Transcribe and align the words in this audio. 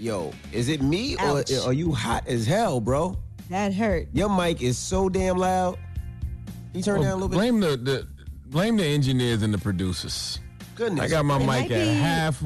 Yo, 0.00 0.32
is 0.52 0.68
it 0.68 0.80
me 0.82 1.16
or 1.16 1.38
Ouch. 1.40 1.52
are 1.66 1.72
you 1.72 1.92
hot 1.92 2.26
as 2.28 2.46
hell, 2.46 2.80
bro? 2.80 3.16
That 3.50 3.72
hurt. 3.74 4.08
Your 4.12 4.28
mic 4.28 4.62
is 4.62 4.78
so 4.78 5.08
damn 5.08 5.36
loud. 5.38 5.76
You 6.74 6.82
turn 6.82 7.00
down 7.00 7.12
a 7.12 7.14
little 7.14 7.28
bit. 7.28 7.36
Blame 7.36 7.60
the, 7.60 7.76
the 7.76 8.06
blame 8.46 8.76
the 8.76 8.84
engineers 8.84 9.42
and 9.42 9.52
the 9.52 9.58
producers. 9.58 10.38
Goodness. 10.76 11.04
I 11.04 11.08
got 11.08 11.24
my 11.24 11.36
It 11.36 11.38
mic 11.40 11.46
might 11.46 11.62
at 11.72 11.84
be- 11.86 11.94
half. 11.94 12.44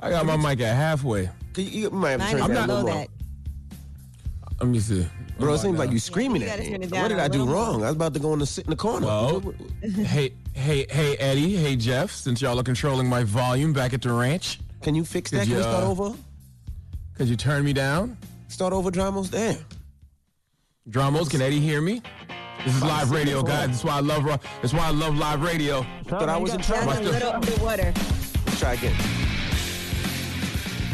I 0.00 0.10
got 0.10 0.26
my 0.26 0.36
mic 0.36 0.60
at 0.60 0.74
halfway. 0.74 1.28
You, 1.56 1.64
you 1.64 1.90
might 1.90 2.12
have 2.12 2.20
to 2.20 2.24
Mine 2.26 2.32
turn 2.32 2.40
is 2.42 2.50
it 2.50 2.54
down 2.54 2.64
a 2.64 2.66
below 2.66 2.74
little 2.82 2.94
more. 2.94 3.06
that. 3.06 4.60
Let 4.60 4.68
me 4.68 4.80
see. 4.80 5.06
Bro, 5.40 5.54
it 5.54 5.58
seems 5.58 5.74
about 5.74 5.78
like 5.80 5.88
now? 5.88 5.92
you 5.94 5.98
screaming 5.98 6.42
you 6.42 6.48
at 6.48 6.58
me. 6.60 6.66
it 6.74 6.90
What 6.92 7.08
did 7.08 7.18
I 7.18 7.28
do 7.28 7.38
little 7.40 7.46
more. 7.46 7.54
wrong? 7.54 7.82
I 7.82 7.86
was 7.86 7.96
about 7.96 8.14
to 8.14 8.20
go 8.20 8.32
in 8.34 8.38
the 8.38 8.46
sit 8.46 8.64
in 8.64 8.70
the 8.70 8.76
corner. 8.76 9.06
Well, 9.06 9.40
What- 9.40 9.44
what- 9.44 9.56
hey, 10.06 10.32
hey, 10.54 10.86
hey, 10.90 11.16
Eddie, 11.16 11.56
hey, 11.56 11.76
Jeff. 11.76 12.12
Since 12.12 12.40
y'all 12.42 12.58
are 12.58 12.62
controlling 12.62 13.08
my 13.08 13.24
volume 13.24 13.72
back 13.72 13.92
at 13.94 14.02
the 14.02 14.12
ranch, 14.12 14.60
Can 14.82 14.94
you 14.94 15.04
fix 15.04 15.30
that? 15.32 15.40
Could 15.40 15.48
Can 15.48 15.56
we 15.56 15.62
you, 15.62 15.62
start 15.62 15.84
uh, 15.84 15.90
over? 15.90 16.14
could 17.16 17.28
you 17.28 17.36
turn 17.36 17.64
me 17.64 17.72
down? 17.72 18.16
Start 18.48 18.72
over, 18.72 18.90
Dramos? 18.90 19.30
Damn. 19.30 19.56
Dramos, 20.88 21.30
can 21.30 21.40
Eddie 21.42 21.60
hear 21.60 21.80
me? 21.80 22.02
This 22.64 22.74
is 22.76 22.82
live 22.82 23.10
radio, 23.10 23.42
guys. 23.42 23.68
That's 23.68 23.84
why 23.84 23.96
I 23.96 24.00
love. 24.00 24.24
ro- 24.24 24.38
That's 24.60 24.74
why 24.74 24.86
I 24.86 24.90
love 24.90 25.16
live 25.16 25.42
radio. 25.42 25.86
Thought 26.06 26.28
I 26.28 26.36
was 26.36 26.52
in 26.52 26.60
trouble. 26.60 26.92
a 26.92 27.00
little 27.00 27.30
underwater. 27.32 27.92
Let's 28.46 28.58
try 28.58 28.72
again. 28.74 28.94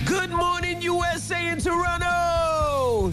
Good 0.05 0.31
morning, 0.31 0.81
USA 0.83 1.49
in 1.49 1.59
Toronto. 1.59 3.13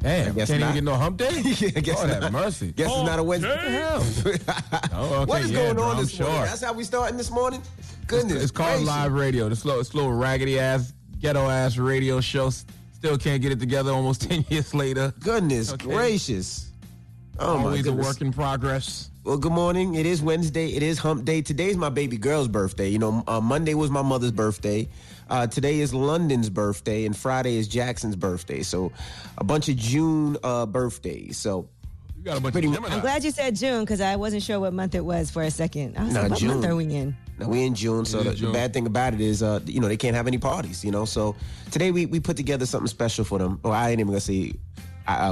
Damn, 0.00 0.34
guess 0.34 0.48
can't 0.48 0.60
not. 0.60 0.70
even 0.70 0.74
get 0.76 0.84
no 0.84 0.96
hump 0.96 1.18
day. 1.18 1.28
Yeah, 1.44 1.68
guess 1.80 1.96
Lord 1.96 2.10
have 2.22 2.32
mercy. 2.32 2.72
Guess 2.72 2.90
it's 2.90 3.06
not 3.06 3.18
a 3.18 3.22
Wednesday. 3.22 3.56
Oh, 4.92 5.14
okay, 5.22 5.24
what 5.26 5.42
is 5.42 5.50
yeah, 5.50 5.62
going 5.62 5.74
bro, 5.76 5.84
on 5.84 5.96
this 5.98 6.10
sure. 6.10 6.26
morning? 6.26 6.44
That's 6.46 6.62
how 6.62 6.72
we 6.72 6.84
starting 6.84 7.16
this 7.16 7.30
morning? 7.30 7.62
Goodness. 8.06 8.42
It's 8.42 8.50
called 8.52 8.82
live 8.84 9.12
radio. 9.12 9.48
This 9.48 9.64
little, 9.64 9.80
this 9.80 9.94
little 9.94 10.12
raggedy 10.12 10.58
ass, 10.58 10.92
ghetto 11.20 11.48
ass 11.48 11.76
radio 11.76 12.20
show 12.20 12.50
still 12.50 13.16
can't 13.18 13.40
get 13.42 13.52
it 13.52 13.60
together. 13.60 13.92
Almost 13.92 14.22
ten 14.28 14.44
years 14.48 14.74
later. 14.74 15.12
Goodness 15.20 15.72
Okay. 15.72 15.86
gracious. 15.86 16.70
Oh 17.38 17.56
my 17.58 17.64
Always 17.64 17.86
a 17.86 17.92
work 17.92 18.20
in 18.20 18.32
progress. 18.32 19.10
Well, 19.24 19.36
good 19.38 19.52
morning. 19.52 19.94
It 19.94 20.06
is 20.06 20.22
Wednesday. 20.22 20.68
It 20.74 20.82
is 20.82 20.98
hump 20.98 21.24
day. 21.24 21.40
Today's 21.42 21.76
my 21.76 21.88
baby 21.90 22.16
girl's 22.16 22.48
birthday. 22.48 22.88
You 22.88 22.98
know, 22.98 23.22
uh, 23.26 23.40
Monday 23.40 23.74
was 23.74 23.90
my 23.90 24.02
mother's 24.02 24.32
birthday. 24.32 24.88
Uh, 25.30 25.46
today 25.46 25.78
is 25.78 25.94
London's 25.94 26.50
birthday, 26.50 27.06
and 27.06 27.16
Friday 27.16 27.56
is 27.56 27.68
Jackson's 27.68 28.16
birthday. 28.16 28.62
So, 28.62 28.90
a 29.38 29.44
bunch 29.44 29.68
of 29.68 29.76
June 29.76 30.36
uh, 30.42 30.66
birthdays. 30.66 31.36
So, 31.38 31.68
You 32.18 32.24
got 32.24 32.38
a 32.38 32.40
bunch 32.40 32.52
Pretty 32.52 32.66
of 32.66 32.74
Gemini. 32.74 32.94
I'm 32.96 33.00
glad 33.00 33.22
you 33.22 33.30
said 33.30 33.54
June 33.54 33.80
because 33.84 34.00
I 34.00 34.16
wasn't 34.16 34.42
sure 34.42 34.58
what 34.58 34.72
month 34.72 34.96
it 34.96 35.04
was 35.04 35.30
for 35.30 35.42
a 35.42 35.50
second. 35.50 35.96
I 35.96 36.02
was 36.04 36.14
Nah, 36.14 36.22
like, 36.22 36.30
what 36.30 36.38
June. 36.40 36.48
month 36.48 36.64
are 36.66 36.74
we 36.74 36.84
in? 36.92 37.16
Now 37.38 37.48
we 37.48 37.62
in 37.64 37.74
June, 37.76 38.04
so 38.04 38.22
the, 38.24 38.32
is 38.32 38.40
the 38.40 38.50
bad 38.52 38.74
thing 38.74 38.86
about 38.86 39.14
it 39.14 39.20
is, 39.20 39.42
uh, 39.42 39.60
you 39.64 39.80
know, 39.80 39.88
they 39.88 39.96
can't 39.96 40.14
have 40.16 40.26
any 40.26 40.36
parties. 40.36 40.84
You 40.84 40.90
know, 40.90 41.04
so 41.06 41.36
today 41.70 41.90
we 41.92 42.04
we 42.06 42.18
put 42.20 42.36
together 42.36 42.66
something 42.66 42.88
special 42.88 43.24
for 43.24 43.38
them. 43.38 43.60
Well, 43.62 43.72
I 43.72 43.90
ain't 43.90 44.00
even 44.00 44.08
gonna 44.08 44.20
say 44.20 44.52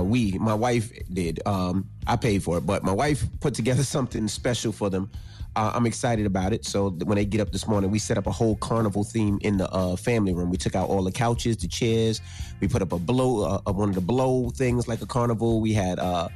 we. 0.04 0.32
My 0.32 0.54
wife 0.54 0.92
did. 1.12 1.40
Um, 1.46 1.88
I 2.06 2.16
paid 2.16 2.42
for 2.42 2.58
it, 2.58 2.66
but 2.66 2.82
my 2.82 2.92
wife 2.92 3.24
put 3.40 3.54
together 3.54 3.82
something 3.96 4.28
special 4.28 4.72
for 4.72 4.90
them. 4.90 5.10
Uh, 5.56 5.72
I'm 5.74 5.86
excited 5.86 6.26
about 6.26 6.52
it. 6.52 6.64
So 6.64 6.90
when 6.90 7.16
they 7.16 7.24
get 7.24 7.40
up 7.40 7.50
this 7.50 7.66
morning, 7.66 7.90
we 7.90 7.98
set 7.98 8.16
up 8.16 8.26
a 8.26 8.30
whole 8.30 8.56
carnival 8.56 9.02
theme 9.02 9.38
in 9.42 9.56
the 9.56 9.68
uh, 9.70 9.96
family 9.96 10.32
room. 10.32 10.50
We 10.50 10.56
took 10.56 10.76
out 10.76 10.88
all 10.88 11.02
the 11.02 11.10
couches, 11.10 11.56
the 11.56 11.66
chairs. 11.66 12.20
We 12.60 12.68
put 12.68 12.82
up 12.82 12.92
a 12.92 12.98
blow, 12.98 13.60
uh, 13.66 13.72
one 13.72 13.88
of 13.88 13.94
the 13.94 14.00
blow 14.00 14.50
things 14.50 14.86
like 14.86 15.02
a 15.02 15.06
carnival. 15.06 15.60
We 15.60 15.72
had, 15.72 15.98
uh, 15.98 16.28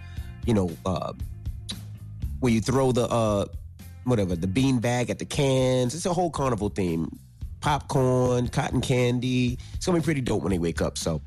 you 0.47 0.55
know. 0.55 0.71
Uh, 0.85 1.13
where 2.43 2.53
you 2.53 2.61
throw 2.61 2.91
the 2.91 3.05
uh 3.05 3.47
whatever 4.05 4.35
the 4.35 4.49
bean 4.49 4.81
bag 4.81 5.11
at 5.11 5.19
the 5.21 5.25
cans. 5.25 5.95
It's 5.95 6.07
a 6.07 6.13
whole 6.13 6.31
carnival 6.31 6.69
theme. 6.69 7.09
Popcorn, 7.61 8.49
cotton 8.49 8.81
candy. 8.81 9.59
It's 9.75 9.87
gonna 9.87 10.01
be 10.01 10.05
pretty 10.05 10.21
dope 10.21 10.43
when 10.43 10.51
they 10.51 10.59
wake 10.59 10.83
up. 10.83 10.99
So 10.99 11.23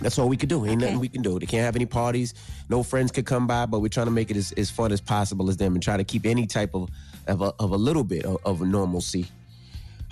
that's 0.00 0.18
all 0.18 0.28
we 0.28 0.36
could 0.36 0.48
do. 0.48 0.64
Ain't 0.66 0.80
nothing 0.80 1.00
we 1.00 1.08
can 1.08 1.22
do. 1.22 1.38
They 1.38 1.46
can't 1.46 1.64
have 1.64 1.76
any 1.76 1.86
parties. 1.86 2.34
No 2.68 2.82
friends 2.82 3.10
could 3.12 3.26
come 3.26 3.46
by, 3.46 3.66
but 3.66 3.80
we're 3.80 3.88
trying 3.88 4.06
to 4.06 4.12
make 4.12 4.30
it 4.30 4.36
as, 4.36 4.52
as 4.52 4.70
fun 4.70 4.92
as 4.92 5.00
possible 5.00 5.48
as 5.48 5.56
them 5.56 5.74
and 5.74 5.82
try 5.82 5.96
to 5.96 6.04
keep 6.04 6.26
any 6.26 6.46
type 6.46 6.74
of 6.74 6.90
of 7.26 7.42
a, 7.42 7.52
of 7.58 7.72
a 7.72 7.76
little 7.76 8.04
bit 8.04 8.24
of, 8.24 8.38
of 8.44 8.60
normalcy. 8.60 9.26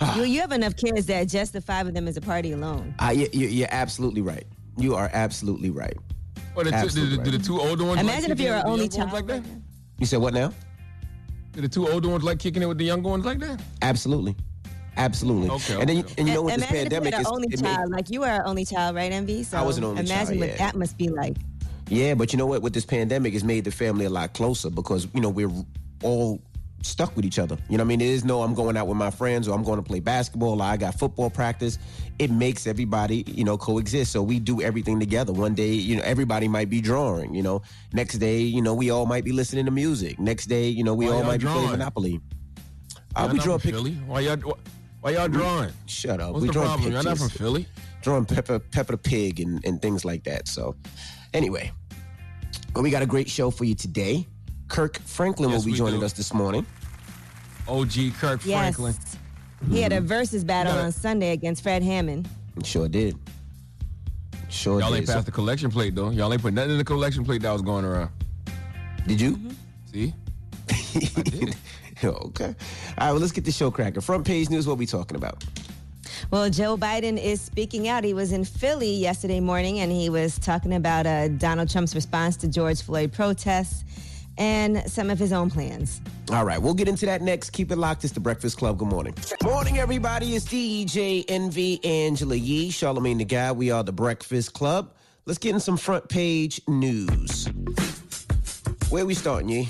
you, 0.15 0.23
you 0.23 0.41
have 0.41 0.51
enough 0.51 0.75
kids 0.75 1.05
that 1.05 1.29
just 1.29 1.53
the 1.53 1.61
five 1.61 1.87
of 1.87 1.93
them 1.93 2.07
is 2.07 2.17
a 2.17 2.21
party 2.21 2.51
alone. 2.51 2.93
Uh, 2.99 3.13
you, 3.15 3.27
you, 3.31 3.47
you're 3.47 3.67
absolutely 3.71 4.21
right. 4.21 4.45
You 4.77 4.95
are 4.95 5.09
absolutely 5.13 5.69
right. 5.69 5.95
Or 6.55 6.63
the 6.63 6.71
two, 6.71 6.75
Absolutely 6.75 7.17
did, 7.17 7.25
the- 7.25 7.31
did 7.31 7.41
the 7.41 7.45
two 7.45 7.59
older 7.59 7.83
ones? 7.85 8.01
Imagine 8.01 8.23
like 8.23 8.31
if 8.31 8.39
you're 8.39 8.55
kicking 8.55 8.67
an 8.67 8.73
only 8.73 8.89
child. 8.89 9.13
like 9.13 9.27
that? 9.27 9.43
You 9.97 10.05
said 10.05 10.19
what 10.19 10.33
now? 10.33 10.51
Did 11.53 11.63
the 11.63 11.69
two 11.69 11.87
older 11.89 12.09
ones 12.09 12.23
like 12.23 12.39
kicking 12.39 12.61
it 12.61 12.65
with 12.65 12.77
the 12.77 12.83
younger 12.85 13.09
ones 13.09 13.25
like 13.25 13.39
that? 13.39 13.61
Absolutely. 13.81 14.35
Absolutely. 14.97 15.49
Okay, 15.49 15.79
and 15.79 15.89
then 15.89 15.97
you, 15.97 16.03
okay. 16.03 16.13
and 16.17 16.27
you 16.27 16.33
know 16.33 16.41
with 16.43 16.55
this 16.55 16.65
pandemic, 16.65 17.13
if 17.13 17.19
it's, 17.19 17.29
you're 17.29 17.33
an 17.33 17.35
only 17.35 17.47
it 17.51 17.61
made- 17.61 17.75
child, 17.75 17.91
like 17.91 18.09
you 18.09 18.23
are 18.23 18.41
an 18.41 18.43
only 18.45 18.65
child, 18.65 18.95
right, 18.95 19.11
Envy? 19.11 19.43
So 19.43 19.57
I 19.57 19.61
was 19.61 19.77
an 19.77 19.83
only 19.83 20.01
imagine 20.01 20.27
child, 20.27 20.39
what 20.39 20.49
yeah. 20.49 20.57
that 20.57 20.75
must 20.75 20.97
be 20.97 21.09
like. 21.09 21.37
Yeah, 21.89 22.15
but 22.15 22.33
you 22.33 22.37
know 22.37 22.47
what? 22.47 22.61
With 22.61 22.73
this 22.73 22.85
pandemic, 22.85 23.33
it's 23.33 23.43
made 23.43 23.63
the 23.63 23.71
family 23.71 24.05
a 24.05 24.09
lot 24.09 24.33
closer 24.33 24.69
because 24.69 25.07
you 25.13 25.21
know 25.21 25.29
we're 25.29 25.51
all 26.03 26.41
stuck 26.85 27.15
with 27.15 27.25
each 27.25 27.39
other. 27.39 27.57
You 27.69 27.77
know 27.77 27.83
what 27.83 27.87
I 27.87 27.89
mean? 27.89 27.99
There 27.99 28.07
is 28.07 28.23
no 28.23 28.41
I'm 28.41 28.53
going 28.53 28.77
out 28.77 28.87
with 28.87 28.97
my 28.97 29.11
friends 29.11 29.47
or 29.47 29.55
I'm 29.55 29.63
going 29.63 29.77
to 29.77 29.83
play 29.83 29.99
basketball 29.99 30.61
or 30.61 30.65
I 30.65 30.77
got 30.77 30.97
football 30.97 31.29
practice. 31.29 31.77
It 32.19 32.31
makes 32.31 32.67
everybody, 32.67 33.23
you 33.27 33.43
know, 33.43 33.57
coexist. 33.57 34.11
So 34.11 34.21
we 34.23 34.39
do 34.39 34.61
everything 34.61 34.99
together. 34.99 35.33
One 35.33 35.53
day, 35.53 35.73
you 35.73 35.97
know, 35.97 36.03
everybody 36.03 36.47
might 36.47 36.69
be 36.69 36.81
drawing, 36.81 37.35
you 37.35 37.43
know. 37.43 37.61
Next 37.91 38.19
day, 38.19 38.39
you 38.39 38.61
know, 38.61 38.73
we 38.73 38.89
all 38.89 39.05
might 39.05 39.25
be 39.25 39.31
listening 39.31 39.65
to 39.65 39.71
music. 39.71 40.19
Next 40.19 40.45
day, 40.45 40.69
you 40.69 40.83
know, 40.83 40.93
we 40.93 41.05
Why 41.05 41.11
all 41.11 41.17
y'all 41.19 41.27
might 41.27 41.41
be 41.41 41.47
playing 41.47 41.71
Monopoly. 41.71 42.21
Uh, 43.15 43.21
Y'all 43.21 43.29
we 43.29 43.37
not 43.37 43.43
draw 43.43 43.57
from. 43.57 44.07
Why 44.07 44.19
y'all? 44.21 44.57
Why 45.05 45.11
y'all 45.11 45.27
drawing? 45.27 45.71
Shut 45.85 46.19
up. 46.19 46.33
What's 46.33 46.41
we 46.41 46.47
the 46.47 46.53
draw 46.53 46.65
problem? 46.65 46.91
Y'all 46.91 47.03
not 47.03 47.19
from 47.19 47.29
Philly. 47.29 47.67
drawing 48.01 48.25
Peppa 48.25 48.59
Peppa 48.59 48.93
the 48.93 48.97
Pig 48.97 49.39
and, 49.39 49.63
and 49.63 49.79
things 49.79 50.03
like 50.03 50.23
that. 50.23 50.47
So, 50.47 50.75
anyway, 51.31 51.71
well, 52.73 52.83
we 52.83 52.89
got 52.89 53.03
a 53.03 53.05
great 53.05 53.29
show 53.29 53.51
for 53.51 53.65
you 53.65 53.75
today. 53.75 54.25
Kirk 54.67 54.97
Franklin 54.97 55.51
Yes, 55.51 55.59
will 55.59 55.73
be 55.73 55.77
joining 55.77 55.99
do. 55.99 56.05
us 56.07 56.13
this 56.13 56.33
morning. 56.33 56.65
OG 57.67 58.15
Kirk 58.19 58.43
Yes. 58.43 58.77
Franklin. 58.77 58.95
He 59.69 59.79
had 59.79 59.93
a 59.93 59.99
hmm. 59.99 60.07
versus 60.07 60.43
battle 60.43 60.75
on 60.75 60.91
Sunday 60.91 61.33
against 61.33 61.61
Fred 61.61 61.83
Hammond. 61.83 62.27
Sure 62.63 62.87
did. 62.87 63.15
Sure 64.49 64.79
did. 64.79 64.85
Y'all 64.85 64.91
did. 64.91 64.97
ain't 65.01 65.07
passed 65.07 65.27
the 65.27 65.31
collection 65.31 65.69
plate 65.69 65.93
though. 65.93 66.09
Y'all 66.09 66.33
ain't 66.33 66.41
put 66.41 66.55
nothing 66.55 66.71
in 66.71 66.77
the 66.79 66.83
collection 66.83 67.23
plate 67.23 67.43
that 67.43 67.51
was 67.51 67.61
going 67.61 67.85
around. 67.85 68.09
did 69.05 69.21
you? 69.21 69.37
Mm-hmm. 69.37 69.51
See? 69.93 70.13
I 71.19 71.21
did. 71.21 71.55
okay. 72.03 72.45
All 72.45 72.51
right. 72.97 73.11
Well, 73.11 73.15
let's 73.15 73.31
get 73.31 73.45
the 73.45 73.51
show 73.51 73.71
cracking. 73.71 74.01
Front 74.01 74.25
page 74.25 74.49
news. 74.49 74.67
What 74.67 74.77
we 74.77 74.85
talking 74.85 75.17
about? 75.17 75.43
Well, 76.31 76.49
Joe 76.49 76.77
Biden 76.77 77.21
is 77.21 77.41
speaking 77.41 77.87
out. 77.87 78.03
He 78.03 78.13
was 78.13 78.31
in 78.31 78.45
Philly 78.45 78.91
yesterday 78.91 79.39
morning 79.39 79.79
and 79.79 79.91
he 79.91 80.09
was 80.09 80.39
talking 80.39 80.73
about 80.73 81.05
uh, 81.05 81.27
Donald 81.29 81.69
Trump's 81.69 81.93
response 81.93 82.35
to 82.37 82.47
George 82.47 82.81
Floyd 82.81 83.11
protests 83.11 83.83
and 84.37 84.89
some 84.89 85.09
of 85.09 85.19
his 85.19 85.31
own 85.31 85.49
plans. 85.49 86.01
All 86.31 86.43
right, 86.43 86.61
we'll 86.61 86.73
get 86.73 86.87
into 86.87 87.05
that 87.05 87.21
next. 87.21 87.51
Keep 87.51 87.71
it 87.71 87.77
locked. 87.77 88.03
It's 88.03 88.13
the 88.13 88.19
Breakfast 88.19 88.57
Club. 88.57 88.77
Good 88.77 88.87
morning. 88.87 89.13
Morning, 89.43 89.77
everybody. 89.77 90.35
It's 90.35 90.45
DJ 90.45 91.23
Envy 91.27 91.83
Angela 91.83 92.35
Yee, 92.35 92.69
Charlamagne 92.69 93.19
the 93.19 93.25
God. 93.25 93.57
We 93.57 93.71
are 93.71 93.83
the 93.83 93.93
Breakfast 93.93 94.53
Club. 94.53 94.91
Let's 95.25 95.39
get 95.39 95.53
in 95.53 95.59
some 95.59 95.77
front 95.77 96.09
page 96.09 96.61
news. 96.67 97.47
Where 98.89 99.05
we 99.05 99.13
starting, 99.13 99.49
Yee? 99.49 99.69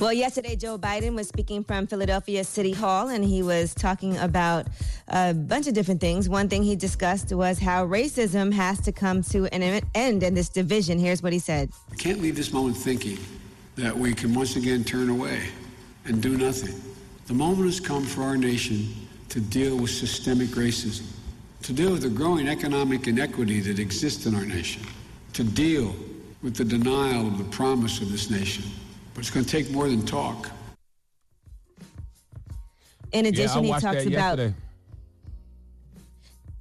Well, 0.00 0.12
yesterday 0.12 0.56
Joe 0.56 0.78
Biden 0.78 1.14
was 1.14 1.28
speaking 1.28 1.64
from 1.64 1.86
Philadelphia 1.86 2.44
City 2.44 2.72
Hall 2.72 3.08
and 3.08 3.24
he 3.24 3.42
was 3.42 3.74
talking 3.74 4.16
about 4.18 4.66
a 5.08 5.32
bunch 5.32 5.66
of 5.66 5.74
different 5.74 6.00
things. 6.00 6.28
One 6.28 6.48
thing 6.48 6.62
he 6.62 6.76
discussed 6.76 7.32
was 7.32 7.58
how 7.58 7.86
racism 7.86 8.52
has 8.52 8.80
to 8.82 8.92
come 8.92 9.22
to 9.24 9.46
an 9.54 9.80
end 9.94 10.22
in 10.22 10.34
this 10.34 10.48
division. 10.48 10.98
Here's 10.98 11.22
what 11.22 11.32
he 11.32 11.38
said. 11.38 11.70
I 11.90 11.94
can't 11.96 12.20
leave 12.20 12.36
this 12.36 12.52
moment 12.52 12.76
thinking 12.76 13.18
that 13.76 13.96
we 13.96 14.14
can 14.14 14.34
once 14.34 14.56
again 14.56 14.84
turn 14.84 15.08
away 15.08 15.48
and 16.04 16.22
do 16.22 16.36
nothing. 16.36 16.74
The 17.26 17.34
moment 17.34 17.66
has 17.66 17.80
come 17.80 18.04
for 18.04 18.22
our 18.22 18.36
nation 18.36 18.94
to 19.30 19.40
deal 19.40 19.76
with 19.76 19.90
systemic 19.90 20.50
racism, 20.50 21.06
to 21.62 21.72
deal 21.72 21.92
with 21.92 22.02
the 22.02 22.08
growing 22.08 22.48
economic 22.48 23.06
inequity 23.06 23.60
that 23.60 23.78
exists 23.78 24.26
in 24.26 24.34
our 24.34 24.44
nation, 24.44 24.82
to 25.32 25.42
deal 25.42 25.94
with 26.42 26.54
the 26.54 26.64
denial 26.64 27.26
of 27.26 27.38
the 27.38 27.44
promise 27.44 28.00
of 28.00 28.12
this 28.12 28.30
nation. 28.30 28.64
But 29.16 29.20
it's 29.22 29.30
going 29.30 29.46
to 29.46 29.50
take 29.50 29.70
more 29.70 29.88
than 29.88 30.04
talk. 30.04 30.50
In 33.12 33.24
addition, 33.24 33.64
yeah, 33.64 33.76
he 33.76 33.80
talks 33.80 34.04
about 34.04 34.10
yesterday. 34.10 34.54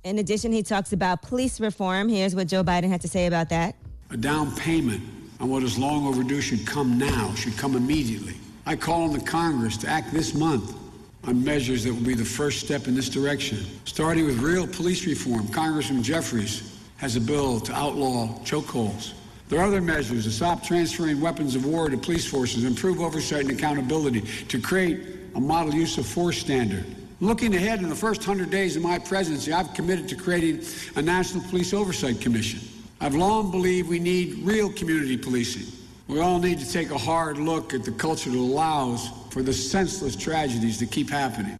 in 0.05 0.19
addition 0.19 0.53
he 0.53 0.63
talks 0.63 0.93
about 0.93 1.21
police 1.21 1.59
reform. 1.59 2.07
Here's 2.07 2.33
what 2.33 2.47
Joe 2.47 2.63
Biden 2.63 2.87
had 2.87 3.01
to 3.01 3.09
say 3.09 3.25
about 3.25 3.49
that. 3.49 3.75
A 4.11 4.15
down 4.15 4.55
payment 4.55 5.01
on 5.41 5.49
what 5.49 5.63
is 5.63 5.77
long 5.77 6.07
overdue 6.07 6.39
should 6.39 6.65
come 6.65 6.97
now, 6.97 7.33
should 7.35 7.57
come 7.57 7.75
immediately. 7.75 8.35
I 8.65 8.77
call 8.77 9.01
on 9.03 9.11
the 9.11 9.19
Congress 9.19 9.75
to 9.77 9.89
act 9.89 10.13
this 10.13 10.33
month 10.33 10.77
on 11.25 11.43
measures 11.43 11.83
that 11.83 11.93
will 11.93 12.05
be 12.05 12.13
the 12.13 12.23
first 12.23 12.61
step 12.61 12.87
in 12.87 12.95
this 12.95 13.09
direction. 13.09 13.65
Starting 13.83 14.25
with 14.25 14.39
real 14.39 14.65
police 14.65 15.05
reform, 15.05 15.49
Congressman 15.49 16.03
Jeffries 16.03 16.79
has 16.95 17.17
a 17.17 17.21
bill 17.21 17.59
to 17.59 17.73
outlaw 17.73 18.27
chokeholds. 18.45 19.11
There 19.47 19.59
are 19.59 19.65
other 19.65 19.81
measures 19.81 20.23
to 20.23 20.31
stop 20.31 20.63
transferring 20.63 21.21
weapons 21.21 21.55
of 21.55 21.65
war 21.65 21.89
to 21.89 21.97
police 21.97 22.25
forces, 22.25 22.63
improve 22.63 22.99
oversight 22.99 23.41
and 23.41 23.51
accountability, 23.51 24.21
to 24.21 24.59
create 24.59 25.01
a 25.35 25.39
model 25.39 25.73
use 25.73 25.97
of 25.99 26.07
force 26.07 26.37
standard. 26.39 26.83
Looking 27.21 27.55
ahead 27.55 27.79
in 27.79 27.89
the 27.89 27.95
first 27.95 28.27
100 28.27 28.49
days 28.49 28.75
of 28.75 28.81
my 28.81 28.97
presidency, 28.97 29.53
I've 29.53 29.73
committed 29.73 30.09
to 30.09 30.15
creating 30.15 30.65
a 30.95 31.01
National 31.01 31.43
Police 31.49 31.73
Oversight 31.73 32.19
Commission. 32.19 32.59
I've 32.99 33.13
long 33.13 33.51
believed 33.51 33.87
we 33.87 33.99
need 33.99 34.39
real 34.39 34.71
community 34.73 35.15
policing. 35.15 35.71
We 36.07 36.19
all 36.19 36.39
need 36.39 36.59
to 36.59 36.71
take 36.71 36.91
a 36.91 36.97
hard 36.97 37.37
look 37.37 37.73
at 37.73 37.83
the 37.83 37.91
culture 37.91 38.29
that 38.29 38.37
allows 38.37 39.09
for 39.29 39.43
the 39.43 39.53
senseless 39.53 40.15
tragedies 40.15 40.79
that 40.79 40.91
keep 40.91 41.09
happening. 41.09 41.57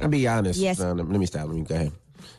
I'll 0.00 0.08
be 0.08 0.26
honest. 0.26 0.58
Yes. 0.58 0.78
No, 0.78 0.94
no, 0.94 1.02
let 1.02 1.20
me 1.20 1.26
stop. 1.26 1.46
Let 1.46 1.56
me 1.56 1.62
go 1.62 1.74
ahead. 1.74 1.92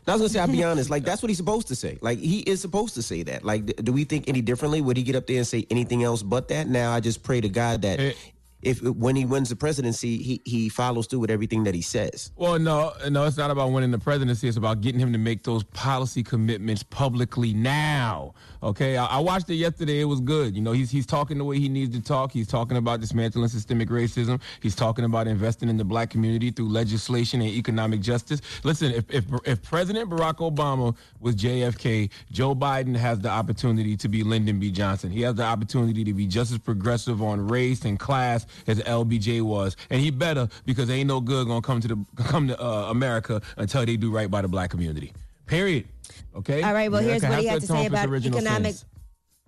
I 0.08 0.12
was 0.12 0.22
gonna 0.22 0.30
say, 0.30 0.40
I'll 0.40 0.48
be 0.48 0.64
honest. 0.64 0.90
Like 0.90 1.04
that's 1.04 1.22
what 1.22 1.30
he's 1.30 1.38
supposed 1.38 1.68
to 1.70 1.76
say. 1.76 1.98
Like 2.02 2.20
he 2.20 2.40
is 2.40 2.62
supposed 2.62 2.94
to 2.96 3.02
say 3.02 3.24
that. 3.24 3.44
Like, 3.44 3.66
do 3.84 3.92
we 3.94 4.04
think 4.04 4.28
any 4.28 4.42
differently? 4.42 4.82
Would 4.82 4.98
he 4.98 5.04
get 5.04 5.16
up 5.16 5.28
there 5.28 5.38
and 5.38 5.48
say 5.48 5.66
anything 5.70 6.04
else 6.04 6.24
but 6.24 6.48
that? 6.50 6.68
Now, 6.68 6.92
I 6.92 7.00
just 7.00 7.24
pray 7.24 7.42
to 7.42 7.50
God 7.50 7.82
that 7.84 8.00
Eh. 8.00 8.14
If 8.62 8.82
when 8.82 9.16
he 9.16 9.26
wins 9.26 9.50
the 9.50 9.56
presidency, 9.56 10.18
he 10.18 10.42
he 10.46 10.70
follows 10.70 11.08
through 11.08 11.20
with 11.20 11.32
everything 11.32 11.64
that 11.64 11.74
he 11.74 11.82
says. 11.82 12.32
Well, 12.36 12.60
no, 12.60 12.94
no, 13.10 13.26
it's 13.26 13.38
not 13.38 13.52
about 13.52 13.72
winning 13.72 13.92
the 13.92 14.00
presidency. 14.00 14.48
It's 14.48 14.58
about 14.58 14.82
getting 14.82 15.00
him 15.00 15.12
to 15.14 15.18
make 15.18 15.44
those 15.44 15.64
policy 15.64 16.24
commitments 16.24 16.84
publicly 16.84 17.54
now. 17.54 18.34
Okay, 18.62 18.98
I, 18.98 19.06
I 19.06 19.20
watched 19.20 19.50
it 19.50 19.56
yesterday. 19.56 20.02
It 20.02 20.06
was 20.06 20.22
good. 20.22 20.56
You 20.56 20.62
know, 20.62 20.72
he's 20.74 20.92
he's 20.92 21.06
talking 21.06 21.38
the 21.38 21.44
way 21.44 21.60
he 21.60 21.70
needs 21.70 21.96
to 21.96 22.02
talk. 22.02 22.32
He's 22.32 22.48
talking 22.48 22.78
about 22.78 23.00
dismantling 23.00 23.48
systemic 23.48 23.90
racism. 23.90 24.40
He's 24.62 24.76
talking 24.76 25.06
about 25.06 25.28
investing 25.28 25.70
in 25.70 25.78
the 25.78 25.86
black 25.86 26.12
community 26.12 26.52
through 26.52 26.70
legislation 26.70 27.42
and 27.42 27.50
economic 27.50 28.02
justice. 28.02 28.42
Listen, 28.64 28.92
if 28.92 29.10
if, 29.10 29.26
if 29.46 29.64
President 29.64 30.10
Barack 30.10 30.38
Obama 30.38 30.96
was 31.20 31.36
JFK, 31.36 32.12
Joe 32.32 32.54
Biden 32.54 32.96
has 32.96 33.20
the 33.20 33.30
opportunity 33.30 33.98
to 33.98 34.08
be 34.08 34.24
Lyndon 34.24 34.60
B. 34.60 34.72
Johnson. 34.72 35.10
He 35.10 35.22
has 35.22 35.36
the 35.36 35.44
opportunity 35.44 36.04
to 36.04 36.14
be 36.14 36.28
just 36.28 36.52
as 36.52 36.60
progressive 36.60 37.22
on 37.24 37.48
race 37.48 37.86
and 37.86 38.00
class 38.00 38.46
as 38.68 38.80
LBJ 38.80 39.42
was, 39.42 39.76
and 39.90 40.02
he 40.02 40.12
better 40.12 40.48
because 40.66 40.90
ain't 40.90 41.08
no 41.08 41.20
good 41.20 41.48
gonna 41.48 41.62
come 41.62 41.82
to 41.82 41.88
the 41.88 42.06
come 42.24 42.48
to 42.48 42.62
uh, 42.62 42.90
America 42.90 43.42
until 43.58 43.86
they 43.86 43.98
do 43.98 44.12
right 44.12 44.30
by 44.30 44.42
the 44.42 44.48
black 44.48 44.70
community. 44.70 45.14
Period. 45.46 45.88
Okay. 46.36 46.62
All 46.62 46.74
right, 46.74 46.92
well, 46.92 47.02
here's 47.02 47.24
what 47.24 47.40
he 47.40 47.48
had 47.48 47.60
to 47.60 47.66
atone 47.66 47.78
say 47.78 47.86
about 47.88 48.14
economic 48.14 48.74
sins. 48.74 48.86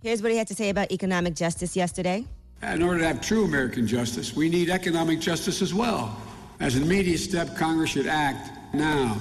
Here's 0.01 0.21
what 0.21 0.31
he 0.31 0.37
had 0.37 0.47
to 0.47 0.55
say 0.55 0.69
about 0.69 0.91
economic 0.91 1.33
justice 1.33 1.77
yesterday. 1.77 2.25
In 2.61 2.83
order 2.83 2.99
to 2.99 3.07
have 3.07 3.21
true 3.21 3.45
American 3.45 3.87
justice, 3.87 4.35
we 4.35 4.49
need 4.49 4.69
economic 4.69 5.19
justice 5.19 5.61
as 5.61 5.73
well. 5.73 6.17
As 6.59 6.75
an 6.75 6.83
immediate 6.83 7.19
step, 7.19 7.55
Congress 7.55 7.91
should 7.91 8.07
act 8.07 8.51
now 8.73 9.17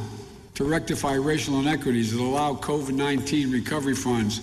to 0.55 0.64
rectify 0.64 1.14
racial 1.14 1.58
inequities 1.61 2.12
that 2.12 2.20
allow 2.20 2.55
COVID 2.55 2.94
19 2.94 3.50
recovery 3.50 3.94
funds 3.94 4.40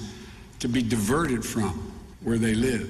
to 0.59 0.67
be 0.67 0.81
diverted 0.81 1.45
from 1.45 1.91
where 2.21 2.37
they 2.37 2.53
live. 2.53 2.89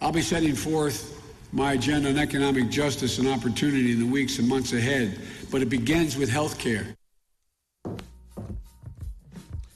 I'll 0.00 0.12
be 0.12 0.22
setting 0.22 0.54
forth 0.54 1.19
my 1.52 1.72
agenda 1.72 2.08
on 2.08 2.18
economic 2.18 2.70
justice 2.70 3.18
and 3.18 3.28
opportunity 3.28 3.92
in 3.92 3.98
the 3.98 4.06
weeks 4.06 4.38
and 4.38 4.48
months 4.48 4.72
ahead, 4.72 5.18
but 5.50 5.62
it 5.62 5.68
begins 5.68 6.16
with 6.16 6.28
health 6.28 6.58
care. 6.58 6.86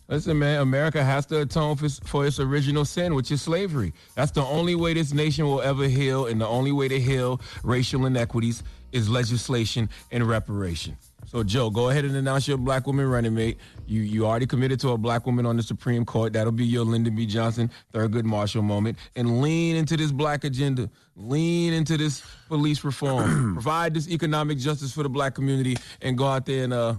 Listen, 0.06 0.38
man, 0.38 0.60
America 0.60 1.02
has 1.02 1.24
to 1.26 1.40
atone 1.40 1.76
for, 1.76 1.88
for 1.88 2.26
its 2.26 2.38
original 2.38 2.84
sin, 2.84 3.14
which 3.14 3.30
is 3.30 3.40
slavery. 3.40 3.92
That's 4.14 4.30
the 4.30 4.44
only 4.44 4.74
way 4.74 4.92
this 4.92 5.12
nation 5.12 5.46
will 5.46 5.62
ever 5.62 5.88
heal, 5.88 6.26
and 6.26 6.40
the 6.40 6.46
only 6.46 6.72
way 6.72 6.88
to 6.88 7.00
heal 7.00 7.40
racial 7.62 8.04
inequities 8.04 8.62
is 8.92 9.08
legislation 9.08 9.88
and 10.12 10.28
reparation. 10.28 10.96
So, 11.34 11.42
Joe, 11.42 11.68
go 11.68 11.88
ahead 11.88 12.04
and 12.04 12.14
announce 12.14 12.46
your 12.46 12.56
black 12.58 12.86
woman 12.86 13.08
running 13.08 13.34
mate. 13.34 13.58
You 13.88 14.02
you 14.02 14.24
already 14.24 14.46
committed 14.46 14.78
to 14.80 14.90
a 14.90 14.96
black 14.96 15.26
woman 15.26 15.46
on 15.46 15.56
the 15.56 15.64
Supreme 15.64 16.04
Court. 16.04 16.32
That'll 16.32 16.52
be 16.52 16.64
your 16.64 16.84
Lyndon 16.84 17.16
B. 17.16 17.26
Johnson 17.26 17.72
Thurgood 17.92 18.22
Marshall 18.22 18.62
moment. 18.62 18.98
And 19.16 19.42
lean 19.42 19.74
into 19.74 19.96
this 19.96 20.12
black 20.12 20.44
agenda. 20.44 20.88
Lean 21.16 21.72
into 21.72 21.96
this 21.96 22.22
police 22.46 22.84
reform. 22.84 23.54
Provide 23.54 23.94
this 23.94 24.08
economic 24.08 24.58
justice 24.58 24.92
for 24.92 25.02
the 25.02 25.08
black 25.08 25.34
community, 25.34 25.76
and 26.02 26.16
go 26.16 26.24
out 26.24 26.46
there 26.46 26.62
and 26.62 26.72
uh, 26.72 26.94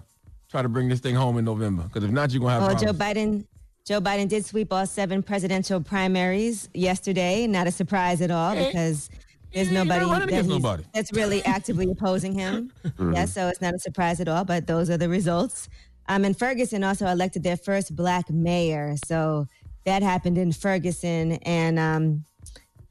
try 0.52 0.62
to 0.62 0.68
bring 0.68 0.90
this 0.90 1.00
thing 1.00 1.16
home 1.16 1.38
in 1.38 1.46
November. 1.46 1.84
Because 1.84 2.04
if 2.04 2.12
not, 2.12 2.32
you're 2.32 2.42
gonna 2.42 2.56
have 2.56 2.64
Oh, 2.64 2.76
problems. 2.76 2.92
Joe 2.92 3.06
Biden. 3.06 3.46
Joe 3.86 4.02
Biden 4.02 4.28
did 4.28 4.44
sweep 4.46 4.74
all 4.74 4.86
seven 4.86 5.24
presidential 5.24 5.80
primaries 5.80 6.68
yesterday. 6.74 7.48
Not 7.48 7.68
a 7.68 7.72
surprise 7.72 8.20
at 8.20 8.32
all 8.32 8.54
Hey, 8.54 8.66
because 8.68 9.10
there's 9.56 9.70
he 9.70 9.74
nobody, 9.74 10.06
running 10.06 10.28
that 10.36 10.46
nobody. 10.46 10.84
that's 10.94 11.12
really 11.14 11.44
actively 11.46 11.90
opposing 11.90 12.34
him. 12.38 12.72
Yes, 13.14 13.34
so 13.34 13.48
it's 13.48 13.62
not 13.62 13.74
a 13.74 13.80
surprise 13.80 14.20
at 14.20 14.28
all. 14.28 14.44
But 14.46 14.68
those 14.68 14.90
are 14.90 14.98
the 14.98 15.10
results. 15.10 15.70
Um, 16.08 16.24
and 16.26 16.38
Ferguson 16.38 16.84
also 16.84 17.08
elected 17.08 17.42
their 17.44 17.58
first 17.58 17.96
black 17.96 18.30
mayor. 18.30 18.96
So 19.06 19.48
that 19.86 20.04
happened 20.04 20.38
in 20.38 20.52
Ferguson, 20.52 21.34
and 21.44 21.80
um, 21.80 22.26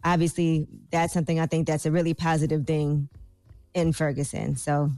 obviously 0.03 0.67
that's 0.91 1.13
something 1.13 1.39
I 1.39 1.47
think 1.47 1.67
that's 1.67 1.87
a 1.87 1.91
really 1.93 2.15
positive 2.15 2.67
thing 2.67 3.09
in 3.75 3.93
Ferguson. 3.93 4.57
So 4.57 4.91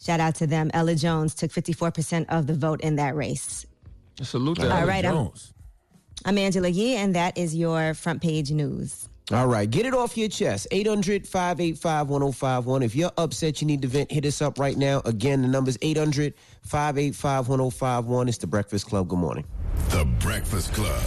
shout 0.00 0.18
out 0.20 0.34
to 0.36 0.46
them. 0.46 0.70
Ella 0.74 0.94
Jones 0.94 1.34
took 1.34 1.50
54% 1.50 2.26
of 2.30 2.46
the 2.46 2.54
vote 2.54 2.80
in 2.80 2.96
that 2.96 3.14
race. 3.14 3.66
Salute 4.20 4.58
to 4.58 4.66
All 4.70 4.78
Ella 4.78 4.86
right, 4.86 5.04
I'm- 5.04 5.30
I'm 6.24 6.38
Angela 6.38 6.68
Yee, 6.68 6.96
and 6.96 7.14
that 7.16 7.36
is 7.36 7.54
your 7.54 7.94
front 7.94 8.22
page 8.22 8.50
news. 8.52 9.08
All 9.32 9.46
right, 9.46 9.70
get 9.70 9.86
it 9.86 9.94
off 9.94 10.16
your 10.16 10.28
chest. 10.28 10.66
800 10.70 11.26
585 11.26 12.10
1051. 12.10 12.82
If 12.82 12.94
you're 12.94 13.12
upset, 13.16 13.62
you 13.62 13.66
need 13.66 13.80
to 13.80 13.88
vent, 13.88 14.12
hit 14.12 14.26
us 14.26 14.42
up 14.42 14.58
right 14.58 14.76
now. 14.76 15.00
Again, 15.06 15.40
the 15.40 15.48
number's 15.48 15.78
800 15.80 16.34
585 16.62 17.48
1051. 17.48 18.28
It's 18.28 18.38
the 18.38 18.46
Breakfast 18.46 18.86
Club. 18.86 19.08
Good 19.08 19.18
morning. 19.18 19.46
The 19.88 20.04
Breakfast 20.20 20.74
Club. 20.74 21.02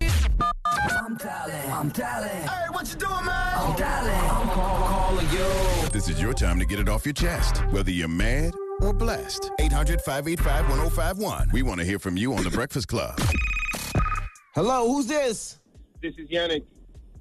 I'm 0.00 1.16
dialing. 1.16 1.70
I'm 1.70 1.88
dialing. 1.88 2.30
Hey, 2.30 2.66
what 2.70 2.88
you 2.88 2.98
doing, 2.98 3.24
man? 3.24 3.54
I'm 3.54 3.76
dialing. 3.76 4.30
I'm 4.30 4.48
calling 4.50 5.28
you. 5.30 5.88
This 5.90 6.08
is 6.08 6.22
your 6.22 6.32
time 6.32 6.60
to 6.60 6.64
get 6.64 6.78
it 6.78 6.88
off 6.88 7.04
your 7.04 7.12
chest, 7.12 7.58
whether 7.72 7.90
you're 7.90 8.06
mad 8.06 8.54
or 8.80 8.92
blessed. 8.92 9.50
800 9.58 10.00
585 10.00 10.68
1051. 10.68 11.50
We 11.52 11.62
want 11.62 11.80
to 11.80 11.84
hear 11.84 11.98
from 11.98 12.16
you 12.16 12.34
on 12.34 12.44
The 12.44 12.50
Breakfast 12.50 12.86
Club. 12.86 13.18
Hello, 14.54 14.86
who's 14.86 15.06
this? 15.06 15.58
This 16.02 16.14
is 16.18 16.28
Yannick. 16.28 16.64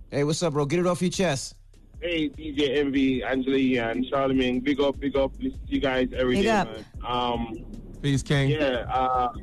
Hey, 0.09 0.23
what's 0.23 0.41
up, 0.41 0.53
bro? 0.53 0.65
Get 0.65 0.79
it 0.79 0.87
off 0.87 1.03
your 1.03 1.11
chest. 1.11 1.53
Hey, 2.01 2.29
DJ 2.29 2.77
Envy, 2.77 3.23
Angela 3.23 3.91
and 3.91 4.03
Charlamagne. 4.05 4.63
Big 4.63 4.81
up, 4.81 4.99
big 4.99 5.15
up. 5.15 5.31
Listen 5.39 5.59
to 5.67 5.71
you 5.71 5.79
guys 5.79 6.07
every 6.17 6.37
day, 6.37 6.41
Big 6.41 6.47
up. 6.49 6.67
man. 6.67 6.85
Um, 7.05 7.65
Peace, 8.01 8.23
King. 8.23 8.49
yeah, 8.49 8.85
uh, 8.91 9.33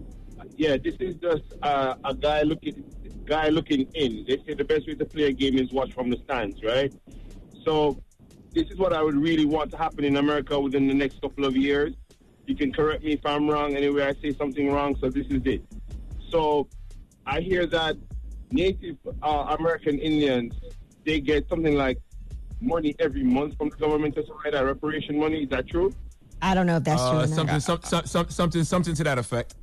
yeah. 0.57 0.77
This 0.77 0.97
is 0.99 1.15
just 1.23 1.45
uh, 1.63 1.95
a 2.05 2.15
guy 2.17 2.43
looking, 2.43 2.83
guy 3.27 3.49
looking 3.51 3.83
in. 3.95 4.25
They 4.27 4.43
say 4.45 4.55
the 4.55 4.65
best 4.65 4.89
way 4.89 4.97
to 4.97 5.05
play 5.05 5.25
a 5.27 5.33
game 5.33 5.57
is 5.57 5.73
watch 5.73 5.93
from 5.93 6.11
the 6.11 6.17
stands, 6.25 6.61
right? 6.65 6.93
So, 7.65 8.03
this 8.53 8.69
is 8.71 8.77
what 8.77 8.93
I 8.93 9.03
would 9.05 9.15
really 9.15 9.45
want 9.45 9.71
to 9.71 9.77
happen 9.77 10.03
in 10.05 10.17
America 10.17 10.59
within 10.59 10.89
the 10.89 10.95
next 10.95 11.21
couple 11.21 11.45
of 11.45 11.57
years. 11.57 11.95
You 12.47 12.57
can 12.57 12.73
correct 12.73 13.05
me 13.05 13.13
if 13.13 13.25
I'm 13.25 13.49
wrong. 13.49 13.77
Anyway, 13.77 14.03
I 14.03 14.15
say 14.21 14.35
something 14.37 14.73
wrong. 14.73 14.97
So 15.01 15.11
this 15.11 15.29
is 15.29 15.43
it. 15.45 15.63
So, 16.29 16.67
I 17.25 17.41
hear 17.41 17.67
that 17.67 17.97
Native 18.51 18.97
uh, 19.23 19.57
American 19.59 19.99
Indians 19.99 20.55
they 21.05 21.21
get 21.21 21.49
something 21.49 21.75
like 21.75 21.99
money 22.61 22.95
every 22.99 23.23
month 23.23 23.57
from 23.57 23.71
the 23.71 23.77
government 23.77 24.15
to 24.17 24.23
provide 24.23 24.53
that 24.53 24.65
reparation 24.65 25.19
money. 25.19 25.45
Is 25.45 25.49
that 25.51 25.67
true? 25.69 25.93
I 26.43 26.55
don't 26.55 26.67
know 26.67 26.77
if 26.77 26.85
that's 26.85 27.01
true 27.01 27.19
Uh, 27.19 27.25
or 27.25 27.27
something, 27.27 27.61
some, 27.61 27.81
some, 27.83 28.07
some, 28.07 28.29
something, 28.29 28.65
something 28.65 28.95
to 28.95 29.05
that 29.05 29.19
effect. 29.19 29.55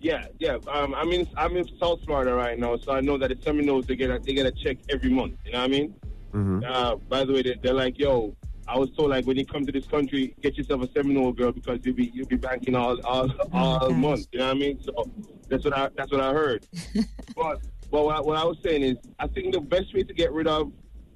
Yeah, 0.00 0.26
yeah. 0.38 0.56
Um, 0.68 0.94
I'm 0.94 1.10
in 1.12 1.26
I'm 1.36 1.56
in 1.56 1.66
South 1.78 2.02
Florida 2.04 2.34
right 2.34 2.58
now, 2.58 2.76
so 2.78 2.92
I 2.92 3.00
know 3.00 3.18
that 3.18 3.28
the 3.28 3.38
Seminoles 3.42 3.86
they 3.86 3.96
get 3.96 4.10
a, 4.10 4.18
they 4.18 4.32
get 4.32 4.46
a 4.46 4.52
check 4.52 4.78
every 4.88 5.10
month. 5.10 5.34
You 5.44 5.52
know 5.52 5.58
what 5.58 5.64
I 5.64 5.68
mean? 5.68 5.94
Mm-hmm. 6.32 6.60
Uh, 6.66 6.96
by 6.96 7.24
the 7.24 7.32
way, 7.34 7.42
they, 7.42 7.56
they're 7.62 7.74
like, 7.74 7.98
yo, 7.98 8.34
I 8.66 8.78
was 8.78 8.90
told 8.96 9.10
like 9.10 9.26
when 9.26 9.36
you 9.36 9.44
come 9.44 9.66
to 9.66 9.72
this 9.72 9.86
country, 9.86 10.34
get 10.40 10.56
yourself 10.56 10.82
a 10.82 10.92
Seminole 10.92 11.32
girl 11.32 11.52
because 11.52 11.80
you'll 11.82 11.96
be 11.96 12.10
you'll 12.14 12.28
be 12.28 12.36
banking 12.36 12.74
all 12.74 12.98
all, 13.04 13.30
all 13.52 13.90
month. 13.90 14.26
You 14.32 14.38
know 14.38 14.46
what 14.46 14.56
I 14.56 14.58
mean? 14.58 14.82
So 14.82 15.10
that's 15.48 15.64
what 15.64 15.76
I 15.76 15.88
that's 15.96 16.10
what 16.10 16.20
I 16.20 16.32
heard. 16.32 16.66
but 17.36 17.60
but 17.90 18.04
what 18.04 18.16
I, 18.16 18.20
what 18.20 18.36
I 18.36 18.44
was 18.44 18.56
saying 18.64 18.82
is, 18.82 18.96
I 19.18 19.26
think 19.26 19.52
the 19.54 19.60
best 19.60 19.92
way 19.94 20.02
to 20.02 20.14
get 20.14 20.32
rid 20.32 20.46
of 20.46 20.72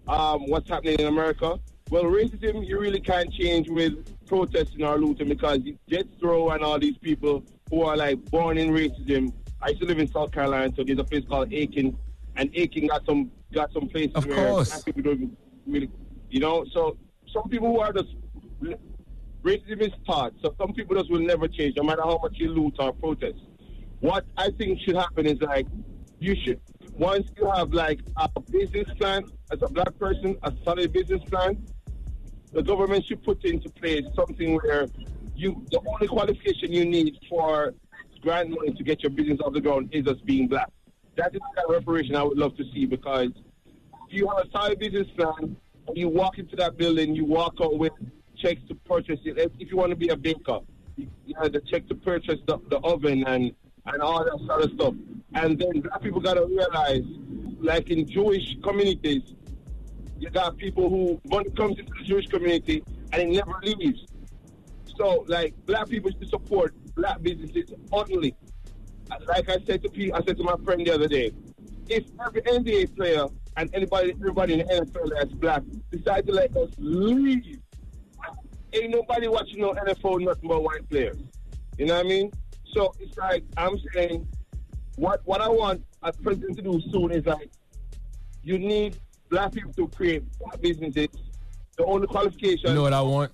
um, 0.09 0.49
what's 0.49 0.69
happening 0.69 0.99
in 0.99 1.07
America, 1.07 1.59
well, 1.91 2.05
racism 2.05 2.67
you 2.67 2.79
really 2.79 3.01
can't 3.01 3.33
change 3.33 3.69
with 3.69 3.95
protesting 4.27 4.83
or 4.83 4.99
looting 4.99 5.29
because 5.29 5.61
Jethro 5.89 6.51
and 6.51 6.63
all 6.65 6.79
these 6.79 6.97
people 6.99 7.45
who 7.71 7.83
are 7.83 7.97
like 7.97 8.23
born 8.31 8.59
in 8.59 8.71
racism. 8.71 9.33
I 9.61 9.69
used 9.69 9.81
to 9.81 9.87
live 9.87 9.99
in 9.99 10.11
South 10.11 10.33
Carolina, 10.33 10.73
so 10.77 10.83
there's 10.85 10.99
a 10.99 11.05
place 11.05 11.25
called 11.29 11.53
Aiken, 11.53 11.97
and 12.37 12.51
Aiken 12.55 12.87
got 12.89 13.05
some 13.07 13.31
got 13.53 13.73
some 13.73 13.89
places 13.89 14.13
Of 14.15 14.27
where 14.27 14.51
course. 14.51 14.83
people 14.83 15.03
don't 15.03 15.37
really, 15.67 15.91
you 16.31 16.41
know. 16.41 16.67
So 16.73 16.97
some 17.33 17.49
people 17.49 17.69
who 17.69 17.81
are 17.81 17.93
just 17.93 18.09
racism 19.43 19.81
is 19.83 19.93
taught, 20.07 20.33
so 20.43 20.55
some 20.59 20.73
people 20.73 20.97
just 20.97 21.11
will 21.11 21.21
never 21.21 21.49
change, 21.49 21.77
no 21.77 21.83
matter 21.83 22.03
how 22.03 22.19
much 22.23 22.33
you 22.37 22.51
loot 22.51 22.75
or 22.79 22.93
protest. 22.93 23.39
What 24.01 24.27
I 24.37 24.51
think 24.51 24.81
should 24.81 24.97
happen 24.97 25.27
is 25.27 25.41
like 25.41 25.67
you 26.25 26.35
should 26.43 26.61
once 26.97 27.27
you 27.37 27.51
have 27.51 27.73
like 27.73 28.01
a 28.17 28.41
business 28.41 28.87
plan 28.99 29.25
as 29.51 29.61
a 29.63 29.69
black 29.69 29.99
person, 29.99 30.37
a 30.45 30.53
solid 30.65 30.93
business 30.93 31.23
plan, 31.25 31.67
the 32.53 32.63
government 32.63 33.05
should 33.05 33.23
put 33.25 33.45
into 33.45 33.69
place 33.69 34.05
something 34.15 34.55
where 34.55 34.87
you 35.35 35.67
the 35.71 35.81
only 35.87 36.07
qualification 36.07 36.73
you 36.73 36.85
need 36.85 37.19
for 37.29 37.75
grant 38.23 38.49
money 38.49 38.73
to 38.73 38.83
get 38.83 39.03
your 39.03 39.11
business 39.11 39.39
off 39.45 39.53
the 39.53 39.61
ground 39.61 39.91
is 39.93 40.05
just 40.05 40.25
being 40.25 40.49
black. 40.49 40.71
That 41.17 41.35
is 41.35 41.41
the 41.41 41.61
kind 41.61 41.71
reparation 41.71 42.17
I 42.17 42.23
would 42.23 42.39
love 42.39 42.57
to 42.57 42.65
see 42.73 42.87
because 42.87 43.31
if 44.09 44.13
you 44.13 44.29
have 44.29 44.47
a 44.47 44.51
solid 44.51 44.79
business 44.79 45.09
plan, 45.17 45.57
you 45.95 46.09
walk 46.09 46.39
into 46.39 46.57
that 46.57 46.79
building, 46.79 47.15
you 47.15 47.25
walk 47.25 47.55
out 47.61 47.77
with 47.79 47.93
checks 48.39 48.63
to 48.69 48.75
purchase 48.75 49.21
it. 49.25 49.53
If 49.59 49.71
you 49.71 49.77
want 49.77 49.91
to 49.91 49.97
be 49.97 50.09
a 50.09 50.17
baker, 50.17 50.61
you 50.97 51.09
you 51.27 51.35
have 51.43 51.53
the 51.53 51.61
check 51.61 51.89
to 51.89 51.95
purchase 51.95 52.39
the, 52.47 52.59
the 52.71 52.79
oven 52.79 53.25
and, 53.27 53.53
and 53.87 54.03
all 54.03 54.25
that 54.25 54.39
sort 54.47 54.65
of 54.65 54.71
stuff. 54.73 54.95
And 55.35 55.59
then 55.59 55.81
black 55.81 56.03
people 56.03 56.21
got 56.21 56.35
to 56.35 56.47
realize, 56.47 57.05
like 57.61 57.91
in 57.91 58.09
Jewish 58.09 58.57
communities, 58.63 59.23
you 60.19 60.31
got 60.31 60.57
people 60.57 60.89
who 60.89 61.21
money 61.29 61.51
comes 61.51 61.79
into 61.79 61.93
the 61.99 62.05
Jewish 62.05 62.27
community 62.27 62.83
and 63.13 63.23
it 63.23 63.29
never 63.29 63.59
leaves. 63.63 64.07
So, 64.97 65.25
like, 65.27 65.55
black 65.67 65.89
people 65.89 66.11
should 66.11 66.31
support 66.31 66.75
black 66.95 67.21
businesses 67.23 67.73
only. 67.93 68.37
Like 69.27 69.49
I 69.51 69.59
said 69.67 69.83
to 69.83 69.89
Pete, 69.89 70.13
I 70.15 70.23
said 70.25 70.37
to 70.39 70.45
my 70.45 70.55
friend 70.65 70.87
the 70.87 70.93
other 70.93 71.09
day, 71.09 71.33
if 71.89 72.05
every 72.25 72.43
NBA 72.43 72.97
player 72.97 73.27
and 73.57 73.75
anybody, 73.75 74.13
everybody 74.13 74.55
in 74.55 74.59
the 74.61 74.65
NFL 74.65 75.11
that's 75.15 75.33
black 75.35 75.63
decide 75.91 76.27
to 76.27 76.33
let 76.33 76.57
us 76.57 76.71
leave, 76.79 77.59
ain't 78.73 78.91
nobody 78.91 79.29
watching 79.29 79.61
no 79.61 79.73
NFL 79.75 80.21
nothing 80.21 80.49
but 80.49 80.63
white 80.63 80.89
players. 80.89 81.17
You 81.77 81.87
know 81.87 81.97
what 81.97 82.07
I 82.07 82.09
mean? 82.09 82.33
So 82.75 82.93
it's 83.01 83.17
like 83.17 83.45
I'm 83.57 83.79
saying, 83.93 84.27
what 84.97 85.21
what 85.25 85.41
I 85.41 85.49
want 85.49 85.85
a 86.03 86.13
president 86.13 86.57
to 86.57 86.63
do 86.63 86.81
soon 86.93 87.13
is 87.13 87.25
like, 87.25 87.51
you 88.43 88.59
need 88.59 88.99
black 89.31 89.53
people 89.53 89.73
to 89.75 89.89
create 89.89 90.25
black 90.39 90.61
businesses. 90.61 91.09
The 91.77 91.85
only 91.87 92.07
qualification. 92.07 92.69
You 92.69 92.75
know 92.75 92.83
what 92.83 92.93
I 92.93 93.01
want? 93.01 93.33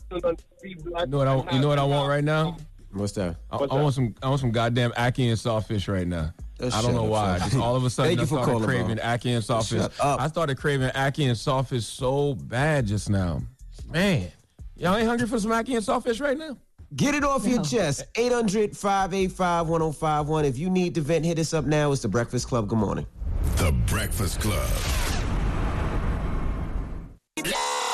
be 0.62 0.74
black 0.74 1.06
You 1.06 1.10
know 1.10 1.18
what 1.18 1.28
I, 1.28 1.34
want. 1.34 1.52
you 1.52 1.58
know 1.58 1.68
what 1.68 1.78
I 1.78 1.84
want 1.84 2.08
right 2.08 2.24
now? 2.24 2.56
What's 2.92 3.12
that? 3.12 3.36
I, 3.50 3.56
What's 3.56 3.72
I 3.72 3.76
that? 3.76 3.82
want 3.82 3.94
some. 3.94 4.14
I 4.22 4.28
want 4.28 4.40
some 4.40 4.50
goddamn 4.50 4.92
ackee 4.92 5.28
and 5.28 5.38
saltfish 5.38 5.92
right 5.92 6.06
now. 6.06 6.32
I 6.60 6.82
don't 6.82 6.94
know 6.94 7.04
up, 7.04 7.10
why. 7.10 7.38
Just 7.38 7.56
all 7.56 7.76
of 7.76 7.84
a 7.84 7.90
sudden, 7.90 8.18
I 8.18 8.22
you 8.22 8.26
for 8.26 8.42
started 8.42 8.64
craving 8.66 8.96
bro. 8.96 9.04
ackee 9.04 9.34
and 9.34 9.44
saltfish. 9.44 9.90
I 10.00 10.28
started 10.28 10.58
craving 10.58 10.90
ackee 10.90 11.26
and 11.28 11.36
saltfish 11.36 11.82
so 11.82 12.34
bad 12.34 12.86
just 12.86 13.08
now. 13.08 13.42
Man, 13.88 14.30
y'all 14.76 14.96
ain't 14.96 15.06
hungry 15.06 15.26
for 15.26 15.38
some 15.38 15.50
ackee 15.52 15.76
and 15.76 15.84
saltfish 15.84 16.20
right 16.20 16.36
now? 16.36 16.56
Get 16.96 17.14
it 17.14 17.22
off 17.22 17.46
your 17.46 17.62
chest. 17.62 18.04
800 18.16 18.76
585 18.76 19.68
1051. 19.68 20.44
If 20.44 20.58
you 20.58 20.68
need 20.68 20.94
to 20.96 21.00
vent, 21.00 21.24
hit 21.24 21.38
us 21.38 21.54
up 21.54 21.64
now. 21.64 21.92
It's 21.92 22.02
the 22.02 22.08
Breakfast 22.08 22.48
Club. 22.48 22.66
Good 22.68 22.78
morning. 22.78 23.06
The 23.56 23.70
Breakfast 23.86 24.40
Club. 24.40 24.68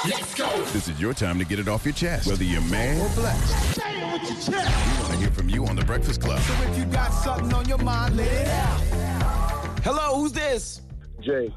Let's 0.09 0.35
go. 0.35 0.49
This 0.73 0.88
is 0.88 0.99
your 0.99 1.12
time 1.12 1.38
to 1.38 1.45
get 1.45 1.59
it 1.59 1.69
off 1.69 1.85
your 1.85 1.93
chest, 1.93 2.26
whether 2.26 2.45
you're 2.45 2.62
man 2.62 2.99
or 2.99 3.15
black. 3.15 3.37
Say 3.45 4.00
it 4.00 4.12
with 4.12 4.23
your 4.23 4.55
chest. 4.55 4.97
We 4.97 5.03
want 5.03 5.12
to 5.12 5.19
hear 5.19 5.31
from 5.31 5.50
you 5.50 5.67
on 5.67 5.76
the 5.76 5.85
Breakfast 5.85 6.23
Club. 6.23 6.41
So 6.41 6.55
if 6.62 6.79
you 6.79 6.87
got 6.87 7.11
something 7.11 7.53
on 7.53 7.69
your 7.69 7.79
mind, 7.79 8.17
let 8.17 8.33
it 8.33 8.49
out. 8.49 8.81
Hello, 9.85 10.17
who's 10.17 10.33
this? 10.33 10.81
Jay. 11.21 11.55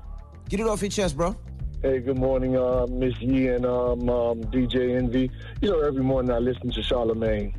Get 0.50 0.60
it 0.60 0.68
off 0.68 0.82
your 0.82 0.92
chest, 0.92 1.16
bro. 1.16 1.38
Hey, 1.82 2.02
good 2.02 2.18
morning, 2.18 2.58
uh, 2.58 2.88
Miss 2.90 3.18
Yee 3.22 3.48
and 3.48 3.66
um, 3.66 4.10
um, 4.10 4.44
DJ 4.52 4.98
Envy. 4.98 5.32
You 5.62 5.72
know, 5.72 5.80
every 5.80 6.04
morning 6.04 6.30
I 6.30 6.40
listen 6.40 6.70
to 6.72 6.82
Charlamagne 6.82 7.56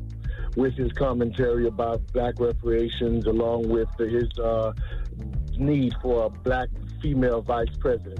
with 0.55 0.75
his 0.75 0.91
commentary 0.93 1.65
about 1.65 2.05
black 2.13 2.35
reparations, 2.39 3.25
along 3.25 3.67
with 3.67 3.89
his 3.97 4.29
uh, 4.37 4.73
need 5.57 5.95
for 6.03 6.25
a 6.25 6.29
black 6.29 6.69
female 7.01 7.41
vice 7.41 7.75
president. 7.79 8.19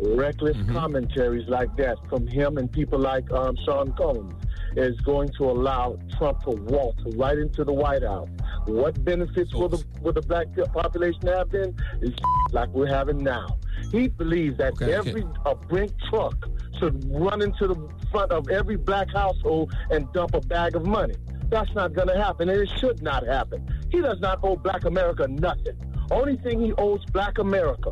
Reckless 0.00 0.56
commentaries 0.72 1.48
like 1.48 1.76
that 1.76 1.98
from 2.08 2.26
him 2.26 2.58
and 2.58 2.70
people 2.70 2.98
like 2.98 3.30
um, 3.30 3.56
Sean 3.64 3.92
Combs 3.92 4.34
is 4.76 5.00
going 5.02 5.28
to 5.38 5.44
allow 5.44 5.96
Trump 6.18 6.42
to 6.42 6.50
waltz 6.50 7.00
right 7.14 7.38
into 7.38 7.62
the 7.62 7.72
White 7.72 8.02
House. 8.02 8.28
What 8.66 9.04
benefits 9.04 9.54
will 9.54 9.68
the 9.68 9.84
will 10.00 10.12
the 10.12 10.22
black 10.22 10.48
population 10.72 11.28
have 11.28 11.50
then? 11.50 11.76
Is 12.02 12.12
like 12.50 12.70
we're 12.70 12.86
having 12.86 13.18
now. 13.18 13.56
He 13.90 14.08
believes 14.08 14.58
that 14.58 14.74
Okay, 14.74 14.96
okay. 14.96 15.10
every 15.10 15.24
a 15.46 15.54
Brink 15.54 15.92
truck 16.08 16.34
should 16.78 17.04
run 17.10 17.42
into 17.42 17.66
the 17.66 17.88
front 18.10 18.30
of 18.32 18.48
every 18.48 18.76
black 18.76 19.10
household 19.12 19.72
and 19.90 20.10
dump 20.12 20.34
a 20.34 20.40
bag 20.40 20.76
of 20.76 20.84
money. 20.84 21.14
That's 21.50 21.72
not 21.74 21.94
going 21.94 22.08
to 22.08 22.16
happen, 22.16 22.48
and 22.48 22.60
it 22.60 22.68
should 22.78 23.02
not 23.02 23.26
happen. 23.26 23.66
He 23.90 24.00
does 24.00 24.20
not 24.20 24.40
owe 24.42 24.56
black 24.56 24.84
America 24.84 25.26
nothing. 25.28 25.76
Only 26.10 26.36
thing 26.36 26.60
he 26.60 26.72
owes 26.74 27.04
black 27.06 27.38
America 27.38 27.90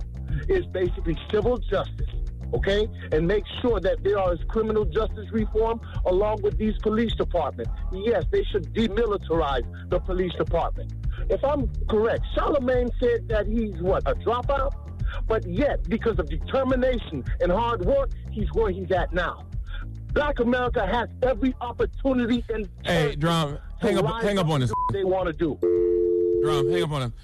is 0.49 0.67
basically 0.67 1.17
civil 1.31 1.57
justice, 1.59 2.11
okay? 2.53 2.87
And 3.13 3.27
make 3.27 3.45
sure 3.63 3.81
that 3.81 4.03
there 4.05 4.33
is 4.33 4.41
criminal 4.49 4.85
justice 4.85 5.31
reform 5.33 5.81
along 6.05 6.43
with 6.43 6.59
these 6.59 6.75
police 6.83 7.15
departments. 7.15 7.73
Yes, 7.93 8.25
they 8.31 8.45
should 8.45 8.73
demilitarize 8.75 9.67
the 9.89 10.01
police 10.01 10.33
department. 10.35 10.93
If 11.31 11.43
I'm 11.43 11.71
correct, 11.89 12.25
Charlamagne 12.37 12.91
said 13.01 13.29
that 13.29 13.47
he's 13.47 13.81
what, 13.81 14.03
a 14.07 14.15
dropout? 14.15 14.86
But 15.27 15.47
yet, 15.47 15.89
because 15.89 16.19
of 16.19 16.29
determination 16.29 17.25
and 17.41 17.51
hard 17.53 17.85
work, 17.85 18.11
he's 18.31 18.49
where 18.53 18.71
he's 18.71 18.91
at 18.91 19.13
now. 19.13 19.47
Black 20.13 20.41
America 20.41 20.87
has 20.87 21.09
every 21.23 21.55
opportunity 21.61 22.45
and 22.49 22.69
Hey, 22.85 23.17
Drum, 23.17 23.59
hang 23.81 23.99
up, 23.99 24.23
hang 24.23 24.39
up 24.39 24.49
on 24.49 24.61
this. 24.61 24.73
they 24.93 25.05
want 25.05 25.27
to 25.27 25.33
do. 25.33 25.59
Drum, 26.43 26.71
hang 26.71 26.83
up 26.83 26.91
on 26.93 27.03
him. 27.03 27.15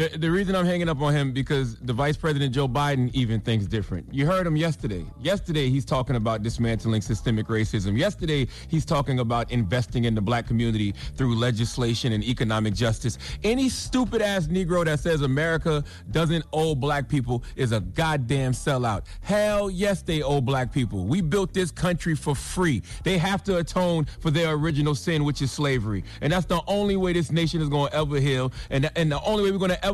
The, 0.00 0.08
the 0.16 0.30
reason 0.30 0.56
I'm 0.56 0.64
hanging 0.64 0.88
up 0.88 0.98
on 1.02 1.12
him 1.12 1.30
because 1.30 1.76
the 1.76 1.92
Vice 1.92 2.16
President 2.16 2.54
Joe 2.54 2.66
Biden 2.66 3.10
even 3.12 3.38
thinks 3.38 3.66
different. 3.66 4.06
You 4.10 4.24
heard 4.24 4.46
him 4.46 4.56
yesterday. 4.56 5.04
Yesterday 5.20 5.68
he's 5.68 5.84
talking 5.84 6.16
about 6.16 6.42
dismantling 6.42 7.02
systemic 7.02 7.48
racism. 7.48 7.98
Yesterday 7.98 8.48
he's 8.68 8.86
talking 8.86 9.18
about 9.18 9.50
investing 9.52 10.04
in 10.04 10.14
the 10.14 10.22
black 10.22 10.46
community 10.46 10.94
through 11.16 11.34
legislation 11.34 12.14
and 12.14 12.24
economic 12.24 12.72
justice. 12.72 13.18
Any 13.44 13.68
stupid 13.68 14.22
ass 14.22 14.46
Negro 14.46 14.86
that 14.86 15.00
says 15.00 15.20
America 15.20 15.84
doesn't 16.12 16.46
owe 16.54 16.74
black 16.74 17.06
people 17.06 17.44
is 17.54 17.72
a 17.72 17.80
goddamn 17.80 18.52
sellout. 18.52 19.04
Hell 19.20 19.68
yes, 19.68 20.00
they 20.00 20.22
owe 20.22 20.40
black 20.40 20.72
people. 20.72 21.04
We 21.04 21.20
built 21.20 21.52
this 21.52 21.70
country 21.70 22.14
for 22.14 22.34
free. 22.34 22.82
They 23.04 23.18
have 23.18 23.44
to 23.44 23.58
atone 23.58 24.06
for 24.20 24.30
their 24.30 24.54
original 24.54 24.94
sin, 24.94 25.24
which 25.24 25.42
is 25.42 25.52
slavery. 25.52 26.04
And 26.22 26.32
that's 26.32 26.46
the 26.46 26.62
only 26.66 26.96
way 26.96 27.12
this 27.12 27.30
nation 27.30 27.60
is 27.60 27.68
going 27.68 27.90
to 27.90 27.96
ever 27.98 28.18
heal. 28.18 28.50
And, 28.70 28.90
and 28.96 29.12
the 29.12 29.20
only 29.24 29.44
way 29.44 29.50
we're 29.50 29.58
going 29.58 29.72
to 29.72 29.89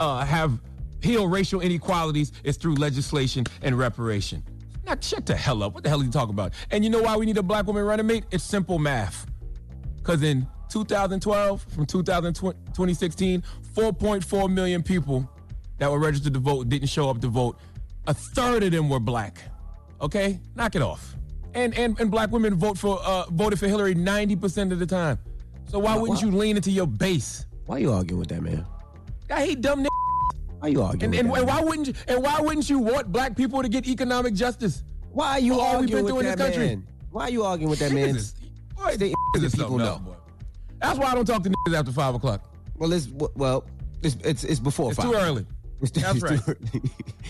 uh, 0.00 0.24
have 0.24 0.58
heal 1.02 1.26
racial 1.28 1.60
inequalities 1.60 2.32
is 2.44 2.56
through 2.56 2.74
legislation 2.74 3.44
and 3.62 3.78
reparation. 3.78 4.42
Now, 4.86 4.96
shut 5.00 5.26
the 5.26 5.36
hell 5.36 5.62
up. 5.62 5.74
What 5.74 5.84
the 5.84 5.88
hell 5.88 6.00
are 6.00 6.04
you 6.04 6.10
talking 6.10 6.34
about? 6.34 6.52
And 6.70 6.84
you 6.84 6.90
know 6.90 7.02
why 7.02 7.16
we 7.16 7.26
need 7.26 7.38
a 7.38 7.42
black 7.42 7.66
woman 7.66 7.84
running 7.84 8.06
mate? 8.06 8.24
It's 8.30 8.44
simple 8.44 8.78
math. 8.78 9.26
Because 9.96 10.22
in 10.22 10.46
2012, 10.70 11.62
from 11.68 11.86
2020 11.86 12.58
2016, 12.72 13.42
4.4 13.74 14.52
million 14.52 14.82
people 14.82 15.28
that 15.78 15.90
were 15.90 15.98
registered 15.98 16.34
to 16.34 16.40
vote 16.40 16.68
didn't 16.68 16.88
show 16.88 17.08
up 17.10 17.20
to 17.20 17.28
vote. 17.28 17.58
A 18.06 18.14
third 18.14 18.62
of 18.62 18.72
them 18.72 18.88
were 18.88 19.00
black. 19.00 19.38
Okay? 20.00 20.40
Knock 20.54 20.74
it 20.74 20.82
off. 20.82 21.16
And 21.54 21.76
and, 21.76 21.98
and 22.00 22.10
black 22.10 22.30
women 22.30 22.54
vote 22.54 22.78
for 22.78 23.00
uh, 23.04 23.26
voted 23.30 23.58
for 23.58 23.66
Hillary 23.66 23.94
90% 23.94 24.72
of 24.72 24.78
the 24.78 24.86
time. 24.86 25.18
So 25.68 25.78
why 25.78 25.96
wouldn't 25.96 26.22
you 26.22 26.30
lean 26.30 26.56
into 26.56 26.70
your 26.70 26.86
base? 26.86 27.46
Why 27.66 27.76
are 27.76 27.78
you 27.80 27.92
arguing 27.92 28.18
with 28.18 28.28
that, 28.30 28.42
man? 28.42 28.64
I 29.30 29.44
hate 29.46 29.60
dumb 29.60 29.84
niggas. 29.84 29.88
Why 30.60 30.68
you 30.68 30.82
arguing 30.82 31.04
And, 31.04 31.14
and, 31.14 31.30
with 31.30 31.40
and 31.40 31.48
that? 31.48 31.52
why 31.54 31.60
man? 31.60 31.68
wouldn't 31.68 31.86
you 31.88 31.94
and 32.08 32.22
why 32.22 32.40
wouldn't 32.40 32.68
you 32.70 32.78
want 32.78 33.10
black 33.12 33.36
people 33.36 33.62
to 33.62 33.68
get 33.68 33.86
economic 33.86 34.34
justice? 34.34 34.82
Why 35.12 35.32
are 35.32 35.40
you 35.40 35.54
for 35.54 35.60
all 35.60 35.80
we've 35.80 35.94
arguing 35.94 36.06
been 36.06 36.14
with 36.16 36.26
that 36.26 36.38
this 36.38 36.46
country? 36.48 36.66
man? 36.66 36.86
Why 37.10 37.22
are 37.24 37.30
you 37.30 37.44
arguing 37.44 37.70
with 37.70 37.78
that 37.80 37.92
man? 37.92 38.14
Boy, 38.76 38.92
Stay 38.94 39.14
is 39.36 39.54
people 39.54 39.78
know. 39.78 39.98
boy. 39.98 40.14
That's 40.80 40.98
why 40.98 41.06
I 41.06 41.14
don't 41.14 41.24
talk 41.26 41.42
to 41.44 41.50
niggas 41.50 41.74
after 41.78 41.92
five 41.92 42.14
o'clock. 42.14 42.42
Well, 42.76 42.92
it's 42.92 43.08
well, 43.08 43.64
it's 44.02 44.16
it's, 44.24 44.44
it's 44.44 44.60
before 44.60 44.90
It's 44.90 44.98
five. 45.00 45.10
too 45.10 45.16
early. 45.16 45.46
It's 45.80 45.90
too- 45.90 46.00
That's 46.00 46.22
right. 46.22 46.40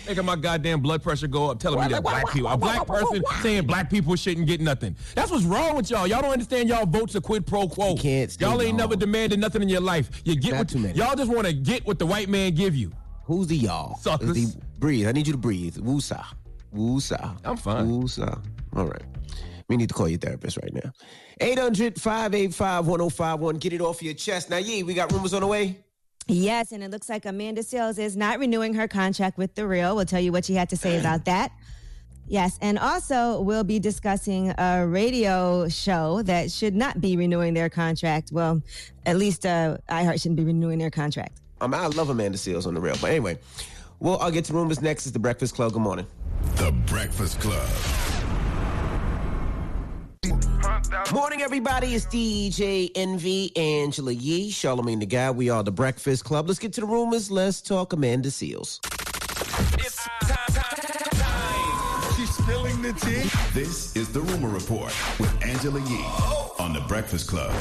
Making 0.07 0.25
my 0.25 0.35
goddamn 0.35 0.81
blood 0.81 1.01
pressure 1.03 1.27
go 1.27 1.49
up, 1.51 1.59
telling 1.59 1.79
me 1.79 1.87
that 1.89 2.03
black 2.03 2.29
people, 2.31 2.49
a 2.49 2.57
black 2.57 2.85
person 2.85 3.23
saying 3.41 3.65
black 3.65 3.89
people 3.89 4.15
shouldn't 4.15 4.47
get 4.47 4.59
nothing. 4.61 4.95
That's 5.15 5.31
what's 5.31 5.45
wrong 5.45 5.75
with 5.75 5.89
y'all. 5.89 6.07
Y'all 6.07 6.21
don't 6.21 6.31
understand 6.33 6.69
y'all 6.69 6.85
votes 6.85 7.15
a 7.15 7.21
quid 7.21 7.45
pro 7.45 7.67
quo. 7.67 7.91
You 7.95 7.99
can't 8.01 8.31
stay 8.31 8.45
y'all 8.45 8.61
ain't 8.61 8.71
long. 8.71 8.77
never 8.77 8.95
demanded 8.95 9.39
nothing 9.39 9.61
in 9.61 9.69
your 9.69 9.81
life. 9.81 10.21
You 10.25 10.35
get 10.35 10.55
what 10.57 10.69
too 10.69 10.79
many. 10.79 10.97
y'all 10.97 11.15
just 11.15 11.31
want 11.31 11.47
to 11.47 11.53
get 11.53 11.85
what 11.85 11.99
the 11.99 12.05
white 12.05 12.29
man 12.29 12.53
give 12.55 12.75
you. 12.75 12.91
Who's 13.25 13.47
the 13.47 13.55
y'all? 13.57 13.97
Suckers. 13.97 14.35
Is 14.35 14.55
the- 14.55 14.61
breathe. 14.79 15.07
I 15.07 15.11
need 15.11 15.27
you 15.27 15.33
to 15.33 15.39
breathe. 15.39 15.77
Woosa. 15.77 16.25
Woosa. 16.75 17.37
I'm 17.45 17.57
fine. 17.57 17.87
Woosa. 17.87 18.43
All 18.75 18.85
right. 18.85 19.03
We 19.69 19.77
need 19.77 19.87
to 19.89 19.95
call 19.95 20.09
your 20.09 20.19
therapist 20.19 20.57
right 20.61 20.73
now. 20.73 20.91
800 21.39 21.99
585 22.01 22.87
1051. 22.87 23.55
Get 23.57 23.73
it 23.73 23.81
off 23.81 24.01
your 24.03 24.13
chest. 24.13 24.49
Now, 24.49 24.57
yeah, 24.57 24.83
we 24.83 24.93
got 24.93 25.11
rumors 25.13 25.33
on 25.33 25.41
the 25.41 25.47
way. 25.47 25.79
Yes, 26.27 26.71
and 26.71 26.83
it 26.83 26.91
looks 26.91 27.09
like 27.09 27.25
Amanda 27.25 27.61
Seales 27.61 27.99
is 27.99 28.15
not 28.15 28.39
renewing 28.39 28.73
her 28.75 28.87
contract 28.87 29.37
with 29.37 29.55
The 29.55 29.67
Real. 29.67 29.95
We'll 29.95 30.05
tell 30.05 30.19
you 30.19 30.31
what 30.31 30.45
she 30.45 30.53
had 30.53 30.69
to 30.69 30.77
say 30.77 30.99
about 30.99 31.25
that. 31.25 31.51
Yes, 32.27 32.57
and 32.61 32.79
also 32.79 33.41
we'll 33.41 33.65
be 33.65 33.79
discussing 33.79 34.53
a 34.57 34.87
radio 34.87 35.67
show 35.67 36.21
that 36.23 36.49
should 36.49 36.75
not 36.75 37.01
be 37.01 37.17
renewing 37.17 37.53
their 37.53 37.69
contract. 37.69 38.29
Well, 38.31 38.61
at 39.05 39.17
least 39.17 39.45
uh, 39.45 39.79
iHeart 39.89 40.21
shouldn't 40.21 40.37
be 40.37 40.45
renewing 40.45 40.79
their 40.79 40.91
contract. 40.91 41.41
Um, 41.59 41.73
I 41.73 41.87
love 41.87 42.09
Amanda 42.09 42.37
Seales 42.37 42.65
on 42.65 42.73
the 42.73 42.79
Real. 42.79 42.95
But 43.01 43.09
anyway, 43.09 43.37
well, 43.99 44.17
I'll 44.21 44.31
get 44.31 44.45
to 44.45 44.53
rumors 44.53 44.81
next. 44.81 45.05
It's 45.05 45.13
the 45.13 45.19
Breakfast 45.19 45.55
Club. 45.55 45.73
Good 45.73 45.81
morning. 45.81 46.07
The 46.55 46.71
Breakfast 46.85 47.39
Club. 47.41 47.67
Morning, 51.11 51.41
everybody. 51.41 51.95
It's 51.95 52.05
DJ 52.05 52.91
Envy, 52.93 53.55
Angela 53.57 54.11
Yee, 54.11 54.51
Charlamagne 54.51 54.99
the 54.99 55.05
God. 55.07 55.35
We 55.35 55.49
are 55.49 55.63
the 55.63 55.71
Breakfast 55.71 56.23
Club. 56.23 56.47
Let's 56.47 56.59
get 56.59 56.73
to 56.73 56.81
the 56.81 56.87
rumors. 56.87 57.31
Let's 57.31 57.59
talk 57.59 57.93
Amanda 57.93 58.29
Seales. 58.29 58.79
It's 59.79 60.07
time. 60.25 62.13
She's 62.15 62.29
spilling 62.29 62.81
the 62.83 62.93
tea. 62.93 63.29
This 63.59 63.95
is 63.95 64.13
the 64.13 64.21
Rumor 64.21 64.49
Report 64.49 64.93
with 65.19 65.43
Angela 65.43 65.79
Yee 65.79 66.05
on 66.59 66.73
the 66.73 66.81
Breakfast 66.87 67.27
Club. 67.27 67.51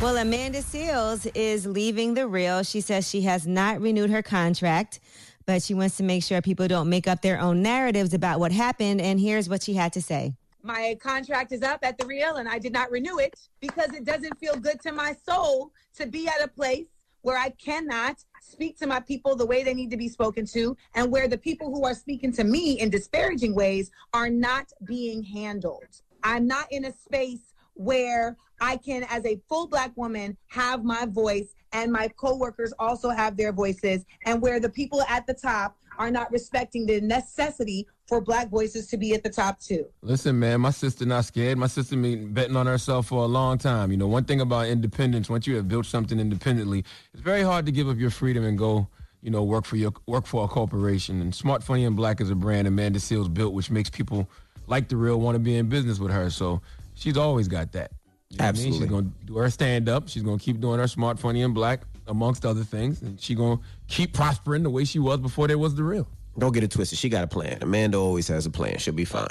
Well, 0.00 0.16
Amanda 0.16 0.60
Seales 0.60 1.28
is 1.34 1.66
leaving 1.66 2.14
The 2.14 2.28
Real. 2.28 2.62
She 2.62 2.80
says 2.80 3.08
she 3.08 3.22
has 3.22 3.48
not 3.48 3.80
renewed 3.80 4.10
her 4.10 4.22
contract, 4.22 5.00
but 5.44 5.62
she 5.62 5.74
wants 5.74 5.96
to 5.96 6.04
make 6.04 6.22
sure 6.22 6.40
people 6.40 6.68
don't 6.68 6.88
make 6.88 7.08
up 7.08 7.20
their 7.20 7.40
own 7.40 7.62
narratives 7.62 8.14
about 8.14 8.38
what 8.38 8.52
happened. 8.52 9.00
And 9.00 9.18
here's 9.18 9.48
what 9.48 9.62
she 9.62 9.74
had 9.74 9.92
to 9.94 10.02
say. 10.02 10.34
My 10.62 10.96
contract 11.00 11.52
is 11.52 11.62
up 11.62 11.80
at 11.82 11.98
the 11.98 12.06
Real 12.06 12.36
and 12.36 12.48
I 12.48 12.58
did 12.58 12.72
not 12.72 12.90
renew 12.90 13.18
it 13.18 13.38
because 13.60 13.92
it 13.94 14.04
doesn't 14.04 14.38
feel 14.38 14.54
good 14.56 14.80
to 14.82 14.92
my 14.92 15.14
soul 15.28 15.72
to 15.96 16.06
be 16.06 16.28
at 16.28 16.42
a 16.42 16.48
place 16.48 16.86
where 17.22 17.38
I 17.38 17.50
cannot 17.50 18.24
speak 18.40 18.78
to 18.78 18.86
my 18.86 19.00
people 19.00 19.36
the 19.36 19.46
way 19.46 19.62
they 19.62 19.74
need 19.74 19.90
to 19.90 19.96
be 19.96 20.08
spoken 20.08 20.44
to 20.46 20.76
and 20.94 21.10
where 21.10 21.28
the 21.28 21.38
people 21.38 21.72
who 21.72 21.84
are 21.84 21.94
speaking 21.94 22.32
to 22.32 22.44
me 22.44 22.80
in 22.80 22.90
disparaging 22.90 23.54
ways 23.54 23.90
are 24.12 24.28
not 24.28 24.72
being 24.84 25.22
handled. 25.22 25.84
I'm 26.24 26.46
not 26.46 26.70
in 26.70 26.84
a 26.84 26.92
space 26.92 27.54
where 27.74 28.36
I 28.60 28.76
can, 28.76 29.04
as 29.04 29.24
a 29.24 29.40
full 29.48 29.66
black 29.66 29.92
woman, 29.96 30.36
have 30.48 30.84
my 30.84 31.06
voice 31.06 31.54
and 31.72 31.90
my 31.90 32.08
coworkers 32.08 32.72
also 32.78 33.08
have 33.08 33.36
their 33.36 33.52
voices, 33.52 34.04
and 34.26 34.42
where 34.42 34.60
the 34.60 34.68
people 34.68 35.02
at 35.08 35.26
the 35.26 35.34
top 35.34 35.76
are 35.98 36.10
not 36.10 36.30
respecting 36.30 36.86
the 36.86 37.00
necessity 37.00 37.86
for 38.12 38.20
black 38.20 38.50
voices 38.50 38.86
to 38.88 38.98
be 38.98 39.14
at 39.14 39.22
the 39.22 39.30
top 39.30 39.58
too. 39.58 39.86
Listen, 40.02 40.38
man, 40.38 40.60
my 40.60 40.70
sister 40.70 41.06
not 41.06 41.24
scared. 41.24 41.56
My 41.56 41.66
sister 41.66 41.96
been 41.96 42.30
betting 42.34 42.56
on 42.56 42.66
herself 42.66 43.06
for 43.06 43.24
a 43.24 43.26
long 43.26 43.56
time. 43.56 43.90
You 43.90 43.96
know, 43.96 44.06
one 44.06 44.24
thing 44.24 44.42
about 44.42 44.66
independence, 44.66 45.30
once 45.30 45.46
you 45.46 45.56
have 45.56 45.66
built 45.66 45.86
something 45.86 46.20
independently, 46.20 46.84
it's 47.14 47.22
very 47.22 47.40
hard 47.40 47.64
to 47.64 47.72
give 47.72 47.88
up 47.88 47.96
your 47.96 48.10
freedom 48.10 48.44
and 48.44 48.58
go, 48.58 48.86
you 49.22 49.30
know, 49.30 49.42
work 49.42 49.64
for 49.64 49.76
your 49.76 49.94
work 50.04 50.26
for 50.26 50.44
a 50.44 50.48
corporation. 50.48 51.22
And 51.22 51.34
Smart, 51.34 51.62
Funny, 51.62 51.86
and 51.86 51.96
Black 51.96 52.20
is 52.20 52.28
a 52.28 52.34
brand 52.34 52.68
Amanda 52.68 52.98
Seales 52.98 53.32
built, 53.32 53.54
which 53.54 53.70
makes 53.70 53.88
people 53.88 54.28
like 54.66 54.90
the 54.90 54.96
real 54.98 55.18
want 55.18 55.36
to 55.36 55.38
be 55.38 55.56
in 55.56 55.70
business 55.70 55.98
with 55.98 56.12
her. 56.12 56.28
So 56.28 56.60
she's 56.92 57.16
always 57.16 57.48
got 57.48 57.72
that. 57.72 57.92
You 58.28 58.36
know 58.36 58.44
what 58.44 58.56
I 58.56 58.58
mean? 58.58 58.66
Absolutely. 58.66 58.78
She's 58.78 58.90
gonna 58.90 59.10
do 59.24 59.36
her 59.38 59.48
stand 59.48 59.88
up. 59.88 60.10
She's 60.10 60.22
gonna 60.22 60.36
keep 60.36 60.60
doing 60.60 60.80
her 60.80 60.88
Smart, 60.88 61.18
Funny, 61.18 61.40
and 61.40 61.54
Black, 61.54 61.80
amongst 62.06 62.44
other 62.44 62.64
things, 62.64 63.00
and 63.00 63.18
she's 63.18 63.38
gonna 63.38 63.60
keep 63.88 64.12
prospering 64.12 64.64
the 64.64 64.70
way 64.70 64.84
she 64.84 64.98
was 64.98 65.18
before 65.18 65.48
there 65.48 65.56
was 65.56 65.74
the 65.74 65.82
real. 65.82 66.06
Don't 66.38 66.52
get 66.52 66.62
it 66.64 66.70
twisted. 66.70 66.98
She 66.98 67.08
got 67.08 67.24
a 67.24 67.26
plan. 67.26 67.58
Amanda 67.60 67.98
always 67.98 68.26
has 68.28 68.46
a 68.46 68.50
plan. 68.50 68.78
She'll 68.78 68.94
be 68.94 69.04
fine. 69.04 69.26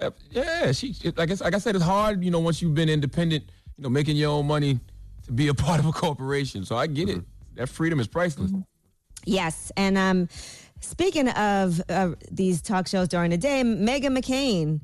Uh, 0.00 0.10
yeah, 0.30 0.70
she. 0.72 0.94
it- 1.02 1.18
Like 1.18 1.30
I, 1.30 1.34
like 1.44 1.54
I 1.54 1.58
said, 1.58 1.74
it's 1.74 1.84
hard. 1.84 2.22
You 2.24 2.30
know, 2.30 2.38
once 2.40 2.62
you've 2.62 2.74
been 2.74 2.88
independent, 2.88 3.44
you 3.76 3.82
know, 3.82 3.88
making 3.90 4.16
your 4.16 4.30
own 4.30 4.46
money 4.46 4.78
to 5.24 5.32
be 5.32 5.48
a 5.48 5.54
part 5.66 5.80
of 5.80 5.86
a 5.86 5.92
corporation. 5.92 6.64
So 6.64 6.76
I 6.76 6.86
get 6.86 7.08
it. 7.08 7.22
That 7.56 7.68
freedom 7.68 7.98
is 8.00 8.06
priceless. 8.06 8.52
Yes, 9.24 9.72
and 9.76 9.98
um, 9.98 10.28
speaking 10.80 11.28
of 11.30 11.80
uh, 11.88 12.10
these 12.30 12.62
talk 12.62 12.86
shows 12.86 13.08
during 13.08 13.30
the 13.30 13.38
day, 13.38 13.62
Meghan 13.62 14.16
McCain. 14.16 14.80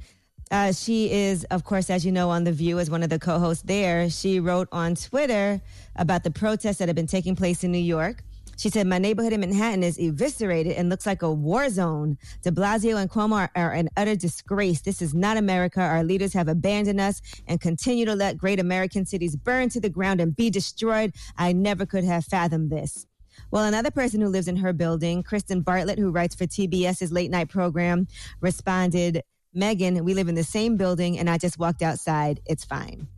Uh, 0.50 0.70
she 0.70 1.10
is, 1.10 1.44
of 1.44 1.64
course, 1.64 1.88
as 1.88 2.04
you 2.04 2.12
know, 2.12 2.28
on 2.28 2.44
The 2.44 2.52
View 2.52 2.78
as 2.78 2.90
one 2.90 3.02
of 3.02 3.08
the 3.08 3.18
co 3.18 3.38
hosts 3.38 3.62
there. 3.62 4.10
She 4.10 4.38
wrote 4.38 4.68
on 4.70 4.94
Twitter 4.96 5.62
about 5.96 6.24
the 6.24 6.30
protests 6.30 6.76
that 6.76 6.88
have 6.90 6.94
been 6.94 7.06
taking 7.06 7.34
place 7.34 7.64
in 7.64 7.72
New 7.72 7.78
York. 7.78 8.22
She 8.62 8.70
said, 8.70 8.86
My 8.86 8.98
neighborhood 8.98 9.32
in 9.32 9.40
Manhattan 9.40 9.82
is 9.82 9.98
eviscerated 9.98 10.74
and 10.74 10.88
looks 10.88 11.04
like 11.04 11.22
a 11.22 11.32
war 11.32 11.68
zone. 11.68 12.16
De 12.42 12.52
Blasio 12.52 12.96
and 12.96 13.10
Cuomo 13.10 13.34
are, 13.34 13.50
are 13.56 13.72
an 13.72 13.88
utter 13.96 14.14
disgrace. 14.14 14.82
This 14.82 15.02
is 15.02 15.12
not 15.12 15.36
America. 15.36 15.80
Our 15.80 16.04
leaders 16.04 16.32
have 16.34 16.46
abandoned 16.46 17.00
us 17.00 17.20
and 17.48 17.60
continue 17.60 18.04
to 18.04 18.14
let 18.14 18.38
great 18.38 18.60
American 18.60 19.04
cities 19.04 19.34
burn 19.34 19.68
to 19.70 19.80
the 19.80 19.88
ground 19.88 20.20
and 20.20 20.36
be 20.36 20.48
destroyed. 20.48 21.12
I 21.36 21.52
never 21.52 21.84
could 21.84 22.04
have 22.04 22.24
fathomed 22.24 22.70
this. 22.70 23.04
Well, 23.50 23.64
another 23.64 23.90
person 23.90 24.20
who 24.20 24.28
lives 24.28 24.46
in 24.46 24.54
her 24.58 24.72
building, 24.72 25.24
Kristen 25.24 25.62
Bartlett, 25.62 25.98
who 25.98 26.12
writes 26.12 26.36
for 26.36 26.44
TBS's 26.44 27.10
late 27.10 27.32
night 27.32 27.48
program, 27.48 28.06
responded, 28.40 29.24
Meghan, 29.56 30.00
we 30.02 30.14
live 30.14 30.28
in 30.28 30.36
the 30.36 30.44
same 30.44 30.76
building 30.76 31.18
and 31.18 31.28
I 31.28 31.36
just 31.36 31.58
walked 31.58 31.82
outside. 31.82 32.38
It's 32.46 32.64
fine. 32.64 33.08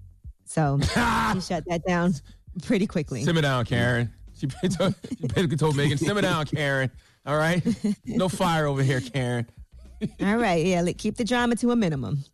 So 0.46 0.78
she 0.80 0.88
shut 0.88 1.64
that 1.66 1.82
down 1.86 2.14
pretty 2.62 2.86
quickly. 2.86 3.24
Simmer 3.24 3.42
down, 3.42 3.66
Karen. 3.66 4.10
She, 4.38 4.46
told- 4.68 4.94
she 5.08 5.26
basically 5.26 5.56
told 5.56 5.76
Meghan, 5.76 5.98
simmer 5.98 6.20
down, 6.22 6.44
Karen. 6.46 6.90
All 7.26 7.36
right? 7.36 7.62
No 8.04 8.28
fire 8.28 8.66
over 8.66 8.82
here, 8.82 9.00
Karen. 9.00 9.46
All 10.20 10.36
right. 10.36 10.64
Yeah. 10.64 10.84
Keep 10.92 11.16
the 11.16 11.24
drama 11.24 11.56
to 11.56 11.70
a 11.70 11.76
minimum. 11.76 12.24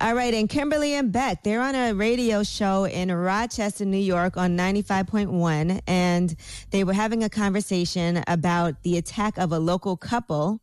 All 0.00 0.14
right. 0.14 0.32
And 0.34 0.48
Kimberly 0.48 0.94
and 0.94 1.10
Beck, 1.10 1.42
they're 1.42 1.62
on 1.62 1.74
a 1.74 1.92
radio 1.94 2.42
show 2.42 2.84
in 2.84 3.10
Rochester, 3.10 3.84
New 3.84 3.96
York 3.96 4.36
on 4.36 4.56
95.1. 4.56 5.80
And 5.86 6.36
they 6.70 6.84
were 6.84 6.92
having 6.92 7.24
a 7.24 7.28
conversation 7.30 8.22
about 8.26 8.82
the 8.82 8.98
attack 8.98 9.38
of 9.38 9.52
a 9.52 9.58
local 9.58 9.96
couple 9.96 10.60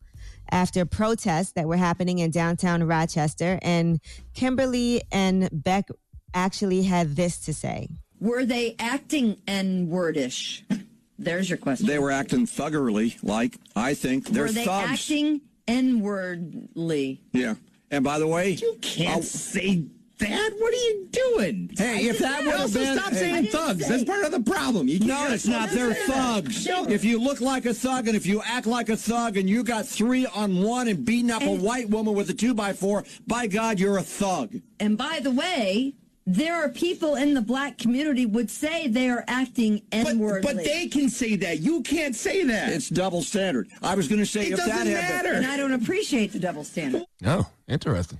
after 0.51 0.85
protests 0.85 1.53
that 1.53 1.67
were 1.67 1.77
happening 1.77 2.19
in 2.19 2.29
downtown 2.29 2.83
Rochester. 2.83 3.57
And 3.61 3.99
Kimberly 4.35 5.01
and 5.11 5.49
Beck 5.51 5.87
actually 6.33 6.83
had 6.83 7.15
this 7.15 7.39
to 7.45 7.53
say. 7.53 7.89
Were 8.23 8.45
they 8.45 8.75
acting 8.79 9.35
N 9.47 9.87
wordish? 9.89 10.61
There's 11.19 11.49
your 11.49 11.57
question. 11.57 11.87
They 11.87 11.99
were 11.99 12.09
acting 12.09 12.45
thuggerly, 12.47 13.21
like 13.21 13.57
I 13.75 13.93
think 13.95 14.27
they're 14.29 14.43
Were 14.43 14.51
they 14.51 14.63
thugs. 14.65 14.91
acting 14.93 15.41
N 15.67 15.99
wordly? 16.01 17.19
yeah. 17.33 17.55
And 17.91 18.03
by 18.03 18.17
the 18.17 18.27
way, 18.27 18.51
You 18.51 18.77
can't 18.81 19.23
say 19.25 19.83
that. 20.19 20.51
What 20.57 20.73
are 20.73 20.77
you 20.77 21.07
doing? 21.11 21.69
Hey, 21.77 22.07
if 22.07 22.17
that 22.19 22.43
would 22.45 22.51
have 22.53 22.61
Also, 22.61 22.79
been, 22.79 22.97
stop 22.97 23.11
hey, 23.11 23.19
saying 23.19 23.45
thugs. 23.47 23.87
That's 23.89 24.03
part 24.05 24.23
of 24.23 24.31
the 24.31 24.39
problem. 24.39 24.87
You 24.87 24.99
No, 24.99 25.27
it's 25.31 25.45
not. 25.45 25.69
They're 25.69 25.93
thugs. 25.93 26.65
If 26.65 27.03
you 27.03 27.19
look 27.19 27.41
like 27.41 27.65
a 27.65 27.73
thug 27.73 28.07
and 28.07 28.15
if 28.15 28.25
you 28.25 28.41
act 28.45 28.65
like 28.67 28.87
a 28.89 28.95
thug 28.97 29.35
and 29.37 29.49
you 29.49 29.63
got 29.65 29.85
three 29.85 30.25
on 30.25 30.63
one 30.63 30.87
and 30.87 31.03
beating 31.03 31.29
up 31.29 31.41
a 31.43 31.53
white 31.53 31.89
woman 31.89 32.13
with 32.15 32.29
a 32.29 32.33
two 32.33 32.53
by 32.53 32.71
four, 32.73 33.03
by 33.27 33.47
God, 33.47 33.79
you're 33.79 33.97
a 33.97 34.03
thug. 34.03 34.55
And 34.79 34.97
by 34.97 35.19
the 35.21 35.31
way, 35.31 35.93
there 36.25 36.55
are 36.55 36.69
people 36.69 37.15
in 37.15 37.33
the 37.33 37.41
black 37.41 37.77
community 37.77 38.25
would 38.25 38.49
say 38.49 38.87
they 38.87 39.09
are 39.09 39.23
acting 39.27 39.81
N 39.91 40.19
wordly. 40.19 40.41
But 40.41 40.63
they 40.63 40.87
can 40.87 41.09
say 41.09 41.35
that. 41.37 41.59
You 41.59 41.81
can't 41.81 42.15
say 42.15 42.43
that. 42.45 42.71
It's 42.71 42.89
double 42.89 43.21
standard. 43.21 43.67
I 43.81 43.95
was 43.95 44.07
going 44.07 44.19
to 44.19 44.25
say 44.25 44.47
It 44.47 44.53
if 44.53 44.57
that 44.59 44.67
doesn't 44.67 44.87
had 44.95 45.23
been- 45.23 45.35
and 45.35 45.45
I 45.45 45.57
don't 45.57 45.73
appreciate 45.73 46.31
the 46.31 46.39
double 46.39 46.63
standard. 46.63 47.03
Oh, 47.25 47.49
interesting. 47.67 48.19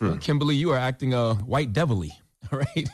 Uh, 0.00 0.16
Kimberly, 0.20 0.54
you 0.54 0.70
are 0.70 0.78
acting 0.78 1.12
uh, 1.12 1.34
white 1.34 1.72
devilly. 1.72 2.12
All 2.52 2.58
right. 2.60 2.88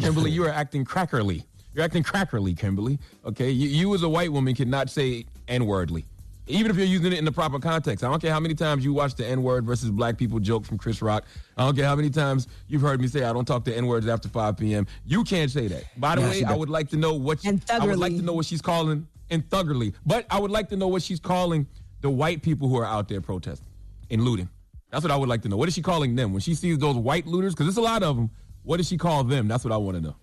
Kimberly, 0.00 0.30
you 0.30 0.44
are 0.44 0.50
acting 0.50 0.84
crackerly. 0.84 1.44
You're 1.72 1.84
acting 1.84 2.02
crackerly, 2.02 2.58
Kimberly. 2.58 2.98
Okay. 3.24 3.50
You, 3.50 3.68
you 3.68 3.94
as 3.94 4.02
a 4.02 4.08
white 4.08 4.32
woman 4.32 4.54
cannot 4.54 4.90
say 4.90 5.24
N 5.46 5.62
wordly. 5.62 6.04
Even 6.48 6.70
if 6.70 6.76
you're 6.76 6.86
using 6.86 7.12
it 7.12 7.18
in 7.18 7.24
the 7.24 7.32
proper 7.32 7.58
context. 7.58 8.02
I 8.04 8.08
don't 8.10 8.20
care 8.20 8.32
how 8.32 8.40
many 8.40 8.54
times 8.54 8.84
you 8.84 8.92
watch 8.92 9.14
the 9.14 9.26
N 9.26 9.42
word 9.42 9.66
versus 9.66 9.90
black 9.90 10.16
people 10.16 10.38
joke 10.40 10.64
from 10.64 10.78
Chris 10.78 11.02
Rock. 11.02 11.24
I 11.56 11.64
don't 11.64 11.76
care 11.76 11.86
how 11.86 11.94
many 11.96 12.10
times 12.10 12.48
you've 12.68 12.80
heard 12.82 13.00
me 13.00 13.06
say 13.08 13.24
I 13.24 13.32
don't 13.32 13.44
talk 13.44 13.64
to 13.66 13.76
N 13.76 13.86
words 13.86 14.06
after 14.08 14.28
5 14.28 14.56
p.m. 14.56 14.86
You 15.04 15.24
can't 15.24 15.50
say 15.50 15.68
that. 15.68 15.84
By 15.98 16.14
the 16.16 16.22
Yeah, 16.22 16.30
way, 16.30 16.44
I 16.44 16.54
would 16.56 16.70
like 16.70 16.88
to 16.90 16.96
know 16.96 17.14
what 17.14 17.42
she, 17.42 17.58
I 17.70 17.86
would 17.86 17.98
like 17.98 18.16
to 18.16 18.22
know 18.22 18.32
what 18.32 18.46
she's 18.46 18.62
calling 18.62 19.06
and 19.30 19.48
thuggerly. 19.50 19.94
But 20.06 20.26
I 20.30 20.40
would 20.40 20.50
like 20.50 20.68
to 20.70 20.76
know 20.76 20.88
what 20.88 21.02
she's 21.02 21.20
calling 21.20 21.66
the 22.00 22.10
white 22.10 22.42
people 22.42 22.68
who 22.68 22.78
are 22.78 22.86
out 22.86 23.08
there 23.08 23.20
protesting 23.20 23.66
and 24.10 24.22
looting. 24.22 24.48
That's 24.90 25.02
what 25.04 25.10
I 25.10 25.16
would 25.16 25.28
like 25.28 25.42
to 25.42 25.48
know. 25.48 25.56
What 25.58 25.68
is 25.68 25.74
she 25.74 25.82
calling 25.82 26.16
them 26.16 26.32
when 26.32 26.40
she 26.40 26.54
sees 26.54 26.78
those 26.78 26.96
white 26.96 27.26
looters? 27.26 27.54
Because 27.54 27.66
there's 27.66 27.76
a 27.76 27.82
lot 27.82 28.02
of 28.02 28.16
them. 28.16 28.30
What 28.62 28.78
does 28.78 28.88
she 28.88 28.96
call 28.96 29.22
them? 29.24 29.48
That's 29.48 29.64
what 29.64 29.72
I 29.72 29.76
want 29.76 29.96
to 29.98 30.02
know. 30.02 30.16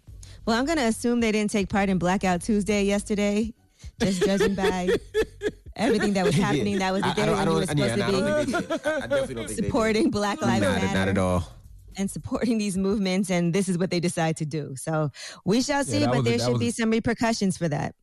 Well, 0.45 0.57
I'm 0.57 0.65
going 0.65 0.77
to 0.77 0.85
assume 0.85 1.19
they 1.19 1.31
didn't 1.31 1.51
take 1.51 1.69
part 1.69 1.89
in 1.89 1.97
Blackout 1.97 2.41
Tuesday 2.41 2.83
yesterday, 2.83 3.53
just 3.99 4.23
judging 4.23 4.55
by 4.55 4.89
everything 5.75 6.13
that 6.13 6.25
was 6.25 6.35
happening. 6.45 6.79
That 6.79 6.93
was 6.93 7.01
the 7.01 7.07
I- 7.07 7.11
I 7.11 7.13
day 7.15 7.25
don't- 7.25 7.35
I 7.35 7.43
when 7.43 7.47
you 7.47 7.53
were 7.55 7.65
don't- 7.65 7.77
yeah, 7.77 7.95
supposed 7.95 7.99
to 7.99 8.45
think 8.45 8.67
they 8.69 8.77
did. 8.77 8.81
I 8.85 8.99
definitely 9.07 9.07
don't 9.07 9.09
be 9.09 9.25
think 9.27 9.37
they 9.49 9.55
did. 9.55 9.65
supporting 9.65 10.09
Black 10.11 10.41
Lives 10.41 10.61
Not, 10.61 10.81
Matter. 10.81 10.93
not 10.95 11.07
at 11.09 11.17
all. 11.17 11.51
and 11.97 12.11
supporting 12.11 12.57
these 12.57 12.77
movements, 12.77 13.29
and 13.29 13.53
this 13.53 13.69
is 13.69 13.77
what 13.77 13.89
they 13.89 13.99
decide 13.99 14.35
to 14.37 14.45
do. 14.45 14.75
So 14.75 15.09
we 15.45 15.61
shall 15.61 15.83
see, 15.83 15.99
that 15.99 16.07
but 16.09 16.17
was 16.19 16.27
a- 16.27 16.29
there 16.29 16.39
should 16.39 16.51
was 16.53 16.59
be 16.59 16.67
a- 16.69 16.71
some 16.73 16.89
repercussions 16.91 17.57
for 17.57 17.67
that. 17.69 17.95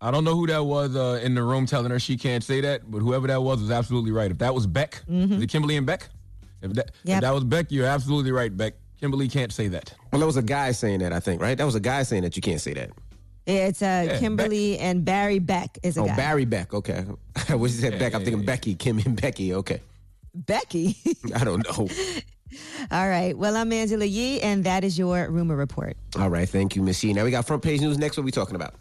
I 0.00 0.10
don't 0.10 0.24
know 0.24 0.34
who 0.34 0.46
that 0.48 0.62
was 0.64 0.94
uh, 0.94 1.20
in 1.22 1.34
the 1.34 1.42
room 1.42 1.64
telling 1.64 1.90
her 1.90 1.98
she 1.98 2.16
can't 2.18 2.44
say 2.44 2.60
that, 2.60 2.90
but 2.90 2.98
whoever 2.98 3.26
that 3.28 3.42
was 3.42 3.60
was 3.62 3.70
absolutely 3.70 4.10
right. 4.12 4.30
If 4.30 4.38
that 4.38 4.54
was 4.54 4.66
Beck, 4.66 5.02
Mm-hmm. 5.08 5.34
is 5.34 5.42
it 5.42 5.46
Kimberly 5.48 5.76
and 5.76 5.86
Beck? 5.86 6.08
If 6.60 6.72
that, 6.74 6.90
if 7.04 7.20
that 7.20 7.32
was 7.32 7.44
Beck, 7.44 7.70
you're 7.70 7.86
absolutely 7.86 8.30
right, 8.32 8.54
Beck. 8.54 8.74
Kimberly 9.00 9.28
can't 9.28 9.52
say 9.52 9.68
that. 9.68 9.94
Well, 10.10 10.18
there 10.20 10.26
was 10.26 10.36
a 10.38 10.42
guy 10.42 10.72
saying 10.72 11.00
that, 11.00 11.12
I 11.12 11.20
think, 11.20 11.40
right? 11.40 11.56
That 11.56 11.64
was 11.64 11.74
a 11.76 11.80
guy 11.80 12.02
saying 12.02 12.22
that 12.24 12.34
you 12.36 12.42
can't 12.42 12.60
say 12.60 12.72
that. 12.74 12.90
It's 13.46 13.80
uh, 13.80 14.04
Yeah, 14.08 14.18
Kimberly 14.18 14.78
and 14.78 15.04
Barry 15.04 15.38
Beck 15.38 15.78
is 15.82 15.96
a 15.96 16.00
Oh, 16.02 16.06
guy. 16.06 16.16
Barry 16.16 16.44
Beck. 16.44 16.74
Okay. 16.74 17.02
when 17.48 17.60
you 17.60 17.68
said 17.68 17.98
Beck, 17.98 18.14
I'm 18.14 18.24
thinking 18.24 18.44
Becky, 18.44 18.74
Kim, 18.74 18.98
and 18.98 19.20
Becky. 19.20 19.54
Okay. 19.54 19.80
Becky. 20.34 20.96
I 21.34 21.44
don't 21.44 21.64
know. 21.64 21.88
All 22.90 23.08
right. 23.08 23.36
Well, 23.36 23.56
I'm 23.56 23.72
Angela 23.72 24.04
Yee, 24.04 24.40
and 24.40 24.64
that 24.64 24.84
is 24.84 24.98
your 24.98 25.28
rumor 25.30 25.56
report. 25.56 25.96
All 26.18 26.28
right. 26.28 26.48
Thank 26.48 26.76
you, 26.76 26.82
Miss 26.82 27.02
Yee. 27.02 27.12
Now 27.12 27.24
we 27.24 27.30
got 27.30 27.46
front 27.46 27.62
page 27.62 27.80
news 27.80 27.98
next. 27.98 28.16
What 28.16 28.22
are 28.22 28.24
we 28.26 28.30
talking 28.32 28.54
about? 28.56 28.74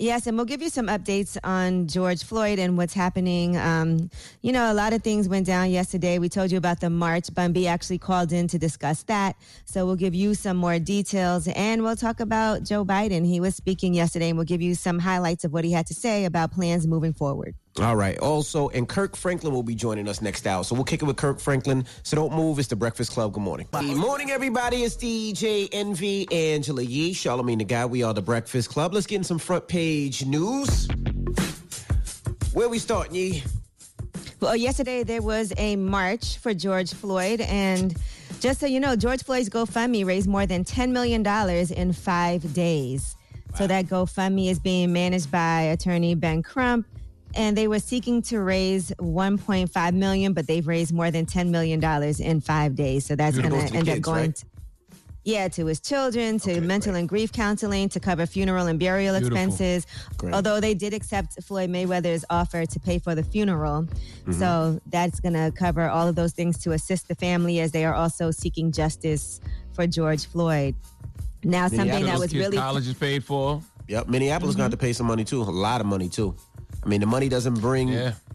Yes, 0.00 0.28
and 0.28 0.36
we'll 0.36 0.46
give 0.46 0.62
you 0.62 0.68
some 0.68 0.86
updates 0.86 1.36
on 1.42 1.88
George 1.88 2.22
Floyd 2.22 2.60
and 2.60 2.76
what's 2.76 2.94
happening. 2.94 3.56
Um, 3.56 4.10
you 4.42 4.52
know, 4.52 4.70
a 4.70 4.72
lot 4.72 4.92
of 4.92 5.02
things 5.02 5.28
went 5.28 5.44
down 5.44 5.72
yesterday. 5.72 6.20
We 6.20 6.28
told 6.28 6.52
you 6.52 6.56
about 6.56 6.78
the 6.78 6.88
march. 6.88 7.34
Bun 7.34 7.52
B 7.52 7.66
actually 7.66 7.98
called 7.98 8.32
in 8.32 8.46
to 8.46 8.60
discuss 8.60 9.02
that. 9.04 9.34
So 9.64 9.86
we'll 9.86 9.96
give 9.96 10.14
you 10.14 10.34
some 10.34 10.56
more 10.56 10.78
details 10.78 11.48
and 11.48 11.82
we'll 11.82 11.96
talk 11.96 12.20
about 12.20 12.62
Joe 12.62 12.84
Biden. 12.84 13.26
He 13.26 13.40
was 13.40 13.56
speaking 13.56 13.92
yesterday 13.92 14.28
and 14.28 14.38
we'll 14.38 14.46
give 14.46 14.62
you 14.62 14.76
some 14.76 15.00
highlights 15.00 15.44
of 15.44 15.52
what 15.52 15.64
he 15.64 15.72
had 15.72 15.88
to 15.88 15.94
say 15.94 16.26
about 16.26 16.52
plans 16.52 16.86
moving 16.86 17.12
forward. 17.12 17.56
All 17.80 17.94
right. 17.94 18.18
Also, 18.18 18.68
and 18.70 18.88
Kirk 18.88 19.14
Franklin 19.14 19.52
will 19.52 19.62
be 19.62 19.74
joining 19.74 20.08
us 20.08 20.20
next 20.20 20.46
hour. 20.46 20.64
So 20.64 20.74
we'll 20.74 20.84
kick 20.84 21.02
it 21.02 21.04
with 21.04 21.16
Kirk 21.16 21.38
Franklin. 21.38 21.84
So 22.02 22.16
don't 22.16 22.32
move. 22.34 22.58
It's 22.58 22.68
the 22.68 22.76
Breakfast 22.76 23.12
Club. 23.12 23.32
Good 23.32 23.42
morning. 23.42 23.68
Good 23.72 23.96
morning, 23.96 24.30
everybody. 24.30 24.78
It's 24.78 24.96
DJ 24.96 25.68
Envy, 25.72 26.26
Angela 26.32 26.82
Yee, 26.82 27.12
Charlamagne 27.14 27.58
the 27.58 27.64
God. 27.64 27.90
We 27.90 28.02
are 28.02 28.12
the 28.12 28.22
Breakfast 28.22 28.70
Club. 28.70 28.94
Let's 28.94 29.06
get 29.06 29.16
in 29.16 29.24
some 29.24 29.38
front 29.38 29.68
page 29.68 30.24
news. 30.26 30.88
Where 32.52 32.68
we 32.68 32.78
starting, 32.78 33.14
Yee? 33.14 33.44
Well, 34.40 34.56
yesterday 34.56 35.04
there 35.04 35.22
was 35.22 35.52
a 35.56 35.76
march 35.76 36.38
for 36.38 36.54
George 36.54 36.92
Floyd, 36.94 37.40
and 37.42 37.96
just 38.40 38.60
so 38.60 38.66
you 38.66 38.80
know, 38.80 38.96
George 38.96 39.22
Floyd's 39.22 39.48
GoFundMe 39.48 40.04
raised 40.06 40.28
more 40.28 40.46
than 40.46 40.64
$10 40.64 40.90
million 40.90 41.26
in 41.72 41.92
five 41.92 42.54
days. 42.54 43.16
So 43.56 43.66
that 43.66 43.86
GoFundMe 43.86 44.50
is 44.50 44.58
being 44.58 44.92
managed 44.92 45.30
by 45.30 45.62
attorney 45.62 46.14
Ben 46.14 46.42
Crump, 46.42 46.86
and 47.34 47.56
they 47.56 47.68
were 47.68 47.78
seeking 47.78 48.22
to 48.22 48.40
raise 48.40 48.90
1.5 48.98 49.94
million, 49.94 50.32
but 50.32 50.46
they've 50.46 50.66
raised 50.66 50.92
more 50.94 51.10
than 51.10 51.26
10 51.26 51.50
million 51.50 51.80
dollars 51.80 52.20
in 52.20 52.40
five 52.40 52.74
days. 52.74 53.06
So 53.06 53.16
that's 53.16 53.36
going 53.36 53.50
goes 53.50 53.62
to 53.62 53.66
to 53.66 53.72
the 53.72 53.78
end 53.78 53.88
up 53.88 54.00
going. 54.00 54.20
right? 54.26 54.36
To, 54.36 54.46
yeah, 55.24 55.48
to 55.48 55.66
his 55.66 55.80
children, 55.80 56.38
to 56.40 56.60
mental 56.62 56.94
and 56.94 57.06
grief 57.06 57.32
counseling, 57.32 57.90
to 57.90 58.00
cover 58.00 58.24
funeral 58.24 58.66
and 58.66 58.78
burial 58.78 59.14
Beautiful. 59.18 59.36
expenses. 59.36 59.86
Great. 60.16 60.32
Although 60.32 60.58
they 60.58 60.72
did 60.72 60.94
accept 60.94 61.42
Floyd 61.42 61.68
Mayweather's 61.68 62.24
offer 62.30 62.64
to 62.64 62.80
pay 62.80 62.98
for 62.98 63.14
the 63.14 63.22
funeral. 63.22 63.82
Mm-hmm. 63.82 64.32
So 64.32 64.80
that's 64.86 65.20
going 65.20 65.34
to 65.34 65.52
cover 65.54 65.86
all 65.88 66.08
of 66.08 66.14
those 66.14 66.32
things 66.32 66.56
to 66.62 66.72
assist 66.72 67.08
the 67.08 67.14
family 67.14 67.60
as 67.60 67.72
they 67.72 67.84
are 67.84 67.94
also 67.94 68.30
seeking 68.30 68.72
justice 68.72 69.40
for 69.72 69.86
George 69.86 70.24
Floyd. 70.26 70.74
Now, 71.44 71.68
something 71.68 72.06
that 72.06 72.18
was 72.18 72.34
really 72.34 72.56
college 72.56 72.88
is 72.88 72.94
paid 72.94 73.22
for. 73.22 73.60
Yep. 73.88 74.08
Minneapolis 74.08 74.54
going 74.54 74.70
to 74.70 74.72
have 74.74 74.80
to 74.80 74.86
pay 74.86 74.92
some 74.92 75.06
money 75.06 75.24
too. 75.24 75.42
A 75.42 75.44
lot 75.44 75.80
of 75.80 75.86
money 75.86 76.08
too. 76.08 76.34
I 76.84 76.88
mean, 76.88 77.00
the 77.00 77.06
money 77.06 77.28
doesn't 77.28 77.60
bring 77.60 77.90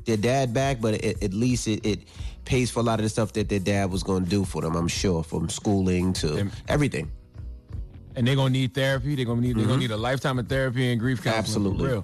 their 0.05 0.17
dad 0.17 0.53
back, 0.53 0.81
but 0.81 0.95
it, 0.95 1.23
at 1.23 1.33
least 1.33 1.67
it, 1.67 1.85
it 1.85 1.99
pays 2.45 2.69
for 2.69 2.81
a 2.81 2.83
lot 2.83 2.99
of 2.99 3.03
the 3.03 3.09
stuff 3.09 3.33
that 3.33 3.47
their 3.49 3.59
dad 3.59 3.89
was 3.89 4.03
going 4.03 4.23
to 4.25 4.29
do 4.29 4.43
for 4.43 4.61
them. 4.61 4.75
I'm 4.75 4.87
sure, 4.87 5.23
from 5.23 5.49
schooling 5.49 6.13
to 6.13 6.49
everything. 6.67 7.11
And 8.15 8.27
they're 8.27 8.35
gonna 8.35 8.51
need 8.51 8.75
therapy. 8.75 9.15
They're 9.15 9.25
gonna 9.25 9.41
need 9.41 9.55
they're 9.55 9.63
Mhm. 9.63 9.69
gonna 9.69 9.79
need 9.79 9.91
a 9.91 9.97
lifetime 9.97 10.37
of 10.37 10.47
therapy 10.47 10.91
and 10.91 10.99
grief 10.99 11.23
counseling. 11.23 11.65
Absolutely. 11.65 12.03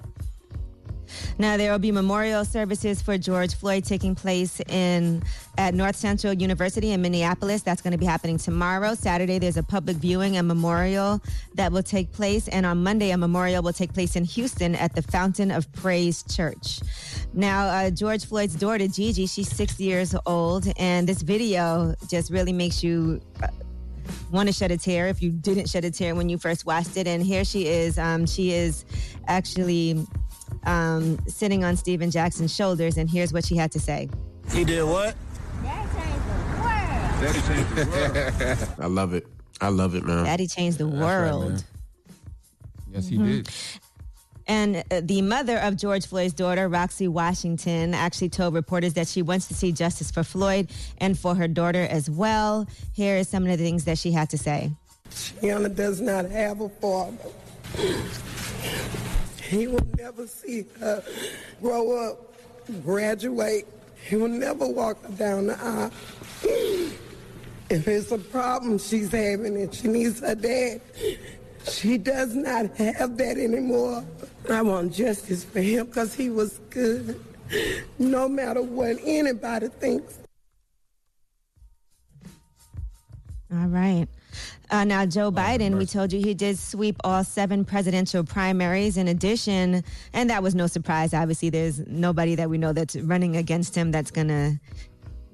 Now 1.38 1.56
there 1.56 1.72
will 1.72 1.78
be 1.78 1.92
memorial 1.92 2.44
services 2.44 3.02
for 3.02 3.18
George 3.18 3.54
Floyd 3.54 3.84
taking 3.84 4.14
place 4.14 4.60
in 4.68 5.22
at 5.58 5.74
North 5.74 5.96
Central 5.96 6.32
University 6.32 6.92
in 6.92 7.02
Minneapolis. 7.02 7.62
That's 7.62 7.82
going 7.82 7.92
to 7.92 7.98
be 7.98 8.06
happening 8.06 8.38
tomorrow. 8.38 8.94
Saturday 8.94 9.38
there's 9.38 9.56
a 9.56 9.62
public 9.62 9.96
viewing 9.96 10.36
and 10.36 10.46
memorial 10.48 11.20
that 11.54 11.72
will 11.72 11.82
take 11.82 12.12
place, 12.12 12.48
and 12.48 12.64
on 12.64 12.82
Monday 12.82 13.10
a 13.10 13.18
memorial 13.18 13.62
will 13.62 13.72
take 13.72 13.92
place 13.92 14.16
in 14.16 14.24
Houston 14.24 14.74
at 14.74 14.94
the 14.94 15.02
Fountain 15.02 15.50
of 15.50 15.70
Praise 15.72 16.22
Church. 16.24 16.80
Now 17.32 17.66
uh, 17.66 17.90
George 17.90 18.24
Floyd's 18.24 18.54
daughter 18.54 18.86
Gigi, 18.86 19.26
she's 19.26 19.50
six 19.50 19.78
years 19.80 20.14
old, 20.26 20.66
and 20.76 21.08
this 21.08 21.22
video 21.22 21.94
just 22.08 22.30
really 22.30 22.52
makes 22.52 22.82
you. 22.82 23.20
Uh, 23.42 23.48
want 24.32 24.48
to 24.48 24.52
shed 24.52 24.70
a 24.70 24.76
tear 24.76 25.08
if 25.08 25.22
you 25.22 25.30
didn't 25.30 25.68
shed 25.68 25.84
a 25.84 25.90
tear 25.90 26.14
when 26.14 26.28
you 26.28 26.38
first 26.38 26.64
watched 26.66 26.96
it. 26.96 27.06
And 27.06 27.22
here 27.22 27.44
she 27.44 27.66
is. 27.66 27.98
Um, 27.98 28.26
she 28.26 28.52
is 28.52 28.84
actually 29.26 30.06
um, 30.64 31.18
sitting 31.26 31.64
on 31.64 31.76
Stephen 31.76 32.10
Jackson's 32.10 32.54
shoulders, 32.54 32.96
and 32.96 33.08
here's 33.10 33.32
what 33.32 33.44
she 33.44 33.56
had 33.56 33.70
to 33.72 33.80
say. 33.80 34.08
He 34.52 34.64
did 34.64 34.82
what? 34.84 35.14
Daddy 35.62 37.40
changed 37.42 37.76
the 37.76 37.86
world. 37.86 38.68
I 38.80 38.86
love 38.86 39.14
it. 39.14 39.26
I 39.60 39.68
love 39.68 39.94
it, 39.94 40.04
man. 40.04 40.24
Daddy 40.24 40.46
changed 40.46 40.78
the 40.78 40.86
right, 40.86 40.98
world. 41.00 41.48
man. 41.52 41.64
Yes, 42.92 43.06
he 43.08 43.16
Mhm. 43.18 43.26
did. 43.44 43.48
And 44.46 44.76
uh, 44.90 45.00
the 45.04 45.22
mother 45.22 45.58
of 45.58 45.76
George 45.76 46.06
Floyd's 46.06 46.32
daughter, 46.32 46.68
Roxie 46.68 47.06
Washington, 47.08 47.94
actually 47.94 48.30
told 48.30 48.52
reporters 48.54 48.94
that 48.94 49.06
she 49.06 49.22
wants 49.22 49.46
to 49.48 49.54
see 49.54 49.70
justice 49.70 50.10
for 50.10 50.24
Floyd 50.24 50.70
and 50.98 51.16
for 51.16 51.34
her 51.36 51.46
daughter 51.46 51.82
as 51.88 52.10
well. 52.10 52.66
Here 52.92 53.16
is 53.16 53.28
some 53.28 53.44
of 53.44 53.50
the 53.50 53.62
things 53.62 53.84
that 53.84 53.96
she 53.98 54.10
had 54.10 54.28
to 54.30 54.38
say. 54.38 54.72
Gianna 55.40 55.68
does 55.68 56.00
not 56.00 56.24
have 56.30 56.60
a 56.62 56.68
father. 56.68 57.16
He 59.50 59.66
will 59.66 59.84
never 59.98 60.28
see 60.28 60.64
her 60.78 61.02
grow 61.60 62.08
up, 62.08 62.34
graduate. 62.84 63.66
He 64.08 64.14
will 64.14 64.28
never 64.28 64.64
walk 64.64 64.98
down 65.16 65.48
the 65.48 65.60
aisle. 65.60 65.90
If 67.68 67.88
it's 67.88 68.12
a 68.12 68.18
problem 68.18 68.78
she's 68.78 69.10
having 69.10 69.56
and 69.56 69.74
she 69.74 69.88
needs 69.88 70.20
her 70.20 70.36
dad, 70.36 70.80
she 71.68 71.98
does 71.98 72.36
not 72.36 72.76
have 72.76 73.16
that 73.16 73.38
anymore. 73.38 74.04
I 74.48 74.62
want 74.62 74.92
justice 74.92 75.42
for 75.42 75.60
him 75.60 75.86
because 75.86 76.14
he 76.14 76.30
was 76.30 76.60
good. 76.70 77.20
No 77.98 78.28
matter 78.28 78.62
what 78.62 78.98
anybody 79.04 79.66
thinks. 79.66 80.16
All 83.52 83.66
right. 83.66 84.06
Uh, 84.70 84.84
now, 84.84 85.04
Joe 85.04 85.32
Biden, 85.32 85.76
we 85.76 85.84
told 85.84 86.12
you 86.12 86.20
he 86.20 86.32
did 86.32 86.56
sweep 86.56 86.96
all 87.02 87.24
seven 87.24 87.64
presidential 87.64 88.22
primaries. 88.22 88.96
In 88.96 89.08
addition, 89.08 89.82
and 90.12 90.30
that 90.30 90.44
was 90.44 90.54
no 90.54 90.68
surprise, 90.68 91.12
obviously, 91.12 91.50
there's 91.50 91.80
nobody 91.88 92.36
that 92.36 92.48
we 92.48 92.56
know 92.56 92.72
that's 92.72 92.94
running 92.94 93.36
against 93.36 93.74
him 93.74 93.90
that's 93.90 94.12
going 94.12 94.28
to 94.28 94.60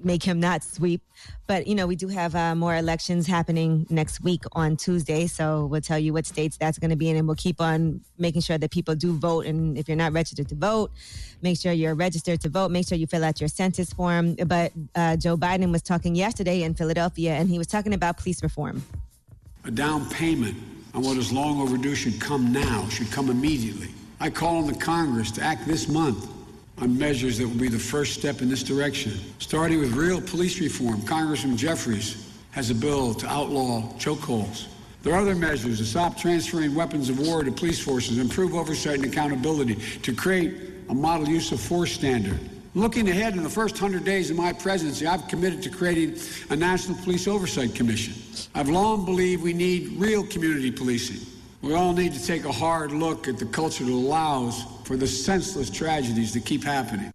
make 0.03 0.23
him 0.23 0.41
not 0.41 0.63
sweep. 0.65 1.03
But, 1.47 1.67
you 1.67 1.75
know, 1.75 1.87
we 1.87 1.97
do 1.97 2.09
have 2.09 2.35
uh, 2.35 2.55
more 2.55 2.77
elections 2.77 3.27
happening 3.27 3.87
next 3.91 4.23
week 4.23 4.45
on 4.53 4.77
Tuesday. 4.77 5.27
So 5.27 5.67
we'll 5.67 5.83
tell 5.83 5.99
you 5.99 6.15
what 6.15 6.25
states 6.25 6.57
that's 6.57 6.79
going 6.79 6.91
to 6.91 6.97
be 6.97 7.11
in, 7.11 7.17
and 7.17 7.27
we'll 7.27 7.37
keep 7.37 7.61
on 7.61 8.01
making 8.17 8.41
sure 8.41 8.57
that 8.57 8.71
people 8.71 8.95
do 8.95 9.19
vote. 9.19 9.45
And 9.45 9.77
if 9.77 9.87
you're 9.87 9.99
not 9.99 10.15
registered 10.15 10.49
to 10.49 10.55
vote, 10.55 10.93
make 11.43 11.61
sure 11.61 11.73
you're 11.73 11.95
registered 11.95 12.41
to 12.41 12.49
vote. 12.49 12.71
Make 12.71 12.89
sure 12.89 12.97
you 12.97 13.07
fill 13.07 13.25
out 13.25 13.39
your 13.39 13.49
census 13.49 13.93
form. 13.93 14.35
But 14.35 14.73
uh, 14.95 15.17
Joe 15.19 15.37
Biden 15.37 15.73
was 15.73 15.83
talking 15.83 16.15
yesterday 16.15 16.63
in 16.63 16.73
Philadelphia, 16.73 17.35
and 17.35 17.51
he 17.51 17.59
was 17.59 17.67
talking 17.67 17.93
about 17.93 18.17
police 18.17 18.43
reform. 18.43 18.83
A 19.67 19.71
down 19.71 20.09
payment 20.11 20.55
on 20.95 21.03
what 21.03 21.17
is 21.17 21.33
long 21.33 21.61
overdue 21.61 21.97
should 21.97 22.21
come 22.21 22.53
now, 22.53 22.89
should 22.89 23.11
come 23.11 23.31
immediately. 23.31 23.89
I 24.21 24.31
call 24.31 24.59
on 24.59 24.69
the 24.69 24.75
Congress 24.79 25.33
to 25.33 25.43
act 25.43 25.67
this 25.67 25.89
month 25.89 26.31
on 26.79 26.97
measures 26.97 27.39
that 27.39 27.49
will 27.49 27.59
be 27.59 27.69
the 27.69 27.79
first 27.79 28.15
step 28.15 28.43
in 28.43 28.49
this 28.49 28.63
direction. 28.63 29.13
Starting 29.41 29.81
with 29.81 29.93
real 29.93 30.21
police 30.21 30.61
reform, 30.61 31.03
Congressman 31.03 31.57
Jeffries 31.57 32.33
has 32.53 32.71
a 32.71 32.75
bill 32.77 33.13
to 33.15 33.27
outlaw 33.27 33.83
chokeholds. 33.95 34.67
There 35.03 35.13
are 35.15 35.21
other 35.21 35.35
measures 35.35 35.79
to 35.79 35.85
stop 35.85 36.17
transferring 36.17 36.73
weapons 36.73 37.09
of 37.09 37.19
war 37.19 37.43
to 37.43 37.51
police 37.51 37.81
forces, 37.81 38.19
improve 38.19 38.55
oversight 38.55 38.97
and 38.97 39.07
accountability, 39.07 39.75
to 40.03 40.15
create 40.15 40.55
a 40.91 40.95
model 40.95 41.29
use 41.29 41.51
of 41.51 41.61
force 41.61 41.91
standard. 41.91 42.39
Looking 42.77 43.09
ahead 43.09 43.35
in 43.35 43.43
the 43.43 43.49
first 43.49 43.81
100 43.81 44.05
days 44.05 44.29
of 44.29 44.37
my 44.37 44.53
presidency, 44.53 45.07
I've 45.07 45.27
committed 45.29 45.63
to 45.63 45.71
creating 45.71 46.21
a 46.51 46.57
National 46.57 46.95
Police 46.99 47.27
Oversight 47.27 47.75
Commission. 47.75 48.13
I've 48.55 48.69
long 48.69 49.07
believed 49.07 49.43
we 49.43 49.55
need 49.55 49.93
real 49.93 50.27
community 50.27 50.71
policing. 50.71 51.27
We 51.63 51.73
all 51.73 51.95
need 51.95 52.13
to 52.13 52.23
take 52.23 52.45
a 52.45 52.53
hard 52.53 52.93
look 52.93 53.29
at 53.29 53.39
the 53.39 53.47
culture 53.47 53.83
that 53.83 53.91
allows 53.91 54.63
for 54.85 54.99
the 54.99 55.07
senseless 55.07 55.71
tragedies 55.71 56.35
that 56.35 56.45
keep 56.45 56.65
happening. 56.65 57.11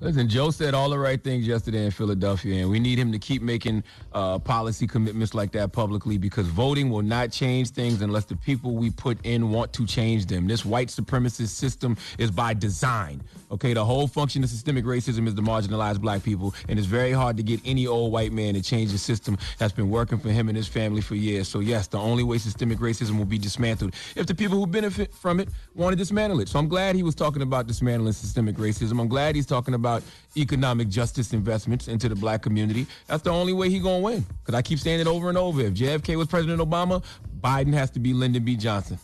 Listen, 0.00 0.28
Joe 0.28 0.50
said 0.50 0.74
all 0.74 0.90
the 0.90 0.98
right 0.98 1.22
things 1.22 1.46
yesterday 1.46 1.84
in 1.84 1.92
Philadelphia, 1.92 2.62
and 2.62 2.70
we 2.70 2.80
need 2.80 2.98
him 2.98 3.12
to 3.12 3.18
keep 3.18 3.42
making 3.42 3.84
uh, 4.12 4.40
policy 4.40 4.88
commitments 4.88 5.34
like 5.34 5.52
that 5.52 5.72
publicly 5.72 6.18
because 6.18 6.48
voting 6.48 6.90
will 6.90 7.02
not 7.02 7.30
change 7.30 7.70
things 7.70 8.02
unless 8.02 8.24
the 8.24 8.34
people 8.34 8.74
we 8.74 8.90
put 8.90 9.24
in 9.24 9.50
want 9.50 9.72
to 9.74 9.86
change 9.86 10.26
them. 10.26 10.48
This 10.48 10.64
white 10.64 10.88
supremacist 10.88 11.50
system 11.50 11.96
is 12.18 12.32
by 12.32 12.54
design. 12.54 13.22
Okay, 13.50 13.74
the 13.74 13.84
whole 13.84 14.06
function 14.06 14.44
of 14.44 14.48
systemic 14.48 14.84
racism 14.84 15.26
is 15.26 15.34
to 15.34 15.42
marginalize 15.42 16.00
black 16.00 16.22
people, 16.22 16.54
and 16.68 16.78
it's 16.78 16.86
very 16.86 17.10
hard 17.10 17.36
to 17.36 17.42
get 17.42 17.60
any 17.64 17.86
old 17.86 18.12
white 18.12 18.32
man 18.32 18.54
to 18.54 18.62
change 18.62 18.92
the 18.92 18.98
system 18.98 19.36
that's 19.58 19.72
been 19.72 19.90
working 19.90 20.18
for 20.18 20.30
him 20.30 20.48
and 20.48 20.56
his 20.56 20.68
family 20.68 21.00
for 21.00 21.16
years. 21.16 21.48
So, 21.48 21.58
yes, 21.58 21.88
the 21.88 21.98
only 21.98 22.22
way 22.22 22.38
systemic 22.38 22.78
racism 22.78 23.18
will 23.18 23.24
be 23.24 23.38
dismantled 23.38 23.94
if 24.14 24.26
the 24.26 24.34
people 24.34 24.56
who 24.56 24.66
benefit 24.66 25.12
from 25.12 25.40
it 25.40 25.48
want 25.74 25.92
to 25.92 25.96
dismantle 25.96 26.40
it. 26.40 26.48
So, 26.48 26.60
I'm 26.60 26.68
glad 26.68 26.94
he 26.94 27.02
was 27.02 27.16
talking 27.16 27.42
about 27.42 27.66
dismantling 27.66 28.12
systemic 28.12 28.56
racism. 28.56 29.00
I'm 29.00 29.08
glad 29.08 29.34
he's 29.34 29.46
talking 29.46 29.74
about 29.74 30.04
economic 30.36 30.88
justice 30.88 31.32
investments 31.32 31.88
into 31.88 32.08
the 32.08 32.14
black 32.14 32.42
community. 32.42 32.86
That's 33.08 33.22
the 33.22 33.30
only 33.30 33.52
way 33.52 33.68
he's 33.68 33.82
going 33.82 34.00
to 34.00 34.04
win. 34.04 34.26
Because 34.44 34.54
I 34.54 34.62
keep 34.62 34.78
saying 34.78 35.00
it 35.00 35.08
over 35.08 35.28
and 35.28 35.36
over. 35.36 35.60
If 35.62 35.74
JFK 35.74 36.16
was 36.16 36.28
President 36.28 36.60
Obama, 36.60 37.02
Biden 37.40 37.72
has 37.74 37.90
to 37.92 37.98
be 37.98 38.12
Lyndon 38.12 38.44
B. 38.44 38.54
Johnson. 38.54 38.98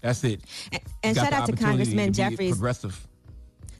That's 0.00 0.24
it. 0.24 0.40
And, 0.72 0.82
and 1.02 1.16
shout 1.16 1.34
out 1.34 1.46
to 1.46 1.52
Congressman 1.52 2.14
Jeffries. 2.14 2.52
Progressive. 2.52 3.06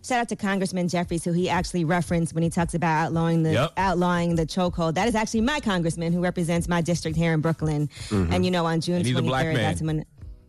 Shout 0.03 0.19
out 0.21 0.29
to 0.31 0.37
Congressman 0.37 0.89
Jeffries, 0.89 1.25
who 1.25 1.33
he 1.33 1.49
actually 1.51 1.85
referenced 1.85 2.33
when 2.35 2.43
he 2.43 2.49
talks 2.51 2.75
about 2.75 3.07
outlawing 3.07 3.43
the 3.43 3.53
Yep. 3.53 3.73
outlawing 3.77 4.35
the 4.35 4.47
chokehold. 4.47 4.95
That 4.95 5.09
is 5.09 5.15
actually 5.15 5.43
my 5.43 5.61
congressman 5.61 6.13
who 6.13 6.21
represents 6.21 6.69
my 6.69 6.81
district 6.81 7.17
here 7.19 7.35
in 7.35 7.41
Brooklyn. 7.41 7.89
Mhm. 8.09 8.33
And 8.33 8.45
you 8.45 8.51
know, 8.51 8.65
on 8.65 8.81
June 8.81 8.97
And 8.97 9.07
he's 9.07 9.15
a 9.17 9.21
twenty 9.21 9.45
third, 9.45 9.57
that's 9.57 9.83
when 9.83 10.05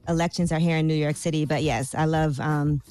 elections 0.07 0.51
are 0.51 0.59
here 0.59 0.77
in 0.77 0.87
New 0.87 0.95
York 0.95 1.15
City. 1.17 1.45
But 1.45 1.63
yes, 1.63 1.93
I 1.93 2.05
love 2.05 2.39
um, 2.39 2.81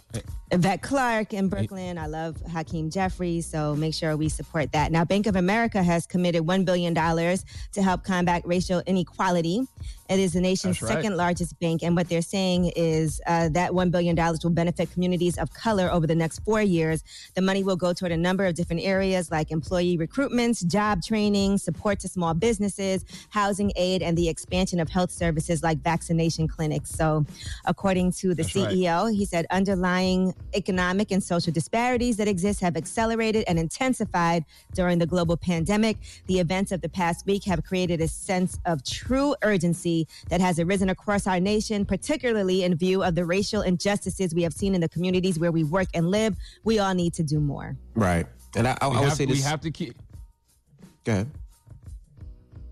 Yvette 0.53 0.81
Clarke 0.83 1.33
in 1.35 1.49
Brooklyn. 1.49 1.97
I 1.99 2.07
love 2.07 2.37
Hakeem 2.53 2.89
Jeffries. 2.91 3.47
So 3.47 3.75
make 3.75 3.95
sure 3.95 4.17
we 4.17 4.29
support 4.29 4.71
that. 4.73 4.93
Now, 4.93 5.05
Bank 5.05 5.27
of 5.27 5.37
America 5.37 5.83
has 5.83 6.07
committed 6.07 6.43
$1 6.47 6.65
billion 6.65 6.95
to 6.95 7.83
help 7.83 8.05
combat 8.05 8.43
racial 8.45 8.81
inequality. 8.87 9.63
It 10.11 10.19
is 10.19 10.33
the 10.33 10.41
nation's 10.41 10.83
right. 10.83 10.93
second 10.93 11.17
largest 11.17 11.57
bank. 11.61 11.85
And 11.85 11.95
what 11.95 12.09
they're 12.09 12.21
saying 12.21 12.73
is 12.75 13.21
uh, 13.29 13.49
that 13.51 13.71
$1 13.71 13.93
billion 13.93 14.17
will 14.17 14.51
benefit 14.51 14.91
communities 14.91 15.39
of 15.39 15.53
color 15.55 15.89
over 15.89 16.05
the 16.05 16.17
next 16.17 16.41
four 16.41 16.61
years. 16.61 17.05
The 17.37 17.43
money 17.43 17.63
will 17.63 17.77
go 17.77 17.93
toward 17.93 18.11
a 18.11 18.17
number 18.17 18.45
of 18.45 18.57
different 18.57 18.83
areas 18.83 19.31
like 19.31 19.53
employee 19.53 19.97
recruitments, 19.97 20.67
job 20.67 21.05
training, 21.05 21.59
support 21.59 22.01
to 22.01 22.09
small 22.09 22.35
businesses, 22.35 23.05
housing 23.29 23.71
aid, 23.77 24.03
and 24.03 24.19
the 24.19 24.29
expansion 24.29 24.81
of 24.81 24.89
health 24.89 25.13
services 25.13 25.63
like 25.63 25.79
vaccination 25.79 26.49
clinics. 26.49 26.91
So, 26.91 27.25
according 27.65 28.11
to 28.13 28.35
the 28.35 28.43
That's 28.43 28.57
right. 28.57 28.69
CEO, 28.69 29.15
he 29.15 29.25
said 29.25 29.47
underlying 29.51 30.35
economic 30.55 31.13
and 31.13 31.23
social 31.23 31.53
disparities 31.53 32.17
that 32.17 32.27
exist 32.27 32.61
have 32.63 32.77
accelerated 32.77 33.45
and 33.47 33.61
intensified 33.61 34.45
during 34.75 34.99
the 34.99 35.07
global 35.07 35.37
pandemic. 35.37 35.99
The 36.27 36.41
events 36.41 36.73
of 36.73 36.81
the 36.81 36.89
past 36.89 37.27
week 37.27 37.45
have 37.45 37.65
created 37.65 38.01
a 38.01 38.09
sense 38.09 38.59
of 38.67 38.83
true 38.85 39.37
urgency 39.43 40.00
that 40.29 40.41
has 40.41 40.59
arisen 40.59 40.91
across 40.91 41.27
our 41.27 41.41
nation, 41.41 41.85
particularly 41.85 42.65
in 42.65 42.77
view 42.77 43.03
of 43.03 43.15
the 43.15 43.25
racial 43.25 43.63
injustices 43.63 44.35
we 44.35 44.43
have 44.43 44.53
seen 44.53 44.75
in 44.75 44.81
the 44.81 44.89
communities 44.89 45.39
where 45.39 45.53
we 45.53 45.65
work 45.65 45.89
and 45.95 46.11
live. 46.11 46.37
We 46.65 46.79
all 46.79 46.95
need 46.95 47.15
to 47.15 47.23
do 47.23 47.41
more. 47.41 47.77
Right. 47.95 48.27
And 48.57 48.67
I, 48.67 48.73
I, 48.81 48.87
I 48.87 48.89
would 48.89 48.97
have- 48.99 49.13
say 49.15 49.27
we 49.27 49.41
have 49.41 49.61
to 49.63 49.71
keep. 49.71 49.95
Go 51.05 51.13
ahead. 51.13 51.31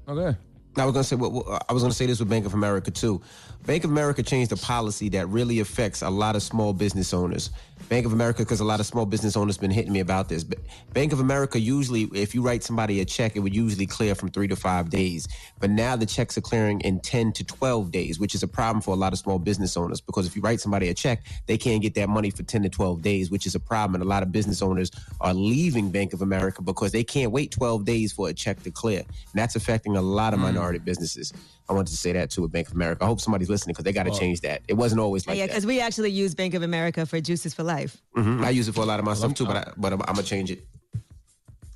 Okay. 0.09 0.39
I 0.77 0.85
was 0.85 0.93
going 0.93 1.03
to 1.03 1.09
say 1.09 1.17
what 1.17 1.33
what- 1.33 1.65
I 1.69 1.73
was 1.73 1.83
going 1.83 1.91
to 1.91 1.97
say 1.97 2.07
this 2.07 2.21
with 2.21 2.29
Bank 2.29 2.47
of 2.47 2.55
America 2.55 2.91
too. 2.91 3.21
Bank 3.67 3.85
of 3.85 3.91
America 3.91 4.23
changed 4.23 4.53
a 4.53 4.57
policy 4.57 5.09
that 5.11 5.29
really 5.29 5.61
affects 5.61 6.03
a 6.03 6.11
lot 6.11 6.37
of 6.37 6.43
small 6.43 6.73
business 6.73 7.13
owners. 7.13 7.51
Bank 7.89 8.05
of 8.05 8.13
America, 8.13 8.43
because 8.43 8.61
a 8.61 8.65
lot 8.65 8.81
of 8.81 8.87
small 8.87 9.07
business 9.07 9.37
owners 9.37 9.57
been 9.57 9.71
hitting 9.71 9.93
me 9.93 10.01
about 10.01 10.29
this. 10.29 10.45
But 10.45 10.59
Bank 10.93 11.13
of 11.13 11.21
America 11.21 11.59
usually, 11.59 12.03
if 12.15 12.35
you 12.35 12.43
write 12.43 12.63
somebody 12.63 13.01
a 13.01 13.05
check, 13.05 13.35
it 13.35 13.41
would 13.41 13.55
usually 13.55 13.87
clear 13.87 14.15
from 14.15 14.31
three 14.31 14.47
to 14.49 14.57
five 14.57 14.91
days. 14.91 15.27
But 15.59 15.71
now 15.71 15.97
the 15.97 16.05
checks 16.05 16.37
are 16.37 16.43
clearing 16.43 16.81
in 16.83 17.01
ten 17.01 17.33
to 17.33 17.45
twelve 17.45 17.91
days, 17.91 18.21
which 18.21 18.35
is 18.35 18.43
a 18.43 18.49
problem 18.49 18.83
for 18.83 18.93
a 18.93 18.97
lot 18.99 19.13
of 19.13 19.19
small 19.19 19.39
business 19.39 19.77
owners. 19.77 20.01
Because 20.01 20.27
if 20.27 20.37
you 20.37 20.43
write 20.43 20.61
somebody 20.61 20.89
a 20.89 20.95
check, 20.95 21.23
they 21.47 21.57
can't 21.57 21.81
get 21.81 21.95
that 21.95 22.09
money 22.09 22.31
for 22.31 22.43
ten 22.43 22.63
to 22.63 22.69
twelve 22.69 23.01
days, 23.01 23.31
which 23.31 23.47
is 23.47 23.55
a 23.55 23.61
problem. 23.61 23.95
And 23.95 24.05
a 24.05 24.09
lot 24.09 24.23
of 24.23 24.33
business 24.33 24.61
owners 24.61 24.91
are 25.21 25.33
leaving 25.33 25.91
Bank 25.91 26.13
of 26.13 26.21
America 26.21 26.63
because 26.63 26.93
they 26.93 27.05
can't 27.05 27.33
wait 27.33 27.51
twelve 27.51 27.85
days 27.85 28.13
for 28.13 28.29
a 28.29 28.35
check 28.35 28.63
to 28.65 28.71
clear, 28.71 29.01
and 29.01 29.35
that's 29.35 29.57
affecting 29.57 29.97
a 29.97 30.03
lot 30.03 30.35
of 30.35 30.41
hmm. 30.41 30.47
minority 30.47 30.79
businesses. 30.79 31.33
I 31.69 31.73
wanted 31.75 31.89
to 31.91 31.97
say 31.97 32.13
that 32.13 32.31
too 32.31 32.43
with 32.43 32.53
Bank 32.53 32.69
of 32.69 32.75
America. 32.75 33.05
I 33.05 33.07
hope 33.07 33.21
somebody's 33.21 33.51
listening 33.51 33.73
because 33.75 33.85
they 33.85 33.93
got 33.93 34.05
to 34.05 34.11
Well- 34.11 34.19
change 34.19 34.41
that. 34.41 34.63
It 34.69 34.75
wasn't 34.75 35.01
always 35.01 35.27
like 35.27 35.35
that. 35.37 35.39
yeah, 35.41 35.47
because 35.47 35.67
we 35.67 35.81
actually 35.81 36.11
use 36.11 36.35
Bank 36.35 36.55
of 36.55 36.63
America 36.63 37.05
for 37.07 37.21
Juices 37.21 37.53
for 37.55 37.63
Life. 37.63 37.99
Mhm. 38.17 38.45
I 38.45 38.51
use 38.51 38.69
it 38.69 38.75
for 38.75 38.81
a 38.83 38.87
lot 38.87 38.99
of 38.99 39.05
my 39.05 39.11
Well, 39.11 39.17
stuff 39.17 39.29
I'm- 39.31 39.35
too, 39.35 39.47
but 39.47 39.57
I, 39.57 39.73
but 39.77 39.93
I'm, 39.93 40.01
I'm 40.03 40.15
gonna 40.15 40.23
change 40.23 40.51
it. 40.51 40.67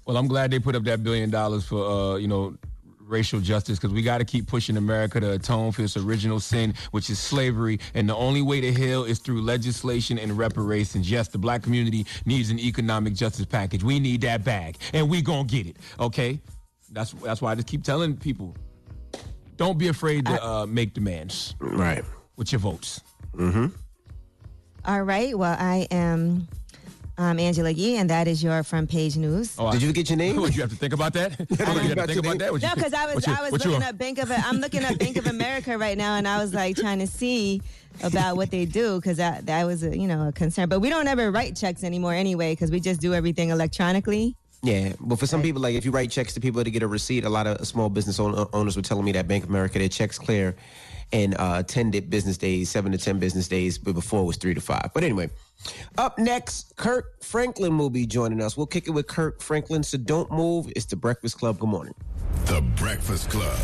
Well, 0.07 0.16
I'm 0.16 0.26
glad 0.28 0.50
they 0.50 0.59
put 0.59 0.74
up 0.74 0.85
that 0.85 1.02
billion 1.02 1.31
dollars 1.31 1.64
for 1.64 1.85
uh, 1.85 2.16
you 2.16 2.26
know 2.28 2.57
racial 3.00 3.40
justice 3.40 3.78
because 3.78 3.92
we 3.92 4.00
got 4.02 4.18
to 4.18 4.24
keep 4.24 4.46
pushing 4.46 4.78
America 4.78 5.20
to 5.20 5.33
atone 5.33 5.70
for 5.70 5.83
its 5.83 5.98
original 5.98 6.40
sin, 6.40 6.72
which 6.92 7.11
is 7.11 7.18
slavery. 7.18 7.78
And 7.92 8.09
the 8.09 8.16
only 8.16 8.40
way 8.40 8.62
to 8.62 8.72
heal 8.72 9.05
is 9.05 9.18
through 9.18 9.42
legislation 9.42 10.18
and 10.18 10.38
reparations. 10.38 11.11
Yes, 11.11 11.28
the 11.28 11.37
black 11.37 11.62
community 11.62 12.07
needs 12.24 12.48
an 12.48 12.59
economic 12.59 13.12
justice 13.14 13.44
package. 13.44 13.85
We 13.85 14.00
need 14.00 14.22
that 14.22 14.42
bag, 14.44 14.78
and 14.94 15.11
we 15.11 15.20
gonna 15.20 15.44
get 15.44 15.66
it. 15.66 15.76
Okay, 16.00 16.40
that's 16.90 17.12
that's 17.22 17.42
why 17.42 17.52
I 17.52 17.55
just 17.55 17.66
keep 17.68 17.85
telling 17.85 18.16
people, 18.16 18.57
don't 19.56 19.78
be 19.78 19.88
afraid 19.88 20.26
to 20.26 20.44
uh, 20.44 20.66
make 20.66 20.94
demands. 20.94 21.54
Right. 21.58 22.04
With 22.36 22.52
your 22.52 22.58
votes. 22.60 23.00
Mm-hmm. 23.36 23.66
All 24.84 25.02
right. 25.02 25.36
Well, 25.36 25.56
I 25.58 25.86
am 25.90 26.48
um, 27.18 27.38
Angela 27.38 27.70
Yee, 27.70 27.96
and 27.98 28.10
that 28.10 28.26
is 28.26 28.42
your 28.42 28.62
front 28.62 28.90
page 28.90 29.16
news. 29.16 29.54
Oh, 29.58 29.66
I- 29.66 29.72
Did 29.72 29.82
you 29.82 29.92
get 29.92 30.08
your 30.10 30.16
name? 30.16 30.36
Would 30.40 30.56
you 30.56 30.62
have 30.62 30.70
to 30.70 30.76
think 30.76 30.92
about 30.92 31.12
that? 31.12 31.38
Would 31.50 31.50
you 31.60 31.64
have 31.66 31.94
to 31.96 32.06
think 32.06 32.18
about 32.18 32.38
that? 32.38 32.52
Would 32.52 32.62
No, 32.62 32.74
because 32.74 32.92
I 32.94 33.06
was 33.06 33.14
what 33.16 33.26
you- 33.26 33.34
I 33.34 33.42
was 33.42 33.52
looking 33.52 33.82
up 33.82 33.96
Bank 33.98 34.18
of 34.18 34.30
I'm 34.32 34.58
looking 34.58 34.84
up 34.84 34.98
Bank 34.98 35.16
of 35.16 35.26
America 35.26 35.76
right 35.78 35.96
now, 35.96 36.16
and 36.16 36.26
I 36.26 36.38
was 36.38 36.52
like 36.52 36.76
trying 36.76 36.98
to 36.98 37.06
see 37.06 37.62
about 38.02 38.36
what 38.36 38.50
they 38.50 38.64
do 38.64 38.96
because 38.96 39.18
that 39.18 39.46
that 39.46 39.66
was 39.66 39.82
a, 39.84 39.96
you 39.96 40.08
know 40.08 40.28
a 40.28 40.32
concern. 40.32 40.68
But 40.68 40.80
we 40.80 40.88
don't 40.88 41.06
ever 41.06 41.30
write 41.30 41.54
checks 41.56 41.84
anymore 41.84 42.14
anyway 42.14 42.52
because 42.52 42.70
we 42.70 42.80
just 42.80 43.00
do 43.00 43.14
everything 43.14 43.50
electronically. 43.50 44.36
Yeah, 44.64 44.92
but 45.01 45.18
for 45.18 45.27
some 45.27 45.42
people, 45.42 45.61
like 45.61 45.75
if 45.75 45.85
you 45.85 45.90
write 45.90 46.11
checks 46.12 46.35
to 46.35 46.40
people 46.40 46.62
to 46.62 46.70
get 46.70 46.85
a 46.85 46.87
receipt, 46.87 47.25
a 47.25 47.29
lot 47.29 47.48
of 47.48 47.66
small 47.66 47.90
business 47.90 48.20
own- 48.20 48.48
owners 48.53 48.77
were 48.77 48.83
telling 48.83 49.05
me 49.05 49.11
that 49.12 49.27
Bank 49.27 49.42
of 49.42 49.51
America 49.51 49.79
their 49.81 49.88
checks 49.88 50.18
clear 50.20 50.55
in 51.11 51.35
uh, 51.35 51.64
ten 51.64 51.90
business 51.90 52.38
days, 52.38 52.70
seven 52.70 52.92
to 52.92 52.98
ten 52.98 53.18
business 53.18 53.48
days, 53.48 53.77
but 53.77 53.94
before 53.94 54.22
it 54.22 54.25
was 54.25 54.37
three 54.37 54.55
to 54.55 54.61
five. 54.61 54.90
But 54.94 55.03
anyway, 55.03 55.31
up 55.98 56.16
next, 56.16 56.77
Kirk 56.77 57.22
Franklin 57.25 57.77
will 57.77 57.90
be 57.90 58.07
joining 58.07 58.40
us. 58.40 58.57
We'll 58.57 58.66
kick 58.68 58.87
it 58.87 58.92
with 58.92 59.09
Kirk 59.09 59.42
Franklin, 59.42 59.83
so 59.83 59.98
don't 59.98 60.31
move. 60.31 60.72
It's 60.77 60.87
the 60.87 60.96
Breakfast 60.96 61.38
Club. 61.38 61.59
Good 61.59 61.68
morning. 61.68 61.94
The 62.44 62.62
Breakfast 62.77 63.31
Club. 63.31 63.59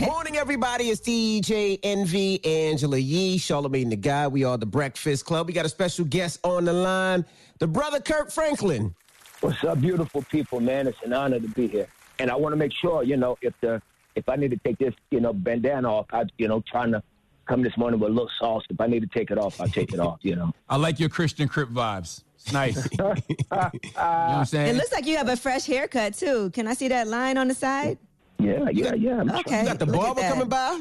Morning, 0.00 0.38
everybody. 0.38 0.84
It's 0.84 1.00
DJ 1.02 1.78
Envy, 1.82 2.42
Angela 2.42 2.96
Yee, 2.96 3.36
Charlamagne 3.38 3.90
the 3.90 3.96
God. 3.96 4.32
We 4.32 4.44
are 4.44 4.56
the 4.56 4.64
Breakfast 4.64 5.26
Club. 5.26 5.46
We 5.46 5.52
got 5.52 5.66
a 5.66 5.68
special 5.68 6.06
guest 6.06 6.40
on 6.42 6.64
the 6.64 6.72
line, 6.72 7.26
the 7.60 7.68
brother 7.68 8.00
Kirk 8.00 8.30
Franklin. 8.30 8.94
What's 9.40 9.62
up, 9.64 9.80
beautiful 9.80 10.22
people, 10.22 10.60
man? 10.60 10.88
It's 10.88 10.98
an 11.04 11.12
honor 11.12 11.38
to 11.38 11.48
be 11.48 11.68
here. 11.68 11.86
And 12.18 12.30
I 12.30 12.34
want 12.34 12.52
to 12.52 12.56
make 12.56 12.72
sure, 12.72 13.04
you 13.04 13.16
know, 13.16 13.38
if 13.40 13.54
the 13.60 13.80
if 14.16 14.28
I 14.28 14.36
need 14.36 14.50
to 14.50 14.56
take 14.58 14.78
this, 14.78 14.92
you 15.10 15.20
know, 15.20 15.32
bandana 15.32 15.88
off, 15.88 16.06
I, 16.12 16.24
you 16.36 16.48
know, 16.48 16.62
trying 16.68 16.90
to 16.92 17.02
come 17.46 17.62
this 17.62 17.76
morning 17.78 18.00
with 18.00 18.10
a 18.10 18.12
little 18.12 18.30
sauce. 18.38 18.64
If 18.68 18.80
I 18.80 18.86
need 18.86 19.00
to 19.00 19.06
take 19.06 19.30
it 19.30 19.38
off, 19.38 19.60
I'll 19.60 19.68
take 19.68 19.94
it 19.94 20.00
off, 20.00 20.18
you 20.22 20.36
know. 20.36 20.52
I 20.68 20.76
like 20.76 20.98
your 20.98 21.08
Christian 21.08 21.48
Crip 21.48 21.68
vibes. 21.68 22.22
It's 22.34 22.52
nice. 22.52 22.76
you 22.90 22.98
know 22.98 23.14
what 23.14 23.96
I'm 23.96 24.44
saying? 24.44 24.74
It 24.74 24.76
looks 24.76 24.92
like 24.92 25.06
you 25.06 25.16
have 25.16 25.28
a 25.28 25.36
fresh 25.36 25.64
haircut 25.64 26.14
too. 26.14 26.50
Can 26.50 26.66
I 26.66 26.74
see 26.74 26.88
that 26.88 27.06
line 27.06 27.38
on 27.38 27.48
the 27.48 27.54
side? 27.54 27.98
Yeah, 28.38 28.68
yeah, 28.70 28.94
yeah. 28.94 29.20
I'm 29.20 29.30
Okay. 29.30 29.60
You 29.60 29.66
got 29.66 29.78
the 29.78 29.86
look 29.86 30.16
barber 30.16 30.22
coming 30.22 30.48
by? 30.48 30.80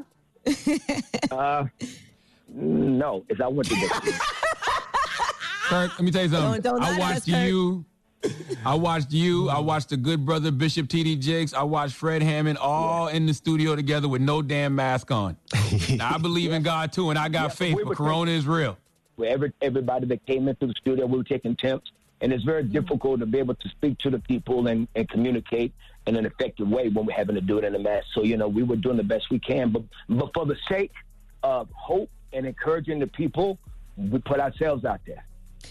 Uh, 1.30 1.66
no, 2.48 3.24
is 3.30 3.40
I 3.40 3.48
went 3.48 3.70
to 3.70 3.76
get 3.76 3.92
Kirk, 5.70 5.92
let 5.92 6.02
me 6.02 6.10
tell 6.12 6.24
you 6.24 6.30
something. 6.30 6.62
Don't- 6.62 6.64
don't 6.64 6.80
lie 6.82 6.90
I 6.90 6.94
to 6.94 7.00
watched 7.00 7.18
us, 7.22 7.28
you. 7.28 7.86
I 8.66 8.74
watched 8.76 9.12
you. 9.14 9.50
I 9.50 9.60
watched 9.60 9.90
the 9.90 9.98
good 9.98 10.26
brother 10.26 10.52
Bishop 10.52 10.88
TD 10.88 11.20
Jakes. 11.20 11.54
I 11.54 11.62
watched 11.64 11.94
Fred 11.94 12.22
Hammond 12.24 12.58
all 12.58 13.08
in 13.08 13.26
the 13.28 13.34
studio 13.34 13.76
together 13.76 14.10
with 14.10 14.22
no 14.22 14.42
damn 14.42 14.76
mask 14.76 15.12
on. 15.12 15.38
I 16.02 16.18
believe 16.18 16.52
in 16.52 16.64
God 16.64 16.92
too, 16.92 17.12
and 17.12 17.20
I 17.20 17.30
got 17.30 17.44
Yeah, 17.44 17.48
faith, 17.50 17.76
we 17.78 17.84
but 17.84 17.90
were 17.90 17.96
Corona 17.96 18.32
is 18.32 18.46
real. 18.48 18.78
where 19.16 19.30
every, 19.30 19.54
everybody 19.62 20.06
that 20.08 20.26
came 20.26 20.48
into 20.48 20.66
the 20.66 20.74
studio, 20.82 21.06
we 21.06 21.18
were 21.20 21.24
taking 21.24 21.56
temps. 21.56 21.92
And 22.22 22.34
it's 22.34 22.44
very 22.44 22.64
mm. 22.64 22.72
difficult 22.74 23.20
to 23.22 23.26
be 23.26 23.38
able 23.38 23.56
to 23.56 23.70
speak 23.70 23.98
to 24.00 24.10
the 24.10 24.20
people 24.20 24.68
and, 24.68 24.88
and 24.96 25.08
communicate 25.08 25.72
in 26.08 26.16
an 26.18 26.26
effective 26.26 26.68
way 26.68 26.90
when 26.90 27.06
we're 27.06 27.16
having 27.16 27.36
to 27.36 27.42
do 27.42 27.58
it 27.60 27.64
in 27.64 27.76
a 27.76 27.80
mask. 27.80 28.08
So, 28.14 28.24
you 28.24 28.36
know, 28.36 28.48
we 28.50 28.64
were 28.64 28.76
doing 28.76 28.98
the 28.98 29.04
best 29.04 29.30
we 29.30 29.40
can. 29.40 29.72
But, 29.72 29.84
but 30.10 30.32
for 30.34 30.46
the 30.46 30.58
sake 30.68 30.92
of 31.44 31.70
hope 31.72 32.10
and 32.34 32.46
encouraging 32.46 33.00
the 33.00 33.08
people, 33.08 33.58
we 33.96 34.20
put 34.20 34.40
ourselves 34.42 34.84
out 34.84 35.00
there. 35.08 35.24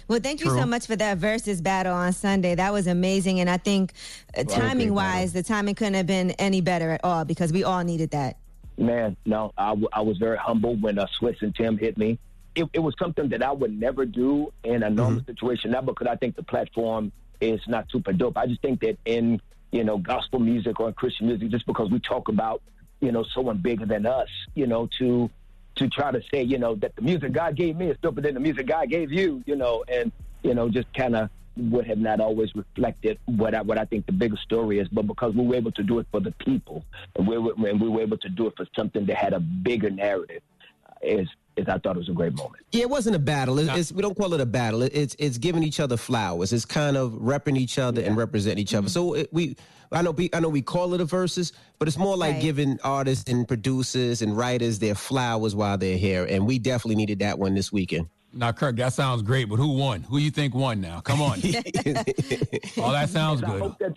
Well, 0.07 0.21
thank 0.21 0.41
you 0.41 0.51
so 0.51 0.67
much 0.67 0.87
for 0.87 0.97
that 0.97 1.19
versus 1.19 1.61
battle 1.61 1.95
on 1.95 2.13
Sunday. 2.13 2.55
That 2.55 2.73
was 2.73 2.87
amazing, 2.87 3.41
and 3.41 3.49
I 3.51 3.57
think 3.57 3.93
uh, 4.37 4.45
Well, 4.47 4.57
timing 4.57 4.89
great 4.89 4.91
wise, 4.97 5.33
the 5.33 5.43
timing 5.43 5.75
couldn't 5.75 5.95
have 5.95 6.07
been 6.07 6.31
any 6.33 6.61
better 6.61 6.91
at 6.91 7.05
all 7.05 7.25
because 7.25 7.53
we 7.53 7.65
all 7.65 7.83
needed 7.85 8.11
that. 8.11 8.37
Man, 8.77 9.17
no, 9.27 9.53
I, 9.59 9.71
w- 9.71 9.89
I 9.93 10.03
was 10.03 10.19
very 10.19 10.37
humble 10.39 10.77
when 10.77 10.99
uh, 10.99 11.07
Swizz 11.21 11.43
and 11.43 11.55
Tim 11.55 11.77
hit 11.77 11.99
me. 11.99 12.19
it, 12.55 12.67
it 12.73 12.79
was 12.79 12.95
something 12.99 13.29
that 13.31 13.43
I 13.43 13.51
would 13.53 13.79
never 13.79 14.05
do 14.05 14.53
in 14.65 14.83
a 14.83 14.91
normal 14.91 15.23
situation. 15.25 15.71
Not 15.73 15.85
because 15.87 16.07
I 16.07 16.17
think 16.17 16.37
the 16.37 16.43
platform 16.43 17.11
is 17.41 17.61
not 17.67 17.87
super 17.91 18.13
dope. 18.13 18.37
I 18.37 18.47
just 18.47 18.63
think 18.63 18.81
that 18.81 18.99
in 19.05 19.41
you 19.73 19.85
know 19.85 19.99
gospel 19.99 20.39
music 20.39 20.81
or 20.81 20.89
in 20.89 20.95
Christian 20.95 21.27
music, 21.27 21.51
just 21.51 21.67
because 21.67 21.91
we 21.91 21.99
talk 22.01 22.29
about 22.29 22.63
you 23.01 23.11
know 23.13 23.25
someone 23.35 23.59
bigger 23.59 23.87
than 23.87 24.07
us, 24.07 24.29
you 24.55 24.67
know, 24.67 24.89
to 24.99 25.31
to 25.79 25.89
try 25.89 26.11
to 26.11 26.21
say 26.33 26.43
you 26.43 26.59
know 26.59 26.75
that 26.77 26.95
the 26.97 27.03
music 27.03 27.33
God 27.33 27.57
gave 27.57 27.77
me 27.77 27.89
is 27.91 27.97
doper 27.99 28.23
than 28.23 28.35
the 28.35 28.41
music 28.41 28.67
God 28.67 28.89
gave 28.89 29.13
you, 29.13 29.43
you 29.47 29.57
know, 29.57 29.85
and 29.89 30.13
you 30.43 30.55
know 30.55 30.69
just 30.69 30.93
kind 30.95 31.17
of 31.17 31.31
would 31.59 31.87
have 31.87 31.99
not 31.99 32.21
always 32.21 32.55
reflected 32.55 33.19
what 33.27 33.55
I, 33.55 33.63
what 33.63 33.79
I 33.79 33.85
think 33.85 34.07
the 34.07 34.13
bigger 34.13 34.37
story 34.37 34.79
is, 34.79 34.89
but 34.89 35.07
because 35.07 35.35
we 35.35 35.45
were 35.45 35.57
able 35.57 35.73
to 35.73 35.83
do 35.83 35.99
it 35.99 36.07
for 36.11 36.21
the 36.21 36.31
people, 36.33 36.85
and 37.17 37.27
we 37.27 37.37
were, 37.37 37.53
and 37.69 37.81
we 37.81 37.89
were 37.89 38.01
able 38.01 38.19
to 38.19 38.29
do 38.29 38.47
it 38.47 38.55
for 38.57 38.67
something 38.77 39.07
that 39.07 39.17
had 39.17 39.33
a 39.33 39.41
bigger 39.41 39.91
narrative, 39.91 40.43
uh, 40.87 40.95
is 41.03 41.29
is 41.57 41.67
I 41.69 41.79
thought 41.79 41.97
it 41.97 42.01
was 42.01 42.09
a 42.09 42.13
great 42.13 42.35
moment. 42.35 42.65
Yeah, 42.71 42.83
it 42.83 42.91
wasn't 42.91 43.17
a 43.17 43.21
battle. 43.21 43.59
It's, 43.59 43.77
it's, 43.77 43.93
we 43.93 44.03
don't 44.03 44.17
call 44.17 44.33
it 44.35 44.41
a 44.41 44.47
battle. 44.47 44.83
It's 44.83 45.17
it's 45.19 45.39
giving 45.39 45.63
each 45.63 45.81
other 45.81 45.97
flowers. 45.97 46.53
It's 46.53 46.65
kind 46.65 46.97
of 46.97 47.13
repping 47.13 47.59
each 47.59 47.79
other 47.79 48.03
and 48.03 48.17
representing 48.17 48.63
each 48.63 48.75
other. 48.75 48.89
So 48.89 49.15
it, 49.15 49.33
we, 49.33 49.57
I 49.93 50.03
know, 50.03 50.11
we, 50.13 50.29
I 50.33 50.41
know 50.41 50.49
we 50.49 50.63
call 50.63 50.95
it 50.95 51.01
a 51.01 51.05
versus, 51.05 51.53
but 51.79 51.89
it's 51.89 51.97
more 51.99 52.17
like 52.17 52.35
Right. 52.35 52.43
giving 52.43 52.79
artists 52.85 53.31
and 53.31 53.47
producers 53.49 54.21
and 54.23 54.37
writers 54.37 54.79
their 54.79 54.95
flowers 54.95 55.55
while 55.55 55.79
they're 55.79 55.97
here, 55.97 56.25
and 56.25 56.47
we 56.47 56.59
definitely 56.59 56.97
needed 56.97 57.19
that 57.21 57.39
one 57.39 57.55
this 57.55 57.73
weekend. 57.73 58.09
Now, 58.33 58.53
Kirk, 58.53 58.77
that 58.77 58.93
sounds 58.93 59.23
great, 59.23 59.49
but 59.49 59.57
who 59.57 59.69
won? 59.73 60.03
Who 60.03 60.19
you 60.19 60.31
think 60.31 60.55
won 60.55 60.81
now? 60.83 61.01
Come 61.01 61.23
on. 61.23 61.39
oh, 61.45 62.93
that 62.93 63.09
sounds 63.11 63.41
Is 63.41 63.45
I 63.49 63.51
good. 63.53 63.61
hope 63.63 63.79
that 63.79 63.95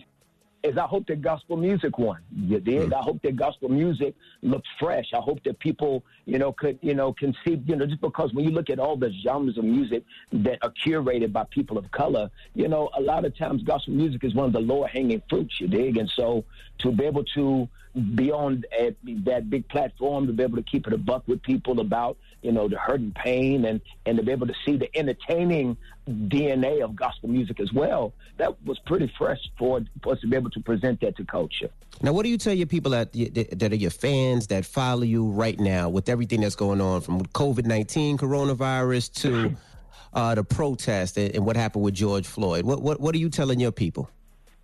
is 0.62 0.78
I 0.78 0.86
hope 0.86 1.06
that 1.08 1.22
gospel 1.22 1.56
music 1.56 1.98
won. 1.98 2.18
You 2.34 2.60
did. 2.60 2.88
Hmm. 2.88 2.94
I 2.94 3.02
hope 3.02 3.20
that 3.22 3.36
gospel 3.36 3.68
music 3.68 4.14
looks 4.42 4.68
fresh. 4.78 5.06
I 5.12 5.18
hope 5.18 5.42
that 5.44 5.58
people, 5.58 6.04
you 6.24 6.38
know, 6.38 6.52
could, 6.52 6.78
you 6.82 6.94
know, 6.94 7.12
can 7.12 7.34
see, 7.44 7.62
you 7.66 7.76
know, 7.76 7.86
just 7.86 8.00
because 8.00 8.32
when 8.32 8.44
you 8.44 8.50
look 8.50 8.70
at 8.70 8.78
all 8.78 8.96
the 8.96 9.12
genres 9.22 9.58
of 9.58 9.64
music 9.64 10.04
that 10.32 10.58
are 10.62 10.72
curated 10.84 11.32
by 11.32 11.44
people 11.50 11.78
of 11.78 11.90
color, 11.90 12.30
you 12.54 12.68
know, 12.68 12.90
a 12.96 13.00
lot 13.00 13.24
of 13.24 13.36
times 13.36 13.62
gospel 13.62 13.94
music 13.94 14.24
is 14.24 14.34
one 14.34 14.46
of 14.46 14.52
the 14.52 14.60
lower 14.60 14.86
hanging 14.86 15.22
fruits, 15.28 15.60
you 15.60 15.68
dig? 15.68 15.96
And 15.96 16.10
so 16.10 16.44
to 16.78 16.92
be 16.92 17.04
able 17.04 17.24
to 17.34 17.68
be 18.14 18.32
on 18.32 18.64
at 18.78 18.94
that 19.24 19.50
big 19.50 19.68
platform, 19.68 20.26
to 20.26 20.32
be 20.32 20.42
able 20.42 20.56
to 20.56 20.62
keep 20.62 20.86
it 20.86 20.92
a 20.92 20.98
buck 20.98 21.22
with 21.26 21.42
people 21.42 21.80
about, 21.80 22.16
you 22.40 22.50
know, 22.50 22.66
the 22.68 22.76
hurt 22.76 23.00
and 23.00 23.14
pain 23.14 23.66
and, 23.66 23.80
and 24.06 24.16
to 24.16 24.24
be 24.24 24.32
able 24.32 24.46
to 24.46 24.54
see 24.64 24.76
the 24.76 24.88
entertaining 24.96 25.76
DNA 26.08 26.82
of 26.82 26.96
gospel 26.96 27.28
music 27.28 27.60
as 27.60 27.72
well, 27.72 28.14
that 28.38 28.54
was 28.64 28.78
pretty 28.86 29.12
fresh 29.18 29.38
for, 29.58 29.82
for 30.02 30.14
us 30.14 30.20
to 30.20 30.26
be 30.26 30.36
able 30.36 30.50
to 30.50 30.60
present 30.60 31.00
that 31.02 31.16
to 31.16 31.24
culture. 31.24 31.68
Now, 32.00 32.12
what 32.12 32.22
do 32.22 32.30
you 32.30 32.38
tell 32.38 32.54
your 32.54 32.66
people 32.66 32.92
that 32.92 33.12
that 33.12 33.72
are 33.72 33.76
your 33.76 33.90
fans 33.90 34.46
that 34.46 34.64
follow 34.64 35.02
you 35.02 35.26
right 35.26 35.60
now 35.60 35.88
with 35.90 36.08
everything 36.08 36.40
that's 36.40 36.56
going 36.56 36.80
on 36.80 37.02
from 37.02 37.22
COVID 37.26 37.66
nineteen, 37.66 38.16
coronavirus 38.16 39.12
to 39.20 39.54
uh, 40.14 40.34
the 40.34 40.42
protest 40.42 41.18
and, 41.18 41.36
and 41.36 41.44
what 41.44 41.56
happened 41.56 41.84
with 41.84 41.94
George 41.94 42.26
Floyd? 42.26 42.64
What 42.64 42.80
what 42.80 42.98
what 42.98 43.14
are 43.14 43.18
you 43.18 43.28
telling 43.28 43.60
your 43.60 43.70
people? 43.70 44.08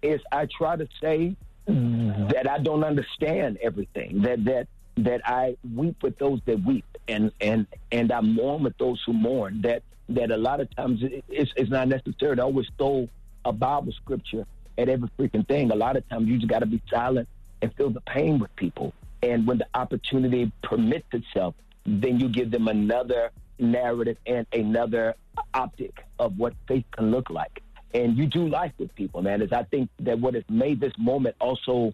is 0.02 0.20
I 0.32 0.46
try 0.46 0.76
to 0.76 0.88
say 1.00 1.36
Mm-hmm. 1.68 2.28
that 2.28 2.50
I 2.50 2.58
don't 2.58 2.82
understand 2.82 3.58
everything. 3.62 4.22
That 4.22 4.44
that 4.46 4.68
that 4.98 5.20
I 5.28 5.56
weep 5.74 6.02
with 6.02 6.18
those 6.18 6.40
that 6.46 6.62
weep, 6.64 6.86
and 7.06 7.30
and 7.40 7.66
and 7.92 8.10
I 8.10 8.20
mourn 8.20 8.62
with 8.62 8.78
those 8.78 9.02
who 9.04 9.12
mourn. 9.12 9.62
That 9.62 9.82
that 10.08 10.30
a 10.30 10.36
lot 10.36 10.60
of 10.60 10.74
times 10.74 11.00
it's, 11.02 11.52
it's 11.56 11.70
not 11.70 11.88
necessary 11.88 12.36
to 12.36 12.42
always 12.42 12.66
throw 12.78 13.08
a 13.44 13.52
Bible 13.52 13.92
scripture 13.92 14.46
at 14.78 14.88
every 14.88 15.10
freaking 15.18 15.46
thing. 15.46 15.70
A 15.70 15.74
lot 15.74 15.96
of 15.96 16.08
times 16.08 16.28
you 16.28 16.36
just 16.36 16.48
got 16.48 16.60
to 16.60 16.66
be 16.66 16.80
silent 16.88 17.28
and 17.60 17.74
feel 17.74 17.90
the 17.90 18.00
pain 18.02 18.38
with 18.38 18.54
people. 18.56 18.94
And 19.22 19.46
when 19.46 19.58
the 19.58 19.66
opportunity 19.74 20.50
permits 20.62 21.08
itself, 21.12 21.54
then 21.84 22.20
you 22.20 22.28
give 22.28 22.50
them 22.50 22.68
another 22.68 23.30
narrative 23.58 24.16
and 24.26 24.46
another 24.52 25.16
optic 25.52 26.04
of 26.18 26.38
what 26.38 26.54
faith 26.66 26.84
can 26.92 27.10
look 27.10 27.28
like. 27.30 27.62
And 27.94 28.16
you 28.16 28.26
do 28.26 28.48
life 28.48 28.72
with 28.78 28.94
people, 28.94 29.22
man. 29.22 29.40
Is 29.42 29.52
I 29.52 29.62
think 29.64 29.88
that 30.00 30.18
what 30.18 30.34
has 30.34 30.44
made 30.48 30.80
this 30.80 30.92
moment 30.98 31.36
also 31.40 31.92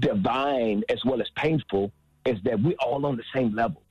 divine 0.00 0.82
as 0.88 1.04
well 1.04 1.20
as 1.20 1.28
painful 1.36 1.90
is 2.26 2.38
that 2.44 2.60
we're 2.60 2.76
all 2.80 3.04
on 3.06 3.16
the 3.16 3.24
same 3.34 3.54
level. 3.54 3.82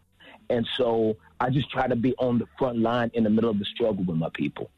And 0.49 0.67
so 0.77 1.17
I 1.39 1.49
just 1.49 1.69
try 1.71 1.87
to 1.87 1.95
be 1.95 2.13
on 2.17 2.37
the 2.39 2.47
front 2.57 2.79
line 2.79 3.11
in 3.13 3.23
the 3.23 3.29
middle 3.29 3.49
of 3.49 3.59
the 3.59 3.65
struggle 3.65 4.03
with 4.03 4.17
my 4.17 4.29
people. 4.33 4.69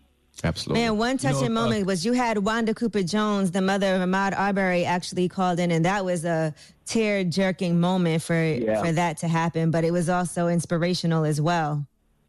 Absolutely. 0.43 0.83
Man, 0.83 0.97
one 0.97 1.17
touching 1.17 1.53
know, 1.53 1.61
uh, 1.61 1.63
moment 1.63 1.85
was 1.85 2.05
you 2.05 2.11
had 2.11 2.38
Wanda 2.39 2.73
Cooper 2.73 3.03
Jones, 3.03 3.51
the 3.51 3.61
mother 3.61 3.95
of 3.95 4.01
Ahmaud 4.01 4.38
Arbery, 4.38 4.83
actually 4.83 5.29
called 5.29 5.59
in, 5.59 5.71
and 5.71 5.85
that 5.85 6.03
was 6.03 6.25
a 6.25 6.53
tear 6.85 7.23
jerking 7.23 7.79
moment 7.79 8.21
for 8.21 8.35
Yeah. 8.43 8.81
for 8.83 8.91
that 8.91 9.17
to 9.19 9.29
happen. 9.29 9.71
But 9.71 9.85
it 9.85 9.91
was 9.91 10.09
also 10.09 10.47
inspirational 10.49 11.23
as 11.23 11.39
well. 11.39 11.88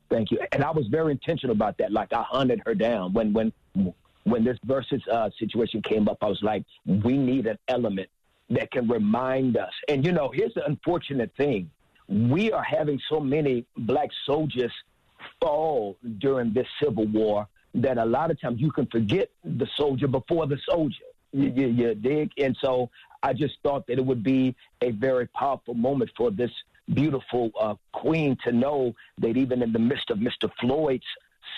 Thank 0.09 0.31
you. 0.31 0.39
And 0.53 0.63
I 0.63 0.71
was 0.71 0.87
very 0.87 1.13
intentional 1.13 1.55
about 1.55 1.79
that. 1.79 1.93
Like 1.93 2.13
I 2.13 2.23
hunted 2.23 2.63
her 2.67 2.75
down 2.75 3.13
when 3.13 3.33
when 3.33 3.53
when 4.25 4.45
this 4.45 4.59
versus 4.65 5.03
uh, 5.11 5.31
situation 5.39 5.83
came 5.83 6.09
up. 6.09 6.19
I 6.21 6.27
was 6.27 6.43
like, 6.43 6.65
we 6.85 7.17
need 7.17 7.47
an 7.47 7.59
element 7.69 8.09
that 8.51 8.71
can 8.71 8.89
remind 8.89 9.57
us. 9.57 9.73
And 9.89 10.05
you 10.05 10.13
know, 10.13 10.31
here's 10.33 10.55
the 10.55 10.65
unfortunate 10.67 11.33
thing: 11.37 11.71
we 12.09 12.53
are 12.53 12.63
having 12.63 13.01
so 13.09 13.21
many 13.21 13.67
black 13.77 14.11
soldiers 14.25 14.73
fall 15.41 15.97
during 16.19 16.53
this 16.53 16.67
civil 16.83 17.07
war 17.07 17.49
that 17.75 17.99
a 17.99 18.05
lot 18.05 18.31
of 18.31 18.41
times 18.41 18.61
you 18.61 18.71
can 18.71 18.87
forget 18.87 19.29
the 19.45 19.67
soldier 19.77 20.09
before 20.09 20.47
the 20.47 20.59
soldier. 20.69 21.05
You, 21.33 21.53
you, 21.55 21.67
you 21.67 21.95
dig? 21.95 22.31
And 22.39 22.57
so 22.61 22.91
I 23.23 23.33
just 23.33 23.55
thought 23.63 23.87
that 23.89 23.99
it 23.99 24.05
would 24.05 24.23
be 24.23 24.55
a 24.81 24.93
very 24.93 25.27
powerful 25.29 25.75
moment 25.75 26.11
for 26.17 26.31
this 26.31 26.51
beautiful 26.93 27.51
uh, 27.61 27.75
queen 27.93 28.37
to 28.45 28.53
know 28.53 28.95
that 29.19 29.37
even 29.37 29.63
in 29.63 29.73
the 29.73 29.79
midst 29.79 30.11
of 30.11 30.19
Mr. 30.19 30.51
Floyd's 30.61 31.05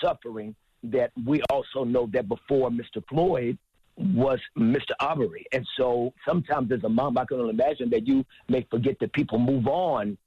suffering, 0.01 0.55
that 0.83 1.11
we 1.25 1.41
also 1.49 1.83
know 1.83 2.09
that 2.13 2.27
before 2.27 2.69
Mr. 2.69 3.03
Floyd 3.09 3.57
was 3.97 4.39
Mr. 4.57 4.91
Arbery. 4.99 5.45
And 5.51 5.67
so 5.75 6.13
sometimes 6.25 6.71
as 6.71 6.83
a 6.83 6.89
mom, 6.89 7.17
I 7.17 7.25
can 7.25 7.39
only 7.39 7.53
imagine 7.53 7.89
that 7.89 8.07
you 8.07 8.25
may 8.47 8.65
forget 8.71 8.97
that 8.99 9.11
people 9.13 9.39
move 9.39 9.67
on 9.67 10.17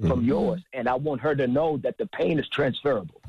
from 0.00 0.24
yours. 0.24 0.62
And 0.72 0.88
I 0.88 0.94
want 0.94 1.20
her 1.22 1.34
to 1.34 1.46
know 1.46 1.78
that 1.78 1.98
the 1.98 2.06
pain 2.06 2.38
is 2.38 2.48
transferable 2.48 3.20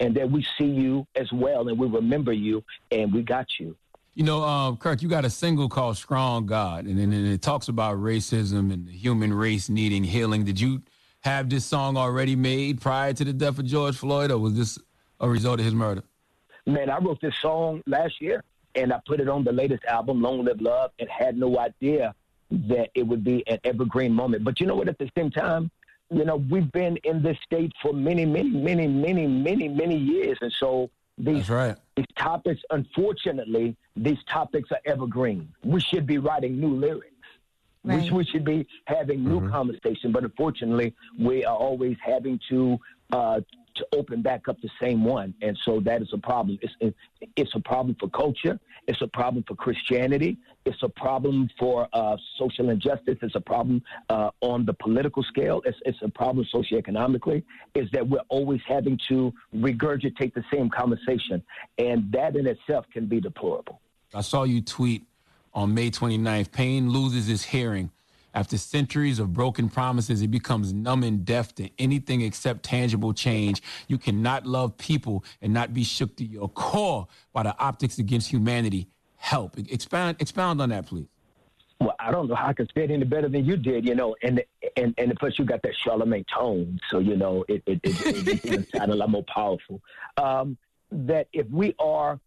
and 0.00 0.14
that 0.16 0.30
we 0.30 0.46
see 0.58 0.66
you 0.66 1.06
as 1.14 1.32
well 1.32 1.68
and 1.68 1.78
we 1.78 1.86
remember 1.86 2.32
you 2.32 2.64
and 2.90 3.12
we 3.12 3.22
got 3.22 3.58
you. 3.58 3.76
You 4.16 4.24
know, 4.24 4.42
um, 4.42 4.78
Kirk, 4.78 5.02
you 5.02 5.10
got 5.10 5.26
a 5.26 5.30
single 5.30 5.68
called 5.68 5.98
"Strong 5.98 6.46
God," 6.46 6.86
and, 6.86 6.98
and 6.98 7.12
it 7.12 7.42
talks 7.42 7.68
about 7.68 7.98
racism 7.98 8.72
and 8.72 8.86
the 8.86 8.92
human 8.92 9.30
race 9.30 9.68
needing 9.68 10.02
healing. 10.02 10.42
Did 10.42 10.58
you 10.58 10.80
have 11.20 11.50
this 11.50 11.66
song 11.66 11.98
already 11.98 12.34
made 12.34 12.80
prior 12.80 13.12
to 13.12 13.24
the 13.24 13.34
death 13.34 13.58
of 13.58 13.66
George 13.66 13.94
Floyd, 13.94 14.30
or 14.30 14.38
was 14.38 14.54
this 14.54 14.78
a 15.20 15.28
result 15.28 15.58
of 15.60 15.66
his 15.66 15.74
murder? 15.74 16.02
Man, 16.64 16.88
I 16.88 16.96
wrote 16.96 17.20
this 17.20 17.36
song 17.42 17.82
last 17.86 18.22
year 18.22 18.42
and 18.74 18.90
I 18.90 19.00
put 19.06 19.20
it 19.20 19.28
on 19.28 19.44
the 19.44 19.52
latest 19.52 19.84
album, 19.84 20.22
Long 20.22 20.44
Live 20.44 20.62
Love, 20.62 20.92
and 20.98 21.10
had 21.10 21.36
no 21.36 21.58
idea 21.58 22.14
that 22.50 22.88
it 22.94 23.02
would 23.02 23.22
be 23.22 23.46
an 23.48 23.58
evergreen 23.64 24.14
moment. 24.14 24.44
But 24.44 24.60
you 24.60 24.66
know 24.66 24.76
what? 24.76 24.88
At 24.88 24.98
the 24.98 25.10
same 25.16 25.30
time, 25.30 25.70
you 26.10 26.24
know, 26.24 26.36
we've 26.36 26.72
been 26.72 26.96
in 27.04 27.22
this 27.22 27.36
state 27.44 27.72
for 27.82 27.92
many, 27.92 28.24
many, 28.24 28.48
many, 28.48 28.86
many, 28.86 29.26
many, 29.26 29.68
many 29.68 29.96
years. 29.96 30.38
And 30.40 30.52
so 30.52 30.90
these, 31.18 31.48
right. 31.48 31.76
these 31.96 32.06
topics, 32.18 32.60
unfortunately, 32.70 33.76
these 33.96 34.18
topics 34.32 34.70
are 34.70 34.80
evergreen. 34.86 35.48
We 35.64 35.80
should 35.80 36.06
be 36.06 36.18
writing 36.18 36.60
new 36.60 36.74
lyrics. 36.74 37.12
We, 37.84 37.94
Right. 37.94 38.12
we 38.12 38.24
should 38.24 38.44
be 38.44 38.66
having 38.86 39.24
new 39.24 39.48
conversation, 39.48 40.10
but 40.10 40.24
unfortunately, 40.24 40.94
we 41.20 41.44
are 41.44 41.56
always 41.56 41.96
having 42.04 42.40
to 42.50 42.78
uh, 43.12 43.40
to 43.76 43.86
open 43.92 44.22
back 44.22 44.48
up 44.48 44.60
the 44.60 44.70
same 44.80 45.04
one, 45.04 45.34
and 45.42 45.56
so 45.64 45.80
that 45.80 46.02
is 46.02 46.08
a 46.12 46.18
problem. 46.18 46.58
It's 46.62 46.96
it's 47.36 47.54
a 47.54 47.60
problem 47.60 47.96
for 47.98 48.08
culture. 48.10 48.58
It's 48.86 49.02
a 49.02 49.08
problem 49.08 49.44
for 49.46 49.54
Christianity. 49.54 50.38
It's 50.64 50.82
a 50.82 50.88
problem 50.88 51.48
for 51.58 51.88
uh, 51.92 52.16
social 52.38 52.70
injustice. 52.70 53.16
It's 53.22 53.34
a 53.34 53.40
problem 53.40 53.82
uh, 54.10 54.30
on 54.40 54.64
the 54.64 54.74
political 54.74 55.22
scale. 55.24 55.60
It's, 55.64 55.78
it's 55.84 55.98
a 56.02 56.08
problem 56.08 56.46
socioeconomically. 56.54 57.42
Is 57.74 57.88
that 57.92 58.06
we're 58.06 58.20
always 58.28 58.60
having 58.66 58.98
to 59.08 59.32
regurgitate 59.54 60.34
the 60.34 60.44
same 60.52 60.70
conversation, 60.70 61.42
and 61.78 62.10
that 62.12 62.36
in 62.36 62.46
itself 62.46 62.86
can 62.92 63.06
be 63.06 63.20
deplorable. 63.20 63.80
I 64.14 64.20
saw 64.20 64.44
you 64.44 64.62
tweet 64.62 65.04
on 65.52 65.74
May 65.74 65.90
29th 65.90 66.52
Pain 66.52 66.90
loses 66.90 67.26
his 67.26 67.44
hearing. 67.44 67.90
After 68.36 68.58
centuries 68.58 69.18
of 69.18 69.32
broken 69.32 69.70
promises, 69.70 70.20
it 70.20 70.30
becomes 70.30 70.74
numb 70.74 71.04
and 71.04 71.24
deaf 71.24 71.54
to 71.54 71.70
anything 71.78 72.20
except 72.20 72.62
tangible 72.64 73.14
change. 73.14 73.62
You 73.88 73.96
cannot 73.96 74.44
love 74.46 74.76
people 74.76 75.24
and 75.40 75.54
not 75.54 75.72
be 75.72 75.82
shook 75.82 76.14
to 76.16 76.24
your 76.24 76.50
core 76.50 77.08
by 77.32 77.44
the 77.44 77.58
optics 77.58 77.98
against 77.98 78.30
humanity. 78.30 78.88
Help. 79.16 79.56
Expound, 79.56 80.18
expound 80.20 80.60
on 80.60 80.68
that, 80.68 80.84
please. 80.84 81.06
Well, 81.80 81.96
I 81.98 82.10
don't 82.10 82.28
know 82.28 82.34
how 82.34 82.48
I 82.48 82.52
can 82.52 82.66
say 82.74 82.84
it 82.84 82.90
any 82.90 83.04
better 83.04 83.30
than 83.30 83.46
you 83.46 83.56
did, 83.56 83.88
you 83.88 83.94
know, 83.94 84.14
and 84.22 84.42
and 84.76 84.94
and 84.98 85.14
plus 85.18 85.38
you 85.38 85.46
got 85.46 85.62
that 85.62 85.72
Charlamagne 85.86 86.24
tone, 86.34 86.78
so 86.90 86.98
you 86.98 87.16
know 87.16 87.42
it 87.48 87.62
it, 87.66 87.80
it, 87.82 88.06
it, 88.06 88.28
it 88.28 88.44
even 88.46 88.66
sound 88.74 88.92
a 88.92 88.94
lot 88.94 89.08
more 89.10 89.24
powerful. 89.24 89.80
Um, 90.18 90.58
that 90.90 91.28
if 91.32 91.48
we 91.50 91.74
are 91.78 92.20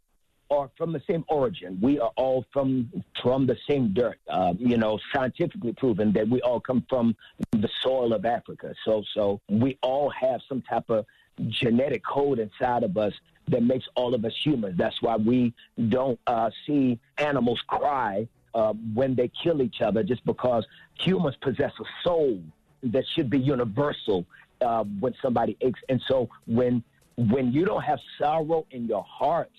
are 0.52 0.70
from 0.78 0.94
the 0.94 1.02
same 1.10 1.24
origin, 1.28 1.78
we 1.82 2.00
are 2.00 2.12
all 2.16 2.46
from 2.52 2.92
from 3.22 3.46
the 3.46 3.58
same 3.70 3.94
dirt. 3.94 4.20
Uh, 4.28 4.54
you 4.58 4.78
know, 4.78 5.00
scientifically 5.14 5.74
proven 5.74 6.12
that 6.14 6.28
we 6.28 6.42
all 6.42 6.60
come 6.60 6.86
from 6.90 7.16
the 7.52 7.70
soil 7.82 8.14
of 8.14 8.26
Africa. 8.26 8.74
So 8.86 9.04
so 9.14 9.42
we 9.50 9.78
all 9.82 10.10
have 10.10 10.42
some 10.48 10.62
type 10.62 10.90
of 10.90 11.06
genetic 11.48 12.04
code 12.06 12.40
inside 12.40 12.84
of 12.84 12.98
us 12.98 13.14
that 13.48 13.64
makes 13.64 13.86
all 13.96 14.14
of 14.14 14.26
us 14.26 14.34
humans. 14.44 14.76
That's 14.78 15.02
why 15.02 15.16
we 15.16 15.54
don't 15.90 16.20
uh, 16.28 16.50
see 16.66 17.00
animals 17.18 17.62
cry 17.68 18.28
uh, 18.54 18.74
when 18.94 19.16
they 19.16 19.32
kill 19.44 19.62
each 19.62 19.82
other, 19.82 20.04
just 20.04 20.26
because 20.26 20.66
humans 20.96 21.36
possess 21.42 21.72
a 21.80 21.86
soul 22.04 22.42
that 22.84 23.04
should 23.16 23.30
be 23.30 23.40
universal 23.40 24.26
uh, 24.62 24.84
when 25.00 25.14
somebody 25.22 25.58
aches. 25.62 25.80
And 25.90 26.02
so 26.08 26.30
when 26.46 26.84
when 27.18 27.52
you 27.52 27.66
don't 27.66 27.84
have 27.84 28.00
sorrow 28.18 28.66
in 28.72 28.88
your 28.88 29.04
heart, 29.04 29.52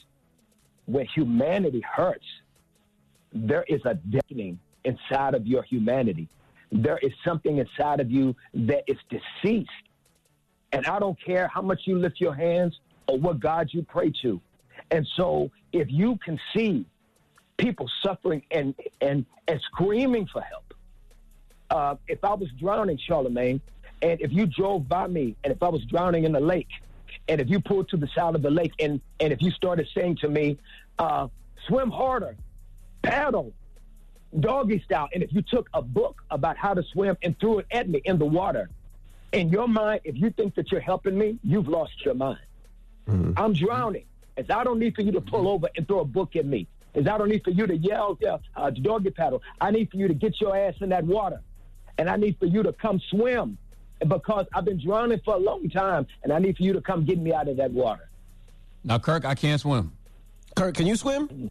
when 0.90 1.06
humanity 1.06 1.80
hurts, 1.80 2.24
there 3.32 3.64
is 3.68 3.80
a 3.84 3.94
deadening 3.94 4.58
inside 4.84 5.34
of 5.34 5.46
your 5.46 5.62
humanity. 5.62 6.28
There 6.72 6.98
is 6.98 7.12
something 7.24 7.58
inside 7.58 8.00
of 8.00 8.10
you 8.10 8.34
that 8.54 8.84
is 8.86 8.98
deceased. 9.08 9.70
And 10.72 10.86
I 10.86 10.98
don't 10.98 11.18
care 11.22 11.48
how 11.48 11.62
much 11.62 11.82
you 11.84 11.98
lift 11.98 12.20
your 12.20 12.34
hands 12.34 12.78
or 13.06 13.18
what 13.18 13.40
God 13.40 13.68
you 13.72 13.82
pray 13.82 14.12
to. 14.22 14.40
And 14.90 15.06
so 15.16 15.50
if 15.72 15.90
you 15.90 16.18
can 16.24 16.38
see 16.54 16.86
people 17.56 17.88
suffering 18.02 18.42
and 18.50 18.74
and 19.00 19.26
and 19.46 19.60
screaming 19.62 20.26
for 20.32 20.40
help, 20.40 20.74
uh, 21.70 21.96
if 22.08 22.24
I 22.24 22.34
was 22.34 22.48
drowning, 22.58 22.98
Charlamagne, 23.08 23.60
and 24.02 24.20
if 24.20 24.32
you 24.32 24.46
drove 24.46 24.88
by 24.88 25.06
me, 25.06 25.36
and 25.44 25.52
if 25.52 25.62
I 25.62 25.68
was 25.68 25.84
drowning 25.84 26.24
in 26.24 26.32
the 26.32 26.40
lake, 26.40 26.68
and 27.28 27.40
if 27.40 27.48
you 27.48 27.60
pulled 27.60 27.88
to 27.90 27.96
the 27.96 28.08
side 28.14 28.34
of 28.34 28.42
the 28.42 28.50
lake, 28.50 28.72
and 28.78 29.00
and 29.18 29.32
if 29.32 29.42
you 29.42 29.50
started 29.50 29.88
saying 29.94 30.16
to 30.16 30.28
me, 30.28 30.58
uh, 31.00 31.28
"Swim 31.66 31.90
harder, 31.90 32.36
paddle, 33.02 33.52
doggy 34.38 34.80
style," 34.82 35.08
and 35.12 35.22
if 35.22 35.32
you 35.32 35.42
took 35.42 35.68
a 35.74 35.82
book 35.82 36.22
about 36.30 36.56
how 36.56 36.74
to 36.74 36.82
swim 36.92 37.16
and 37.22 37.38
threw 37.40 37.58
it 37.60 37.66
at 37.70 37.88
me 37.88 38.00
in 38.04 38.18
the 38.18 38.24
water, 38.26 38.70
in 39.32 39.48
your 39.48 39.68
mind, 39.68 40.00
if 40.04 40.16
you 40.16 40.30
think 40.30 40.54
that 40.56 40.70
you're 40.70 40.80
helping 40.80 41.16
me, 41.16 41.38
you've 41.42 41.68
lost 41.68 42.04
your 42.04 42.14
mind. 42.14 42.38
I'm 43.36 43.52
drowning. 43.54 44.04
As 44.36 44.46
I 44.50 44.62
don't 44.62 44.78
need 44.78 44.94
for 44.94 45.02
you 45.02 45.12
to 45.12 45.20
pull 45.20 45.48
over 45.48 45.68
and 45.76 45.86
throw 45.86 46.00
a 46.00 46.04
book 46.04 46.36
at 46.36 46.46
me. 46.46 46.66
As 46.94 47.06
I 47.06 47.18
don't 47.18 47.28
need 47.28 47.44
for 47.44 47.50
you 47.50 47.66
to 47.66 47.76
yell, 47.76 48.16
yell 48.20 48.40
uh, 48.56 48.70
doggy 48.70 49.10
paddle. 49.10 49.42
I 49.60 49.70
need 49.70 49.90
for 49.90 49.96
you 49.96 50.08
to 50.08 50.14
get 50.14 50.40
your 50.40 50.56
ass 50.56 50.74
in 50.80 50.88
that 50.90 51.04
water. 51.04 51.40
And 51.98 52.08
I 52.08 52.16
need 52.16 52.38
for 52.38 52.46
you 52.46 52.62
to 52.62 52.72
come 52.72 53.00
swim 53.10 53.58
because 54.06 54.46
I've 54.54 54.64
been 54.64 54.80
drowning 54.82 55.20
for 55.24 55.34
a 55.34 55.38
long 55.38 55.68
time 55.68 56.06
and 56.22 56.32
I 56.32 56.38
need 56.38 56.56
for 56.56 56.62
you 56.62 56.72
to 56.72 56.80
come 56.80 57.04
get 57.04 57.18
me 57.18 57.32
out 57.32 57.48
of 57.48 57.56
that 57.58 57.72
water. 57.72 58.08
Now, 58.82 58.98
Kirk, 58.98 59.24
I 59.24 59.34
can't 59.34 59.60
swim. 59.60 59.92
Kirk, 60.56 60.74
can 60.76 60.86
you 60.86 60.96
swim? 60.96 61.50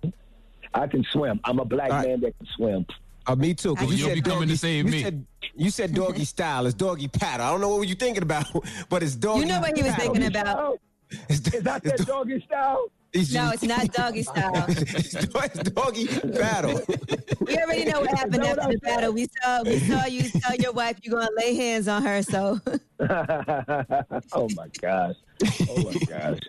I 0.73 0.87
can 0.87 1.03
swim. 1.11 1.39
I'm 1.43 1.59
a 1.59 1.65
black 1.65 1.89
man 1.89 2.21
that 2.21 2.37
can 2.37 2.47
swim. 2.55 2.85
Uh, 3.27 3.35
me 3.35 3.53
too. 3.53 3.75
'cause 3.75 3.87
Well, 3.87 3.95
you'll 3.95 4.13
be 4.13 4.21
coming 4.21 4.47
to 4.49 4.57
save 4.57 4.85
you 4.85 4.91
me. 4.91 5.03
Said, 5.03 5.25
you 5.55 5.69
said 5.69 5.93
doggy 5.93 6.25
style. 6.35 6.65
It's 6.65 6.75
doggy 6.75 7.07
paddle. 7.07 7.45
I 7.45 7.51
don't 7.51 7.61
know 7.61 7.75
what 7.75 7.87
you 7.87 7.95
thinking 7.95 8.23
about, 8.23 8.45
but 8.89 9.03
it's 9.03 9.15
doggy. 9.15 9.41
You 9.41 9.45
know 9.47 9.59
what 9.59 9.75
he 9.75 9.83
was 9.83 9.91
paddle. 9.93 10.13
thinking 10.13 10.27
about. 10.35 10.79
Is 11.29 11.41
that 11.43 11.83
that 11.83 11.97
doggy 12.05 12.39
style? 12.45 12.85
It's 13.11 13.33
No, 13.33 13.49
it's 13.49 13.63
not 13.63 13.91
doggy 13.91 14.21
style. 14.31 14.65
it's 14.67 15.13
doggy 15.71 16.05
paddle. 16.07 16.79
We 17.41 17.57
already 17.57 17.85
know 17.85 18.01
what 18.01 18.15
happened 18.15 18.43
after 18.43 18.71
the 18.71 18.77
battle. 18.83 19.13
We 19.13 19.27
saw 19.41 19.63
we 19.63 19.79
saw 19.79 20.05
you 20.05 20.29
tell 20.29 20.55
your 20.55 20.71
wife 20.73 20.99
you're 21.01 21.19
gonna 21.19 21.31
lay 21.35 21.55
hands 21.55 21.87
on 21.87 22.03
her. 22.03 22.21
So 22.21 22.59
oh 23.01 24.47
my 24.55 24.67
gosh. 24.79 25.15
Oh 25.67 25.83
my 25.83 25.93
gosh. 26.07 26.39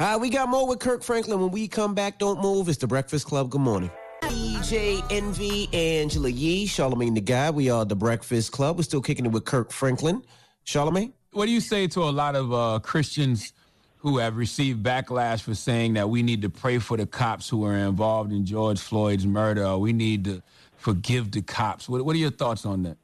Hi, 0.00 0.16
we 0.16 0.30
got 0.30 0.48
more 0.48 0.66
with 0.66 0.78
Kirk 0.78 1.02
Franklin. 1.02 1.40
When 1.42 1.50
we 1.50 1.68
come 1.68 1.94
back, 1.94 2.18
don't 2.18 2.40
move. 2.40 2.70
It's 2.70 2.78
the 2.78 2.86
Breakfast 2.86 3.26
Club. 3.26 3.50
Good 3.50 3.60
morning. 3.60 3.90
DJ 4.22 5.04
Envy, 5.12 5.68
Angela 5.74 6.30
Yee, 6.30 6.66
Charlamagne 6.66 7.14
the 7.14 7.20
God. 7.20 7.54
We 7.54 7.68
are 7.68 7.84
the 7.84 7.96
Breakfast 7.96 8.50
Club. 8.50 8.78
We're 8.78 8.84
still 8.84 9.02
kicking 9.02 9.26
it 9.26 9.32
with 9.32 9.44
Kirk 9.44 9.70
Franklin. 9.70 10.22
Charlamagne? 10.64 11.12
What 11.32 11.44
do 11.44 11.52
you 11.52 11.60
say 11.60 11.86
to 11.88 12.00
a 12.04 12.08
lot 12.08 12.34
of 12.34 12.50
uh, 12.50 12.78
Christians 12.82 13.52
who 13.98 14.16
have 14.16 14.38
received 14.38 14.82
backlash 14.82 15.42
for 15.42 15.54
saying 15.54 15.92
that 15.92 16.08
we 16.08 16.22
need 16.22 16.40
to 16.40 16.48
pray 16.48 16.78
for 16.78 16.96
the 16.96 17.04
cops 17.04 17.46
who 17.50 17.58
were 17.58 17.76
involved 17.76 18.32
in 18.32 18.46
George 18.46 18.80
Floyd's 18.80 19.26
murder? 19.26 19.66
Or 19.66 19.78
we 19.78 19.92
need 19.92 20.24
to 20.24 20.42
forgive 20.78 21.30
the 21.30 21.42
cops. 21.42 21.90
What, 21.90 22.06
what 22.06 22.16
are 22.16 22.20
your 22.20 22.30
thoughts 22.30 22.64
on 22.64 22.84
that? 22.84 22.96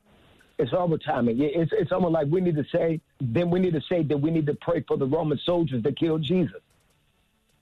It's 0.58 0.72
over 0.72 0.96
timing. 0.96 1.36
Yeah, 1.36 1.48
It's, 1.52 1.72
it's 1.74 1.92
almost 1.92 2.14
like 2.14 2.28
we 2.30 2.40
need 2.40 2.56
to 2.56 2.64
say, 2.74 3.02
then 3.20 3.50
we 3.50 3.60
need 3.60 3.74
to 3.74 3.82
say 3.86 4.02
that 4.04 4.16
we 4.16 4.30
need 4.30 4.46
to 4.46 4.54
pray 4.62 4.82
for 4.88 4.96
the 4.96 5.04
Roman 5.04 5.38
soldiers 5.44 5.82
that 5.82 5.98
killed 5.98 6.22
Jesus. 6.22 6.62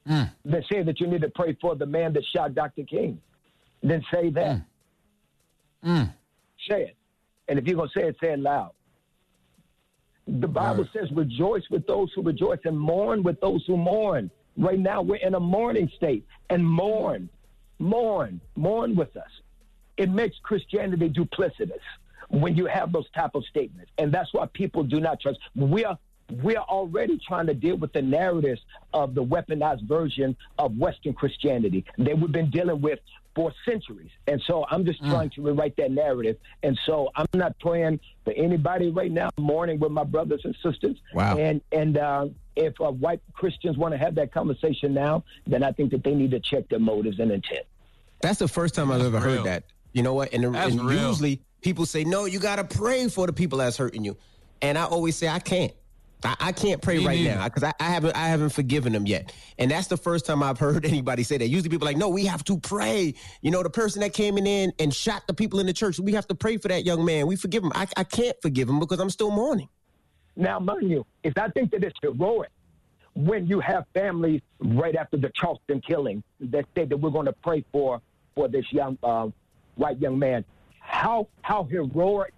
Mm. 0.08 0.30
Then 0.44 0.62
say 0.70 0.82
that 0.82 1.00
you 1.00 1.06
need 1.06 1.22
to 1.22 1.30
pray 1.30 1.56
for 1.60 1.74
the 1.74 1.86
man 1.86 2.12
that 2.12 2.24
shot 2.24 2.54
Dr. 2.54 2.82
King. 2.84 3.20
Then 3.82 4.04
say 4.12 4.30
that. 4.30 4.62
Mm. 5.84 6.12
Say 6.68 6.82
it. 6.82 6.96
And 7.48 7.58
if 7.58 7.66
you're 7.66 7.76
going 7.76 7.88
to 7.94 8.00
say 8.00 8.08
it, 8.08 8.16
say 8.20 8.32
it 8.32 8.38
loud. 8.38 8.72
The 10.26 10.48
Bible 10.48 10.88
says, 10.94 11.10
rejoice 11.12 11.64
with 11.70 11.86
those 11.86 12.10
who 12.14 12.22
rejoice 12.22 12.60
and 12.64 12.78
mourn 12.78 13.22
with 13.22 13.40
those 13.40 13.62
who 13.66 13.76
mourn. 13.76 14.30
Right 14.56 14.78
now, 14.78 15.02
we're 15.02 15.16
in 15.16 15.34
a 15.34 15.40
mourning 15.40 15.90
state 15.96 16.26
and 16.48 16.64
mourn, 16.66 17.28
mourn, 17.78 18.40
mourn 18.56 18.96
with 18.96 19.14
us. 19.16 19.28
It 19.98 20.10
makes 20.10 20.36
Christianity 20.42 21.10
duplicitous 21.10 21.82
when 22.30 22.56
you 22.56 22.66
have 22.66 22.92
those 22.92 23.08
type 23.14 23.34
of 23.34 23.44
statements. 23.44 23.90
And 23.98 24.12
that's 24.12 24.32
why 24.32 24.46
people 24.54 24.82
do 24.82 24.98
not 24.98 25.20
trust. 25.20 25.38
We 25.54 25.84
are 25.84 25.98
we 26.42 26.56
are 26.56 26.64
already 26.64 27.18
trying 27.26 27.46
to 27.46 27.54
deal 27.54 27.76
with 27.76 27.92
the 27.92 28.02
narratives 28.02 28.60
of 28.92 29.14
the 29.14 29.22
weaponized 29.22 29.86
version 29.86 30.36
of 30.58 30.76
Western 30.76 31.12
Christianity 31.12 31.84
that 31.98 32.18
we've 32.18 32.32
been 32.32 32.50
dealing 32.50 32.80
with 32.80 32.98
for 33.34 33.52
centuries. 33.64 34.10
And 34.28 34.40
so 34.46 34.64
I'm 34.70 34.84
just 34.84 35.00
trying 35.00 35.30
to 35.30 35.42
rewrite 35.42 35.76
that 35.76 35.90
narrative. 35.90 36.36
And 36.62 36.78
so 36.86 37.10
I'm 37.16 37.26
not 37.34 37.58
praying 37.58 37.98
for 38.24 38.32
anybody 38.32 38.90
right 38.90 39.10
now. 39.10 39.30
I'm 39.36 39.44
mourning 39.44 39.80
with 39.80 39.90
my 39.90 40.04
brothers 40.04 40.42
and 40.44 40.56
sisters. 40.62 40.96
Wow. 41.12 41.36
And 41.36 41.60
and 41.72 41.98
uh, 41.98 42.28
if 42.54 42.80
uh, 42.80 42.92
white 42.92 43.20
Christians 43.32 43.76
want 43.76 43.92
to 43.92 43.98
have 43.98 44.14
that 44.14 44.32
conversation 44.32 44.94
now, 44.94 45.24
then 45.46 45.62
I 45.62 45.72
think 45.72 45.90
that 45.90 46.04
they 46.04 46.14
need 46.14 46.30
to 46.30 46.40
check 46.40 46.68
their 46.68 46.78
motives 46.78 47.18
and 47.18 47.32
intent. 47.32 47.66
That's 48.20 48.38
the 48.38 48.48
first 48.48 48.74
time 48.74 48.90
I've 48.90 49.00
ever 49.00 49.18
real. 49.18 49.36
heard 49.36 49.44
that. 49.46 49.64
You 49.92 50.02
know 50.02 50.14
what? 50.14 50.32
And, 50.32 50.44
and 50.44 50.74
usually 50.90 51.40
people 51.60 51.86
say, 51.86 52.04
no, 52.04 52.24
you 52.24 52.38
got 52.38 52.56
to 52.56 52.64
pray 52.64 53.08
for 53.08 53.26
the 53.26 53.32
people 53.32 53.58
that's 53.58 53.76
hurting 53.76 54.04
you. 54.04 54.16
And 54.62 54.78
I 54.78 54.84
always 54.84 55.16
say, 55.16 55.28
I 55.28 55.40
can't. 55.40 55.72
I, 56.24 56.36
I 56.40 56.52
can't 56.52 56.80
pray 56.80 56.98
Me 56.98 57.06
right 57.06 57.18
neither. 57.18 57.36
now 57.36 57.44
because 57.44 57.62
I, 57.62 57.72
I 57.78 57.84
haven't 57.84 58.16
I 58.16 58.28
haven't 58.28 58.50
forgiven 58.50 58.92
them 58.92 59.06
yet. 59.06 59.32
And 59.58 59.70
that's 59.70 59.86
the 59.88 59.96
first 59.96 60.26
time 60.26 60.42
I've 60.42 60.58
heard 60.58 60.84
anybody 60.86 61.22
say 61.22 61.38
that. 61.38 61.48
Usually 61.48 61.68
people 61.68 61.86
are 61.86 61.90
like, 61.90 61.98
no, 61.98 62.08
we 62.08 62.24
have 62.26 62.44
to 62.44 62.58
pray. 62.58 63.14
You 63.42 63.50
know, 63.50 63.62
the 63.62 63.70
person 63.70 64.00
that 64.00 64.12
came 64.14 64.38
in 64.38 64.72
and 64.78 64.94
shot 64.94 65.26
the 65.26 65.34
people 65.34 65.60
in 65.60 65.66
the 65.66 65.72
church, 65.72 65.98
we 65.98 66.12
have 66.12 66.26
to 66.28 66.34
pray 66.34 66.56
for 66.56 66.68
that 66.68 66.84
young 66.84 67.04
man. 67.04 67.26
We 67.26 67.36
forgive 67.36 67.62
him. 67.62 67.72
I, 67.74 67.86
I 67.96 68.04
can't 68.04 68.36
forgive 68.42 68.68
him 68.68 68.80
because 68.80 69.00
I'm 69.00 69.10
still 69.10 69.30
mourning. 69.30 69.68
Now, 70.36 70.58
mind 70.58 70.90
you, 70.90 71.06
is 71.22 71.32
I 71.36 71.48
think 71.50 71.70
that 71.70 71.84
it's 71.84 71.96
heroic 72.02 72.50
when 73.14 73.46
you 73.46 73.60
have 73.60 73.84
families 73.94 74.40
right 74.58 74.96
after 74.96 75.16
the 75.16 75.30
Charleston 75.36 75.80
killing 75.80 76.22
that 76.40 76.64
say 76.76 76.84
that 76.84 76.96
we're 76.96 77.10
going 77.10 77.26
to 77.26 77.32
pray 77.32 77.64
for 77.70 78.00
for 78.34 78.48
this 78.48 78.64
young 78.72 78.98
uh, 79.02 79.28
white 79.76 80.00
young 80.00 80.18
man. 80.18 80.44
How 80.80 81.28
how 81.42 81.64
heroic 81.64 82.34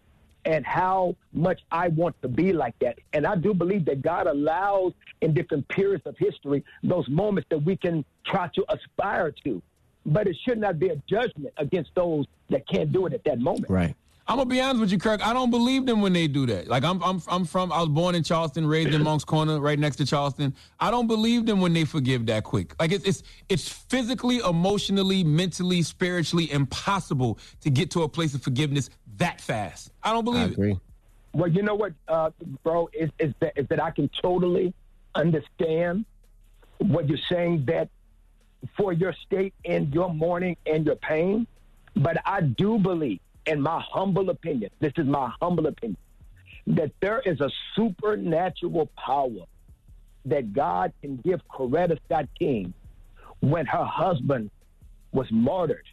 and 0.47 0.65
how 0.65 1.17
much 1.33 1.61
I 1.73 1.89
want 1.89 2.21
to 2.23 2.29
be 2.29 2.53
like 2.53 2.79
that. 2.79 2.99
And 3.13 3.27
I 3.27 3.35
do 3.35 3.53
believe 3.53 3.85
that 3.87 4.01
God 4.01 4.29
allows 4.29 4.93
in 5.21 5.35
different 5.35 5.69
periods 5.69 6.07
of 6.07 6.17
history 6.17 6.65
those 6.83 7.09
moments 7.09 7.49
that 7.51 7.59
we 7.59 7.77
can 7.77 8.05
try 8.25 8.49
to 8.55 8.65
aspire 8.73 9.35
to. 9.45 9.61
But 10.07 10.29
it 10.29 10.37
should 10.47 10.59
not 10.59 10.79
be 10.79 10.89
a 10.89 10.97
judgment 11.11 11.53
against 11.59 11.91
those 11.97 12.27
that 12.49 12.67
can't 12.69 12.93
do 12.93 13.07
it 13.07 13.13
at 13.13 13.25
that 13.25 13.41
moment. 13.41 13.69
Right. 13.69 13.97
I'm 14.29 14.39
gonna 14.39 14.51
be 14.51 14.61
honest 14.61 14.81
with 14.81 14.91
you, 14.91 14.99
Kirk. 14.99 15.25
I 15.25 15.33
don't 15.33 15.51
believe 15.51 15.87
them 15.87 16.01
when 16.01 16.13
they 16.13 16.27
do 16.27 16.47
that. 16.47 16.67
Like 16.67 16.83
I'm, 16.83 17.01
I'm, 17.03 17.23
I'm 17.29 17.45
from. 17.45 17.71
I 17.71 17.79
was 17.79 17.89
born 17.89 18.17
in 18.17 18.25
Charleston, 18.25 18.67
raised 18.67 18.93
in 18.93 19.03
Moncks 19.05 19.25
Corner, 19.25 19.61
right 19.61 19.79
next 19.79 19.97
to 19.97 20.07
Charleston. 20.07 20.53
I 20.81 20.91
don't 20.91 21.07
believe 21.07 21.47
them 21.47 21.61
when 21.61 21.73
they 21.73 21.85
forgive 21.85 22.27
that 22.27 22.43
quick. 22.43 22.75
Like 22.81 22.91
it's, 22.91 23.05
it's, 23.05 23.23
it's 23.49 23.69
physically, 23.69 24.39
emotionally, 24.39 25.23
mentally, 25.23 25.83
spiritually 25.83 26.51
impossible 26.51 27.39
to 27.61 27.71
get 27.71 27.93
to 27.93 28.03
a 28.03 28.09
place 28.09 28.35
of 28.35 28.43
forgiveness 28.43 28.91
that 29.19 29.41
fast. 29.41 29.91
I 30.03 30.13
don't 30.13 30.25
believe 30.25 30.43
I 30.43 30.47
it. 30.47 30.53
agree. 30.53 30.81
Well, 31.33 31.51
you 31.51 31.63
know 31.63 31.75
what, 31.75 31.93
uh, 32.09 32.31
bro, 32.63 32.89
is, 32.93 33.11
is, 33.19 33.35
that, 33.41 33.53
is 33.57 33.67
that 33.69 33.83
I 33.83 33.91
can 33.91 34.09
totally 34.23 34.73
understand 35.15 36.05
what 36.79 37.09
you're 37.09 37.19
saying 37.29 37.65
that 37.67 37.89
for 38.77 38.93
your 38.93 39.15
state 39.27 39.55
and 39.65 39.93
your 39.93 40.13
mourning 40.13 40.57
and 40.67 40.87
your 40.87 40.97
pain. 40.97 41.47
But 41.95 42.19
I 42.25 42.41
do 42.41 42.79
believe, 42.79 43.21
in 43.47 43.61
my 43.61 43.81
humble 43.81 44.31
opinion, 44.31 44.71
this 44.81 44.93
is 44.97 45.07
my 45.07 45.33
humble 45.41 45.67
opinion, 45.67 45.99
that 46.69 46.93
there 47.01 47.21
is 47.21 47.41
a 47.41 47.51
supernatural 47.75 48.91
power 48.97 49.47
that 50.25 50.53
God 50.53 50.93
can 51.01 51.17
give 51.19 51.41
Coretta 51.49 51.99
Scott 52.07 52.29
King 52.39 52.75
when 53.41 53.67
her 53.67 53.85
husband 53.85 54.51
was 55.13 55.31
martyred 55.31 55.87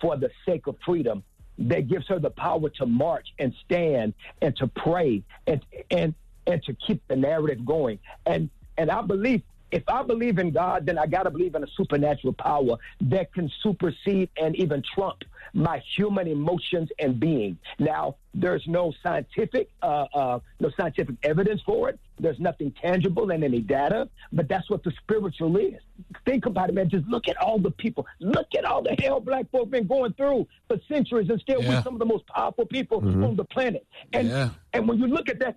for 0.00 0.16
the 0.16 0.30
sake 0.46 0.66
of 0.66 0.76
freedom 0.84 1.22
that 1.58 1.88
gives 1.88 2.06
her 2.08 2.18
the 2.18 2.30
power 2.30 2.68
to 2.70 2.86
march 2.86 3.28
and 3.38 3.54
stand 3.64 4.14
and 4.40 4.56
to 4.56 4.66
pray 4.68 5.22
and 5.46 5.64
and 5.90 6.14
and 6.46 6.62
to 6.64 6.74
keep 6.74 7.02
the 7.08 7.16
narrative 7.16 7.64
going. 7.64 7.98
And 8.26 8.50
and 8.76 8.90
I 8.90 9.02
believe 9.02 9.42
if 9.70 9.82
I 9.88 10.02
believe 10.02 10.38
in 10.38 10.50
God, 10.50 10.86
then 10.86 10.98
I 10.98 11.06
got 11.06 11.24
to 11.24 11.30
believe 11.30 11.54
in 11.54 11.62
a 11.62 11.66
supernatural 11.76 12.32
power 12.32 12.76
that 13.02 13.32
can 13.32 13.50
supersede 13.62 14.30
and 14.40 14.56
even 14.56 14.82
trump 14.94 15.18
my 15.54 15.82
human 15.96 16.26
emotions 16.26 16.90
and 16.98 17.18
being. 17.18 17.58
Now, 17.78 18.16
there's 18.34 18.66
no 18.66 18.92
scientific, 19.02 19.70
uh, 19.82 20.06
uh, 20.14 20.40
no 20.60 20.70
scientific 20.78 21.16
evidence 21.22 21.60
for 21.62 21.88
it. 21.88 21.98
There's 22.20 22.38
nothing 22.38 22.72
tangible 22.72 23.30
in 23.30 23.42
any 23.42 23.60
data, 23.60 24.08
but 24.32 24.48
that's 24.48 24.68
what 24.68 24.82
the 24.84 24.92
spiritual 25.02 25.56
is. 25.56 25.80
Think 26.26 26.46
about 26.46 26.68
it, 26.68 26.74
man. 26.74 26.88
Just 26.90 27.06
look 27.06 27.28
at 27.28 27.36
all 27.38 27.58
the 27.58 27.70
people. 27.70 28.06
Look 28.20 28.48
at 28.56 28.64
all 28.64 28.82
the 28.82 28.96
hell 29.00 29.20
black 29.20 29.50
folk 29.50 29.70
been 29.70 29.86
going 29.86 30.12
through 30.14 30.46
for 30.66 30.78
centuries, 30.88 31.30
and 31.30 31.40
still 31.40 31.62
Yeah. 31.62 31.68
we're 31.76 31.82
some 31.82 31.94
of 31.94 31.98
the 32.00 32.06
most 32.06 32.26
powerful 32.26 32.66
people 32.66 33.00
Mhm. 33.00 33.24
on 33.24 33.36
the 33.36 33.44
planet. 33.44 33.86
And 34.12 34.28
Yeah. 34.28 34.50
and 34.72 34.88
when 34.88 34.98
you 34.98 35.06
look 35.06 35.28
at 35.28 35.38
that, 35.40 35.56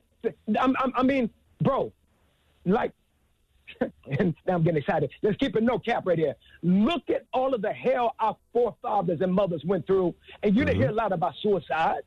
I'm, 0.60 0.76
I'm, 0.80 0.94
I 0.96 1.04
mean, 1.04 1.30
bro, 1.62 1.92
like 2.66 2.92
and 4.20 4.36
now 4.46 4.56
I'm 4.56 4.64
getting 4.64 4.80
excited. 4.80 5.12
Let's 5.22 5.38
keep 5.38 5.56
it 5.56 5.64
no 5.64 5.80
cap 5.80 6.04
right 6.06 6.18
here. 6.18 6.36
Look 6.64 7.10
at 7.10 7.26
all 7.34 7.54
of 7.54 7.62
the 7.62 7.72
hell 7.72 8.16
our 8.20 8.36
forefathers 8.54 9.22
and 9.22 9.34
mothers 9.34 9.64
went 9.66 9.88
through, 9.88 10.14
and 10.44 10.56
you 10.56 10.66
didn't 10.66 10.78
hear 10.78 10.88
mm-hmm. 10.88 11.00
a 11.00 11.04
lot 11.04 11.12
about 11.12 11.34
suicide. 11.42 12.02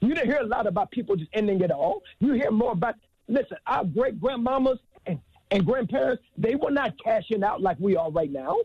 You 0.00 0.14
didn't 0.14 0.30
hear 0.30 0.40
a 0.40 0.46
lot 0.46 0.66
about 0.66 0.90
people 0.90 1.16
just 1.16 1.30
ending 1.32 1.60
it 1.60 1.70
all. 1.70 2.02
You 2.20 2.32
hear 2.32 2.50
more 2.50 2.72
about 2.72 2.96
listen, 3.28 3.56
our 3.66 3.84
great 3.84 4.20
grandmamas 4.20 4.78
and, 5.06 5.18
and 5.50 5.64
grandparents, 5.64 6.22
they 6.36 6.54
were 6.54 6.70
not 6.70 6.94
cashing 7.02 7.42
out 7.42 7.60
like 7.60 7.78
we 7.80 7.96
are 7.96 8.10
right 8.10 8.30
now. 8.30 8.56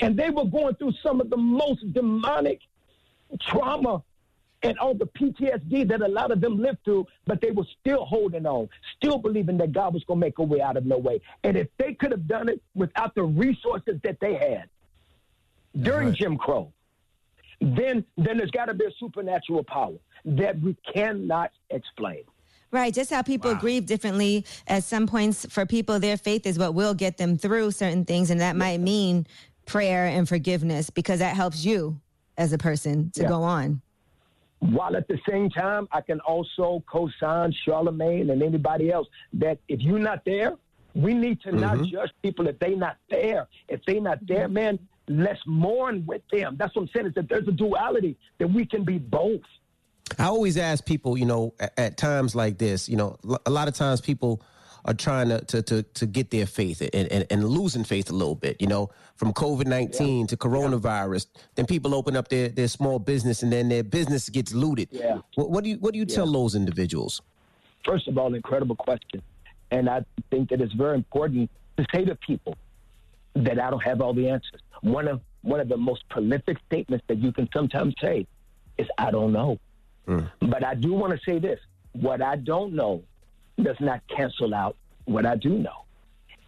And 0.00 0.16
they 0.16 0.30
were 0.30 0.44
going 0.44 0.74
through 0.76 0.92
some 1.02 1.20
of 1.20 1.30
the 1.30 1.36
most 1.36 1.92
demonic 1.92 2.60
trauma 3.40 4.02
and 4.62 4.78
all 4.78 4.94
the 4.94 5.06
PTSD 5.06 5.88
that 5.88 6.02
a 6.02 6.08
lot 6.08 6.30
of 6.30 6.40
them 6.40 6.58
lived 6.58 6.78
through, 6.84 7.06
but 7.26 7.40
they 7.40 7.50
were 7.50 7.66
still 7.80 8.04
holding 8.04 8.46
on, 8.46 8.68
still 8.96 9.18
believing 9.18 9.58
that 9.58 9.72
God 9.72 9.94
was 9.94 10.04
going 10.04 10.20
to 10.20 10.26
make 10.26 10.38
a 10.38 10.42
way 10.42 10.60
out 10.60 10.76
of 10.76 10.86
no 10.86 10.98
way. 10.98 11.20
And 11.44 11.56
if 11.56 11.68
they 11.78 11.94
could 11.94 12.10
have 12.12 12.28
done 12.28 12.48
it 12.48 12.62
without 12.74 13.14
the 13.14 13.24
resources 13.24 14.00
that 14.04 14.18
they 14.20 14.34
had 14.34 14.68
during 15.82 16.14
Jim 16.14 16.36
Crow, 16.36 16.72
then 17.60 18.04
then 18.16 18.38
there's 18.38 18.50
got 18.50 18.66
to 18.66 18.74
be 18.74 18.84
a 18.84 18.90
supernatural 18.98 19.62
power 19.64 19.94
that 20.24 20.60
we 20.60 20.76
cannot 20.92 21.50
explain. 21.70 22.22
Right, 22.72 22.92
just 22.92 23.10
how 23.10 23.22
people 23.22 23.54
grieve 23.54 23.86
differently. 23.86 24.46
At 24.66 24.82
some 24.82 25.06
points, 25.06 25.44
for 25.50 25.66
people, 25.66 26.00
their 26.00 26.16
faith 26.16 26.46
is 26.46 26.58
what 26.58 26.74
will 26.74 26.94
get 26.94 27.18
them 27.18 27.36
through 27.36 27.72
certain 27.72 28.04
things, 28.04 28.30
and 28.30 28.40
that 28.40 28.56
might 28.56 28.80
mean 28.80 29.26
prayer 29.66 30.06
and 30.06 30.28
forgiveness 30.28 30.90
because 30.90 31.18
that 31.20 31.36
helps 31.36 31.64
you 31.64 32.00
as 32.38 32.52
a 32.52 32.58
person 32.58 33.10
to 33.10 33.22
Yeah. 33.22 33.28
go 33.28 33.42
on. 33.42 33.82
While 34.62 34.96
at 34.96 35.08
the 35.08 35.18
same 35.28 35.50
time, 35.50 35.88
I 35.90 36.00
can 36.02 36.20
also 36.20 36.84
co-sign 36.86 37.52
Charlamagne 37.66 38.30
and 38.30 38.44
anybody 38.44 38.92
else 38.92 39.08
that 39.32 39.58
if 39.66 39.80
you're 39.80 39.98
not 39.98 40.24
there, 40.24 40.54
we 40.94 41.14
need 41.14 41.40
to 41.42 41.50
not 41.50 41.78
mm-hmm. 41.78 41.86
judge 41.86 42.10
people 42.22 42.46
if 42.46 42.60
they're 42.60 42.76
not 42.76 42.96
there. 43.10 43.48
If 43.68 43.80
they're 43.84 44.00
not 44.00 44.24
there, 44.24 44.44
mm-hmm. 44.44 44.54
man, 44.54 44.78
let's 45.08 45.40
mourn 45.46 46.06
with 46.06 46.22
them. 46.30 46.54
That's 46.60 46.76
what 46.76 46.82
I'm 46.82 46.88
saying. 46.94 47.06
Is 47.06 47.14
that 47.14 47.28
there's 47.28 47.48
a 47.48 47.52
duality 47.52 48.16
that 48.38 48.46
we 48.46 48.64
can 48.64 48.84
be 48.84 48.98
both. 48.98 49.40
I 50.16 50.26
always 50.26 50.56
ask 50.56 50.86
people, 50.86 51.18
you 51.18 51.26
know, 51.26 51.54
at, 51.58 51.72
at 51.76 51.96
times 51.96 52.36
like 52.36 52.58
this, 52.58 52.88
you 52.88 52.96
know, 52.96 53.16
l- 53.28 53.42
a 53.44 53.50
lot 53.50 53.66
of 53.66 53.74
times 53.74 54.00
people 54.00 54.42
are 54.84 54.94
trying 54.94 55.28
to 55.28 55.40
to 55.44 55.62
to, 55.62 55.82
to 55.82 56.06
get 56.06 56.30
their 56.30 56.46
faith 56.46 56.80
and, 56.80 57.10
and, 57.12 57.26
and 57.30 57.44
losing 57.44 57.84
faith 57.84 58.10
a 58.10 58.12
little 58.12 58.34
bit, 58.34 58.60
you 58.60 58.66
know, 58.66 58.90
from 59.16 59.32
COVID 59.32 59.66
nineteen 59.66 60.26
to 60.26 60.36
coronavirus. 60.36 61.26
Then 61.54 61.66
people 61.66 61.94
open 61.94 62.16
up 62.16 62.28
their, 62.28 62.48
their 62.48 62.68
small 62.68 62.98
business 62.98 63.42
and 63.42 63.52
then 63.52 63.68
their 63.68 63.84
business 63.84 64.28
gets 64.28 64.52
looted. 64.52 64.88
Yeah. 64.90 65.18
What, 65.34 65.50
what 65.50 65.64
do 65.64 65.70
you 65.70 65.76
what 65.76 65.92
do 65.92 65.98
you 65.98 66.06
tell 66.06 66.30
those 66.30 66.54
individuals? 66.54 67.22
First 67.84 68.08
of 68.08 68.18
all, 68.18 68.34
incredible 68.34 68.76
question. 68.76 69.22
And 69.70 69.88
I 69.88 70.04
think 70.30 70.50
that 70.50 70.60
it's 70.60 70.74
very 70.74 70.94
important 70.94 71.50
to 71.76 71.86
say 71.92 72.04
to 72.04 72.14
people 72.16 72.56
that 73.34 73.58
I 73.58 73.70
don't 73.70 73.82
have 73.82 74.00
all 74.00 74.12
the 74.12 74.28
answers. 74.28 74.60
One 74.82 75.08
of 75.08 75.20
one 75.42 75.60
of 75.60 75.68
the 75.68 75.76
most 75.76 76.08
prolific 76.08 76.58
statements 76.66 77.04
that 77.08 77.18
you 77.18 77.32
can 77.32 77.48
sometimes 77.52 77.94
say 78.00 78.26
is 78.78 78.86
I 78.98 79.10
don't 79.10 79.32
know. 79.32 79.58
Hmm. 80.06 80.20
But 80.40 80.64
I 80.64 80.74
do 80.74 80.92
want 80.92 81.12
to 81.12 81.20
say 81.24 81.38
this. 81.38 81.60
What 81.92 82.22
I 82.22 82.36
don't 82.36 82.72
know 82.74 83.02
does 83.60 83.76
not 83.80 84.00
cancel 84.08 84.54
out 84.54 84.76
what 85.04 85.26
I 85.26 85.36
do 85.36 85.50
know. 85.50 85.84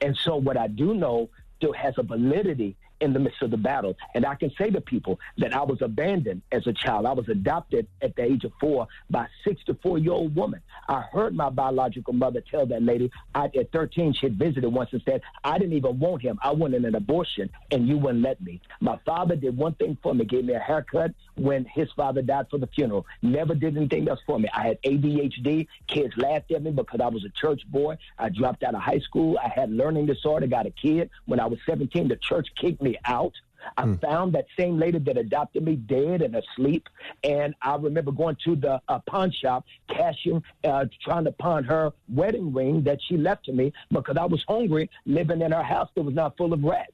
And 0.01 0.17
so 0.17 0.37
what 0.37 0.57
I 0.57 0.69
do 0.69 0.95
know 0.95 1.29
still 1.57 1.73
has 1.73 1.95
a 1.99 2.03
validity 2.03 2.77
in 3.05 3.13
the 3.13 3.19
midst 3.21 3.43
of 3.43 3.51
the 3.51 3.57
battle. 3.57 3.95
And 4.15 4.25
I 4.27 4.35
can 4.35 4.51
say 4.59 4.71
to 4.71 4.81
people 4.81 5.21
that 5.39 5.55
I 5.55 5.63
was 5.63 5.81
abandoned 5.83 6.43
as 6.51 6.67
a 6.67 6.73
child. 6.73 7.07
I 7.07 7.13
was 7.13 7.29
adopted 7.29 7.87
at 8.03 8.17
the 8.17 8.23
age 8.23 8.45
of 8.45 8.53
four 8.61 8.89
by 9.11 9.25
a 9.25 9.29
64 9.45 9.99
year 9.99 10.13
old 10.13 10.35
woman. 10.35 10.61
I 10.89 11.03
heard 11.03 11.35
my 11.35 11.51
biological 11.51 12.13
mother 12.15 12.43
tell 12.51 12.67
that 12.67 12.83
lady 12.83 13.11
I, 13.35 13.45
at 13.47 13.73
13, 13.73 14.15
she 14.15 14.27
had 14.27 14.39
visited 14.39 14.69
once 14.69 14.91
and 14.93 15.03
said, 15.05 15.23
I 15.43 15.59
didn't 15.59 15.75
even 15.75 15.99
want 15.99 16.23
him. 16.23 16.39
I 16.43 16.53
wanted 16.53 16.85
an 16.85 16.95
abortion 16.95 17.51
and 17.71 17.87
you 17.87 17.99
wouldn't 17.99 18.23
let 18.23 18.41
me. 18.41 18.61
My 18.81 18.99
father 19.05 19.37
did 19.37 19.57
one 19.57 19.75
thing 19.75 19.97
for 20.03 20.15
me, 20.15 20.25
gave 20.25 20.45
me 20.45 20.55
a 20.55 20.59
haircut 20.59 21.13
when 21.37 21.65
his 21.67 21.89
father 21.93 22.23
died 22.23 22.47
for 22.51 22.59
the 22.59 22.67
funeral. 22.69 23.07
Never 23.23 23.55
did 23.55 23.77
anything 23.77 24.09
else 24.09 24.21
for 24.27 24.39
me. 24.39 24.49
I 24.55 24.69
had 24.69 24.83
ADHD. 24.83 25.67
Kids 25.87 26.15
laughed 26.17 26.51
at 26.53 26.63
me 26.63 26.71
because 26.71 27.01
I 27.01 27.09
was 27.09 27.25
a 27.25 27.31
church 27.31 27.63
boy. 27.69 27.97
I 28.19 28.29
dropped 28.29 28.63
out 28.63 28.75
of 28.75 28.81
high 28.81 29.01
school. 29.01 29.39
I 29.43 29.49
had 29.49 29.71
learning 29.71 30.07
disorder, 30.07 30.47
got 30.47 30.67
a 30.67 30.71
kid. 30.71 31.11
When 31.27 31.41
I 31.41 31.47
was 31.47 31.59
17, 31.67 32.09
the 32.09 32.17
church 32.17 32.49
kicked 32.57 32.83
me 32.83 32.94
out. 33.05 33.33
I 33.79 33.95
found 33.97 34.35
that 34.35 34.47
same 34.59 34.79
lady 34.79 34.99
that 34.99 35.17
adopted 35.17 35.65
me 35.65 35.77
dead 35.77 36.23
and 36.23 36.37
asleep. 36.37 36.89
And 37.23 37.55
I 37.63 37.77
remember 37.77 38.13
going 38.13 38.37
to 38.45 38.57
the 38.57 38.81
uh, 38.89 38.99
pawn 39.07 39.31
shop, 39.31 39.65
cashing, 39.89 40.43
uh, 40.65 40.85
trying 41.03 41.25
to 41.25 41.33
pawn 41.33 41.65
her 41.65 41.93
wedding 42.09 42.53
ring 42.53 42.83
that 42.83 42.99
she 43.09 43.17
left 43.17 43.47
to 43.47 43.53
me 43.53 43.73
because 43.91 44.17
I 44.19 44.27
was 44.27 44.45
hungry, 44.47 44.91
living 45.07 45.41
in 45.41 45.53
her 45.53 45.63
house 45.63 45.89
that 45.95 46.03
was 46.03 46.15
not 46.15 46.37
full 46.37 46.53
of 46.53 46.63
rats. 46.63 46.93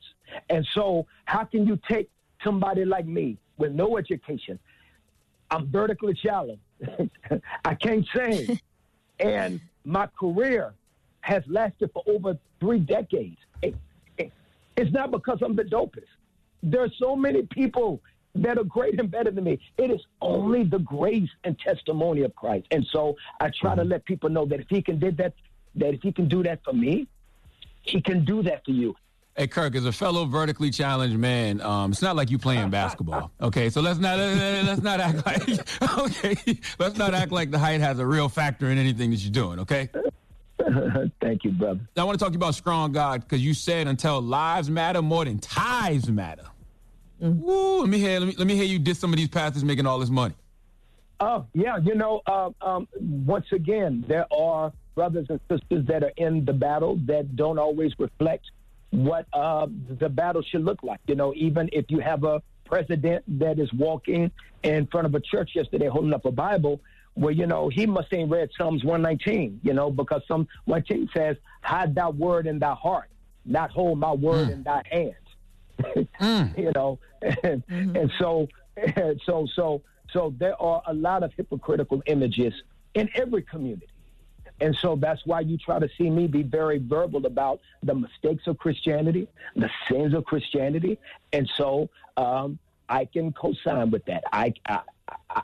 And 0.49 0.67
so, 0.73 1.07
how 1.25 1.45
can 1.45 1.67
you 1.67 1.79
take 1.89 2.09
somebody 2.45 2.85
like 2.85 3.07
me 3.07 3.37
with 3.59 3.73
no 3.73 3.97
education? 3.97 4.59
I'm 5.51 5.67
vertically 5.67 6.15
challenged. 6.15 6.63
I 7.65 7.75
can't 7.75 8.07
sing. 8.15 8.61
and 9.19 9.61
my 9.85 10.07
career 10.19 10.73
has 11.23 11.43
lasted 11.49 11.91
for 11.93 12.03
over 12.07 12.39
three 12.61 12.79
decades. 12.79 13.39
It- 13.63 13.75
it's 14.77 14.93
not 14.93 15.11
because 15.11 15.39
I'm 15.43 15.57
the 15.57 15.65
dopest. 15.65 16.05
There's 16.63 16.95
so 16.99 17.17
many 17.17 17.43
people 17.43 18.01
that 18.35 18.59
are 18.59 18.65
great 18.65 18.99
and 19.01 19.11
better 19.11 19.31
than 19.31 19.45
me. 19.45 19.59
It 19.77 19.91
is 19.91 20.01
only 20.21 20.65
the 20.65 20.79
grace 20.79 21.29
and 21.45 21.59
testimony 21.59 22.23
of 22.23 22.35
Christ. 22.37 22.67
And 22.71 22.87
so 22.93 23.17
I 23.41 23.51
try 23.51 23.75
to 23.75 23.85
let 23.85 24.05
people 24.05 24.29
know 24.29 24.47
that 24.47 24.61
if 24.61 24.67
he 24.69 24.83
can 24.83 24.99
did 24.99 25.17
that, 25.17 25.35
that 25.77 25.95
if 25.95 26.03
he 26.03 26.13
can 26.13 26.29
do 26.29 26.43
that 26.45 26.61
for 26.65 26.73
me, 26.73 27.09
he 27.83 28.01
can 28.01 28.25
do 28.25 28.43
that 28.43 28.65
for 28.65 28.71
you. 28.71 28.95
Hey 29.37 29.47
Kirk, 29.47 29.75
as 29.75 29.87
a 29.87 29.93
fellow 29.93 30.27
vertically 30.27 30.71
challenged 30.71 31.17
man, 31.17 31.61
um, 31.63 31.93
it's 31.93 32.03
not 32.03 32.17
like 32.17 32.31
you 32.31 32.39
playing 32.39 32.69
basketball. 32.69 33.31
Okay, 33.41 33.71
so 33.71 33.81
let's 33.81 33.99
not 33.99 34.19
let's 34.19 34.83
not 34.83 35.01
act 35.01 35.25
like 35.25 35.49
okay, 35.99 36.59
let's 36.79 36.99
not 36.99 37.15
act 37.15 37.33
like 37.33 37.51
the 37.51 37.59
height 37.59 37.81
has 37.81 37.99
a 37.99 38.07
real 38.07 38.29
factor 38.29 38.67
in 38.67 38.77
anything 38.77 39.11
that 39.11 39.21
you're 39.21 39.33
doing. 39.33 39.61
Okay. 39.61 39.89
Thank 41.21 41.45
you, 41.45 41.53
brother. 41.53 41.81
I 41.97 42.05
want 42.05 42.19
to 42.19 42.25
talk 42.25 42.33
to 42.33 42.39
you 42.39 42.39
about 42.39 42.55
strong 42.55 42.93
God 42.93 43.23
because 43.23 43.45
you 43.45 43.55
said 43.55 43.87
until 43.87 44.21
lives 44.21 44.71
matter 44.71 45.03
more 45.03 45.25
than 45.25 45.39
tithes 45.39 46.11
matter. 46.11 46.45
Woo, 47.19 47.81
let 47.81 47.89
me 47.89 47.99
hear 47.99 48.19
let 48.19 48.27
me, 48.27 48.35
let 48.39 48.47
me 48.47 48.57
hear 48.57 48.65
you 48.65 48.79
diss 48.79 48.99
some 48.99 49.13
of 49.13 49.19
these 49.19 49.29
pastors 49.29 49.65
making 49.65 49.87
all 49.87 49.99
this 49.99 50.11
money. 50.11 50.35
Oh, 51.21 51.45
yeah. 51.53 51.77
You 51.77 51.95
know, 51.95 52.23
uh, 52.27 52.51
um, 52.63 52.89
once 52.99 53.47
again, 53.53 54.05
there 54.09 54.27
are 54.33 54.73
brothers 54.95 55.27
and 55.29 55.39
sisters 55.51 55.87
that 55.87 56.03
are 56.03 56.13
in 56.17 56.45
the 56.47 56.53
battle 56.53 56.99
that 57.07 57.37
don't 57.37 57.59
always 57.59 57.93
reflect 57.99 58.47
what 58.91 59.27
uh, 59.35 59.67
the 59.99 60.09
battle 60.09 60.43
should 60.43 60.65
look 60.65 60.83
like. 60.83 61.01
You 61.07 61.15
know, 61.15 61.35
even 61.37 61.69
if 61.73 61.91
you 61.91 62.01
have 62.01 62.25
a 62.25 62.43
president 62.65 63.25
that 63.39 63.59
is 63.59 63.71
walking 63.75 64.31
in 64.63 64.87
front 64.87 65.07
of 65.07 65.15
a 65.15 65.21
church 65.21 65.51
yesterday 65.55 65.89
holding 65.89 66.15
up 66.15 66.25
a 66.25 66.33
Bible, 66.33 66.81
well, 67.21 67.35
you 67.35 67.47
know, 67.47 67.69
he 67.69 67.85
must 67.85 68.13
ain't 68.15 68.31
read 68.31 68.49
Psalms 68.57 68.83
119, 68.83 69.61
you 69.63 69.75
know, 69.75 69.91
because 69.91 70.23
Psalm 70.27 70.49
119 70.65 71.11
says, 71.15 71.37
hide 71.61 71.95
thy 71.95 72.09
word 72.09 72.47
in 72.47 72.59
thy 72.59 72.73
heart, 72.73 73.11
not 73.45 73.71
hold 73.71 73.99
my 73.99 74.13
word 74.13 74.49
mm. 74.49 74.53
in 74.53 74.63
thy 74.63 74.83
hand. 74.91 75.15
Mm. 76.21 76.59
you 76.59 76.71
know, 76.75 76.99
and, 77.23 77.67
mm-hmm. 77.67 77.97
and 77.97 78.13
so, 78.19 78.47
and 78.77 79.19
so, 79.27 79.47
so, 79.55 79.81
so 80.13 80.35
there 80.39 80.61
are 80.61 80.83
a 80.87 80.93
lot 80.93 81.23
of 81.23 81.33
hypocritical 81.35 82.03
images 82.05 82.53
in 82.93 83.09
every 83.15 83.41
community. 83.41 83.89
And 84.61 84.77
so 84.77 84.95
that's 84.97 85.25
why 85.25 85.41
you 85.41 85.57
try 85.57 85.79
to 85.79 85.89
see 85.97 86.11
me 86.11 86.27
be 86.27 86.43
very 86.43 86.77
verbal 86.77 87.25
about 87.25 87.61
the 87.83 87.95
mistakes 87.95 88.47
of 88.47 88.59
Christianity, 88.59 89.27
the 89.57 89.71
sins 89.91 90.13
of 90.13 90.27
Christianity. 90.27 90.99
And 91.33 91.51
so 91.57 91.89
um, 92.19 92.59
I 92.91 93.07
can 93.07 93.33
co-sign 93.33 93.91
with 93.91 94.05
that. 94.05 94.25
I, 94.33 94.53
I, 94.67 94.81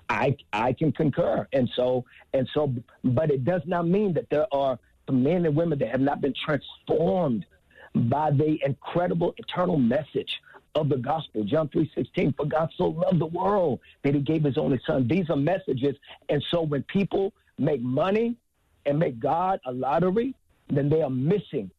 I, 0.09 0.37
I 0.53 0.73
can 0.73 0.93
concur. 0.93 1.47
And 1.53 1.69
so, 1.77 2.05
and 2.33 2.49
so, 2.55 2.73
but 3.05 3.31
it 3.31 3.45
does 3.45 3.62
not 3.67 3.87
mean 3.87 4.12
that 4.14 4.29
there 4.31 4.47
are 4.53 4.79
men 5.11 5.47
and 5.47 5.55
women 5.55 5.79
that 5.79 5.89
have 5.89 6.01
not 6.01 6.21
been 6.21 6.35
transformed 6.45 7.47
by 7.95 8.31
the 8.31 8.59
incredible 8.64 9.35
eternal 9.39 9.79
message 9.79 10.31
of 10.75 10.89
the 10.89 10.97
gospel. 10.97 11.45
John 11.45 11.69
3.16, 11.69 12.37
for 12.37 12.47
God 12.47 12.69
so 12.77 12.89
loved 12.89 13.19
the 13.19 13.27
world 13.27 13.81
that 14.03 14.14
he 14.14 14.21
gave 14.21 14.45
his 14.45 14.59
only 14.59 14.81
son. 14.87 15.09
These 15.09 15.31
are 15.31 15.37
messages. 15.37 15.97
And 16.29 16.45
so 16.51 16.62
when 16.62 16.83
people 16.85 17.33
make 17.59 17.81
money 17.81 18.37
and 18.85 18.99
make 18.99 19.19
God 19.19 19.61
a 19.64 19.73
lottery, 19.73 20.35
then 20.69 20.89
they 20.89 21.03
are 21.03 21.11
missing 21.11 21.71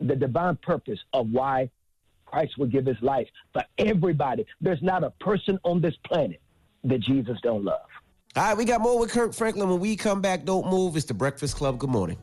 the 0.00 0.16
divine 0.16 0.56
purpose 0.56 0.98
of 1.12 1.30
why 1.30 1.70
Christ 2.26 2.58
would 2.58 2.72
give 2.72 2.86
his 2.86 3.00
life 3.00 3.28
for 3.52 3.62
everybody. 3.78 4.44
There's 4.60 4.82
not 4.82 5.04
a 5.04 5.10
person 5.10 5.58
on 5.62 5.80
this 5.80 5.94
planet 6.04 6.40
that 6.84 7.00
Jesus 7.00 7.38
don't 7.42 7.64
love. 7.64 7.80
All 8.36 8.42
right, 8.42 8.56
we 8.56 8.64
got 8.64 8.80
more 8.80 8.98
with 8.98 9.10
Kirk 9.12 9.32
Franklin. 9.32 9.68
When 9.68 9.78
we 9.78 9.94
come 9.94 10.20
back, 10.20 10.44
don't 10.44 10.68
move. 10.68 10.96
It's 10.96 11.06
the 11.06 11.14
Breakfast 11.14 11.56
Club. 11.56 11.78
Good 11.78 11.90
morning. 11.90 12.18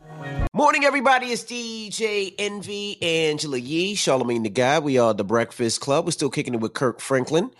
Morning, 0.53 0.84
everybody. 0.84 1.28
It's 1.28 1.43
DJ 1.43 2.36
Envy, 2.38 3.01
Angela 3.01 3.57
Yee, 3.57 3.95
Charlamagne 3.95 4.43
the 4.43 4.49
God. 4.49 4.84
We 4.84 4.97
are 4.97 5.14
the 5.14 5.24
Breakfast 5.24 5.80
Club. 5.80 6.05
We're 6.05 6.12
still 6.12 6.30
kicking 6.30 6.53
it 6.53 6.59
with 6.59 6.74
Kirk 6.74 6.99
Franklin. 6.99 7.51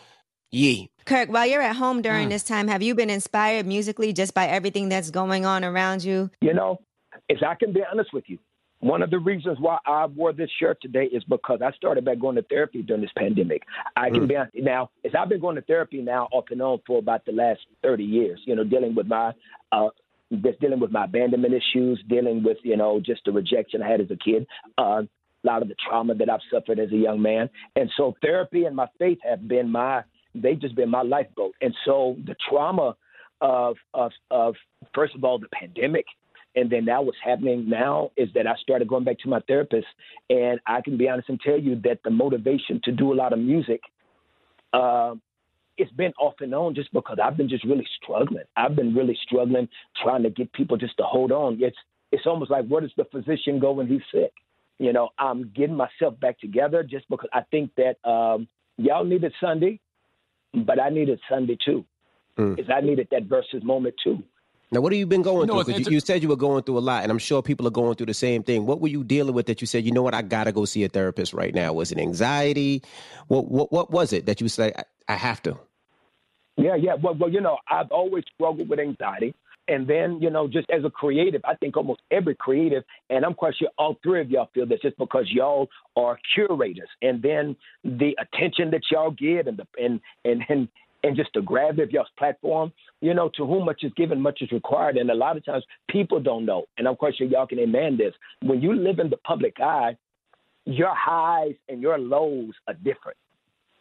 Yee. 0.52 0.92
Kirk, 1.06 1.30
while 1.30 1.48
you're 1.48 1.62
at 1.62 1.78
home 1.78 2.02
during 2.02 2.28
mm. 2.28 2.32
this 2.32 2.44
time, 2.44 2.68
have 2.68 2.82
you 2.82 2.94
been 2.94 3.10
inspired 3.10 3.66
musically 3.66 4.12
just 4.12 4.34
by 4.34 4.48
everything 4.48 4.90
that's 4.90 5.12
going 5.12 5.46
on 5.46 5.64
around 5.64 6.04
you? 6.04 6.30
You 6.42 6.54
know, 6.54 6.82
if 7.30 7.42
I 7.42 7.56
can 7.56 7.72
be 7.72 7.82
honest 7.90 8.12
with 8.12 8.26
you, 8.28 8.38
one 8.82 9.04
of 9.04 9.12
the 9.12 9.20
reasons 9.20 9.58
why 9.60 9.78
I 9.86 10.08
wore 10.08 10.34
this 10.34 10.50
shirt 10.60 10.82
today 10.82 11.06
is 11.06 11.24
because 11.26 11.62
I 11.64 11.72
started 11.74 12.04
back 12.04 12.20
going 12.20 12.36
to 12.36 12.42
therapy 12.42 12.82
during 12.82 13.02
this 13.02 13.12
pandemic. 13.16 13.62
I 13.96 14.10
can 14.10 14.28
be 14.28 14.36
honest 14.36 14.56
now, 14.56 14.90
as 15.06 15.12
I've 15.18 15.30
been 15.30 15.40
going 15.40 15.56
to 15.56 15.62
therapy 15.62 16.02
now 16.02 16.28
off 16.32 16.46
and 16.50 16.62
on 16.62 16.80
for 16.86 17.00
about 17.00 17.26
the 17.26 17.32
last 17.32 17.60
30 17.84 18.04
years, 18.04 18.42
you 18.46 18.56
know, 18.56 18.64
dealing 18.64 18.96
with 18.96 19.08
my 19.08 19.34
uh 19.72 19.90
just 20.44 20.60
dealing 20.62 20.80
with 20.80 20.92
my 20.92 21.06
abandonment 21.06 21.54
issues, 21.54 22.02
dealing 22.08 22.42
with, 22.42 22.58
you 22.64 22.78
know, 22.78 23.02
just 23.06 23.22
the 23.26 23.32
rejection 23.32 23.82
I 23.82 23.90
had 23.90 24.00
as 24.00 24.10
a 24.12 24.16
kid, 24.16 24.48
uh, 24.78 25.04
a 25.04 25.08
lot 25.44 25.62
of 25.62 25.68
the 25.68 25.76
trauma 25.88 26.16
that 26.16 26.30
I've 26.30 26.40
suffered 26.52 26.80
as 26.80 26.92
a 26.92 26.96
young 26.96 27.22
man. 27.22 27.50
And 27.76 27.90
so 27.98 28.16
therapy 28.22 28.64
and 28.64 28.76
my 28.76 28.88
faith 28.98 29.18
have 29.24 29.48
been 29.48 29.70
my 29.70 30.04
they've 30.34 30.60
just 30.60 30.76
been 30.76 30.90
my 30.90 31.02
lifeboat. 31.02 31.54
And 31.62 31.76
so 31.86 32.16
the 32.26 32.36
trauma 32.50 32.96
of 33.42 33.76
of 33.94 34.12
of 34.30 34.56
first 34.94 35.16
of 35.16 35.24
all 35.24 35.40
the 35.40 35.50
pandemic 35.50 36.06
and 36.56 36.70
then 36.70 36.86
now 36.86 37.02
what's 37.02 37.18
happening 37.24 37.70
now 37.70 38.12
is 38.18 38.30
that 38.34 38.48
I 38.48 38.56
started 38.62 38.88
going 38.88 39.04
back 39.04 39.20
to 39.20 39.30
my 39.30 39.40
therapist 39.48 39.88
and 40.30 40.60
I 40.66 40.82
can 40.82 40.98
be 40.98 41.08
honest 41.08 41.30
and 41.30 41.40
tell 41.40 41.60
you 41.60 41.76
that 41.84 42.00
the 42.04 42.10
motivation 42.10 42.82
to 42.84 42.92
do 42.92 43.14
a 43.14 43.16
lot 43.16 43.34
of 43.34 43.40
music 43.40 43.82
uh, 44.74 45.16
it's 45.78 45.92
been 45.94 46.14
off 46.20 46.36
and 46.42 46.54
on 46.54 46.76
just 46.76 46.94
because 46.94 47.18
I've 47.22 47.38
been 47.38 47.50
just 47.50 47.64
really 47.64 47.88
struggling. 48.02 48.44
I've 48.56 48.76
been 48.76 48.94
really 48.94 49.18
struggling 49.24 49.68
trying 50.02 50.24
to 50.24 50.30
get 50.30 50.54
people 50.54 50.78
just 50.78 50.98
to 50.98 51.04
hold 51.04 51.32
on. 51.32 51.58
It's 51.62 51.78
it's 52.12 52.26
almost 52.26 52.52
like 52.52 52.68
where 52.68 52.82
does 52.82 52.92
the 52.98 53.06
physician 53.06 53.60
go 53.60 53.72
when 53.72 53.88
he's 53.88 54.02
sick? 54.14 54.32
You 54.80 54.94
know, 54.94 55.10
I'm 55.18 55.52
getting 55.56 55.76
myself 55.76 56.20
back 56.20 56.40
together 56.40 56.84
just 56.84 57.08
because 57.10 57.30
I 57.34 57.42
think 57.52 57.72
that 57.78 58.08
um, 58.08 58.48
y'all 58.78 59.06
needed 59.06 59.34
Sunday, 59.40 59.80
but 60.54 60.80
I 60.80 60.90
needed 60.90 61.20
Sunday 61.30 61.58
too. 61.64 61.86
Because 62.56 62.72
I 62.74 62.82
needed 62.82 63.08
that 63.12 63.24
versus 63.24 63.64
moment 63.64 63.96
too. 64.04 64.24
Now, 64.72 64.82
what 64.82 64.94
have 64.94 65.00
you 65.00 65.06
been 65.06 65.22
going 65.22 65.42
You 65.42 65.48
know, 65.48 65.54
through? 65.54 65.62
it's 65.62 65.70
'Cause 65.70 65.88
you, 65.88 65.96
you 65.96 66.00
said 66.00 66.24
you 66.24 66.30
were 66.30 66.38
going 66.38 66.64
through 66.64 66.78
a 66.78 66.80
lot, 66.80 67.04
and 67.04 67.12
I'm 67.12 67.18
sure 67.20 67.42
people 67.42 67.68
are 67.68 67.72
going 67.72 67.96
through 67.96 68.06
the 68.08 68.14
same 68.14 68.44
thing. 68.44 68.66
What 68.66 68.80
were 68.82 68.88
you 68.88 69.04
dealing 69.04 69.34
with 69.36 69.48
that 69.48 69.62
you 69.62 69.68
said, 69.68 69.84
you 69.86 69.92
know 69.92 70.02
what, 70.02 70.14
I 70.14 70.22
got 70.22 70.46
to 70.46 70.52
go 70.54 70.66
see 70.66 70.84
a 70.86 70.90
therapist 70.90 71.34
right 71.34 71.54
now? 71.54 71.74
Was 71.74 71.92
it 71.92 71.98
anxiety? 71.98 72.84
What 73.28 73.50
what, 73.52 73.72
what 73.72 73.92
was 73.92 74.14
it 74.14 74.28
that 74.28 74.42
you 74.42 74.48
said, 74.48 74.74
I, 74.78 75.14
I 75.14 75.16
have 75.18 75.42
to? 75.44 75.58
Yeah, 76.58 76.76
yeah. 76.76 76.96
Well, 76.96 77.16
well, 77.16 77.30
you 77.32 77.42
know, 77.42 77.58
I've 77.70 77.92
always 77.92 78.24
struggled 78.34 78.70
with 78.70 78.80
anxiety. 78.80 79.34
And 79.68 79.88
then, 79.88 80.20
you 80.22 80.30
know, 80.30 80.48
just 80.48 80.70
as 80.70 80.84
a 80.84 80.90
creative, 80.90 81.42
I 81.46 81.56
think 81.56 81.78
almost 81.78 82.02
every 82.12 82.36
creative, 82.36 82.84
and 83.10 83.24
I'm 83.24 83.34
quite 83.34 83.56
sure 83.58 83.70
all 83.78 83.98
three 84.04 84.20
of 84.20 84.30
y'all 84.30 84.50
feel 84.54 84.66
this 84.66 84.82
just 84.82 84.98
because 84.98 85.26
y'all 85.32 85.70
are 85.96 86.20
curators. 86.36 86.90
And 87.02 87.22
then 87.22 87.56
the 87.84 88.18
attention 88.20 88.72
that 88.72 88.82
y'all 88.92 89.12
get 89.12 89.48
and 89.48 89.58
the 89.58 89.68
and 89.82 90.02
and 90.26 90.44
and 90.50 90.68
and 91.04 91.16
just 91.16 91.30
the 91.34 91.42
gravity 91.42 91.82
of 91.82 91.92
y'all's 91.92 92.08
platform, 92.18 92.72
you 93.02 93.14
know, 93.14 93.30
to 93.36 93.46
whom 93.46 93.66
much 93.66 93.84
is 93.84 93.92
given, 93.96 94.22
much 94.22 94.42
is 94.42 94.52
required. 94.52 94.98
And 94.98 95.10
a 95.10 95.16
lot 95.16 95.38
of 95.38 95.46
times 95.46 95.64
people 95.90 96.20
don't 96.20 96.46
know. 96.46 96.66
And 96.78 96.88
I'm 96.88 96.96
quite 96.96 97.20
y'all 97.20 97.48
can 97.48 97.60
amen 97.60 97.98
this. 97.98 98.14
When 98.42 98.62
you 98.62 98.74
live 98.74 99.00
in 99.00 99.10
the 99.10 99.18
public 99.18 99.60
eye, 99.60 99.98
your 100.66 100.94
highs 100.94 101.56
and 101.70 101.82
your 101.82 101.98
lows 101.98 102.54
are 102.68 102.76
different. 102.76 103.18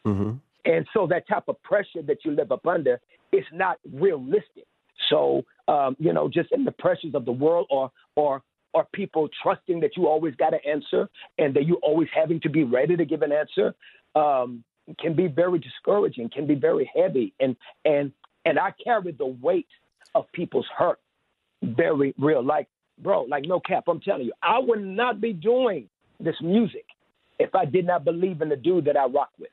Mm-hmm. 0.06 0.32
And 0.64 0.86
so 0.94 1.06
that 1.08 1.28
type 1.28 1.44
of 1.48 1.62
pressure 1.62 2.02
that 2.06 2.18
you 2.24 2.32
live 2.32 2.52
up 2.52 2.66
under 2.66 3.00
is 3.32 3.44
not 3.52 3.78
realistic. 3.92 4.66
So, 5.08 5.44
um, 5.68 5.96
you 5.98 6.12
know, 6.12 6.28
just 6.28 6.52
in 6.52 6.64
the 6.64 6.72
pressures 6.72 7.14
of 7.14 7.24
the 7.24 7.32
world 7.32 7.66
or, 7.70 7.90
or, 8.16 8.42
or 8.72 8.86
people 8.92 9.28
trusting 9.42 9.80
that 9.80 9.96
you 9.96 10.06
always 10.06 10.34
got 10.36 10.54
an 10.54 10.60
answer 10.66 11.08
and 11.38 11.54
that 11.54 11.66
you 11.66 11.76
always 11.76 12.08
having 12.14 12.40
to 12.40 12.48
be 12.48 12.64
ready 12.64 12.96
to 12.96 13.04
give 13.04 13.22
an 13.22 13.32
answer, 13.32 13.74
um, 14.14 14.64
can 14.98 15.14
be 15.14 15.26
very 15.26 15.58
discouraging, 15.58 16.30
can 16.30 16.46
be 16.46 16.54
very 16.54 16.90
heavy. 16.94 17.32
And, 17.40 17.56
and, 17.84 18.12
and 18.44 18.58
I 18.58 18.72
carry 18.82 19.12
the 19.12 19.26
weight 19.26 19.68
of 20.14 20.30
people's 20.32 20.66
hurt 20.76 20.98
very 21.62 22.14
real. 22.18 22.44
Like, 22.44 22.68
bro, 22.98 23.22
like 23.22 23.44
no 23.46 23.60
cap, 23.60 23.84
I'm 23.88 24.00
telling 24.00 24.26
you, 24.26 24.32
I 24.42 24.58
would 24.58 24.82
not 24.82 25.20
be 25.20 25.32
doing 25.32 25.88
this 26.18 26.36
music 26.42 26.84
if 27.38 27.54
I 27.54 27.64
did 27.64 27.86
not 27.86 28.04
believe 28.04 28.42
in 28.42 28.48
the 28.48 28.56
dude 28.56 28.84
that 28.86 28.96
I 28.96 29.06
rock 29.06 29.30
with. 29.38 29.50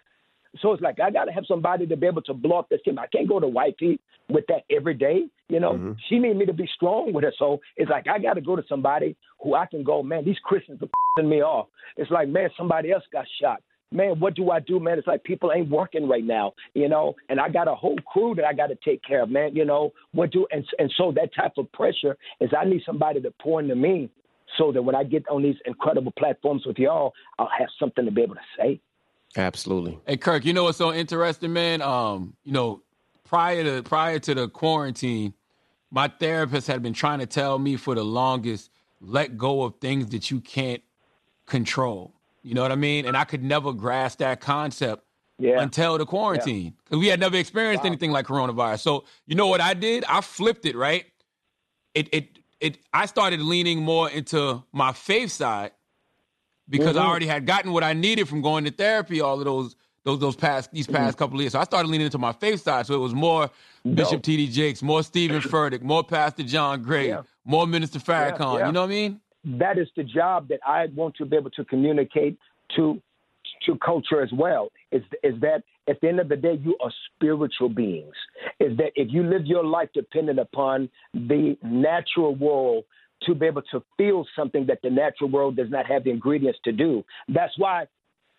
So 0.62 0.74
it's 0.74 0.82
like 0.82 1.00
I 1.00 1.12
gotta 1.12 1.32
have 1.32 1.46
somebody 1.48 1.86
to 1.88 1.96
be 1.96 2.08
able 2.08 2.22
to 2.24 2.34
blow 2.34 2.60
up 2.60 2.70
this 2.70 2.82
team. 2.84 2.98
I 2.98 3.08
can't 3.08 3.30
go 3.30 3.40
to 3.40 3.48
wifey 3.48 4.00
with 4.30 4.46
that 4.48 4.64
every 4.76 4.94
day. 4.94 5.28
You 5.50 5.60
know, 5.60 5.74
mm-hmm. 5.74 5.92
she 6.10 6.20
need 6.20 6.36
me 6.36 6.46
to 6.46 6.54
be 6.54 6.68
strong 6.76 7.14
with 7.14 7.24
her. 7.24 7.34
So 7.38 7.60
it's 7.76 7.90
like 7.90 8.08
I 8.08 8.20
gotta 8.20 8.42
go 8.42 8.56
to 8.56 8.64
somebody 8.68 9.16
who 9.42 9.56
I 9.56 9.66
can 9.66 9.84
go, 9.84 10.02
man, 10.02 10.26
these 10.26 10.40
Christians 10.44 10.82
are 10.82 10.88
pissing 11.22 11.30
me 11.30 11.42
off. 11.42 11.68
It's 11.96 12.12
like, 12.12 12.28
man, 12.28 12.50
somebody 12.58 12.92
else 12.92 13.04
got 13.12 13.26
shot. 13.42 13.62
Man, 13.92 14.20
what 14.20 14.36
do 14.36 14.52
I 14.52 14.60
do, 14.60 14.80
man? 14.82 14.98
It's 14.98 15.08
like 15.08 15.24
people 15.24 15.52
ain't 15.54 15.70
working 15.70 16.10
right 16.10 16.24
now, 16.24 16.54
you 16.74 16.90
know, 16.90 17.16
and 17.30 17.40
I 17.40 17.48
got 17.48 17.70
a 17.70 17.76
whole 17.76 17.98
crew 18.06 18.36
that 18.36 18.44
I 18.44 18.52
got 18.54 18.68
to 18.68 18.78
take 18.84 19.02
care 19.02 19.24
of, 19.24 19.30
man. 19.30 19.56
You 19.56 19.64
know, 19.64 19.94
what 20.12 20.32
do 20.32 20.46
and 20.52 20.66
and 20.78 20.94
so 20.98 21.14
that 21.14 21.34
type 21.34 21.54
of 21.58 21.72
pressure 21.72 22.18
is 22.42 22.50
I 22.58 22.66
need 22.66 22.82
somebody 22.86 23.22
to 23.22 23.32
pour 23.42 23.62
into 23.62 23.76
me 23.76 24.10
so 24.58 24.74
that 24.74 24.82
when 24.82 24.96
I 24.96 25.04
get 25.04 25.24
on 25.30 25.42
these 25.42 25.56
incredible 25.66 26.12
platforms 26.18 26.66
with 26.66 26.78
y'all, 26.78 27.14
I'll 27.40 27.50
have 27.58 27.70
something 27.80 28.04
to 28.04 28.12
be 28.12 28.24
able 28.24 28.36
to 28.36 28.42
say. 28.58 28.82
Absolutely. 29.38 30.00
Hey 30.06 30.18
Kirk, 30.18 30.44
you 30.44 30.52
know 30.52 30.64
what's 30.64 30.78
so 30.78 30.94
interesting, 30.94 31.54
man? 31.54 31.82
Um, 31.82 32.36
you 32.44 32.52
know, 32.52 32.82
prior 33.24 33.64
to 33.64 33.84
prior 33.84 34.20
to 34.20 34.36
the 34.36 34.50
quarantine, 34.50 35.34
my 35.92 36.10
therapist 36.10 36.68
had 36.68 36.84
been 36.84 36.94
trying 36.94 37.20
to 37.20 37.26
tell 37.26 37.58
me 37.58 37.78
for 37.78 37.96
the 37.96 38.04
longest, 38.04 38.70
let 39.00 39.38
go 39.38 39.64
of 39.64 39.76
things 39.80 40.08
that 40.08 40.30
you 40.30 40.42
can't 40.42 40.82
control. 41.46 42.14
You 42.48 42.54
know 42.54 42.62
what 42.62 42.72
I 42.72 42.76
mean? 42.76 43.06
And 43.06 43.18
I 43.18 43.26
could 43.26 43.44
never 43.44 43.74
grasp 43.74 44.20
that 44.20 44.40
concept 44.40 45.04
Yeah. 45.38 45.62
until 45.62 45.98
the 45.98 46.06
quarantine. 46.06 46.74
Because 46.86 47.00
we 47.00 47.08
had 47.08 47.20
never 47.20 47.36
experienced 47.36 47.84
anything 47.86 48.12
like 48.12 48.26
coronavirus. 48.26 48.80
So 48.80 49.04
you 49.26 49.36
know 49.36 49.48
what 49.48 49.60
I 49.62 49.74
did? 49.74 50.06
I 50.06 50.22
flipped 50.22 50.66
it, 50.66 50.76
right? 50.76 51.06
It 51.94 52.08
it 52.14 52.40
it 52.62 52.78
I 52.94 53.06
started 53.06 53.42
leaning 53.42 53.80
more 53.84 54.10
into 54.10 54.64
my 54.72 54.94
faith 54.94 55.32
side 55.32 55.72
because 56.70 56.96
I 56.98 57.04
Mhm. 57.04 57.08
already 57.10 57.28
had 57.28 57.46
gotten 57.46 57.72
what 57.74 57.84
I 57.84 57.94
needed 57.94 58.28
from 58.28 58.42
going 58.42 58.64
to 58.66 58.72
therapy 58.72 59.20
all 59.22 59.38
of 59.40 59.46
those 59.46 59.76
those 60.06 60.20
those 60.20 60.36
past 60.38 60.72
these 60.72 60.88
past 60.88 61.18
couple 61.18 61.36
of 61.38 61.42
years. 61.42 61.52
So 61.52 61.60
I 61.60 61.66
started 61.66 61.90
leaning 61.90 62.06
into 62.06 62.18
my 62.18 62.32
faith 62.32 62.62
side. 62.64 62.86
So 62.88 62.94
it 62.94 63.00
was 63.00 63.14
more 63.14 63.50
Bishop 63.94 64.24
T.D. 64.24 64.48
Jakes, 64.48 64.82
more 64.82 65.04
Steven 65.04 65.42
Furtick, 65.54 65.82
more 65.82 66.04
Pastor 66.04 66.44
John 66.44 66.82
Gray, 66.82 67.10
Yeah. 67.10 67.24
more 67.44 67.68
Minister 67.68 68.00
Farrakhan. 68.00 68.68
You 68.68 68.72
know 68.72 68.82
what 68.82 68.88
I 68.88 68.88
mean? 68.88 69.22
That 69.48 69.78
is 69.78 69.88
the 69.96 70.04
job 70.04 70.48
that 70.50 70.60
I 70.66 70.88
want 70.96 71.16
to 71.16 71.26
be 71.26 71.38
able 71.38 71.52
to 71.52 71.66
communicate 71.66 72.38
to 72.76 73.02
to 73.66 73.78
culture 73.78 74.22
as 74.22 74.30
well. 74.34 74.70
Is 74.92 75.04
is 75.24 75.40
that 75.42 75.64
at 75.88 76.00
the 76.02 76.10
end 76.10 76.20
of 76.20 76.30
the 76.30 76.36
day 76.36 76.60
you 76.62 76.78
are 76.82 76.92
spiritual 77.16 77.70
beings. 77.70 78.14
Is 78.60 78.76
that 78.78 78.92
if 78.96 79.08
you 79.12 79.24
live 79.24 79.46
your 79.46 79.64
life 79.64 79.90
dependent 79.94 80.40
upon 80.40 80.90
the 81.14 81.58
natural 81.64 82.36
world 82.36 82.84
to 83.24 83.34
be 83.34 83.48
able 83.48 83.64
to 83.64 83.84
feel 83.98 84.26
something 84.36 84.66
that 84.68 84.80
the 84.84 84.90
natural 84.90 85.30
world 85.30 85.56
does 85.56 85.70
not 85.70 85.86
have 85.88 86.04
the 86.04 86.12
ingredients 86.12 86.60
to 86.64 86.72
do. 86.72 87.04
That's 87.28 87.58
why 87.58 87.88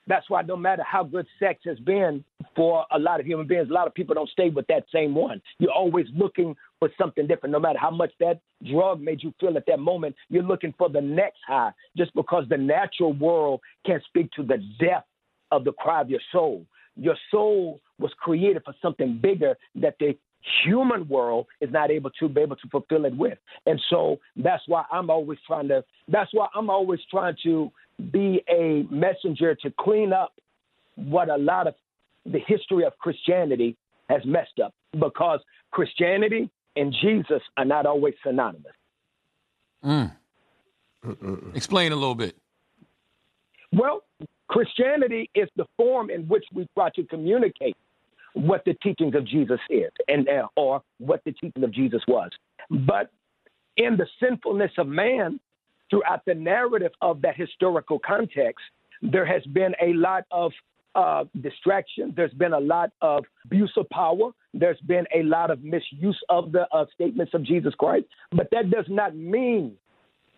that's 0.08 0.28
why 0.28 0.42
no 0.42 0.56
matter 0.56 0.82
how 0.82 1.04
good 1.04 1.26
sex 1.38 1.60
has 1.64 1.78
been 1.80 2.24
for 2.56 2.84
a 2.90 2.98
lot 2.98 3.20
of 3.20 3.26
human 3.26 3.46
beings, 3.46 3.68
a 3.70 3.72
lot 3.72 3.86
of 3.86 3.94
people 3.94 4.14
don't 4.14 4.30
stay 4.30 4.48
with 4.48 4.66
that 4.68 4.84
same 4.92 5.14
one. 5.14 5.40
You're 5.58 5.72
always 5.72 6.06
looking 6.16 6.56
for 6.80 6.88
something 6.98 7.26
different. 7.26 7.52
No 7.52 7.60
matter 7.60 7.78
how 7.78 7.90
much 7.90 8.12
that 8.18 8.40
drug 8.68 9.00
made 9.00 9.22
you 9.22 9.32
feel 9.38 9.56
at 9.56 9.66
that 9.66 9.78
moment, 9.78 10.16
you're 10.30 10.42
looking 10.42 10.74
for 10.78 10.88
the 10.88 11.00
next 11.00 11.38
high 11.46 11.70
just 11.96 12.14
because 12.14 12.44
the 12.48 12.56
natural 12.56 13.12
world 13.12 13.60
can't 13.86 14.02
speak 14.04 14.30
to 14.32 14.42
the 14.42 14.58
depth 14.80 15.06
of 15.52 15.64
the 15.64 15.72
cry 15.72 16.00
of 16.00 16.10
your 16.10 16.20
soul. 16.32 16.64
Your 16.96 17.16
soul 17.30 17.80
was 17.98 18.10
created 18.18 18.62
for 18.64 18.74
something 18.82 19.18
bigger 19.22 19.56
that 19.76 19.96
the 20.00 20.16
human 20.64 21.08
world 21.08 21.46
is 21.60 21.70
not 21.72 21.90
able 21.90 22.10
to 22.10 22.28
be 22.28 22.40
able 22.40 22.56
to 22.56 22.68
fulfill 22.68 23.04
it 23.04 23.16
with. 23.16 23.38
And 23.66 23.80
so 23.90 24.18
that's 24.36 24.62
why 24.66 24.84
I'm 24.90 25.10
always 25.10 25.38
trying 25.46 25.68
to 25.68 25.84
that's 26.08 26.32
why 26.32 26.46
I'm 26.54 26.70
always 26.70 27.00
trying 27.10 27.36
to 27.44 27.70
be 28.10 28.42
a 28.48 28.86
messenger 28.90 29.54
to 29.56 29.72
clean 29.78 30.12
up 30.12 30.32
what 30.96 31.28
a 31.28 31.36
lot 31.36 31.66
of 31.66 31.74
the 32.24 32.38
history 32.46 32.84
of 32.84 32.96
Christianity 32.98 33.76
has 34.08 34.22
messed 34.24 34.60
up 34.62 34.74
because 34.98 35.40
Christianity 35.70 36.50
and 36.76 36.94
Jesus 37.02 37.42
are 37.56 37.64
not 37.64 37.86
always 37.86 38.14
synonymous. 38.24 38.72
Mm. 39.84 40.12
Explain 41.54 41.92
a 41.92 41.96
little 41.96 42.14
bit. 42.14 42.36
Well, 43.72 44.02
Christianity 44.48 45.30
is 45.34 45.48
the 45.56 45.66
form 45.76 46.10
in 46.10 46.22
which 46.22 46.44
we 46.54 46.66
try 46.74 46.90
to 46.96 47.04
communicate 47.04 47.76
what 48.32 48.64
the 48.64 48.74
teachings 48.82 49.14
of 49.14 49.26
Jesus 49.26 49.60
is, 49.68 49.90
and 50.06 50.28
uh, 50.28 50.46
or 50.56 50.82
what 50.98 51.22
the 51.24 51.32
teaching 51.32 51.64
of 51.64 51.72
Jesus 51.72 52.02
was. 52.06 52.30
But 52.70 53.10
in 53.76 53.96
the 53.96 54.06
sinfulness 54.20 54.70
of 54.78 54.86
man, 54.86 55.40
throughout 55.90 56.24
the 56.26 56.34
narrative 56.34 56.92
of 57.00 57.22
that 57.22 57.36
historical 57.36 57.98
context, 57.98 58.64
there 59.02 59.26
has 59.26 59.42
been 59.46 59.74
a 59.82 59.92
lot 59.94 60.24
of 60.30 60.52
uh, 60.94 61.24
distraction. 61.40 62.12
There's 62.16 62.32
been 62.32 62.52
a 62.52 62.60
lot 62.60 62.90
of 63.00 63.24
abuse 63.44 63.72
of 63.76 63.88
power. 63.90 64.30
There's 64.54 64.80
been 64.80 65.06
a 65.14 65.22
lot 65.22 65.50
of 65.50 65.62
misuse 65.62 66.18
of 66.28 66.52
the 66.52 66.66
uh, 66.72 66.86
statements 66.94 67.34
of 67.34 67.44
Jesus 67.44 67.74
Christ. 67.74 68.06
But 68.32 68.48
that 68.52 68.70
does 68.70 68.86
not 68.88 69.14
mean 69.14 69.74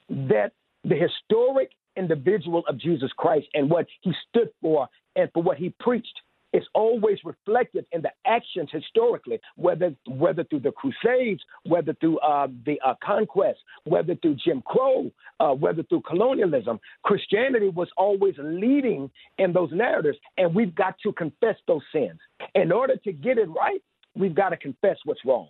that 0.09 0.53
the 0.85 0.97
historic 0.97 1.71
individual 1.97 2.63
of 2.69 2.79
Jesus 2.79 3.11
Christ 3.17 3.47
and 3.55 3.71
what 3.71 3.87
he 4.03 4.13
stood 4.29 4.51
for 4.61 4.89
and 5.17 5.31
for 5.33 5.43
what 5.43 5.57
he 5.57 5.75
preached 5.81 6.21
is 6.53 6.65
always 6.75 7.19
reflected 7.25 7.87
in 7.93 8.03
the 8.03 8.11
actions 8.27 8.69
historically, 8.73 9.41
whether 9.57 9.95
whether 10.07 10.45
through 10.45 10.61
the 10.61 10.73
Crusades, 10.73 11.43
whether 11.65 11.95
through 11.95 12.19
uh, 12.19 12.49
the 12.67 12.81
uh, 12.85 12.95
conquest, 13.03 13.59
whether 13.85 14.15
through 14.17 14.37
Jim 14.45 14.63
Crow, 14.67 15.11
uh, 15.39 15.51
whether 15.55 15.83
through 15.85 16.03
colonialism. 16.03 16.81
Christianity 17.05 17.69
was 17.69 17.89
always 17.97 18.35
leading 18.39 19.11
in 19.39 19.53
those 19.53 19.71
narratives, 19.73 20.19
and 20.39 20.55
we've 20.55 20.75
got 20.75 20.97
to 21.03 21.13
confess 21.13 21.57
those 21.67 21.83
sins. 21.93 22.19
In 22.55 22.73
order 22.73 22.97
to 22.97 23.13
get 23.13 23.39
it 23.39 23.49
right, 23.49 23.83
we've 24.15 24.35
got 24.35 24.51
to 24.51 24.57
confess 24.57 24.97
what's 25.05 25.25
wrong. 25.25 25.49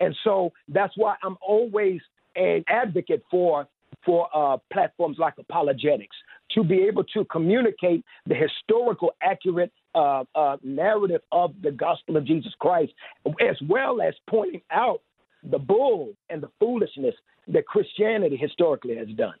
And 0.00 0.14
so 0.24 0.52
that's 0.68 0.92
why 0.96 1.16
I'm 1.22 1.36
always 1.40 2.00
an 2.36 2.64
advocate 2.68 3.22
for 3.30 3.66
for 4.04 4.28
uh, 4.34 4.58
platforms 4.72 5.16
like 5.18 5.34
apologetics 5.38 6.16
to 6.56 6.64
be 6.64 6.82
able 6.82 7.04
to 7.04 7.24
communicate 7.26 8.04
the 8.26 8.34
historical 8.34 9.12
accurate 9.22 9.70
uh, 9.94 10.24
uh, 10.34 10.56
narrative 10.62 11.20
of 11.30 11.54
the 11.62 11.70
gospel 11.70 12.16
of 12.16 12.24
Jesus 12.24 12.52
Christ, 12.58 12.92
as 13.26 13.56
well 13.68 14.00
as 14.00 14.14
pointing 14.28 14.62
out 14.70 15.02
the 15.42 15.58
bull 15.58 16.14
and 16.30 16.42
the 16.42 16.48
foolishness 16.58 17.14
that 17.48 17.66
Christianity 17.66 18.36
historically 18.36 18.96
has 18.96 19.08
done. 19.08 19.34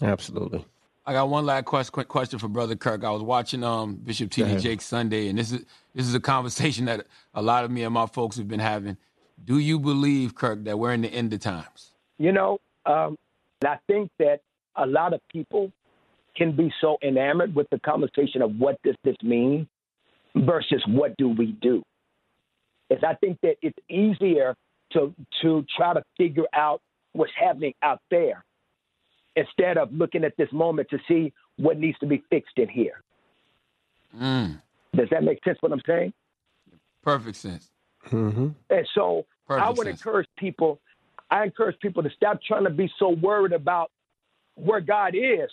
Absolutely. 0.00 0.64
I 1.04 1.12
got 1.12 1.28
one 1.28 1.44
last 1.44 1.64
quest, 1.64 1.90
quick 1.90 2.08
question 2.08 2.38
for 2.38 2.48
Brother 2.48 2.76
Kirk. 2.76 3.02
I 3.02 3.10
was 3.10 3.22
watching 3.22 3.64
um, 3.64 3.96
Bishop 3.96 4.30
T.D. 4.30 4.58
Jakes 4.58 4.84
Sunday, 4.84 5.28
and 5.28 5.38
this 5.38 5.50
is 5.50 5.64
this 5.94 6.06
is 6.06 6.14
a 6.14 6.20
conversation 6.20 6.84
that 6.84 7.06
a 7.34 7.42
lot 7.42 7.64
of 7.64 7.70
me 7.70 7.82
and 7.82 7.94
my 7.94 8.06
folks 8.06 8.36
have 8.36 8.46
been 8.46 8.60
having. 8.60 8.96
Do 9.44 9.58
you 9.58 9.78
believe, 9.78 10.34
Kirk, 10.34 10.64
that 10.64 10.78
we're 10.78 10.92
in 10.92 11.00
the 11.00 11.08
end 11.08 11.32
of 11.32 11.40
times? 11.40 11.92
You 12.18 12.32
know, 12.32 12.58
um, 12.84 13.16
I 13.64 13.78
think 13.86 14.10
that 14.18 14.40
a 14.76 14.86
lot 14.86 15.14
of 15.14 15.20
people 15.28 15.72
can 16.38 16.54
be 16.54 16.72
so 16.80 16.96
enamored 17.02 17.54
with 17.54 17.68
the 17.70 17.80
conversation 17.80 18.40
of 18.40 18.56
what 18.56 18.80
does 18.84 18.94
this 19.02 19.16
mean 19.22 19.68
versus 20.36 20.82
what 20.86 21.16
do 21.16 21.28
we 21.28 21.52
do. 21.60 21.82
Is 22.90 23.00
I 23.06 23.14
think 23.14 23.38
that 23.42 23.56
it's 23.60 23.78
easier 23.90 24.54
to 24.92 25.12
to 25.42 25.66
try 25.76 25.92
to 25.92 26.02
figure 26.16 26.46
out 26.54 26.80
what's 27.12 27.32
happening 27.38 27.74
out 27.82 28.00
there 28.10 28.44
instead 29.36 29.76
of 29.76 29.92
looking 29.92 30.24
at 30.24 30.36
this 30.38 30.50
moment 30.52 30.88
to 30.90 30.98
see 31.06 31.32
what 31.56 31.78
needs 31.78 31.98
to 31.98 32.06
be 32.06 32.22
fixed 32.30 32.56
in 32.56 32.68
here. 32.68 33.02
Mm. 34.16 34.62
Does 34.94 35.08
that 35.10 35.22
make 35.22 35.42
sense? 35.44 35.58
What 35.60 35.72
I'm 35.72 35.82
saying? 35.86 36.12
Perfect 37.02 37.36
sense. 37.36 37.70
Mm-hmm. 38.06 38.48
And 38.70 38.88
so 38.94 39.26
Perfect 39.46 39.66
I 39.66 39.70
would 39.70 39.86
sense. 39.86 40.00
encourage 40.00 40.28
people. 40.38 40.80
I 41.30 41.44
encourage 41.44 41.78
people 41.80 42.02
to 42.02 42.10
stop 42.16 42.40
trying 42.42 42.64
to 42.64 42.70
be 42.70 42.90
so 42.98 43.10
worried 43.10 43.52
about 43.52 43.90
where 44.54 44.80
God 44.80 45.14
is 45.14 45.50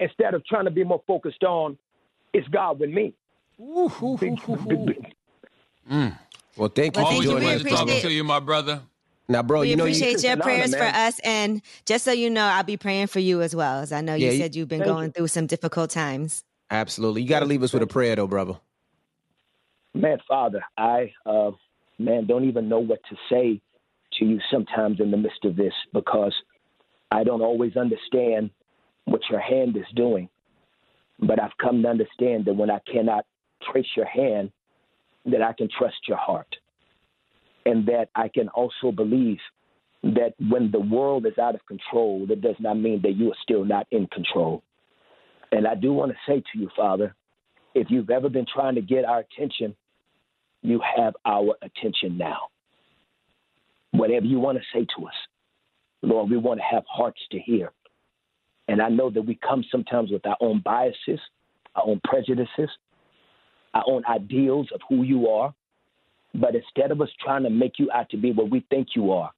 instead 0.00 0.34
of 0.34 0.44
trying 0.46 0.64
to 0.64 0.70
be 0.70 0.84
more 0.84 1.02
focused 1.06 1.44
on 1.44 1.76
is 2.32 2.46
God 2.48 2.80
with 2.80 2.90
me. 2.90 3.14
Mm. 3.60 6.18
Well, 6.56 6.68
thank 6.68 6.96
you 6.96 7.02
Well, 7.02 7.06
for 7.06 7.12
thank 7.12 7.24
you. 7.24 7.30
joining 7.30 7.48
We 7.48 7.54
us, 7.54 7.60
appreciate- 7.60 7.86
brother. 7.86 8.00
To 8.00 8.12
you, 8.12 8.24
my 8.24 8.40
brother. 8.40 8.82
Now, 9.28 9.42
bro, 9.44 9.60
we 9.60 9.70
you 9.70 9.76
know 9.76 9.84
you 9.84 9.90
appreciate 9.92 10.24
your 10.24 10.36
prayers 10.38 10.74
honor, 10.74 10.90
for 10.90 10.96
us, 10.96 11.20
and 11.20 11.62
just 11.86 12.04
so 12.04 12.10
you 12.10 12.30
know, 12.30 12.44
I'll 12.44 12.64
be 12.64 12.76
praying 12.76 13.06
for 13.06 13.20
you 13.20 13.42
as 13.42 13.54
well. 13.54 13.78
As 13.80 13.92
I 13.92 14.00
know 14.00 14.14
you 14.14 14.26
Yeah, 14.26 14.32
you- 14.32 14.38
said 14.40 14.56
you've 14.56 14.68
been 14.68 14.82
going 14.82 15.06
you. 15.06 15.12
through 15.12 15.28
some 15.28 15.46
difficult 15.46 15.90
times. 15.90 16.44
absolutely. 16.72 17.20
You 17.22 17.28
got 17.28 17.40
to 17.40 17.46
leave 17.46 17.62
us 17.64 17.72
with 17.72 17.82
a 17.82 17.86
prayer, 17.86 18.14
though, 18.16 18.26
brother. 18.28 18.54
Man, 19.94 20.18
Father, 20.28 20.62
I, 20.76 21.12
uh, 21.26 21.50
man, 21.98 22.26
don't 22.26 22.44
even 22.44 22.68
know 22.68 22.78
what 22.78 23.00
to 23.10 23.16
say 23.28 23.60
to 24.18 24.24
you 24.24 24.40
sometimes 24.52 25.00
in 25.00 25.10
the 25.10 25.16
midst 25.16 25.44
of 25.44 25.56
this 25.56 25.72
because 25.92 26.32
I 27.10 27.24
don't 27.24 27.42
always 27.42 27.76
understand 27.76 28.50
what 29.10 29.22
your 29.28 29.40
hand 29.40 29.76
is 29.76 29.84
doing. 29.96 30.28
But 31.18 31.42
I've 31.42 31.56
come 31.60 31.82
to 31.82 31.88
understand 31.88 32.44
that 32.44 32.54
when 32.54 32.70
I 32.70 32.78
cannot 32.90 33.26
trace 33.70 33.88
your 33.96 34.06
hand, 34.06 34.52
that 35.26 35.42
I 35.42 35.52
can 35.52 35.68
trust 35.76 35.96
your 36.06 36.16
heart. 36.16 36.56
And 37.66 37.86
that 37.86 38.08
I 38.14 38.28
can 38.28 38.48
also 38.48 38.92
believe 38.94 39.38
that 40.02 40.34
when 40.48 40.70
the 40.70 40.80
world 40.80 41.26
is 41.26 41.36
out 41.38 41.54
of 41.54 41.66
control, 41.66 42.24
that 42.28 42.40
does 42.40 42.54
not 42.60 42.78
mean 42.78 43.02
that 43.02 43.16
you 43.16 43.30
are 43.32 43.36
still 43.42 43.64
not 43.64 43.86
in 43.90 44.06
control. 44.06 44.62
And 45.52 45.66
I 45.66 45.74
do 45.74 45.92
want 45.92 46.12
to 46.12 46.18
say 46.26 46.40
to 46.52 46.58
you, 46.58 46.70
Father, 46.76 47.14
if 47.74 47.88
you've 47.90 48.10
ever 48.10 48.28
been 48.28 48.46
trying 48.46 48.76
to 48.76 48.80
get 48.80 49.04
our 49.04 49.18
attention, 49.18 49.74
you 50.62 50.80
have 50.96 51.14
our 51.26 51.56
attention 51.62 52.16
now. 52.16 52.48
Whatever 53.90 54.26
you 54.26 54.38
want 54.38 54.56
to 54.58 54.64
say 54.72 54.86
to 54.96 55.06
us, 55.06 55.14
Lord, 56.00 56.30
we 56.30 56.36
want 56.36 56.60
to 56.60 56.64
have 56.64 56.84
hearts 56.88 57.20
to 57.32 57.38
hear. 57.38 57.72
And 58.70 58.80
I 58.80 58.88
know 58.88 59.10
that 59.10 59.22
we 59.22 59.34
come 59.34 59.64
sometimes 59.68 60.12
with 60.12 60.24
our 60.24 60.36
own 60.40 60.62
biases, 60.64 61.18
our 61.74 61.88
own 61.88 62.00
prejudices, 62.04 62.70
our 63.74 63.82
own 63.84 64.04
ideals 64.08 64.68
of 64.72 64.80
who 64.88 65.02
you 65.02 65.26
are. 65.26 65.52
But 66.36 66.54
instead 66.54 66.92
of 66.92 67.00
us 67.00 67.08
trying 67.20 67.42
to 67.42 67.50
make 67.50 67.80
you 67.80 67.90
out 67.92 68.08
to 68.10 68.16
be 68.16 68.30
what 68.30 68.48
we 68.48 68.64
think 68.70 68.90
you 68.94 69.10
are, 69.10 69.32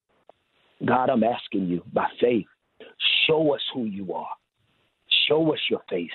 God, 0.85 1.09
I'm 1.09 1.24
asking 1.24 1.66
you 1.66 1.83
by 1.95 2.09
faith, 2.20 2.45
show 3.26 3.55
us 3.55 3.62
who 3.72 3.87
you 3.87 4.12
are. 4.12 4.28
Show 5.26 5.51
us 5.55 5.61
your 5.70 5.80
face. 5.89 6.11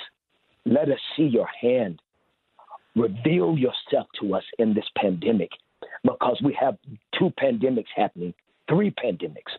Let 0.67 0.89
us 0.89 0.99
see 1.15 1.23
your 1.23 1.49
hand. 1.59 1.99
Reveal 2.95 3.57
yourself 3.57 4.05
to 4.21 4.35
us 4.35 4.43
in 4.59 4.75
this 4.75 4.85
pandemic 4.95 5.49
because 6.03 6.39
we 6.43 6.55
have 6.59 6.77
two 7.17 7.31
pandemics 7.41 7.89
happening, 7.95 8.35
three 8.69 8.91
pandemics 8.91 9.57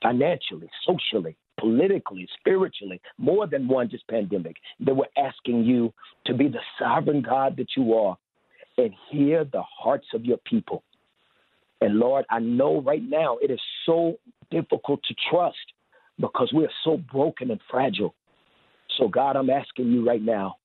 financially, 0.00 0.70
socially, 0.86 1.36
politically, 1.62 2.28
spiritually, 2.40 3.00
more 3.18 3.46
than 3.46 3.68
one 3.68 3.88
just 3.88 4.06
pandemic. 4.08 4.56
That 4.80 4.94
we're 4.94 5.04
asking 5.16 5.64
you 5.64 5.94
to 6.26 6.34
be 6.34 6.48
the 6.48 6.58
sovereign 6.78 7.22
God 7.22 7.56
that 7.56 7.68
you 7.76 7.94
are 7.94 8.18
and 8.76 8.90
hear 9.10 9.44
the 9.44 9.62
hearts 9.62 10.06
of 10.12 10.24
your 10.24 10.38
people. 10.38 10.82
And 11.80 11.98
Lord, 11.98 12.24
I 12.30 12.40
know 12.40 12.80
right 12.80 13.02
now 13.02 13.38
it 13.40 13.50
is 13.50 13.60
so 13.86 14.16
difficult 14.50 15.00
to 15.04 15.14
trust 15.30 15.56
because 16.18 16.52
we 16.52 16.64
are 16.64 16.70
so 16.84 16.96
broken 16.96 17.50
and 17.50 17.60
fragile. 17.70 18.14
So, 18.98 19.08
God, 19.08 19.36
I'm 19.36 19.50
asking 19.50 19.90
you 19.92 20.06
right 20.06 20.22
now, 20.22 20.56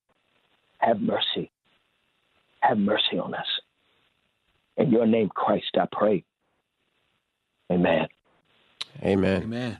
have 0.79 0.99
mercy. 0.99 1.51
Have 2.61 2.77
mercy 2.77 3.19
on 3.21 3.33
us. 3.33 3.45
In 4.77 4.91
your 4.91 5.05
name, 5.05 5.29
Christ, 5.29 5.75
I 5.79 5.85
pray. 5.91 6.23
Amen. 7.71 8.07
Amen. 9.03 9.43
Amen. 9.43 9.77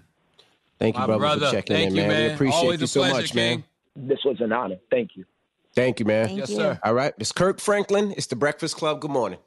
Thank 0.80 0.96
you, 0.98 1.06
brother, 1.06 1.20
brother, 1.20 1.46
for 1.48 1.52
checking 1.54 1.76
thank 1.76 1.90
in, 1.90 1.96
you, 1.96 2.02
man. 2.04 2.10
man. 2.10 2.28
We 2.30 2.34
appreciate 2.36 2.58
Always 2.60 2.80
you 2.82 2.86
a 2.86 2.88
so 2.88 3.00
pleasure, 3.02 3.16
much, 3.16 3.34
man. 3.36 3.64
This 3.96 4.20
was 4.24 4.38
an 4.42 4.52
honor. 4.52 4.76
Thank 4.92 5.12
you. 5.16 5.26
Thank 5.74 6.00
you, 6.00 6.06
man. 6.06 6.28
Thank 6.28 6.40
Yes, 6.40 6.50
you. 6.50 6.56
sir. 6.58 6.80
All 6.84 6.94
right. 6.94 7.14
It's 7.18 7.32
Kirk 7.32 7.60
Franklin. 7.60 8.14
It's 8.18 8.28
the 8.28 8.36
Breakfast 8.36 8.76
Club. 8.78 9.00
Good 9.02 9.12
morning. 9.12 9.40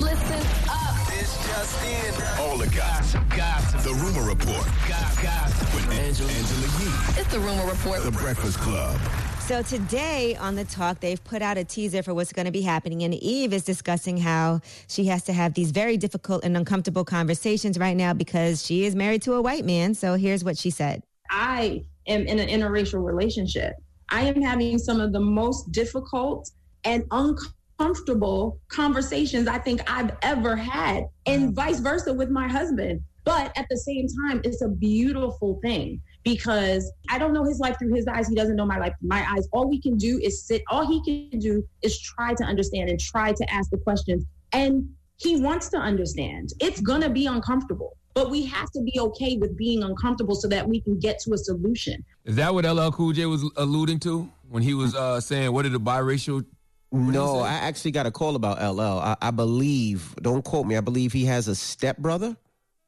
Listen 0.00 0.34
up. 0.68 1.08
This 1.10 1.36
just 1.46 1.84
in. 1.84 2.40
All 2.42 2.56
the 2.58 2.66
gossip. 2.68 3.22
Gossip. 3.30 3.80
The 3.82 3.94
rumor 3.94 4.22
report. 4.28 4.66
Gossip. 4.88 5.74
With 5.74 5.90
Angela, 5.92 6.30
Angela 6.30 6.66
Yee. 6.80 7.20
It's 7.20 7.32
the 7.32 7.40
rumor 7.40 7.66
report. 7.66 8.02
The 8.02 8.10
Breakfast 8.12 8.58
Club. 8.58 8.98
So 9.46 9.62
today 9.62 10.34
on 10.34 10.56
the 10.56 10.64
talk, 10.64 10.98
they've 10.98 11.22
put 11.22 11.40
out 11.40 11.56
a 11.56 11.62
teaser 11.62 12.02
for 12.02 12.12
what's 12.12 12.32
going 12.32 12.46
to 12.46 12.50
be 12.50 12.62
happening, 12.62 13.04
and 13.04 13.14
Eve 13.14 13.52
is 13.52 13.62
discussing 13.62 14.16
how 14.16 14.60
she 14.88 15.04
has 15.04 15.22
to 15.22 15.32
have 15.32 15.54
these 15.54 15.70
very 15.70 15.96
difficult 15.96 16.42
and 16.42 16.56
uncomfortable 16.56 17.04
conversations 17.04 17.78
right 17.78 17.96
now 17.96 18.12
because 18.12 18.66
she 18.66 18.86
is 18.86 18.96
married 18.96 19.22
to 19.22 19.34
a 19.34 19.40
white 19.40 19.64
man. 19.64 19.94
So 19.94 20.14
here's 20.14 20.42
what 20.42 20.58
she 20.58 20.70
said. 20.70 21.04
I 21.30 21.84
am 22.08 22.26
in 22.26 22.40
an 22.40 22.48
interracial 22.48 23.04
relationship. 23.04 23.74
I 24.08 24.22
am 24.22 24.42
having 24.42 24.80
some 24.80 25.00
of 25.00 25.12
the 25.12 25.20
most 25.20 25.70
difficult 25.70 26.50
and 26.82 27.04
uncomfortable 27.12 28.60
conversations 28.66 29.46
I 29.46 29.58
think 29.58 29.80
I've 29.88 30.10
ever 30.22 30.56
had, 30.56 31.04
and 31.24 31.54
vice 31.54 31.78
versa 31.78 32.12
with 32.12 32.30
my 32.30 32.48
husband. 32.48 33.00
But 33.24 33.56
at 33.56 33.66
the 33.70 33.76
same 33.76 34.08
time, 34.24 34.40
it's 34.42 34.62
a 34.62 34.68
beautiful 34.68 35.60
thing 35.62 36.00
because 36.26 36.92
I 37.08 37.18
don't 37.18 37.32
know 37.32 37.44
his 37.44 37.60
life 37.60 37.78
through 37.78 37.94
his 37.94 38.08
eyes. 38.08 38.26
He 38.26 38.34
doesn't 38.34 38.56
know 38.56 38.66
my 38.66 38.78
life 38.78 38.94
through 38.98 39.10
my 39.10 39.24
eyes. 39.30 39.46
All 39.52 39.70
we 39.70 39.80
can 39.80 39.96
do 39.96 40.18
is 40.20 40.44
sit, 40.44 40.60
all 40.68 40.84
he 40.84 41.30
can 41.30 41.38
do 41.38 41.64
is 41.82 42.00
try 42.00 42.34
to 42.34 42.42
understand 42.42 42.90
and 42.90 42.98
try 42.98 43.32
to 43.32 43.52
ask 43.52 43.70
the 43.70 43.78
questions. 43.78 44.24
And 44.52 44.88
he 45.18 45.40
wants 45.40 45.68
to 45.68 45.76
understand. 45.76 46.50
It's 46.60 46.80
going 46.80 47.00
to 47.02 47.10
be 47.10 47.26
uncomfortable, 47.26 47.96
but 48.12 48.28
we 48.28 48.44
have 48.46 48.72
to 48.72 48.82
be 48.82 48.98
okay 48.98 49.36
with 49.36 49.56
being 49.56 49.84
uncomfortable 49.84 50.34
so 50.34 50.48
that 50.48 50.68
we 50.68 50.80
can 50.80 50.98
get 50.98 51.20
to 51.20 51.32
a 51.32 51.38
solution. 51.38 52.04
Is 52.24 52.34
that 52.34 52.52
what 52.52 52.64
LL 52.64 52.90
Cool 52.90 53.12
J 53.12 53.26
was 53.26 53.48
alluding 53.56 54.00
to 54.00 54.28
when 54.48 54.64
he 54.64 54.74
was 54.74 54.96
uh, 54.96 55.20
saying, 55.20 55.52
"What 55.52 55.62
did 55.62 55.76
a 55.76 55.78
biracial?" 55.78 56.44
No, 56.90 57.40
I 57.40 57.52
actually 57.52 57.92
got 57.92 58.06
a 58.06 58.10
call 58.10 58.34
about 58.34 58.58
LL. 58.58 58.80
I, 58.80 59.16
I 59.22 59.30
believe, 59.30 60.14
don't 60.22 60.44
quote 60.44 60.66
me, 60.66 60.76
I 60.76 60.80
believe 60.80 61.12
he 61.12 61.24
has 61.26 61.46
a 61.46 61.54
stepbrother 61.54 62.36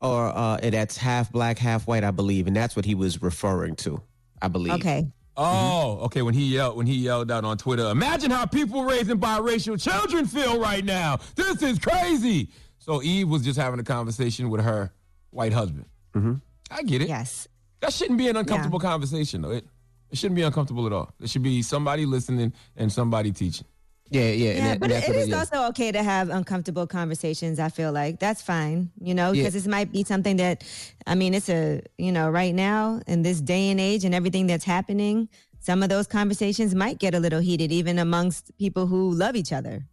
or 0.01 0.27
uh, 0.27 0.59
that's 0.63 0.97
half 0.97 1.33
black, 1.33 1.59
half 1.59 1.87
white, 1.87 2.05
I 2.05 2.11
believe, 2.11 2.47
and 2.47 2.57
that's 2.57 2.77
what 2.77 2.85
he 2.85 2.95
was 2.95 3.23
referring 3.23 3.77
to. 3.77 4.01
I 4.41 4.49
believe. 4.49 4.75
Okay. 4.75 5.09
Oh, 5.37 5.99
okay. 6.03 6.23
When 6.23 6.35
he 6.35 6.47
yelled, 6.47 6.77
when 6.77 6.87
he 6.87 6.95
yelled 6.95 7.31
out 7.31 7.45
on 7.45 7.59
Twitter, 7.59 7.89
imagine 7.91 8.31
how 8.31 8.47
people 8.47 8.85
raising 8.85 9.19
biracial 9.19 9.81
children 9.81 10.27
feel 10.27 10.61
right 10.61 10.85
now. 10.85 11.19
This 11.37 11.63
is 11.63 11.79
crazy. 11.79 12.51
So 12.79 13.03
Eve 13.03 13.29
was 13.29 13.43
just 13.43 13.59
having 13.59 13.79
a 13.81 13.85
conversation 13.85 14.51
with 14.51 14.61
her 14.63 14.93
white 15.31 15.53
husband. 15.53 15.87
Mm-hmm. 16.15 16.35
I 16.71 16.83
get 16.83 17.03
it. 17.03 17.09
Yes. 17.09 17.49
That 17.81 17.93
shouldn't 17.93 18.19
be 18.19 18.29
an 18.29 18.37
uncomfortable 18.37 18.81
conversation, 18.81 19.43
though. 19.43 19.51
It, 19.51 19.67
it 20.11 20.19
shouldn't 20.19 20.37
be 20.37 20.43
uncomfortable 20.43 20.87
at 20.87 20.93
all. 20.93 21.13
There 21.19 21.29
should 21.29 21.43
be 21.43 21.63
somebody 21.63 22.07
listening 22.07 22.53
and 22.77 22.91
somebody 22.91 23.31
teaching. 23.31 23.67
Yeah, 24.11 24.31
yeah. 24.31 24.53
Yeah, 24.53 24.79
but 24.79 24.91
it, 24.91 25.09
it 25.09 25.17
is 25.17 25.33
also 25.35 25.67
okay 25.69 25.93
to 25.93 26.03
have 26.03 26.31
uncomfortable 26.31 26.87
conversations. 26.87 27.59
I 27.59 27.69
feel 27.69 27.93
like 27.93 28.19
that's 28.19 28.41
fine, 28.41 28.91
you 29.01 29.15
know, 29.15 29.33
Yeah. 29.33 29.43
because 29.43 29.55
this 29.55 29.67
might 29.67 29.93
be 29.93 30.03
something 30.05 30.37
that, 30.39 30.65
I 31.07 31.15
mean, 31.15 31.35
it's 31.35 31.49
a, 31.51 31.83
you 31.99 32.11
know, 32.13 32.31
right 32.31 32.55
now 32.55 33.01
in 33.07 33.23
this 33.23 33.41
day 33.41 33.69
and 33.71 33.79
age 33.79 34.05
and 34.05 34.15
everything 34.15 34.47
that's 34.47 34.65
happening, 34.65 35.29
some 35.61 35.83
of 35.83 35.91
those 35.91 36.07
conversations 36.07 36.75
might 36.75 36.99
get 36.99 37.15
a 37.15 37.21
little 37.21 37.41
heated, 37.41 37.71
even 37.71 37.99
amongst 37.99 38.57
people 38.59 38.87
who 38.87 39.11
love 39.13 39.37
each 39.37 39.53
other. 39.53 39.85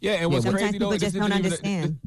Yeah, 0.00 0.12
and 0.14 0.30
what's 0.30 0.44
Sometimes 0.44 0.62
crazy 0.62 0.72
people 0.78 0.90
though, 0.90 0.96
just 0.98 1.14
don't 1.14 1.22
isn't 1.30 1.32
a- 1.32 1.36
understand. 1.36 1.98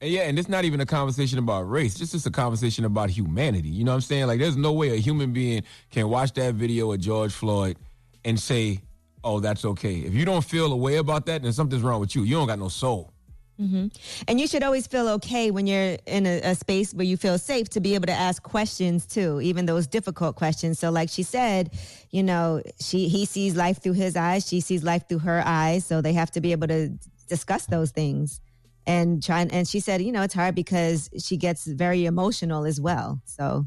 And 0.00 0.10
yeah, 0.12 0.22
and 0.22 0.38
it's 0.38 0.48
not 0.48 0.64
even 0.64 0.80
a 0.80 0.86
conversation 0.86 1.38
about 1.38 1.62
race. 1.62 2.00
It's 2.00 2.12
just 2.12 2.26
a 2.26 2.30
conversation 2.30 2.84
about 2.84 3.10
humanity. 3.10 3.68
You 3.70 3.84
know 3.84 3.92
what 3.92 3.96
I'm 3.96 4.00
saying? 4.02 4.26
Like, 4.26 4.38
there's 4.38 4.56
no 4.56 4.72
way 4.72 4.90
a 4.94 4.96
human 5.00 5.32
being 5.32 5.62
can 5.90 6.08
watch 6.08 6.32
that 6.34 6.54
video 6.54 6.92
of 6.92 7.00
George 7.00 7.32
Floyd 7.32 7.78
and 8.24 8.38
say, 8.38 8.80
"Oh, 9.24 9.40
that's 9.40 9.64
okay." 9.64 9.96
If 10.00 10.14
you 10.14 10.24
don't 10.24 10.44
feel 10.44 10.72
a 10.72 10.76
way 10.76 10.96
about 10.96 11.26
that, 11.26 11.42
then 11.42 11.52
something's 11.52 11.82
wrong 11.82 12.00
with 12.00 12.14
you. 12.14 12.22
You 12.22 12.36
don't 12.36 12.46
got 12.46 12.58
no 12.58 12.68
soul. 12.68 13.10
hmm 13.56 13.86
And 14.28 14.40
you 14.40 14.46
should 14.48 14.64
always 14.64 14.86
feel 14.86 15.08
okay 15.10 15.50
when 15.52 15.66
you're 15.68 15.96
in 16.06 16.26
a, 16.26 16.40
a 16.52 16.54
space 16.54 16.92
where 16.92 17.06
you 17.06 17.16
feel 17.16 17.38
safe 17.38 17.68
to 17.70 17.80
be 17.80 17.94
able 17.94 18.06
to 18.06 18.12
ask 18.28 18.42
questions 18.42 19.06
too, 19.06 19.40
even 19.40 19.66
those 19.66 19.86
difficult 19.86 20.34
questions. 20.36 20.78
So, 20.78 20.90
like 20.90 21.08
she 21.08 21.22
said, 21.22 21.70
you 22.10 22.22
know, 22.22 22.62
she 22.80 23.08
he 23.08 23.24
sees 23.26 23.54
life 23.54 23.80
through 23.82 23.92
his 23.94 24.16
eyes, 24.16 24.46
she 24.48 24.60
sees 24.60 24.82
life 24.82 25.08
through 25.08 25.20
her 25.20 25.40
eyes. 25.44 25.86
So 25.86 26.00
they 26.00 26.12
have 26.14 26.30
to 26.32 26.40
be 26.40 26.52
able 26.52 26.68
to 26.68 26.90
discuss 27.28 27.66
those 27.66 27.90
things 27.92 28.40
and 28.86 29.22
try. 29.22 29.40
And, 29.42 29.52
and 29.52 29.68
she 29.68 29.80
said, 29.80 30.02
you 30.02 30.12
know, 30.12 30.22
it's 30.22 30.34
hard 30.34 30.54
because 30.54 31.08
she 31.18 31.36
gets 31.36 31.64
very 31.64 32.06
emotional 32.06 32.64
as 32.66 32.80
well. 32.80 33.20
So 33.24 33.66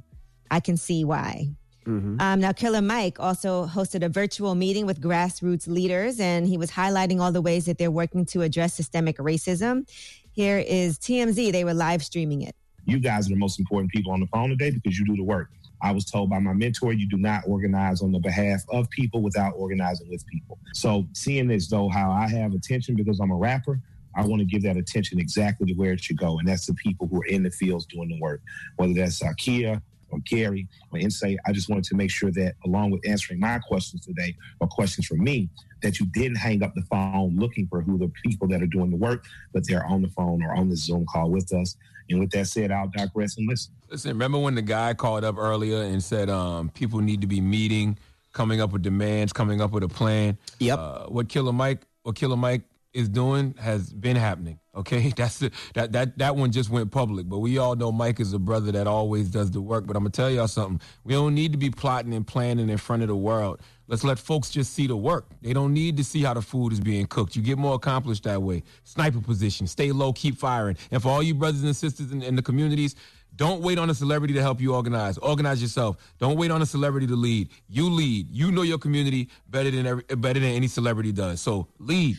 I 0.52 0.60
can 0.60 0.78
see 0.78 1.06
why. 1.06 1.56
Mm-hmm. 1.88 2.20
Um, 2.20 2.40
now, 2.42 2.52
Killer 2.52 2.82
Mike 2.82 3.20
also 3.20 3.66
hosted 3.66 4.04
a 4.04 4.10
virtual 4.10 4.56
meeting 4.56 4.86
with 4.86 5.02
grassroots 5.02 5.68
leaders, 5.68 6.20
and 6.20 6.46
he 6.46 6.58
was 6.58 6.70
highlighting 6.70 7.22
all 7.22 7.32
the 7.32 7.42
ways 7.42 7.66
that 7.66 7.78
they're 7.78 7.92
working 7.92 8.26
to 8.28 8.42
address 8.42 8.74
systemic 8.74 9.18
racism. 9.18 9.90
Here 10.32 10.60
is 10.60 10.98
TMZ. 11.00 11.52
They 11.54 11.64
were 11.64 11.74
live 11.74 12.04
streaming 12.04 12.42
it. 12.42 12.56
You 12.86 13.00
guys 13.00 13.28
are 13.28 13.30
the 13.30 13.40
most 13.40 13.60
important 13.60 13.92
people 13.92 14.12
on 14.12 14.20
the 14.20 14.28
phone 14.28 14.50
today 14.50 14.72
because 14.72 15.00
you 15.00 15.06
do 15.06 15.16
the 15.16 15.24
work. 15.24 15.50
I 15.82 15.92
was 15.92 16.06
told 16.06 16.30
by 16.30 16.40
my 16.40 16.54
mentor, 16.54 16.92
you 16.92 17.08
do 17.08 17.18
not 17.18 17.44
organize 17.48 18.02
on 18.02 18.12
the 18.12 18.20
behalf 18.20 18.64
of 18.70 18.90
people 18.90 19.22
without 19.22 19.54
organizing 19.56 20.10
with 20.10 20.26
people. 20.28 20.58
So, 20.74 21.08
seeing 21.14 21.52
as 21.52 21.70
though 21.70 21.88
how 21.88 22.12
I 22.12 22.28
have 22.28 22.54
attention 22.54 22.96
because 22.96 23.20
I'm 23.20 23.32
a 23.32 23.36
rapper, 23.36 23.80
I 24.16 24.26
want 24.26 24.40
to 24.40 24.46
give 24.46 24.64
that 24.64 24.76
attention 24.76 25.20
exactly 25.20 25.68
to 25.68 25.74
where 25.74 25.94
it 25.94 26.04
should 26.04 26.18
go. 26.18 26.40
And 26.40 26.48
that's 26.48 26.66
the 26.66 26.74
people 26.74 27.08
who 27.08 27.22
are 27.22 27.26
in 27.26 27.44
the 27.44 27.52
fields 27.52 27.86
doing 27.86 28.10
the 28.10 28.20
work, 28.20 28.42
whether 28.78 28.94
that's 28.94 29.22
uh, 29.22 29.32
Kia 29.38 29.82
or 30.10 30.20
Gary 30.20 30.68
or 30.92 31.00
Insight. 31.00 31.38
I 31.46 31.52
just 31.52 31.70
wanted 31.70 31.86
to 31.86 31.96
make 31.96 32.12
sure 32.12 32.32
that, 32.32 32.56
along 32.66 32.92
with 32.92 33.08
answering 33.08 33.40
my 33.40 33.60
questions 33.60 34.06
today 34.06 34.36
or 34.60 34.68
questions 34.68 35.08
from 35.08 35.24
me, 35.24 35.50
that 35.84 36.00
you 36.00 36.06
didn't 36.08 36.38
hang 36.38 36.64
up 36.64 36.74
the 36.76 36.82
phone 36.84 37.36
looking 37.38 37.68
for 37.68 37.82
who 37.82 37.98
the 37.98 38.12
people 38.24 38.48
that 38.48 38.62
are 38.62 38.68
doing 38.68 38.90
the 38.90 38.98
work, 38.98 39.26
but 39.54 39.68
they're 39.68 39.86
on 39.86 40.02
the 40.02 40.10
phone 40.10 40.44
or 40.44 40.56
on 40.56 40.70
the 40.70 40.76
Zoom 40.76 41.06
call 41.06 41.30
with 41.30 41.54
us. 41.54 41.76
And 42.10 42.20
with 42.20 42.32
that 42.32 42.48
said, 42.48 42.72
I'll 42.72 42.90
digress 42.90 43.38
and 43.38 43.48
listen. 43.48 43.74
Listen, 43.90 44.12
remember 44.12 44.40
when 44.40 44.56
the 44.56 44.62
guy 44.62 44.94
called 44.94 45.24
up 45.24 45.38
earlier 45.38 45.84
and 45.84 46.02
said 46.02 46.30
um, 46.30 46.70
people 46.70 47.00
need 47.00 47.22
to 47.22 47.28
be 47.28 47.42
meeting, 47.42 47.98
coming 48.34 48.62
up 48.62 48.72
with 48.72 48.82
demands, 48.82 49.34
coming 49.34 49.62
up 49.62 49.72
with 49.72 49.84
a 49.84 49.88
plan? 49.88 50.38
Yep. 50.60 50.80
Uh, 50.80 51.06
what 51.06 51.30
Killer 51.30 51.54
Mike, 51.54 51.82
what 52.04 52.16
Killer 52.16 52.38
Mike 52.38 52.62
is 52.98 53.08
doing 53.08 53.54
has 53.60 53.94
been 53.94 54.16
happening. 54.16 54.60
Okay, 54.76 55.10
that's 55.16 55.38
the, 55.40 55.52
that 55.76 55.92
that 55.92 56.18
that 56.18 56.36
one 56.36 56.52
just 56.52 56.70
went 56.70 56.92
public. 56.92 57.30
But 57.30 57.40
we 57.40 57.60
all 57.60 57.76
know 57.76 57.92
Mike 57.92 58.20
is 58.20 58.34
a 58.34 58.40
brother 58.40 58.72
that 58.72 58.88
always 58.88 59.30
does 59.30 59.52
the 59.52 59.62
work. 59.62 59.86
But 59.86 59.96
I'm 59.96 60.04
gonna 60.04 60.12
tell 60.12 60.32
y'all 60.32 60.48
something. 60.48 60.82
We 61.04 61.14
don't 61.14 61.36
need 61.36 61.52
to 61.52 61.58
be 61.58 61.70
plotting 61.70 62.14
and 62.14 62.26
planning 62.26 62.70
in 62.70 62.78
front 62.78 63.04
of 63.04 63.08
the 63.08 63.16
world. 63.16 63.62
Let's 63.88 64.04
let 64.04 64.20
folks 64.20 64.50
just 64.50 64.74
see 64.74 64.88
the 64.88 64.98
work. 64.98 65.28
They 65.42 65.54
don't 65.54 65.74
need 65.74 65.96
to 65.98 66.04
see 66.04 66.22
how 66.24 66.34
the 66.34 66.42
food 66.42 66.74
is 66.74 66.80
being 66.80 67.06
cooked. 67.06 67.36
You 67.36 67.42
get 67.42 67.58
more 67.58 67.76
accomplished 67.76 68.24
that 68.24 68.42
way. 68.42 68.64
Sniper 68.84 69.22
position, 69.22 69.66
stay 69.68 69.94
low, 69.94 70.12
keep 70.12 70.38
firing. 70.38 70.76
And 70.92 71.02
for 71.02 71.10
all 71.10 71.24
you 71.24 71.34
brothers 71.34 71.64
and 71.64 71.74
sisters 71.74 72.12
in, 72.12 72.22
in 72.22 72.36
the 72.36 72.42
communities, 72.42 72.96
don't 73.38 73.62
wait 73.62 73.78
on 73.78 73.90
a 73.90 73.94
celebrity 73.94 74.34
to 74.34 74.42
help 74.42 74.60
you 74.60 74.74
organize. 74.74 75.18
Organize 75.20 75.62
yourself. 75.62 75.98
Don't 76.18 76.38
wait 76.38 76.50
on 76.50 76.62
a 76.62 76.66
celebrity 76.66 77.06
to 77.08 77.16
lead. 77.16 77.50
You 77.70 77.90
lead. 77.90 78.30
You 78.32 78.52
know 78.52 78.64
your 78.64 78.80
community 78.80 79.30
better 79.48 79.70
than 79.70 79.86
every, 79.86 80.04
better 80.04 80.40
than 80.40 80.50
any 80.50 80.68
celebrity 80.68 81.12
does. 81.12 81.40
So 81.40 81.68
lead. 81.78 82.18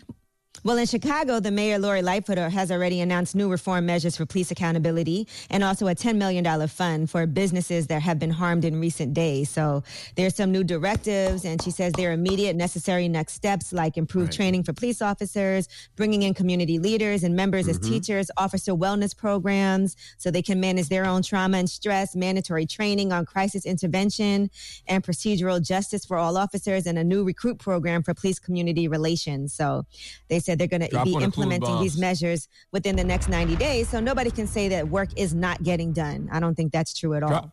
Well, 0.65 0.77
in 0.77 0.87
Chicago, 0.87 1.39
the 1.39 1.53
mayor, 1.53 1.79
Lori 1.79 2.03
Lightfoot, 2.03 2.37
has 2.37 2.73
already 2.73 3.01
announced 3.01 3.37
new 3.37 3.49
reform 3.49 3.87
measures 3.87 4.17
for 4.17 4.27
police 4.27 4.51
accountability 4.51 5.29
and 5.51 5.63
also 5.63 5.87
a 5.87 5.95
$10 5.95 6.17
million 6.17 6.67
fund 6.67 7.09
for 7.09 7.27
businesses 7.27 7.87
that 7.87 8.03
have 8.03 8.19
been 8.19 8.31
harmed 8.31 8.65
in 8.65 8.81
recent 8.81 9.15
days. 9.15 9.49
So 9.51 9.85
there's 10.17 10.35
some 10.35 10.51
new 10.51 10.65
directives, 10.65 11.45
and 11.45 11.63
she 11.63 11.71
says 11.71 11.93
there 11.93 12.11
are 12.11 12.13
immediate 12.13 12.57
necessary 12.57 13.07
next 13.09 13.35
steps 13.35 13.73
like 13.73 13.97
improved 13.97 14.33
training 14.33 14.65
for 14.65 14.73
police 14.73 15.01
officers, 15.01 15.69
bringing 15.97 16.23
in 16.25 16.35
community 16.35 16.79
leaders 16.81 17.23
and 17.23 17.37
members 17.37 17.69
as 17.69 17.79
Mhm. 17.79 17.89
teachers, 17.89 18.31
officer 18.37 18.73
wellness 18.73 19.17
programs 19.17 19.95
so 20.17 20.31
they 20.31 20.43
can 20.43 20.59
manage 20.59 20.89
their 20.89 21.07
own 21.07 21.23
trauma 21.23 21.59
and 21.59 21.71
stress, 21.71 22.17
mandatory 22.17 22.67
training 22.67 23.13
on 23.13 23.25
crisis 23.25 23.65
intervention, 23.65 24.51
and 24.89 25.05
procedural 25.05 25.63
justice 25.63 26.05
for 26.05 26.17
all 26.17 26.37
officers, 26.37 26.85
and 26.85 26.99
a 26.99 27.05
new 27.05 27.23
recruit 27.23 27.59
program 27.59 28.03
for 28.03 28.13
police 28.13 28.41
community 28.41 28.89
relations. 28.89 29.53
So 29.55 29.87
they 30.29 30.41
said 30.49 30.59
they're 30.59 30.67
going 30.67 30.81
to 30.81 31.05
be 31.05 31.13
one 31.13 31.23
of 31.23 31.31
the 31.31 31.35
clue 31.35 31.43
implementing 31.45 31.81
these 31.83 31.99
measures 31.99 32.49
within 32.73 32.97
the 32.97 33.05
next 33.05 33.29
90 33.29 33.55
days. 33.57 33.87
So 33.91 34.01
nobody 34.01 34.31
can 34.31 34.47
say 34.47 34.69
that 34.71 34.89
work 34.89 35.11
is 35.17 35.35
not 35.35 35.63
getting 35.63 35.93
done. 35.93 36.29
I 36.33 36.41
don't 36.41 36.55
think 36.55 36.73
that's 36.73 36.95
true 36.99 37.13
at 37.15 37.23
all. 37.23 37.29
Drop, 37.29 37.51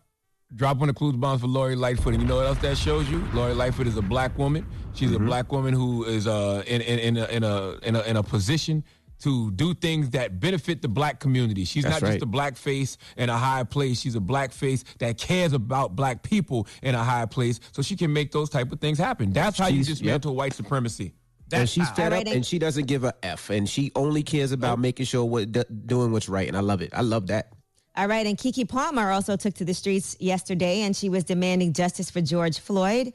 drop 0.55 0.77
one 0.77 0.87
of 0.87 0.95
the 0.95 0.97
clues 0.99 1.15
bombs 1.17 1.41
for 1.41 1.47
Lori 1.47 1.75
Lightfoot. 1.75 2.13
And 2.13 2.23
you 2.23 2.27
know 2.29 2.37
what 2.37 2.45
else 2.45 2.59
that 2.59 2.77
shows 2.77 3.09
you? 3.09 3.21
Lori 3.33 3.53
Lightfoot 3.53 3.87
is 3.87 3.97
a 3.97 4.01
black 4.01 4.37
woman. 4.37 4.65
She's 4.93 5.09
Mm-hmm. 5.11 5.23
a 5.23 5.25
black 5.27 5.51
woman 5.51 5.73
who 5.73 6.05
is 6.05 6.25
uh, 6.25 6.63
in, 6.65 6.79
in, 6.81 6.99
in, 6.99 7.17
a, 7.17 7.25
in, 7.25 7.43
a, 7.43 7.71
in, 7.83 7.95
a, 7.97 8.01
in 8.03 8.15
a 8.15 8.23
position 8.23 8.81
to 9.19 9.51
do 9.51 9.73
things 9.73 10.09
that 10.11 10.39
benefit 10.39 10.81
the 10.81 10.87
black 10.87 11.19
community. 11.19 11.65
She's 11.65 11.83
That's 11.83 11.95
not 12.01 12.07
right. 12.07 12.13
just 12.13 12.23
a 12.23 12.27
black 12.27 12.55
face 12.55 12.97
in 13.17 13.29
a 13.29 13.37
high 13.37 13.63
place. 13.65 13.99
She's 13.99 14.15
a 14.15 14.21
black 14.21 14.53
face 14.53 14.83
that 14.99 15.17
cares 15.17 15.51
about 15.51 15.95
black 15.97 16.23
people 16.23 16.67
in 16.81 16.95
a 16.95 17.03
high 17.03 17.25
place 17.25 17.59
so 17.73 17.81
she 17.81 17.95
can 17.97 18.11
make 18.13 18.31
those 18.31 18.49
type 18.49 18.71
of 18.71 18.79
things 18.79 18.97
happen. 18.97 19.31
That's 19.33 19.57
how 19.57 19.67
you 19.67 19.83
She's- 19.83 19.99
dismantle 19.99 20.35
white 20.35 20.53
supremacy. 20.53 21.13
And 21.51 21.69
she's 21.69 21.87
how. 21.89 21.95
fed 21.95 22.13
up 22.13 22.27
and 22.27 22.45
she 22.45 22.59
doesn't 22.59 22.87
give 22.87 23.03
a 23.03 23.13
F 23.23 23.49
and 23.49 23.69
she 23.69 23.91
only 23.95 24.23
cares 24.23 24.51
about 24.51 24.77
oh. 24.77 24.81
making 24.81 25.05
sure 25.05 25.23
what 25.25 25.51
d- 25.51 25.63
doing 25.85 26.11
what's 26.11 26.27
right. 26.27 26.47
And 26.47 26.57
I 26.57 26.61
love 26.61 26.81
it. 26.81 26.89
I 26.93 27.01
love 27.01 27.27
that. 27.27 27.53
All 27.95 28.07
right. 28.07 28.25
And 28.25 28.37
Keke 28.37 28.67
Palmer 28.67 29.11
also 29.11 29.35
took 29.37 29.53
to 29.55 29.65
the 29.65 29.73
streets 29.73 30.17
yesterday 30.19 30.81
and 30.81 30.95
she 30.95 31.09
was 31.09 31.23
demanding 31.23 31.73
justice 31.73 32.09
for 32.09 32.21
George 32.21 32.59
Floyd. 32.59 33.13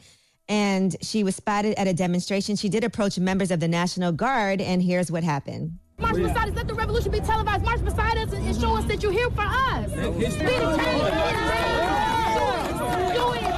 And 0.49 0.97
she 1.01 1.22
was 1.22 1.37
spotted 1.37 1.78
at 1.78 1.87
a 1.87 1.93
demonstration. 1.93 2.57
She 2.57 2.68
did 2.68 2.83
approach 2.83 3.18
members 3.18 3.53
of 3.53 3.61
the 3.61 3.68
National 3.68 4.11
Guard, 4.11 4.61
and 4.61 4.83
here's 4.83 5.09
what 5.09 5.22
happened. 5.22 5.78
March 6.01 6.16
beside 6.16 6.49
us. 6.49 6.57
Let 6.57 6.66
the 6.66 6.74
revolution 6.74 7.12
be 7.12 7.20
televised. 7.20 7.64
March 7.64 7.85
beside 7.85 8.18
us 8.18 8.33
and, 8.33 8.45
and 8.45 8.61
show 8.61 8.76
us 8.76 8.85
that 8.87 9.01
you're 9.01 9.12
here 9.12 9.31
for 9.31 9.43
us. 9.43 9.93
Be 9.93 10.26
the 10.26 10.76
change. 10.76 12.19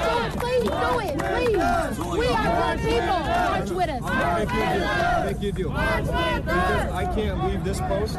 Do 0.03 0.13
it. 0.19 0.33
Please 0.39 0.65
do 0.65 1.01
it. 1.01 1.15
Please. 1.19 1.99
We 2.19 2.27
are 2.29 2.77
good 2.77 2.79
people. 2.81 3.21
March 3.23 3.71
with 3.71 3.89
us. 3.89 4.03
Thank 4.03 4.53
you, 4.53 4.63
deal. 4.73 4.89
Thank 5.23 5.43
you, 5.43 5.53
deal. 5.53 5.71
Because 5.71 6.93
I 6.93 7.05
can't 7.15 7.45
leave 7.47 7.63
this 7.65 7.81
post. 7.81 8.17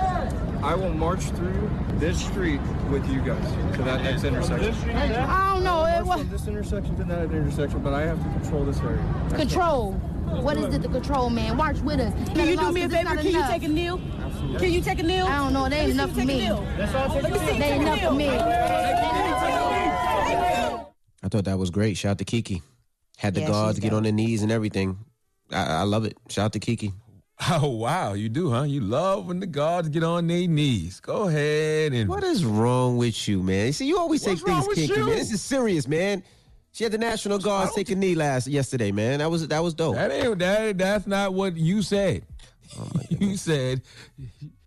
I 0.63 0.75
will 0.75 0.93
march 0.93 1.21
through 1.21 1.69
this 1.95 2.17
street 2.25 2.61
with 2.89 3.05
you 3.09 3.19
guys 3.21 3.75
to 3.75 3.83
that 3.83 4.01
next 4.01 4.23
intersection. 4.23 4.89
I 4.91 5.53
don't 5.53 5.63
know. 5.63 5.85
It 5.85 6.05
March 6.05 6.07
was 6.07 6.19
from 6.21 6.29
this 6.29 6.47
intersection 6.47 6.95
to 6.97 7.03
that 7.03 7.31
intersection, 7.31 7.79
but 7.81 7.93
I 7.93 8.03
have 8.03 8.17
to 8.17 8.29
control 8.39 8.63
this 8.63 8.79
area. 8.79 9.03
That's 9.29 9.41
control. 9.41 9.93
What 10.41 10.57
is 10.57 10.73
it 10.73 10.81
the 10.81 10.87
control, 10.87 11.29
man? 11.29 11.57
March 11.57 11.79
with 11.79 11.99
us. 11.99 12.13
Can 12.33 12.47
you 12.47 12.55
do 12.57 12.71
me 12.71 12.83
a 12.83 12.89
favor? 12.89 13.15
Can 13.15 13.25
you 13.25 13.43
take 13.47 13.63
a 13.63 13.67
kneel? 13.67 13.99
Can 14.57 14.71
you 14.71 14.81
take 14.81 14.99
a 14.99 15.03
kneel? 15.03 15.27
I 15.27 15.37
don't 15.37 15.53
know. 15.53 15.67
They 15.69 15.79
ain't 15.79 15.91
enough 15.91 16.11
for 16.11 16.23
me. 16.23 16.49
Let 16.49 17.31
me 17.31 17.39
see. 17.39 17.59
They 17.59 17.71
ain't 17.71 17.81
enough 17.83 17.99
for 17.99 18.13
me. 18.13 18.29
I 21.23 21.29
thought 21.29 21.45
that 21.45 21.57
was 21.57 21.69
great. 21.69 21.97
Shout 21.97 22.11
out 22.11 22.17
to 22.19 22.25
Keke. 22.25 22.61
Had 23.17 23.33
the 23.35 23.41
Yeah, 23.41 23.47
guards 23.47 23.79
get 23.79 23.93
on 23.93 24.03
their 24.03 24.11
knees 24.11 24.43
and 24.43 24.51
everything. 24.51 24.97
I, 25.51 25.63
I 25.65 25.81
love 25.83 26.05
it. 26.05 26.17
Shout 26.29 26.45
out 26.45 26.53
to 26.53 26.59
Keke. 26.59 26.91
Oh, 27.49 27.67
wow. 27.67 28.13
You 28.13 28.29
do, 28.29 28.51
huh? 28.51 28.61
You 28.63 28.79
love 28.79 29.25
when 29.27 29.39
the 29.39 29.47
guards 29.47 29.89
get 29.89 30.03
on 30.03 30.27
their 30.27 30.47
knees. 30.47 30.99
Go 31.01 31.27
ahead 31.27 31.91
and. 31.91 32.07
What 32.07 32.23
is 32.23 32.45
wrong 32.45 32.95
with 32.97 33.27
you, 33.27 33.41
man? 33.41 33.73
See, 33.73 33.87
you 33.87 33.97
always 33.97 34.21
What's 34.25 34.41
take 34.41 34.45
things 34.45 34.59
wrong 34.59 34.67
with 34.67 34.77
kinky, 34.77 34.93
you? 34.93 35.05
man. 35.07 35.15
This 35.15 35.31
is 35.31 35.41
serious, 35.41 35.87
man. 35.87 36.23
She 36.71 36.83
had 36.83 36.93
the 36.93 36.97
National 36.97 37.39
Guards 37.39 37.73
take 37.73 37.89
a 37.89 37.95
knee 37.95 38.15
last 38.15 38.47
yesterday, 38.47 38.91
man. 38.91 39.19
That 39.19 39.29
was 39.29 39.47
that 39.47 39.61
was 39.61 39.73
dope. 39.73 39.95
That 39.95 40.11
ain't 40.11 40.39
that. 40.39 40.77
That's 40.77 41.05
not 41.05 41.33
what 41.33 41.57
you 41.57 41.81
said. 41.81 42.23
Oh 42.79 42.87
you 43.09 43.35
said 43.37 43.81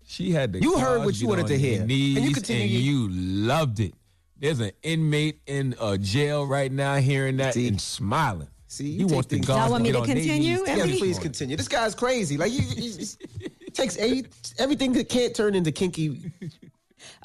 She 0.04 0.30
had 0.30 0.52
the 0.52 0.60
You 0.60 0.78
heard 0.78 1.04
what 1.04 1.18
you 1.20 1.26
wanted 1.28 1.46
to 1.48 1.56
your 1.56 1.60
hear. 1.60 1.82
And 1.82 1.90
you 1.90 1.96
knees, 2.20 2.34
continue 2.34 2.62
and 2.64 2.70
you 2.72 3.08
loved 3.08 3.80
it. 3.80 3.94
There's 4.38 4.60
an 4.60 4.72
inmate 4.82 5.40
in 5.46 5.74
a 5.80 5.96
jail 5.96 6.46
right 6.46 6.70
now 6.70 6.96
hearing 6.96 7.38
that 7.38 7.56
and 7.56 7.80
smiling. 7.80 8.48
See, 8.68 8.84
he 8.84 8.90
you 8.98 9.06
wants 9.06 9.28
take 9.28 9.28
the 9.28 9.36
things- 9.36 9.46
guards 9.46 9.60
Y'all 9.62 9.70
want 9.70 9.84
to 9.84 9.88
me 9.88 9.92
to 9.92 10.00
on 10.00 10.06
their 10.06 10.16
continue? 10.16 10.56
knees. 10.58 10.62
Yes, 10.66 10.78
Every 10.80 10.98
please 10.98 11.18
continue. 11.18 11.56
This 11.56 11.68
guy's 11.68 11.94
crazy. 11.94 12.36
Like 12.36 12.52
he, 12.52 12.58
he, 12.60 12.90
he 12.90 13.70
takes 13.70 13.96
eight, 13.96 14.28
everything 14.58 14.92
that 14.94 15.08
can't 15.08 15.34
turn 15.34 15.54
into 15.54 15.72
kinky. 15.72 16.30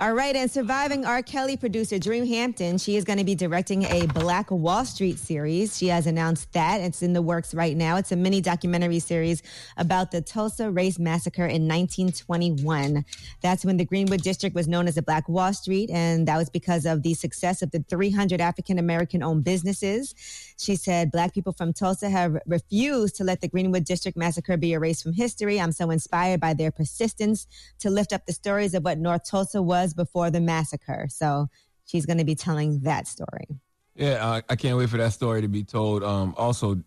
All 0.02 0.14
right, 0.14 0.36
and 0.36 0.50
surviving 0.50 1.06
R. 1.06 1.22
Kelly 1.22 1.56
producer 1.56 2.00
Dream 2.00 2.26
Hampton, 2.26 2.80
she 2.80 2.96
is 2.96 3.04
going 3.04 3.20
to 3.20 3.24
be 3.24 3.36
directing 3.36 3.84
a 3.84 4.08
Black 4.08 4.50
Wall 4.50 4.84
Street 4.84 5.20
series. 5.20 5.78
She 5.78 5.90
has 5.90 6.08
announced 6.08 6.52
that 6.54 6.82
it's 6.82 7.04
in 7.04 7.14
the 7.14 7.22
works 7.22 7.54
right 7.54 7.78
now. 7.78 7.98
It's 7.98 8.12
a 8.12 8.16
mini 8.16 8.42
documentary 8.42 8.98
series 8.98 9.44
about 9.78 10.10
the 10.10 10.20
Tulsa 10.20 10.72
Race 10.72 10.98
Massacre 10.98 11.46
in 11.46 11.68
1921. 11.68 13.06
That's 13.44 13.64
when 13.64 13.78
the 13.78 13.86
Greenwood 13.86 14.24
District 14.24 14.56
was 14.56 14.68
known 14.68 14.88
as 14.88 14.96
the 14.96 15.04
Black 15.04 15.30
Wall 15.30 15.54
Street, 15.54 15.92
and 15.92 16.28
that 16.28 16.38
was 16.38 16.50
because 16.50 16.88
of 16.88 17.04
the 17.04 17.14
success 17.14 17.62
of 17.62 17.70
the 17.70 17.86
300 17.88 18.42
African 18.42 18.80
American 18.80 19.22
owned 19.22 19.44
businesses. 19.44 20.16
She 20.58 20.78
said, 20.78 21.12
Black 21.12 21.32
people 21.32 21.54
from 21.54 21.74
Tulsa 21.74 22.10
have 22.10 22.40
refused 22.48 23.18
to 23.18 23.24
let 23.24 23.42
the 23.42 23.48
Greenwood 23.48 23.86
District 23.86 24.18
Massacre 24.18 24.58
be 24.58 24.74
erased 24.74 25.04
from 25.04 25.14
history. 25.14 25.62
I'm 25.62 25.72
so 25.72 25.92
inspired 25.92 26.40
by 26.40 26.56
their 26.56 26.72
persistence 26.72 27.46
to 27.82 27.92
lift 27.92 28.14
up 28.14 28.26
the 28.26 28.34
stories 28.34 28.74
of 28.74 28.84
what 28.84 28.98
North 28.98 29.30
Tulsa 29.30 29.62
was 29.62 29.91
before 29.94 30.30
the 30.32 30.40
massacre. 30.42 31.08
So 31.10 31.48
she's 31.86 32.06
going 32.06 32.18
to 32.20 32.24
be 32.26 32.36
telling 32.36 32.80
that 32.82 33.08
story. 33.08 33.48
Yeah, 33.96 34.26
I, 34.26 34.42
I 34.50 34.56
can't 34.56 34.78
wait 34.78 34.90
for 34.90 34.98
that 34.98 35.14
story 35.14 35.42
to 35.42 35.48
be 35.48 35.64
told. 35.64 36.04
Um, 36.04 36.34
also, 36.38 36.82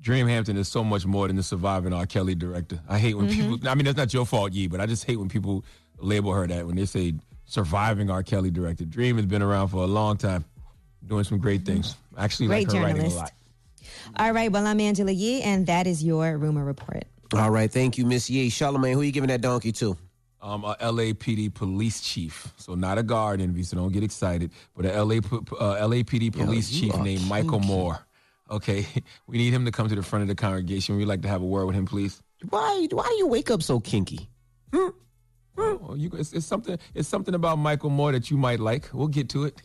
Dream 0.00 0.26
Hampton 0.28 0.56
is 0.56 0.68
so 0.68 0.84
much 0.84 1.04
more 1.06 1.26
than 1.26 1.36
the 1.36 1.42
surviving 1.42 1.92
R. 1.92 2.06
Kelly 2.06 2.34
director. 2.34 2.78
I 2.88 2.98
hate 2.98 3.14
when 3.14 3.26
Mhm. 3.28 3.32
people. 3.32 3.68
I 3.68 3.74
mean, 3.74 3.84
that's 3.86 3.96
not 3.96 4.12
your 4.14 4.26
fault, 4.26 4.52
Yee, 4.52 4.66
but 4.68 4.80
I 4.80 4.86
just 4.86 5.04
hate 5.04 5.16
when 5.16 5.28
people 5.28 5.64
label 5.98 6.32
her 6.32 6.46
that 6.46 6.66
when 6.66 6.76
they 6.76 6.84
say 6.86 7.14
surviving 7.46 8.10
R. 8.10 8.22
Kelly 8.22 8.50
director. 8.50 8.84
Dream 8.84 9.16
has 9.16 9.26
been 9.26 9.42
around 9.42 9.68
for 9.68 9.82
a 9.82 9.86
long 9.86 10.16
time, 10.16 10.44
doing 11.06 11.24
some 11.24 11.38
great 11.38 11.64
things. 11.64 11.96
I 12.16 12.24
Actually, 12.24 12.46
Great 12.48 12.68
like 12.68 12.76
her 12.76 12.82
writing 12.82 12.96
a 12.96 13.08
journalist. 13.08 13.16
lot. 13.16 13.32
All 14.16 14.32
right. 14.32 14.50
Well, 14.52 14.66
I'm 14.66 14.80
Angela 14.80 15.12
Yee, 15.12 15.42
and 15.42 15.66
that 15.66 15.86
is 15.86 16.04
your 16.04 16.36
rumor 16.38 16.64
report. 16.64 17.04
All 17.34 17.50
right, 17.50 17.70
thank 17.72 17.98
you, 17.98 18.06
Miss 18.06 18.30
Yee. 18.30 18.48
Charlamagne, 18.50 18.92
who 18.94 19.00
are 19.00 19.04
you 19.04 19.10
giving 19.12 19.28
that 19.28 19.40
donkey 19.40 19.72
to? 19.72 19.96
Um, 20.46 20.62
a 20.62 20.76
LAPD 20.76 21.52
police 21.52 22.00
chief. 22.00 22.52
So 22.56 22.76
not 22.76 22.98
a 22.98 23.02
guard 23.02 23.40
envy, 23.40 23.64
so 23.64 23.76
don't 23.76 23.92
get 23.92 24.04
excited. 24.04 24.52
But 24.76 24.86
a 24.86 25.02
LA, 25.02 25.16
uh, 25.16 25.88
LAPD 25.88 26.32
police 26.32 26.70
you 26.70 26.82
chief 26.82 26.94
are 26.94 27.02
named 27.02 27.26
Michael 27.26 27.58
Moore. 27.58 27.98
Okay, 28.48 28.86
we 29.26 29.38
need 29.38 29.52
him 29.52 29.64
to 29.64 29.72
come 29.72 29.88
to 29.88 29.96
the 29.96 30.04
front 30.04 30.22
of 30.22 30.28
the 30.28 30.36
congregation. 30.36 30.96
We'd 30.96 31.06
like 31.06 31.22
to 31.22 31.28
have 31.28 31.42
a 31.42 31.44
word 31.44 31.66
with 31.66 31.74
him, 31.74 31.84
please. 31.84 32.22
Why? 32.48 32.86
Why 32.92 33.06
do 33.08 33.14
you 33.16 33.26
wake 33.26 33.50
up 33.50 33.60
so 33.60 33.80
kinky? 33.80 34.28
Oh, 35.58 35.94
you, 35.96 36.10
it's, 36.12 36.32
it's 36.32 36.46
something. 36.46 36.78
It's 36.94 37.08
something 37.08 37.34
about 37.34 37.58
Michael 37.58 37.90
Moore 37.90 38.12
that 38.12 38.30
you 38.30 38.36
might 38.36 38.60
like. 38.60 38.88
We'll 38.92 39.08
get 39.08 39.28
to 39.30 39.46
it. 39.46 39.60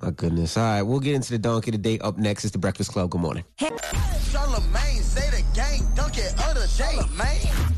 My 0.00 0.12
goodness. 0.12 0.56
All 0.56 0.64
right, 0.64 0.82
we'll 0.82 1.00
get 1.00 1.14
into 1.14 1.32
the 1.32 1.38
donkey 1.38 1.72
today. 1.72 1.98
Up 1.98 2.16
next 2.16 2.46
is 2.46 2.52
the 2.52 2.58
Breakfast 2.58 2.90
Club. 2.92 3.10
Good 3.10 3.20
morning. 3.20 3.44
Charlamagne, 3.58 5.02
say 5.02 5.28
the 5.28 5.44
gang, 5.54 5.82
dunk 5.94 6.16
it 6.16 6.32
other 6.38 6.66
day, 6.78 7.00
man. 7.18 7.69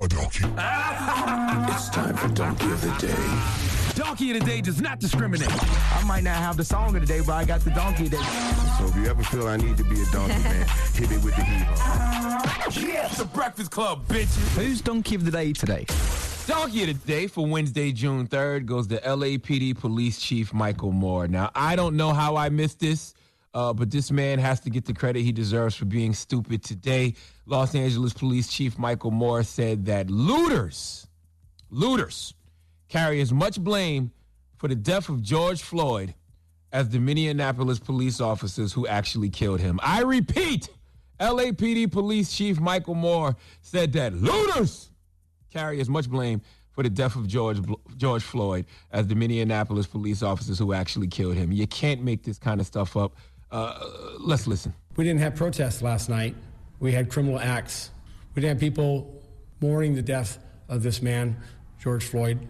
You 0.00 0.04
are 0.04 0.06
a 0.06 0.08
donkey. 0.08 0.44
it's 1.72 1.90
time 1.90 2.16
for 2.16 2.28
Donkey 2.28 2.70
of 2.70 2.80
the 2.80 3.06
Day. 3.06 4.02
Donkey 4.02 4.30
of 4.30 4.40
the 4.40 4.46
day 4.46 4.60
does 4.60 4.80
not 4.80 4.98
discriminate. 4.98 5.50
I 5.52 6.02
might 6.06 6.24
not 6.24 6.36
have 6.36 6.56
the 6.56 6.64
song 6.64 6.94
of 6.94 7.02
the 7.02 7.06
day, 7.06 7.20
but 7.20 7.32
I 7.32 7.44
got 7.44 7.60
the 7.60 7.70
donkey 7.70 8.04
of 8.04 8.12
the 8.12 8.16
day. 8.16 8.22
So 8.78 8.86
if 8.86 8.96
you 8.96 9.06
ever 9.06 9.22
feel 9.24 9.46
I 9.46 9.56
need 9.56 9.76
to 9.76 9.84
be 9.84 10.00
a 10.00 10.06
donkey, 10.06 10.42
man, 10.42 10.66
hit 10.94 11.12
it 11.12 11.22
with 11.22 11.36
the 11.36 11.44
hee 11.44 12.86
Yes, 12.86 13.18
the 13.18 13.26
Breakfast 13.26 13.70
Club, 13.70 14.06
bitches. 14.06 14.56
Who's 14.56 14.80
donkey 14.80 15.16
of 15.16 15.24
the 15.24 15.30
day 15.30 15.52
today? 15.52 15.84
Donkey 16.46 16.82
of 16.82 16.88
the 16.88 17.06
day 17.06 17.26
for 17.26 17.46
Wednesday, 17.46 17.92
June 17.92 18.26
3rd 18.26 18.66
goes 18.66 18.86
to 18.88 18.98
LAPD 19.00 19.78
Police 19.78 20.18
Chief 20.18 20.54
Michael 20.54 20.92
Moore. 20.92 21.28
Now, 21.28 21.50
I 21.54 21.76
don't 21.76 21.96
know 21.96 22.12
how 22.14 22.36
I 22.36 22.48
missed 22.48 22.80
this, 22.80 23.14
uh, 23.54 23.72
but 23.72 23.90
this 23.90 24.10
man 24.10 24.38
has 24.38 24.60
to 24.60 24.70
get 24.70 24.84
the 24.84 24.94
credit 24.94 25.22
he 25.22 25.32
deserves 25.32 25.74
for 25.74 25.84
being 25.84 26.14
stupid 26.14 26.62
today. 26.62 27.14
Los 27.46 27.74
Angeles 27.74 28.12
Police 28.12 28.48
Chief 28.48 28.78
Michael 28.78 29.10
Moore 29.10 29.42
said 29.42 29.86
that 29.86 30.10
looters, 30.10 31.06
looters, 31.70 32.34
carry 32.88 33.20
as 33.20 33.32
much 33.32 33.60
blame 33.60 34.12
for 34.56 34.68
the 34.68 34.74
death 34.74 35.08
of 35.08 35.22
George 35.22 35.62
Floyd 35.62 36.14
as 36.72 36.88
the 36.90 36.98
Minneapolis 36.98 37.78
police 37.78 38.20
officers 38.20 38.72
who 38.72 38.86
actually 38.86 39.30
killed 39.30 39.60
him. 39.60 39.80
I 39.82 40.02
repeat, 40.02 40.68
LAPD 41.18 41.90
Police 41.90 42.32
Chief 42.32 42.60
Michael 42.60 42.94
Moore 42.94 43.36
said 43.60 43.92
that 43.94 44.14
looters 44.14 44.90
carry 45.52 45.80
as 45.80 45.88
much 45.88 46.08
blame 46.08 46.40
for 46.72 46.84
the 46.84 46.90
death 46.90 47.16
of 47.16 47.26
George 47.26 47.58
George 47.96 48.22
Floyd 48.22 48.64
as 48.92 49.06
the 49.06 49.14
Minneapolis 49.14 49.86
police 49.86 50.22
officers 50.22 50.58
who 50.58 50.72
actually 50.72 51.08
killed 51.08 51.34
him. 51.34 51.52
You 51.52 51.66
can't 51.66 52.02
make 52.02 52.22
this 52.22 52.38
kind 52.38 52.60
of 52.60 52.66
stuff 52.66 52.96
up. 52.96 53.16
Uh, 53.50 53.88
let's 54.18 54.46
listen. 54.46 54.72
We 54.96 55.04
didn't 55.04 55.20
have 55.20 55.34
protests 55.34 55.82
last 55.82 56.08
night. 56.08 56.34
We 56.78 56.92
had 56.92 57.10
criminal 57.10 57.38
acts. 57.38 57.90
We 58.34 58.42
didn't 58.42 58.56
have 58.56 58.60
people 58.60 59.22
mourning 59.60 59.94
the 59.94 60.02
death 60.02 60.38
of 60.68 60.82
this 60.82 61.02
man, 61.02 61.36
George 61.80 62.04
Floyd. 62.04 62.46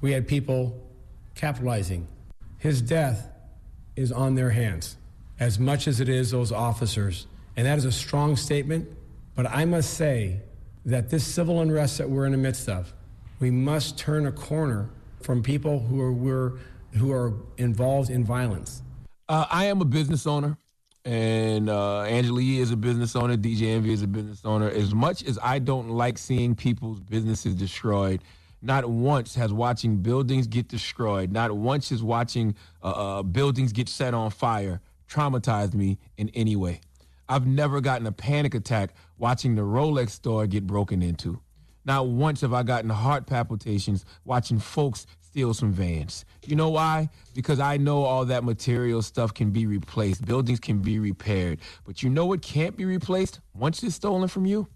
We 0.00 0.12
had 0.12 0.28
people 0.28 0.80
capitalizing. 1.34 2.06
His 2.58 2.80
death 2.80 3.30
is 3.96 4.12
on 4.12 4.34
their 4.34 4.50
hands 4.50 4.96
as 5.40 5.58
much 5.58 5.88
as 5.88 6.00
it 6.00 6.08
is 6.08 6.30
those 6.30 6.52
officers. 6.52 7.26
And 7.56 7.66
that 7.66 7.78
is 7.78 7.84
a 7.84 7.92
strong 7.92 8.36
statement. 8.36 8.88
But 9.34 9.46
I 9.46 9.64
must 9.64 9.94
say 9.94 10.40
that 10.84 11.10
this 11.10 11.26
civil 11.26 11.60
unrest 11.60 11.98
that 11.98 12.08
we're 12.08 12.26
in 12.26 12.32
the 12.32 12.38
midst 12.38 12.68
of, 12.68 12.92
we 13.40 13.50
must 13.50 13.98
turn 13.98 14.26
a 14.26 14.32
corner 14.32 14.90
from 15.22 15.42
people 15.42 15.80
who 15.80 16.00
are, 16.00 16.58
who 16.96 17.12
are 17.12 17.34
involved 17.56 18.10
in 18.10 18.24
violence. 18.24 18.82
Uh, 19.26 19.46
I 19.50 19.66
am 19.66 19.80
a 19.80 19.86
business 19.86 20.26
owner, 20.26 20.58
and 21.04 21.70
uh, 21.70 22.04
is 22.08 22.70
a 22.70 22.76
business 22.76 23.16
owner. 23.16 23.36
DJ 23.36 23.74
Envy 23.74 23.92
is 23.92 24.02
a 24.02 24.06
business 24.06 24.44
owner. 24.44 24.68
As 24.68 24.94
much 24.94 25.24
as 25.24 25.38
I 25.42 25.58
don't 25.60 25.88
like 25.90 26.18
seeing 26.18 26.54
people's 26.54 27.00
businesses 27.00 27.54
destroyed, 27.54 28.22
not 28.60 28.88
once 28.88 29.34
has 29.34 29.50
watching 29.50 29.96
buildings 29.98 30.46
get 30.46 30.68
destroyed, 30.68 31.32
not 31.32 31.52
once 31.52 31.90
is 31.90 32.02
watching 32.02 32.54
uh, 32.82 32.90
uh, 33.18 33.22
buildings 33.22 33.72
get 33.72 33.88
set 33.88 34.12
on 34.12 34.30
fire 34.30 34.80
traumatized 35.08 35.74
me 35.74 35.98
in 36.18 36.28
any 36.30 36.56
way. 36.56 36.80
I've 37.26 37.46
never 37.46 37.80
gotten 37.80 38.06
a 38.06 38.12
panic 38.12 38.54
attack 38.54 38.94
watching 39.16 39.54
the 39.54 39.62
Rolex 39.62 40.10
store 40.10 40.46
get 40.46 40.66
broken 40.66 41.02
into. 41.02 41.40
Not 41.86 42.08
once 42.08 42.42
have 42.42 42.52
I 42.52 42.62
gotten 42.62 42.90
heart 42.90 43.26
palpitations 43.26 44.04
watching 44.24 44.58
folks 44.58 45.06
steal 45.34 45.52
some 45.52 45.72
vans. 45.72 46.24
You 46.46 46.54
know 46.54 46.68
why? 46.68 47.10
Because 47.34 47.58
I 47.58 47.76
know 47.76 48.04
all 48.04 48.24
that 48.26 48.44
material 48.44 49.02
stuff 49.02 49.34
can 49.34 49.50
be 49.50 49.66
replaced. 49.66 50.24
Buildings 50.24 50.60
can 50.60 50.78
be 50.78 51.00
repaired. 51.00 51.58
But 51.84 52.04
you 52.04 52.08
know 52.08 52.24
what 52.24 52.40
can't 52.40 52.76
be 52.76 52.84
replaced 52.84 53.40
once 53.52 53.82
it's 53.82 53.96
stolen 53.96 54.28
from 54.28 54.46
you? 54.46 54.68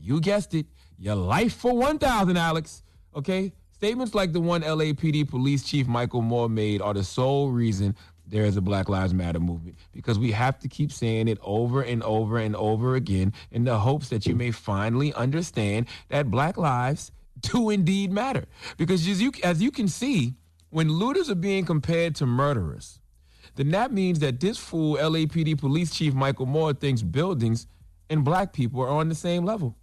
You 0.00 0.18
guessed 0.22 0.54
it. 0.54 0.64
Your 0.98 1.14
life 1.14 1.54
for 1.54 1.76
1,000, 1.76 2.38
Alex. 2.38 2.82
Okay? 3.14 3.52
Statements 3.72 4.14
like 4.14 4.32
the 4.32 4.40
one 4.40 4.62
LAPD 4.62 5.28
Police 5.28 5.62
Chief 5.62 5.86
Michael 5.86 6.22
Moore 6.22 6.48
made 6.48 6.80
are 6.80 6.94
the 6.94 7.04
sole 7.04 7.50
reason 7.50 7.94
there 8.26 8.46
is 8.46 8.56
a 8.56 8.62
Black 8.62 8.88
Lives 8.88 9.12
Matter 9.12 9.40
movement 9.40 9.76
because 9.92 10.18
we 10.18 10.32
have 10.32 10.58
to 10.60 10.68
keep 10.68 10.90
saying 10.90 11.28
it 11.28 11.38
over 11.42 11.82
and 11.82 12.02
over 12.02 12.38
and 12.38 12.56
over 12.56 12.94
again 12.94 13.34
in 13.50 13.64
the 13.64 13.78
hopes 13.78 14.08
that 14.08 14.24
you 14.24 14.34
may 14.34 14.52
finally 14.52 15.12
understand 15.12 15.86
that 16.08 16.30
black 16.30 16.56
lives 16.56 17.12
do 17.40 17.70
indeed 17.70 18.12
matter. 18.12 18.46
Because 18.76 19.06
as 19.06 19.20
you, 19.20 19.32
as 19.42 19.62
you 19.62 19.70
can 19.70 19.88
see, 19.88 20.34
when 20.70 20.90
looters 20.90 21.30
are 21.30 21.34
being 21.34 21.64
compared 21.64 22.14
to 22.16 22.26
murderers, 22.26 23.00
then 23.56 23.70
that 23.70 23.92
means 23.92 24.20
that 24.20 24.40
this 24.40 24.58
fool 24.58 24.96
LAPD 24.96 25.58
Police 25.58 25.94
Chief 25.94 26.14
Michael 26.14 26.46
Moore 26.46 26.74
thinks 26.74 27.02
buildings 27.02 27.66
and 28.10 28.24
black 28.24 28.52
people 28.52 28.80
are 28.82 28.88
on 28.88 29.08
the 29.08 29.14
same 29.14 29.44
level. 29.44 29.76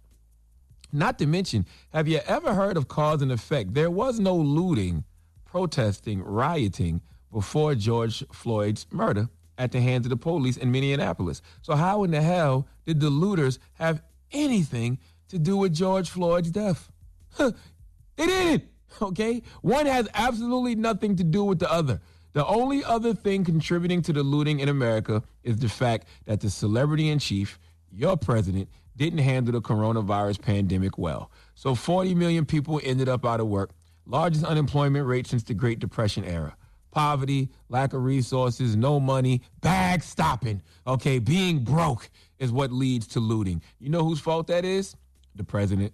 Not 0.92 1.18
to 1.18 1.26
mention, 1.26 1.66
have 1.92 2.08
you 2.08 2.20
ever 2.26 2.54
heard 2.54 2.76
of 2.76 2.88
cause 2.88 3.20
and 3.20 3.32
effect? 3.32 3.74
There 3.74 3.90
was 3.90 4.20
no 4.20 4.34
looting, 4.34 5.04
protesting, 5.44 6.22
rioting 6.22 7.02
before 7.32 7.74
George 7.74 8.24
Floyd's 8.32 8.86
murder 8.90 9.28
at 9.58 9.72
the 9.72 9.80
hands 9.80 10.06
of 10.06 10.10
the 10.10 10.16
police 10.16 10.56
in 10.56 10.70
Minneapolis. 10.70 11.42
So 11.62 11.74
how 11.74 12.04
in 12.04 12.12
the 12.12 12.22
hell 12.22 12.68
did 12.86 13.00
the 13.00 13.10
looters 13.10 13.58
have 13.74 14.02
anything 14.32 14.98
to 15.28 15.38
do 15.38 15.56
with 15.56 15.74
George 15.74 16.08
Floyd's 16.08 16.50
death? 16.50 16.90
They 17.38 18.26
didn't. 18.26 18.64
Okay? 19.00 19.42
One 19.62 19.86
has 19.86 20.08
absolutely 20.14 20.74
nothing 20.74 21.16
to 21.16 21.24
do 21.24 21.44
with 21.44 21.58
the 21.58 21.70
other. 21.70 22.00
The 22.32 22.44
only 22.46 22.84
other 22.84 23.14
thing 23.14 23.44
contributing 23.44 24.02
to 24.02 24.12
the 24.12 24.22
looting 24.22 24.60
in 24.60 24.68
America 24.68 25.22
is 25.42 25.58
the 25.58 25.68
fact 25.68 26.06
that 26.26 26.40
the 26.40 26.50
celebrity 26.50 27.08
in 27.08 27.18
chief, 27.18 27.58
your 27.90 28.16
president, 28.16 28.68
didn't 28.96 29.20
handle 29.20 29.52
the 29.52 29.60
coronavirus 29.60 30.40
pandemic 30.40 30.98
well. 30.98 31.30
So 31.54 31.74
40 31.74 32.14
million 32.14 32.44
people 32.44 32.80
ended 32.82 33.08
up 33.08 33.24
out 33.24 33.40
of 33.40 33.46
work, 33.46 33.70
largest 34.06 34.44
unemployment 34.44 35.06
rate 35.06 35.26
since 35.26 35.42
the 35.42 35.54
Great 35.54 35.78
Depression 35.78 36.24
era. 36.24 36.56
Poverty, 36.90 37.50
lack 37.68 37.92
of 37.92 38.02
resources, 38.04 38.76
no 38.76 38.98
money, 38.98 39.42
bag 39.60 40.02
stopping, 40.02 40.62
okay, 40.86 41.18
being 41.18 41.64
broke 41.64 42.08
is 42.38 42.52
what 42.52 42.72
leads 42.72 43.06
to 43.08 43.20
looting. 43.20 43.62
You 43.78 43.90
know 43.90 44.04
whose 44.04 44.20
fault 44.20 44.46
that 44.46 44.64
is? 44.64 44.96
The 45.34 45.44
president. 45.44 45.92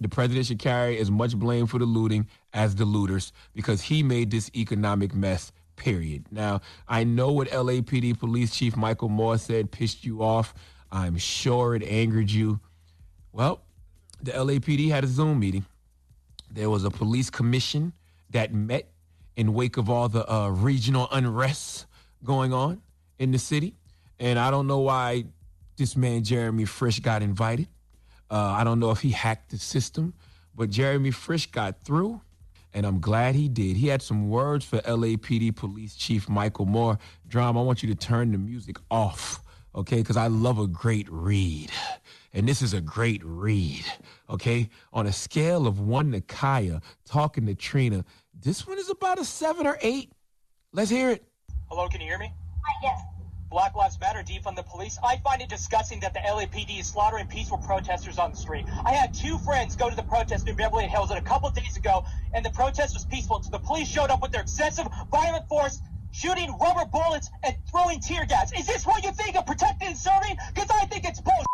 The 0.00 0.08
president 0.08 0.46
should 0.46 0.58
carry 0.58 0.98
as 0.98 1.10
much 1.10 1.36
blame 1.36 1.66
for 1.66 1.78
the 1.78 1.84
looting 1.84 2.26
as 2.52 2.74
the 2.74 2.84
looters 2.84 3.32
because 3.54 3.82
he 3.82 4.02
made 4.02 4.30
this 4.30 4.50
economic 4.54 5.14
mess, 5.14 5.52
period. 5.76 6.26
Now, 6.30 6.60
I 6.88 7.04
know 7.04 7.32
what 7.32 7.48
LAPD 7.48 8.18
Police 8.18 8.54
Chief 8.54 8.76
Michael 8.76 9.08
Moore 9.08 9.38
said 9.38 9.70
pissed 9.70 10.04
you 10.04 10.22
off. 10.22 10.54
I'm 10.90 11.16
sure 11.16 11.74
it 11.74 11.82
angered 11.84 12.30
you. 12.30 12.60
Well, 13.32 13.60
the 14.22 14.32
LAPD 14.32 14.90
had 14.90 15.04
a 15.04 15.08
Zoom 15.08 15.40
meeting. 15.40 15.64
There 16.50 16.70
was 16.70 16.84
a 16.84 16.90
police 16.90 17.30
commission 17.30 17.92
that 18.30 18.52
met 18.54 18.88
in 19.36 19.54
wake 19.54 19.76
of 19.76 19.90
all 19.90 20.08
the 20.08 20.30
uh, 20.30 20.48
regional 20.48 21.08
unrest 21.10 21.86
going 22.22 22.52
on 22.52 22.80
in 23.18 23.32
the 23.32 23.38
city. 23.38 23.74
And 24.18 24.38
I 24.38 24.50
don't 24.50 24.66
know 24.66 24.78
why 24.78 25.24
this 25.76 25.96
man, 25.96 26.22
Jeremy 26.22 26.64
Frisch, 26.64 27.00
got 27.00 27.22
invited. 27.22 27.68
Uh, 28.34 28.50
I 28.58 28.64
don't 28.64 28.80
know 28.80 28.90
if 28.90 28.98
he 29.00 29.10
hacked 29.12 29.52
the 29.52 29.58
system, 29.58 30.12
but 30.56 30.68
Jeremy 30.68 31.12
Frisch 31.12 31.46
got 31.52 31.80
through, 31.84 32.20
and 32.72 32.84
I'm 32.84 32.98
glad 32.98 33.36
he 33.36 33.48
did. 33.48 33.76
He 33.76 33.86
had 33.86 34.02
some 34.02 34.28
words 34.28 34.64
for 34.64 34.78
LAPD 34.78 35.54
Police 35.54 35.94
Chief 35.94 36.28
Michael 36.28 36.66
Moore. 36.66 36.98
Drum, 37.28 37.56
I 37.56 37.60
want 37.62 37.84
you 37.84 37.88
to 37.90 37.94
turn 37.94 38.32
the 38.32 38.38
music 38.38 38.74
off, 38.90 39.40
okay? 39.76 39.98
Because 39.98 40.16
I 40.16 40.26
love 40.26 40.58
a 40.58 40.66
great 40.66 41.06
read. 41.12 41.70
And 42.32 42.48
this 42.48 42.60
is 42.60 42.74
a 42.74 42.80
great 42.80 43.22
read, 43.24 43.84
okay? 44.28 44.68
On 44.92 45.06
a 45.06 45.12
scale 45.12 45.68
of 45.68 45.78
one 45.78 46.10
to 46.10 46.20
Kaya, 46.20 46.82
talking 47.04 47.46
to 47.46 47.54
Trina, 47.54 48.04
this 48.42 48.66
one 48.66 48.78
is 48.78 48.90
about 48.90 49.20
a 49.20 49.24
seven 49.24 49.64
or 49.64 49.78
eight. 49.80 50.10
Let's 50.72 50.90
hear 50.90 51.10
it. 51.10 51.22
Hello, 51.68 51.86
can 51.86 52.00
you 52.00 52.08
hear 52.08 52.18
me? 52.18 52.32
Hi, 52.64 52.80
Yes. 52.82 53.13
Black 53.54 53.76
Lives 53.76 54.00
Matter 54.00 54.24
defund 54.24 54.56
the 54.56 54.64
police. 54.64 54.98
I 55.00 55.16
find 55.18 55.40
it 55.40 55.48
disgusting 55.48 56.00
that 56.00 56.12
the 56.12 56.18
LAPD 56.18 56.80
is 56.80 56.88
slaughtering 56.88 57.28
peaceful 57.28 57.58
protesters 57.58 58.18
on 58.18 58.32
the 58.32 58.36
street. 58.36 58.64
I 58.84 58.90
had 58.94 59.14
two 59.14 59.38
friends 59.38 59.76
go 59.76 59.88
to 59.88 59.94
the 59.94 60.02
protest 60.02 60.48
in 60.48 60.56
Beverly 60.56 60.88
Hills 60.88 61.12
a 61.12 61.20
couple 61.20 61.48
days 61.50 61.76
ago, 61.76 62.04
and 62.34 62.44
the 62.44 62.50
protest 62.50 62.94
was 62.94 63.04
peaceful 63.04 63.36
until 63.36 63.52
the 63.52 63.60
police 63.60 63.86
showed 63.86 64.10
up 64.10 64.22
with 64.22 64.32
their 64.32 64.40
excessive 64.40 64.88
violent 65.12 65.46
force, 65.46 65.80
shooting 66.10 66.52
rubber 66.60 66.90
bullets 66.90 67.30
and 67.44 67.56
throwing 67.70 68.00
tear 68.00 68.26
gas. 68.26 68.50
Is 68.58 68.66
this 68.66 68.84
what 68.84 69.04
you 69.04 69.12
think 69.12 69.36
of 69.36 69.46
protecting 69.46 69.86
and 69.86 69.96
serving? 69.96 70.36
Because 70.52 70.70
I 70.74 70.86
think 70.86 71.04
it's 71.04 71.20
bullshit. 71.20 71.46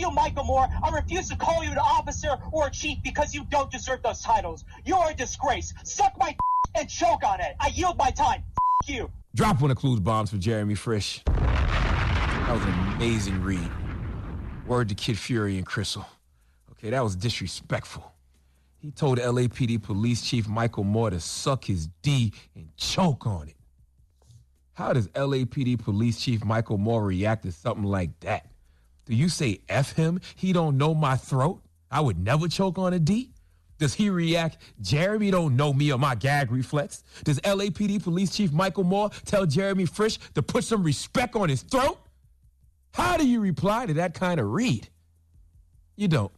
You, 0.00 0.10
Michael 0.10 0.44
Moore, 0.44 0.68
I 0.82 0.94
refuse 0.94 1.28
to 1.28 1.36
call 1.36 1.64
you 1.64 1.72
an 1.72 1.78
officer 1.78 2.36
or 2.52 2.66
a 2.66 2.70
chief 2.70 2.98
because 3.02 3.32
you 3.32 3.46
don't 3.50 3.70
deserve 3.70 4.02
those 4.02 4.20
titles. 4.20 4.66
You 4.84 4.96
are 4.96 5.12
a 5.12 5.14
disgrace. 5.14 5.72
Suck 5.84 6.12
my 6.18 6.36
and 6.76 6.90
choke 6.90 7.24
on 7.24 7.40
it. 7.40 7.56
I 7.58 7.68
yield 7.68 7.96
my 7.96 8.10
time. 8.10 8.44
you. 8.86 9.10
Drop 9.34 9.62
one 9.62 9.70
of 9.70 9.78
Clues 9.78 9.98
bombs 9.98 10.28
for 10.28 10.36
Jeremy 10.36 10.74
Frisch. 10.74 11.22
That 11.24 12.52
was 12.52 12.62
an 12.64 12.94
amazing 12.94 13.42
read. 13.42 13.70
Word 14.66 14.90
to 14.90 14.94
Kid 14.94 15.18
Fury 15.18 15.56
and 15.56 15.66
Crissle. 15.66 16.04
Okay, 16.72 16.90
that 16.90 17.02
was 17.02 17.16
disrespectful. 17.16 18.12
He 18.76 18.90
told 18.90 19.18
LAPD 19.18 19.82
Police 19.82 20.20
Chief 20.20 20.46
Michael 20.46 20.84
Moore 20.84 21.08
to 21.08 21.18
suck 21.18 21.64
his 21.64 21.86
D 22.02 22.34
and 22.54 22.76
choke 22.76 23.26
on 23.26 23.48
it. 23.48 23.56
How 24.74 24.92
does 24.92 25.08
LAPD 25.08 25.82
Police 25.82 26.20
Chief 26.20 26.44
Michael 26.44 26.76
Moore 26.76 27.02
react 27.02 27.44
to 27.44 27.52
something 27.52 27.84
like 27.84 28.10
that? 28.20 28.48
Do 29.06 29.14
you 29.14 29.30
say 29.30 29.60
F 29.66 29.94
him? 29.94 30.20
He 30.34 30.52
don't 30.52 30.76
know 30.76 30.94
my 30.94 31.16
throat? 31.16 31.62
I 31.90 32.02
would 32.02 32.18
never 32.18 32.48
choke 32.48 32.76
on 32.76 32.92
a 32.92 32.98
D? 32.98 33.31
Does 33.82 33.94
he 33.94 34.10
react, 34.10 34.58
Jeremy 34.80 35.32
don't 35.32 35.56
know 35.56 35.72
me 35.72 35.92
or 35.92 35.98
my 35.98 36.14
gag 36.14 36.52
reflex? 36.52 37.02
Does 37.24 37.40
LAPD 37.40 38.00
Police 38.00 38.30
Chief 38.30 38.52
Michael 38.52 38.84
Moore 38.84 39.10
tell 39.24 39.44
Jeremy 39.44 39.86
Frisch 39.86 40.20
to 40.34 40.42
put 40.42 40.62
some 40.62 40.84
respect 40.84 41.34
on 41.34 41.48
his 41.48 41.62
throat? 41.62 41.98
How 42.92 43.16
do 43.16 43.26
you 43.26 43.40
reply 43.40 43.86
to 43.86 43.94
that 43.94 44.14
kind 44.14 44.38
of 44.38 44.52
read? 44.52 44.88
You 45.96 46.06
don't, 46.06 46.30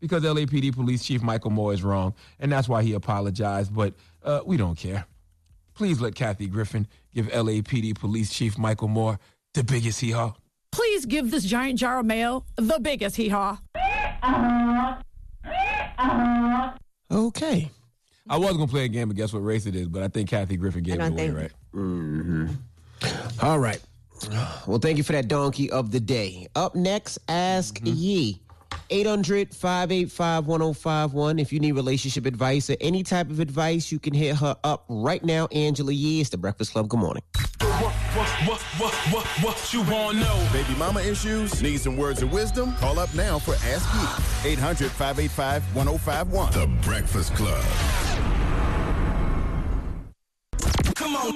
because 0.00 0.24
LAPD 0.24 0.74
Police 0.74 1.04
Chief 1.04 1.22
Michael 1.22 1.52
Moore 1.52 1.72
is 1.72 1.84
wrong, 1.84 2.14
and 2.40 2.50
that's 2.50 2.68
why 2.68 2.82
he 2.82 2.94
apologized, 2.94 3.72
but 3.72 3.94
uh, 4.24 4.40
we 4.44 4.56
don't 4.56 4.76
care. 4.76 5.06
Please 5.74 6.00
let 6.00 6.16
Kathy 6.16 6.48
Griffin 6.48 6.88
give 7.14 7.26
LAPD 7.26 7.96
Police 7.96 8.32
Chief 8.32 8.58
Michael 8.58 8.88
Moore 8.88 9.20
the 9.54 9.62
biggest 9.62 10.00
hee 10.00 10.10
haw. 10.10 10.34
Please 10.72 11.06
give 11.06 11.30
this 11.30 11.44
giant 11.44 11.78
jar 11.78 12.00
of 12.00 12.06
mayo 12.06 12.44
the 12.56 12.80
biggest 12.80 13.14
hee 13.14 13.28
haw. 13.28 13.60
Okay. 17.10 17.70
I 18.30 18.36
was 18.36 18.52
gonna 18.52 18.66
play 18.68 18.84
a 18.84 18.88
game, 18.88 19.08
but 19.08 19.16
guess 19.16 19.32
what 19.32 19.40
race 19.40 19.64
it 19.66 19.74
is? 19.74 19.88
But 19.88 20.02
I 20.02 20.08
think 20.08 20.28
Kathy 20.28 20.56
Griffin 20.56 20.82
gave 20.82 20.96
it 20.96 21.00
away, 21.00 21.16
think- 21.16 21.36
right? 21.36 21.52
Mm-hmm. 21.74 22.46
All 23.42 23.58
right. 23.58 23.80
Well, 24.66 24.78
thank 24.80 24.98
you 24.98 25.04
for 25.04 25.12
that 25.12 25.28
donkey 25.28 25.70
of 25.70 25.92
the 25.92 26.00
day. 26.00 26.48
Up 26.56 26.74
next, 26.74 27.18
Ask 27.28 27.78
Yee. 27.84 28.40
800 28.90 29.54
585 29.54 30.46
1051. 30.46 31.38
If 31.38 31.52
you 31.52 31.60
need 31.60 31.72
relationship 31.72 32.26
advice 32.26 32.68
or 32.68 32.76
any 32.80 33.02
type 33.02 33.30
of 33.30 33.38
advice, 33.38 33.92
you 33.92 33.98
can 33.98 34.12
hit 34.14 34.34
her 34.36 34.56
up 34.64 34.84
right 34.88 35.22
now. 35.24 35.46
Angela 35.52 35.92
Yee. 35.92 36.20
It's 36.20 36.30
the 36.30 36.36
Breakfast 36.38 36.72
Club. 36.72 36.88
Good 36.88 37.00
morning. 37.00 37.22
What, 38.18 38.28
what, 38.48 38.60
what, 38.80 38.94
what, 39.12 39.26
what 39.44 39.72
you 39.72 39.80
want 39.82 40.18
to 40.18 40.24
know? 40.24 40.48
Baby 40.52 40.74
mama 40.76 41.00
issues? 41.00 41.62
Need 41.62 41.80
some 41.80 41.96
words 41.96 42.20
of 42.20 42.32
wisdom? 42.32 42.74
Call 42.78 42.98
up 42.98 43.14
now 43.14 43.38
for 43.38 43.54
Ask 43.64 43.88
Yee. 44.44 44.50
800 44.54 44.90
585 44.90 45.62
1051. 45.76 46.52
The 46.52 46.66
Breakfast 46.82 47.32
Club. 47.36 47.62
Come 50.96 51.14
on. 51.14 51.34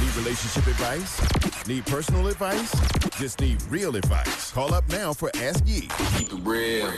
Need 0.00 0.16
relationship 0.16 0.68
advice? 0.68 1.66
Need 1.66 1.84
personal 1.86 2.28
advice? 2.28 2.72
Just 3.18 3.40
need 3.40 3.60
real 3.64 3.96
advice. 3.96 4.52
Call 4.52 4.72
up 4.72 4.88
now 4.90 5.12
for 5.12 5.28
Ask 5.38 5.66
Yee. 5.66 5.88
Keep 6.18 6.34
it 6.34 6.40
real. 6.44 6.92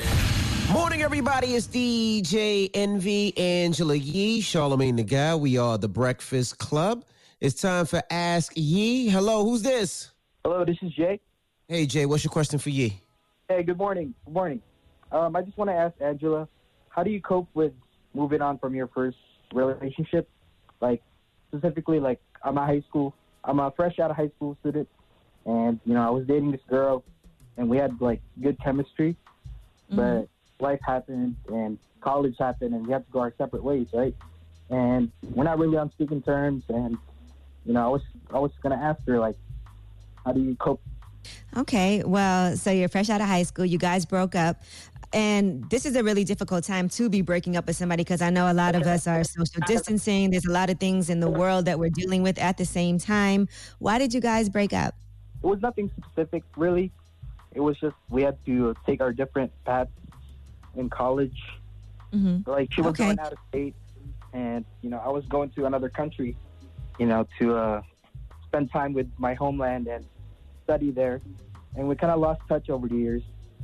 Morning, 0.71 1.01
everybody. 1.01 1.55
It's 1.55 1.67
DJ 1.67 2.69
Envy 2.75 3.33
Angela 3.39 3.95
Yee, 3.95 4.43
Charlamagne 4.43 4.99
the 4.99 5.05
God. 5.05 5.41
We 5.41 5.57
are 5.57 5.79
the 5.79 5.89
Breakfast 5.89 6.59
Club. 6.59 7.07
It's 7.41 7.59
time 7.59 7.87
for 7.87 8.03
Ask 8.11 8.53
Yee. 8.55 9.09
Hello, 9.09 9.43
who's 9.47 9.63
this? 9.63 10.11
Hello, 10.45 10.63
this 10.63 10.77
is 10.83 10.93
Jay. 10.93 11.19
Hey, 11.69 11.87
Jay, 11.87 12.05
what's 12.05 12.23
your 12.23 12.31
question 12.31 12.59
for 12.59 12.69
Yee? 12.69 13.01
Hey, 13.49 13.63
good 13.63 13.79
morning. 13.79 14.13
Good 14.27 14.35
morning. 14.35 14.61
Um, 15.11 15.35
I 15.35 15.41
just 15.41 15.57
want 15.57 15.71
to 15.71 15.75
ask 15.75 15.95
Angela, 16.03 16.47
how 16.91 17.03
do 17.03 17.09
you 17.09 17.19
cope 17.23 17.49
with 17.55 17.73
moving 18.13 18.43
on 18.43 18.59
from 18.59 18.75
your 18.75 18.89
first 18.89 19.17
relationship? 19.55 20.29
Like, 20.83 21.03
specifically, 21.49 21.99
like, 21.99 22.21
I'm 22.45 22.59
a 22.59 22.67
high 22.67 22.83
school, 22.87 23.15
I'm 23.43 23.59
a 23.59 23.71
fresh 23.71 23.99
out 24.01 24.11
of 24.11 24.17
high 24.17 24.31
school 24.37 24.59
student, 24.61 24.87
and, 25.47 25.81
you 25.87 25.95
know, 25.95 26.07
I 26.07 26.11
was 26.11 26.27
dating 26.27 26.51
this 26.51 26.61
girl, 26.69 27.05
and 27.57 27.71
we 27.71 27.79
had, 27.79 28.03
like, 28.03 28.21
good 28.43 28.63
chemistry, 28.63 29.17
but 29.89 30.29
life 30.61 30.81
happened, 30.87 31.37
and 31.49 31.79
college 32.03 32.35
happened, 32.39 32.75
and 32.75 32.87
we 32.87 32.93
had 32.93 33.07
to 33.07 33.11
go 33.11 33.21
our 33.21 33.33
separate 33.39 33.65
ways, 33.65 33.87
right? 33.95 34.15
And 34.69 35.11
we're 35.23 35.45
not 35.45 35.59
really 35.59 35.79
on 35.79 35.91
speaking 35.93 36.21
terms, 36.21 36.65
and, 36.69 36.99
you 37.65 37.73
know, 37.73 37.85
I 37.85 37.89
was, 37.89 38.03
I 38.33 38.39
was 38.39 38.53
going 38.63 38.77
to 38.79 38.83
ask 38.85 39.01
her, 39.07 39.19
like, 39.19 39.37
how 40.25 40.33
do 40.33 40.41
you 40.41 40.57
cope 40.57 40.81
Okay, 41.57 42.03
well, 42.05 42.57
so 42.57 42.71
you're 42.71 42.89
fresh 42.89 43.11
out 43.11 43.21
of 43.21 43.27
high 43.27 43.43
school. 43.43 43.65
You 43.67 43.77
guys 43.79 44.07
broke 44.07 44.35
up. 44.35 44.63
And 45.13 45.69
this 45.69 45.85
is 45.85 45.97
a 45.97 46.05
really 46.05 46.23
difficult 46.23 46.63
time 46.65 46.89
to 46.91 47.09
be 47.11 47.21
breaking 47.21 47.57
up 47.57 47.67
with 47.67 47.77
somebody 47.77 48.05
because 48.05 48.23
I 48.23 48.31
know 48.31 48.51
a 48.51 48.55
lot 48.55 48.77
of 48.77 48.83
us 48.87 49.09
are 49.09 49.25
social 49.25 49.61
distancing. 49.67 50.31
There's 50.31 50.47
a 50.47 50.53
lot 50.53 50.71
of 50.71 50.79
things 50.79 51.11
in 51.11 51.19
the 51.19 51.29
world 51.29 51.65
that 51.65 51.79
we're 51.81 51.91
dealing 51.91 52.23
with 52.23 52.39
at 52.39 52.57
the 52.57 52.65
same 52.65 52.97
time. 52.99 53.49
Why 53.81 53.99
did 53.99 54.15
you 54.15 54.21
guys 54.21 54.49
break 54.49 54.73
up? 54.73 54.95
it 55.43 55.47
was 55.47 55.61
nothing 55.63 55.91
specific 55.97 56.45
really. 56.57 56.93
It 57.53 57.61
was 57.61 57.77
just 57.81 57.97
we 58.09 58.23
had 58.23 58.39
to 58.47 58.75
take 58.87 59.01
our 59.01 59.13
different 59.13 59.51
paths 59.65 59.91
in 60.77 60.89
college. 60.89 61.37
Mm-hmm. 62.13 62.49
Like 62.49 62.73
she 62.73 62.81
was 62.81 62.91
Okay. 62.91 63.05
going 63.07 63.19
out 63.19 63.33
of 63.33 63.39
state, 63.49 63.75
and 64.33 64.65
you 64.83 64.91
know 64.91 64.99
I 65.05 65.09
was 65.09 65.25
going 65.27 65.51
to 65.51 65.65
another 65.67 65.89
country, 65.89 66.37
you 67.01 67.07
know, 67.07 67.27
to 67.41 67.57
uh, 67.57 67.83
spend 68.47 68.71
time 68.71 68.93
with 68.93 69.09
my 69.17 69.33
homeland 69.35 69.89
and 69.89 70.05
study 70.65 70.91
there. 70.91 71.21
And 71.75 71.89
we 71.89 71.97
kind 71.97 72.13
of 72.13 72.21
lost 72.21 72.43
touch 72.47 72.69
over 72.69 72.87
the 72.87 72.95
years. 72.95 73.23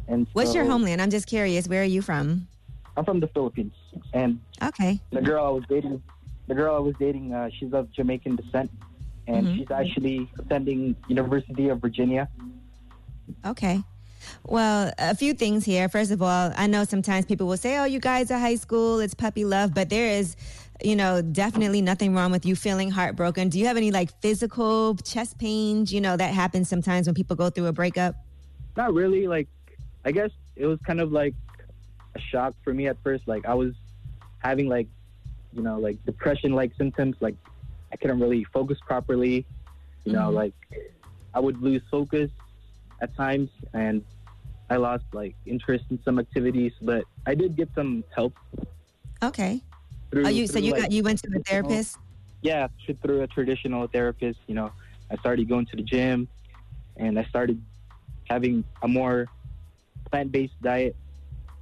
And 0.08 0.26
What's 0.32 0.54
your 0.54 0.64
homeland? 0.64 1.02
I'm 1.02 1.10
just 1.10 1.26
curious. 1.26 1.68
Where 1.68 1.82
are 1.82 1.92
you 1.96 2.00
from? 2.00 2.48
I'm 2.96 3.04
from 3.04 3.20
the 3.20 3.28
Philippines, 3.28 3.74
and 4.14 4.40
Okay. 4.62 4.98
the 5.12 5.20
girl 5.20 5.44
I 5.44 5.50
was 5.50 5.64
dating, 5.68 6.02
the 6.48 6.54
girl 6.54 6.74
I 6.76 6.78
was 6.78 6.94
dating, 6.98 7.34
uh, 7.34 7.50
she's 7.58 7.74
of 7.74 7.92
Jamaican 7.92 8.36
descent, 8.36 8.70
and 9.26 9.46
Mhm. 9.46 9.54
she's 9.58 9.70
actually 9.70 10.32
attending 10.38 10.96
University 11.06 11.68
of 11.68 11.82
Virginia. 11.82 12.26
Okay. 13.44 13.82
Well, 14.46 14.92
a 14.98 15.14
few 15.14 15.34
things 15.34 15.66
here. 15.66 15.90
First 15.90 16.10
of 16.10 16.22
all, 16.22 16.52
I 16.56 16.66
know 16.66 16.84
sometimes 16.84 17.26
people 17.26 17.46
will 17.46 17.58
say, 17.58 17.76
oh, 17.78 17.84
you 17.84 18.00
guys 18.00 18.30
are 18.30 18.38
high 18.38 18.56
school, 18.56 18.98
it's 19.00 19.12
puppy 19.14 19.44
love, 19.44 19.74
but 19.74 19.90
there 19.90 20.08
is, 20.08 20.36
you 20.82 20.96
know, 20.96 21.22
definitely 21.22 21.80
nothing 21.80 22.14
wrong 22.14 22.30
with 22.30 22.44
you 22.44 22.54
feeling 22.56 22.90
heartbroken. 22.90 23.48
Do 23.48 23.58
you 23.58 23.66
have 23.66 23.76
any 23.76 23.90
like 23.90 24.10
physical 24.20 24.94
chest 24.96 25.38
pains? 25.38 25.92
You 25.92 26.00
know, 26.00 26.16
that 26.16 26.34
happens 26.34 26.68
sometimes 26.68 27.06
when 27.06 27.14
people 27.14 27.36
go 27.36 27.50
through 27.50 27.66
a 27.66 27.72
breakup. 27.72 28.14
Not 28.76 28.92
really. 28.92 29.26
Like, 29.26 29.48
I 30.04 30.12
guess 30.12 30.30
it 30.54 30.66
was 30.66 30.78
kind 30.86 31.00
of 31.00 31.12
like 31.12 31.34
a 32.14 32.20
shock 32.20 32.54
for 32.62 32.72
me 32.74 32.88
at 32.88 32.96
first. 33.02 33.26
Like, 33.26 33.46
I 33.46 33.54
was 33.54 33.74
having 34.38 34.68
like, 34.68 34.86
you 35.52 35.62
know, 35.62 35.78
like 35.78 36.04
depression-like 36.04 36.72
symptoms. 36.76 37.16
Like, 37.20 37.36
I 37.92 37.96
couldn't 37.96 38.20
really 38.20 38.44
focus 38.52 38.78
properly. 38.86 39.46
You 40.04 40.12
know, 40.12 40.30
Mhm. 40.30 40.34
like 40.34 40.54
I 41.34 41.40
would 41.40 41.60
lose 41.60 41.82
focus 41.90 42.30
at 43.00 43.14
times, 43.16 43.50
and 43.72 44.02
I 44.70 44.76
lost 44.76 45.04
like 45.12 45.34
interest 45.46 45.84
in 45.90 45.98
some 46.04 46.18
activities, 46.18 46.72
but 46.80 47.04
I 47.26 47.34
did 47.34 47.56
get 47.56 47.68
some 47.74 48.04
help. 48.14 48.34
Okay. 49.22 49.62
Through, 50.10 50.26
oh, 50.26 50.28
you 50.28 50.46
so 50.46 50.58
you 50.58 50.72
like, 50.72 50.82
got 50.82 50.92
you 50.92 51.02
went 51.02 51.20
to 51.22 51.30
a 51.36 51.40
therapist? 51.40 51.98
Yeah, 52.42 52.68
through 53.02 53.22
a 53.22 53.26
traditional 53.26 53.86
therapist. 53.88 54.38
You 54.46 54.54
know, 54.54 54.72
I 55.10 55.16
started 55.16 55.48
going 55.48 55.66
to 55.66 55.76
the 55.76 55.82
gym, 55.82 56.28
and 56.96 57.18
I 57.18 57.24
started 57.24 57.60
having 58.28 58.64
a 58.82 58.88
more 58.88 59.26
plant-based 60.10 60.60
diet. 60.62 60.96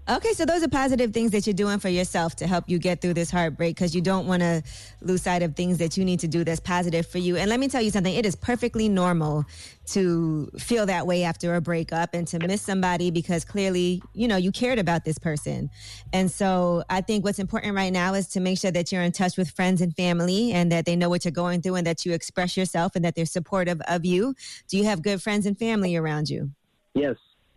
Okay, 0.07 0.35
so 0.35 0.45
those 0.45 0.63
are 0.63 0.69
positive 0.69 1.15
things 1.15 1.31
that 1.31 1.47
you're 1.47 1.55
doing 1.55 1.79
for 1.79 1.89
yourself 1.89 2.37
to 2.37 2.47
help 2.47 2.65
you 2.69 2.79
get 2.79 3.01
through 3.01 3.15
this 3.15 3.31
heartbreak 3.31 3.75
because 3.75 3.95
you 3.95 4.03
don't 4.03 4.27
want 4.27 4.43
to 4.43 4.63
lose 5.01 5.23
sight 5.23 5.43
of 5.43 5.57
things 5.57 5.79
that 5.79 5.97
you 5.97 6.05
need 6.05 6.21
to 6.21 6.29
do 6.29 6.45
that's 6.45 6.61
positive 6.61 7.07
for 7.07 7.17
you. 7.17 7.39
And 7.39 7.49
let 7.49 7.59
me 7.59 7.69
tell 7.69 7.81
you 7.81 7.91
something, 7.91 8.15
it 8.15 8.27
is 8.27 8.37
perfectly 8.37 8.87
normal 8.87 9.47
to 9.93 10.51
feel 10.59 10.85
that 10.85 11.07
way 11.07 11.25
after 11.25 11.55
a 11.55 11.63
breakup 11.63 12.13
and 12.13 12.29
to 12.29 12.39
miss 12.39 12.61
somebody 12.61 13.11
because 13.11 13.47
clearly, 13.47 14.03
you 14.13 14.29
know, 14.29 14.37
you 14.37 14.53
cared 14.53 14.79
about 14.79 15.07
this 15.07 15.17
person. 15.17 15.71
And 16.13 16.31
so 16.31 16.85
I 16.91 17.01
think 17.01 17.25
what's 17.25 17.39
important 17.39 17.75
right 17.75 17.93
now 17.93 18.13
is 18.13 18.29
to 18.29 18.41
make 18.41 18.59
sure 18.59 18.73
that 18.73 18.93
you're 18.93 19.03
in 19.03 19.13
touch 19.13 19.39
with 19.39 19.51
friends 19.53 19.81
and 19.81 19.97
family 19.97 20.53
and 20.53 20.71
that 20.71 20.85
they 20.85 20.97
know 20.97 21.09
what 21.09 21.25
you're 21.25 21.33
going 21.33 21.63
through 21.63 21.77
and 21.77 21.87
that 21.87 22.05
you 22.05 22.13
express 22.13 22.59
yourself 22.59 22.95
and 22.95 23.07
that 23.07 23.15
they're 23.15 23.25
supportive 23.25 23.81
of 23.89 24.05
you. 24.05 24.35
Do 24.69 24.77
you 24.77 24.85
have 24.85 25.01
good 25.01 25.23
friends 25.23 25.47
and 25.47 25.59
family 25.59 25.97
around 25.97 26.29
you? 26.29 26.51
Yes, 26.95 27.17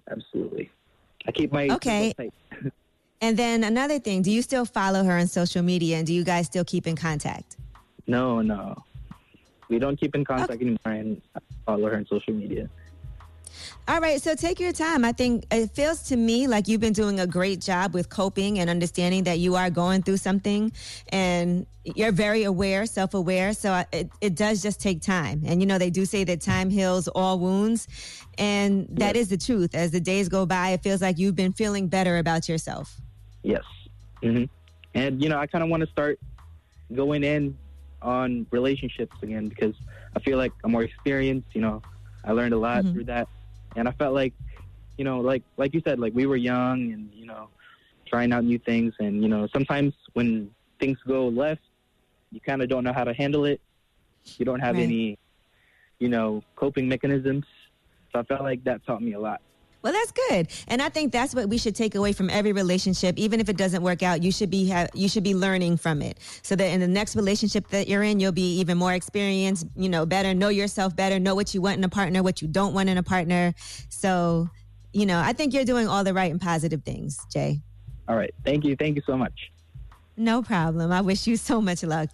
absolutely. 0.10 0.72
I 1.28 1.32
keep 1.32 1.52
my 1.52 1.68
Okay. 1.70 2.14
And 3.20 3.36
then 3.36 3.64
another 3.64 3.98
thing, 3.98 4.22
do 4.22 4.30
you 4.30 4.44
still 4.44 4.64
follow 4.64 5.04
her 5.04 5.18
on 5.18 5.26
social 5.26 5.64
media 5.64 5.98
and 5.98 6.06
do 6.06 6.14
you 6.14 6.24
guys 6.24 6.46
still 6.46 6.64
keep 6.64 6.86
in 6.86 6.96
contact? 6.96 7.58
No, 8.06 8.42
no, 8.42 8.76
we 9.70 9.80
don't 9.80 10.00
keep 10.00 10.16
in 10.16 10.24
contact 10.24 10.62
anymore, 10.62 10.78
and 10.86 11.22
follow 11.66 11.90
her 11.90 11.98
on 11.98 12.06
social 12.06 12.34
media. 12.34 12.70
All 13.90 14.02
right, 14.02 14.22
so 14.22 14.36
take 14.36 14.60
your 14.60 14.74
time. 14.74 15.06
I 15.06 15.14
think 15.14 15.46
it 15.50 15.72
feels 15.72 16.04
to 16.10 16.18
me 16.18 16.48
like 16.48 16.68
you've 16.68 16.82
been 16.82 16.92
doing 16.92 17.22
a 17.22 17.28
great 17.28 17.62
job 17.62 17.94
with 17.94 18.10
coping 18.10 18.60
and 18.60 18.70
understanding 18.70 19.24
that 19.24 19.40
you 19.40 19.56
are 19.56 19.70
going 19.70 20.04
through 20.04 20.18
something 20.18 20.74
and 21.08 21.66
you're 21.86 22.12
very 22.12 22.44
aware, 22.44 22.86
self 22.86 23.14
aware. 23.14 23.54
So 23.54 23.86
it, 23.94 24.12
it 24.20 24.36
does 24.36 24.62
just 24.62 24.82
take 24.82 25.02
time. 25.02 25.44
And, 25.46 25.62
you 25.62 25.68
know, 25.68 25.78
they 25.78 25.90
do 25.90 26.04
say 26.04 26.26
that 26.26 26.42
time 26.42 26.70
heals 26.70 27.08
all 27.08 27.40
wounds. 27.40 27.88
And 28.38 28.90
that 28.98 29.16
is 29.16 29.30
the 29.30 29.38
truth. 29.38 29.74
As 29.74 29.92
the 29.92 30.02
days 30.02 30.28
go 30.28 30.46
by, 30.46 30.72
it 30.72 30.84
feels 30.84 31.02
like 31.02 31.18
you've 31.18 31.36
been 31.36 31.54
feeling 31.54 31.88
better 31.88 32.18
about 32.18 32.50
yourself. 32.50 33.00
Yes. 33.42 33.64
hmm 34.22 34.44
And 34.96 35.24
you 35.24 35.30
know, 35.30 35.38
I 35.40 35.48
kind 35.48 35.64
of 35.64 35.70
want 35.70 35.82
to 35.84 35.88
start 35.88 36.20
going 36.94 37.24
in 37.24 37.58
on 38.02 38.48
relationships 38.52 39.16
again 39.24 39.48
because 39.48 39.76
I 40.14 40.20
feel 40.20 40.38
like 40.38 40.52
I'm 40.66 40.72
more 40.72 40.84
experienced. 40.84 41.48
You 41.54 41.62
know, 41.62 41.82
I 42.26 42.34
learned 42.34 42.54
a 42.54 42.58
lot 42.58 42.84
through 42.92 43.06
that, 43.06 43.30
and 43.78 43.88
I 43.88 43.92
felt 43.94 44.14
like, 44.14 44.34
you 44.98 45.06
know, 45.06 45.20
like 45.20 45.44
like 45.58 45.74
you 45.74 45.82
said, 45.88 46.00
like 46.00 46.14
we 46.14 46.26
were 46.26 46.36
young 46.36 46.92
and 46.92 47.10
you 47.14 47.26
know, 47.26 47.50
trying 48.08 48.34
out 48.34 48.44
new 48.44 48.60
things, 48.60 48.94
and 49.00 49.22
you 49.22 49.30
know, 49.30 49.48
sometimes 49.54 49.94
when 50.14 50.50
things 50.80 50.98
go 51.08 51.28
left, 51.30 51.62
you 52.32 52.42
kind 52.42 52.62
of 52.62 52.70
don't 52.70 52.84
know 52.84 52.94
how 52.94 53.04
to 53.04 53.14
handle 53.14 53.46
it. 53.46 53.62
You 54.38 54.46
don't 54.46 54.60
have 54.60 54.76
Right. 54.76 54.84
any, 54.84 55.18
you 56.00 56.10
know, 56.10 56.44
coping 56.56 56.88
mechanisms. 56.88 57.46
So 58.12 58.20
I 58.20 58.24
felt 58.24 58.42
like 58.42 58.64
that 58.66 58.86
taught 58.86 59.02
me 59.02 59.14
a 59.14 59.20
lot. 59.20 59.42
Well, 59.88 59.94
that's 59.94 60.12
good, 60.12 60.50
and 60.68 60.82
I 60.82 60.90
think 60.90 61.14
that's 61.14 61.34
what 61.34 61.48
we 61.48 61.58
should 61.58 61.74
take 61.74 61.96
away 61.96 62.12
from 62.12 62.30
every 62.30 62.52
relationship. 62.52 63.18
Even 63.18 63.40
if 63.40 63.48
it 63.48 63.56
doesn't 63.56 63.82
work 63.82 64.04
out, 64.04 64.22
you 64.22 64.34
should 64.34 64.50
be 64.50 64.70
ha- 64.70 64.88
you 64.94 65.08
should 65.08 65.24
be 65.24 65.34
learning 65.34 65.78
from 65.78 66.02
it, 66.02 66.20
so 66.42 66.58
that 66.58 66.66
in 66.66 66.82
the 66.82 66.90
next 66.90 67.16
relationship 67.16 67.70
that 67.70 67.88
you're 67.88 68.04
in, 68.04 68.20
you'll 68.20 68.34
be 68.34 68.60
even 68.60 68.78
more 68.78 68.92
experienced. 68.94 69.66
You 69.78 69.88
know, 69.88 70.06
better 70.06 70.34
know 70.34 70.50
yourself 70.50 70.94
better, 70.94 71.20
know 71.20 71.36
what 71.36 71.54
you 71.54 71.62
want 71.62 71.78
in 71.78 71.86
a 71.86 71.88
partner, 71.88 72.22
what 72.22 72.42
you 72.42 72.50
don't 72.50 72.74
want 72.74 72.90
in 72.90 72.98
a 72.98 73.04
partner. 73.04 73.54
So, 73.88 74.50
you 74.92 75.06
know, 75.06 75.22
I 75.22 75.32
think 75.32 75.54
you're 75.54 75.64
doing 75.64 75.88
all 75.88 76.04
the 76.04 76.14
right 76.14 76.30
and 76.30 76.42
positive 76.42 76.84
things, 76.84 77.26
Jay. 77.32 77.62
All 78.10 78.18
right. 78.18 78.34
Thank 78.44 78.66
you. 78.66 78.76
Thank 78.76 78.98
you 78.98 79.04
so 79.06 79.16
much. 79.16 79.54
No 80.18 80.44
problem. 80.44 80.92
I 80.92 81.00
wish 81.00 81.28
you 81.28 81.38
so 81.38 81.62
much 81.62 81.82
luck. 81.82 82.10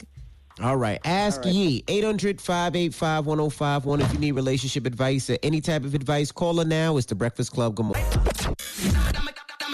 All 0.62 0.78
right. 0.78 1.00
Ask 1.04 1.46
Yee. 1.46 1.84
800 1.88 2.40
585 2.40 3.26
1051. 3.26 4.02
If 4.02 4.14
you 4.14 4.20
need 4.20 4.32
relationship 4.34 4.86
advice 4.86 5.30
or 5.30 5.38
any 5.42 5.62
type 5.62 5.84
of 5.84 5.96
advice, 5.96 6.32
call 6.32 6.58
her 6.58 6.66
now. 6.66 6.98
It's 6.98 7.08
the 7.08 7.16
Breakfast 7.16 7.52
Club. 7.52 7.76
Good 7.76 7.86
morning. 7.86 8.06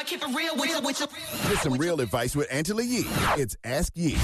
Get 0.10 1.58
some 1.60 1.74
real 1.78 2.00
advice 2.02 2.36
with 2.36 2.48
Angela 2.52 2.84
Yee. 2.84 3.04
It's 3.38 3.58
Ask 3.64 3.92
Yee. 3.96 4.18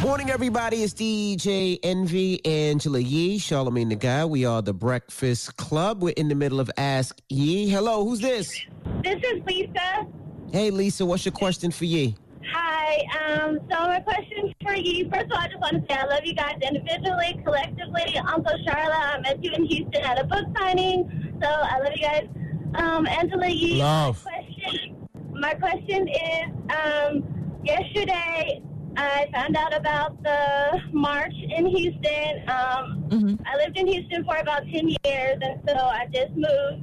Morning, 0.00 0.30
everybody. 0.30 0.82
It's 0.82 0.94
DJ 0.94 1.78
Envy, 1.82 2.42
Angela 2.46 3.00
Yee, 3.00 3.38
Charlamagne 3.38 3.90
the 3.90 3.96
God. 3.96 4.30
We 4.30 4.46
are 4.46 4.62
the 4.62 4.72
Breakfast 4.72 5.56
Club. 5.58 6.02
We're 6.02 6.14
in 6.16 6.28
the 6.28 6.34
middle 6.34 6.58
of 6.60 6.70
Ask 6.78 7.20
Yee. 7.28 7.68
Hello, 7.68 8.04
who's 8.04 8.20
this? 8.20 8.64
This 9.02 9.22
is 9.22 9.42
Lisa. 9.44 10.06
Hey, 10.52 10.70
Lisa, 10.70 11.04
what's 11.04 11.24
your 11.26 11.32
question 11.32 11.70
for 11.70 11.84
Yee? 11.84 12.16
Hi. 12.52 13.04
Um, 13.28 13.60
so 13.70 13.86
my 13.86 14.00
question 14.00 14.52
for 14.62 14.74
you, 14.74 15.08
first 15.10 15.26
of 15.26 15.32
all, 15.32 15.38
I 15.38 15.46
just 15.48 15.60
want 15.60 15.74
to 15.74 15.80
say 15.88 16.00
I 16.00 16.04
love 16.06 16.24
you 16.24 16.34
guys 16.34 16.56
individually, 16.66 17.40
collectively. 17.44 18.18
Uncle 18.26 18.56
Charlotte, 18.64 18.94
I 18.94 19.20
met 19.20 19.44
you 19.44 19.52
in 19.52 19.64
Houston 19.66 20.02
at 20.02 20.20
a 20.20 20.24
book 20.24 20.46
signing, 20.58 21.38
so 21.40 21.48
I 21.48 21.78
love 21.78 21.92
you 21.94 22.02
guys. 22.02 22.28
Um, 22.74 23.06
Angela, 23.06 23.48
you. 23.48 23.76
Love. 23.76 24.24
My 24.24 24.30
question, 24.32 25.08
my 25.32 25.54
question 25.54 26.08
is, 26.08 26.46
um, 26.74 27.60
yesterday 27.64 28.62
I 28.96 29.28
found 29.32 29.56
out 29.56 29.76
about 29.76 30.20
the 30.22 30.80
march 30.92 31.34
in 31.34 31.66
Houston. 31.66 32.48
Um, 32.48 33.38
I 33.46 33.56
lived 33.56 33.76
in 33.76 33.86
Houston 33.86 34.24
for 34.24 34.36
about 34.36 34.62
10 34.64 34.88
years, 35.04 35.38
and 35.40 35.60
so 35.68 35.74
I 35.74 36.06
just 36.12 36.32
moved. 36.34 36.82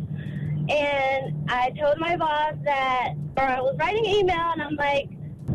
And 0.70 1.50
I 1.50 1.72
told 1.80 1.98
my 2.00 2.16
boss 2.18 2.54
that, 2.64 3.14
or 3.38 3.44
I 3.44 3.62
was 3.62 3.76
writing 3.80 4.06
an 4.06 4.12
email, 4.12 4.52
and 4.54 4.62
I'm 4.62 4.76
like, 4.76 5.10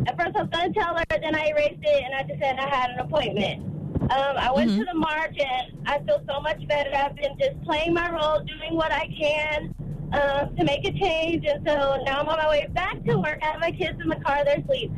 at 0.07 0.17
first 0.17 0.35
I 0.35 0.41
was 0.41 0.49
going 0.51 0.73
to 0.73 0.79
tell 0.79 0.95
her, 0.95 1.03
then 1.09 1.35
I 1.35 1.47
erased 1.47 1.81
it, 1.81 2.03
and 2.05 2.13
I 2.15 2.23
just 2.23 2.39
said 2.41 2.57
I 2.59 2.67
had 2.67 2.91
an 2.91 2.99
appointment. 2.99 3.63
Um, 4.11 4.37
I 4.37 4.51
went 4.51 4.69
to 4.79 4.85
the 4.85 4.93
march, 4.97 5.37
and 5.39 5.87
I 5.87 5.99
feel 5.99 6.21
so 6.27 6.41
much 6.41 6.65
better. 6.67 6.89
I've 6.93 7.15
been 7.15 7.37
just 7.39 7.61
playing 7.63 7.93
my 7.93 8.09
role, 8.11 8.43
doing 8.43 8.75
what 8.75 8.91
I 8.91 9.07
can 9.17 9.73
uh, 10.11 10.45
to 10.45 10.63
make 10.63 10.85
a 10.85 10.91
change, 10.91 11.45
and 11.45 11.65
so 11.65 12.01
now 12.05 12.19
I'm 12.19 12.27
on 12.27 12.37
my 12.37 12.49
way 12.49 12.67
back 12.73 13.03
to 13.05 13.17
work. 13.17 13.39
I 13.41 13.51
have 13.51 13.59
my 13.61 13.71
kids 13.71 13.99
in 14.01 14.09
the 14.09 14.17
car; 14.17 14.43
they're 14.45 14.59
asleep, 14.59 14.91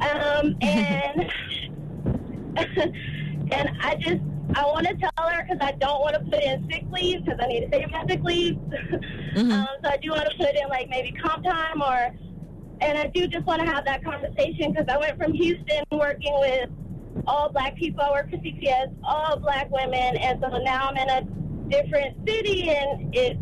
um, 0.00 0.56
and 0.62 1.30
and 3.52 3.70
I 3.82 3.96
just 3.96 4.22
I 4.54 4.64
want 4.64 4.86
to 4.86 4.94
tell 4.94 5.28
her 5.28 5.42
because 5.42 5.58
I 5.60 5.72
don't 5.72 6.00
want 6.00 6.14
to 6.14 6.20
put 6.30 6.42
in 6.42 6.66
sick 6.70 6.84
leave 6.90 7.24
because 7.24 7.38
I 7.42 7.46
need 7.48 7.60
to 7.60 7.68
save 7.70 7.90
my 7.90 8.06
sick 8.08 8.22
leave. 8.22 8.56
um, 9.36 9.66
so 9.84 9.90
I 9.90 9.98
do 10.00 10.10
want 10.10 10.28
to 10.30 10.36
put 10.38 10.54
in 10.54 10.68
like 10.70 10.88
maybe 10.88 11.12
comp 11.12 11.44
time 11.44 11.82
or, 11.82 12.14
and 12.80 12.98
I 12.98 13.06
do 13.08 13.26
just 13.26 13.46
want 13.46 13.60
to 13.60 13.66
have 13.66 13.84
that 13.84 14.04
conversation 14.04 14.72
because 14.72 14.86
I 14.88 14.98
went 14.98 15.18
from 15.18 15.32
Houston 15.32 15.84
working 15.90 16.34
with 16.40 16.70
all 17.26 17.48
black 17.48 17.76
people. 17.76 18.02
I 18.02 18.10
work 18.10 18.30
for 18.30 18.36
CPS, 18.36 18.94
all 19.04 19.38
black 19.38 19.70
women, 19.70 20.16
and 20.16 20.40
so 20.40 20.58
now 20.58 20.88
I'm 20.88 20.96
in 20.96 21.08
a 21.08 21.22
different 21.68 22.16
city 22.26 22.70
and 22.70 23.14
it. 23.14 23.38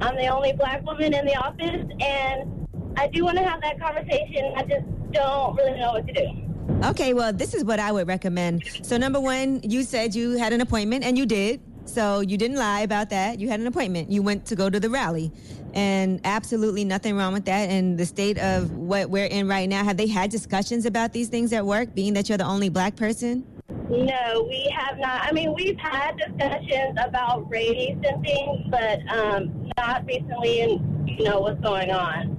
I'm 0.00 0.14
the 0.16 0.26
only 0.26 0.52
black 0.52 0.84
woman 0.84 1.14
in 1.14 1.24
the 1.24 1.34
office, 1.36 1.86
and 2.00 2.68
I 2.98 3.08
do 3.08 3.24
want 3.24 3.38
to 3.38 3.44
have 3.44 3.62
that 3.62 3.80
conversation. 3.80 4.52
I 4.54 4.62
just 4.62 4.84
don't 5.12 5.56
really 5.56 5.78
know 5.78 5.92
what 5.92 6.06
to 6.06 6.12
do. 6.12 6.46
Okay, 6.84 7.14
well, 7.14 7.32
this 7.32 7.54
is 7.54 7.64
what 7.64 7.80
I 7.80 7.92
would 7.92 8.06
recommend. 8.06 8.62
So, 8.82 8.98
number 8.98 9.20
one, 9.20 9.60
you 9.62 9.82
said 9.84 10.14
you 10.14 10.36
had 10.36 10.52
an 10.52 10.60
appointment, 10.60 11.04
and 11.04 11.16
you 11.16 11.24
did. 11.24 11.62
So, 11.86 12.20
you 12.20 12.36
didn't 12.36 12.58
lie 12.58 12.80
about 12.80 13.08
that. 13.10 13.40
You 13.40 13.48
had 13.48 13.60
an 13.60 13.66
appointment. 13.66 14.10
You 14.10 14.20
went 14.20 14.44
to 14.46 14.56
go 14.56 14.68
to 14.68 14.78
the 14.78 14.90
rally, 14.90 15.32
and 15.76 16.22
absolutely 16.24 16.84
nothing 16.84 17.16
wrong 17.16 17.34
with 17.34 17.44
that. 17.44 17.68
And 17.68 17.98
the 17.98 18.06
state 18.06 18.38
of 18.38 18.72
what 18.72 19.10
we're 19.10 19.26
in 19.26 19.46
right 19.46 19.68
now, 19.68 19.84
have 19.84 19.98
they 19.98 20.06
had 20.06 20.30
discussions 20.30 20.86
about 20.86 21.12
these 21.12 21.28
things 21.28 21.52
at 21.52 21.64
work, 21.64 21.94
being 21.94 22.14
that 22.14 22.30
you're 22.30 22.38
the 22.38 22.46
only 22.46 22.70
black 22.70 22.96
person? 22.96 23.46
No, 23.90 24.46
we 24.48 24.72
have 24.74 24.98
not. 24.98 25.22
I 25.22 25.32
mean, 25.32 25.54
we've 25.54 25.78
had 25.78 26.16
discussions 26.16 26.98
about 26.98 27.48
race 27.50 27.94
and 28.02 28.24
things, 28.24 28.66
but 28.70 29.06
um, 29.12 29.70
not 29.76 30.04
recently 30.06 30.62
and 30.62 31.08
you 31.08 31.24
know 31.24 31.40
what's 31.40 31.60
going 31.60 31.90
on. 31.90 32.32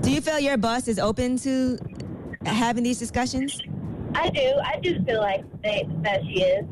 Do 0.00 0.10
you 0.10 0.20
feel 0.20 0.40
your 0.40 0.56
boss 0.56 0.88
is 0.88 0.98
open 0.98 1.38
to 1.38 1.78
having 2.44 2.82
these 2.82 2.98
discussions? 2.98 3.62
I 4.16 4.30
do. 4.30 4.54
I 4.64 4.80
do 4.82 5.02
feel 5.04 5.20
like 5.20 5.44
they, 5.62 5.88
that 6.02 6.22
she 6.24 6.42
is. 6.42 6.64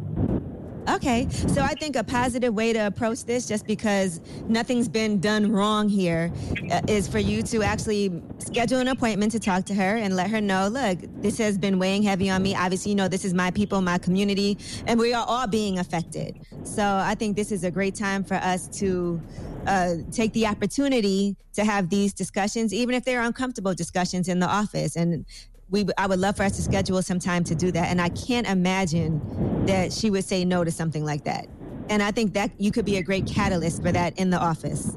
Okay, 0.89 1.29
so 1.31 1.63
I 1.63 1.75
think 1.75 1.95
a 1.95 2.03
positive 2.03 2.53
way 2.55 2.73
to 2.73 2.87
approach 2.87 3.25
this, 3.25 3.47
just 3.47 3.67
because 3.67 4.21
nothing's 4.49 4.89
been 4.89 5.21
done 5.21 5.53
wrong 5.53 5.89
here, 5.89 6.33
uh, 6.73 6.81
is 6.89 7.07
for 7.07 7.21
you 7.21 7.43
to 7.45 7.63
actually 7.63 8.21
schedule 8.39 8.79
an 8.81 8.89
appointment 8.89 9.31
to 9.33 9.39
talk 9.39 9.65
to 9.67 9.75
her 9.75 9.97
and 9.97 10.17
let 10.17 10.29
her 10.31 10.41
know, 10.41 10.67
look, 10.67 10.99
this 11.23 11.39
has 11.39 11.57
been 11.57 11.79
weighing 11.79 12.03
heavy 12.03 12.29
on 12.29 12.43
me. 12.43 12.57
Obviously, 12.57 12.91
you 12.91 12.97
know, 12.97 13.07
this 13.07 13.25
is 13.25 13.33
my 13.33 13.53
people, 13.53 13.81
my 13.81 13.97
community, 13.97 14.59
and 14.87 14.99
we 14.99 15.15
are 15.15 15.25
all 15.25 15.47
being 15.47 15.79
affected. 15.79 16.41
So 16.65 16.83
I 16.85 17.15
think 17.15 17.37
this 17.37 17.53
is 17.53 17.63
a 17.63 17.71
great 17.71 17.95
time 17.95 18.25
for 18.25 18.35
us 18.35 18.67
to 18.81 19.23
uh, 19.67 19.95
take 20.11 20.33
the 20.33 20.49
opportunity 20.49 21.37
to 21.53 21.65
have 21.65 21.91
these 21.91 22.13
discussions, 22.13 22.75
even 22.75 22.95
if 22.97 23.05
they're 23.05 23.23
uncomfortable 23.23 23.75
discussions 23.75 24.29
in 24.29 24.41
the 24.41 24.49
office. 24.49 24.97
And 24.97 25.25
we 25.73 25.87
I 25.99 26.07
would 26.07 26.21
love 26.21 26.37
for 26.37 26.45
us 26.45 26.55
to 26.57 26.63
schedule 26.63 27.03
some 27.03 27.19
time 27.19 27.43
to 27.45 27.55
do 27.55 27.73
that. 27.73 27.89
And 27.89 28.01
I 28.01 28.11
can't 28.11 28.47
imagine 28.47 29.21
that 29.67 29.93
she 29.93 30.11
would 30.11 30.25
say 30.25 30.45
no 30.45 30.63
to 30.63 30.71
something 30.71 31.05
like 31.05 31.25
that. 31.25 31.49
And 31.89 32.03
I 32.03 32.13
think 32.13 32.35
that 32.35 32.53
you 32.59 32.71
could 32.71 32.85
be 32.85 32.99
a 32.99 33.03
great 33.03 33.27
catalyst 33.27 33.83
for 33.83 33.91
that 33.91 34.17
in 34.19 34.31
the 34.31 34.39
office. 34.39 34.97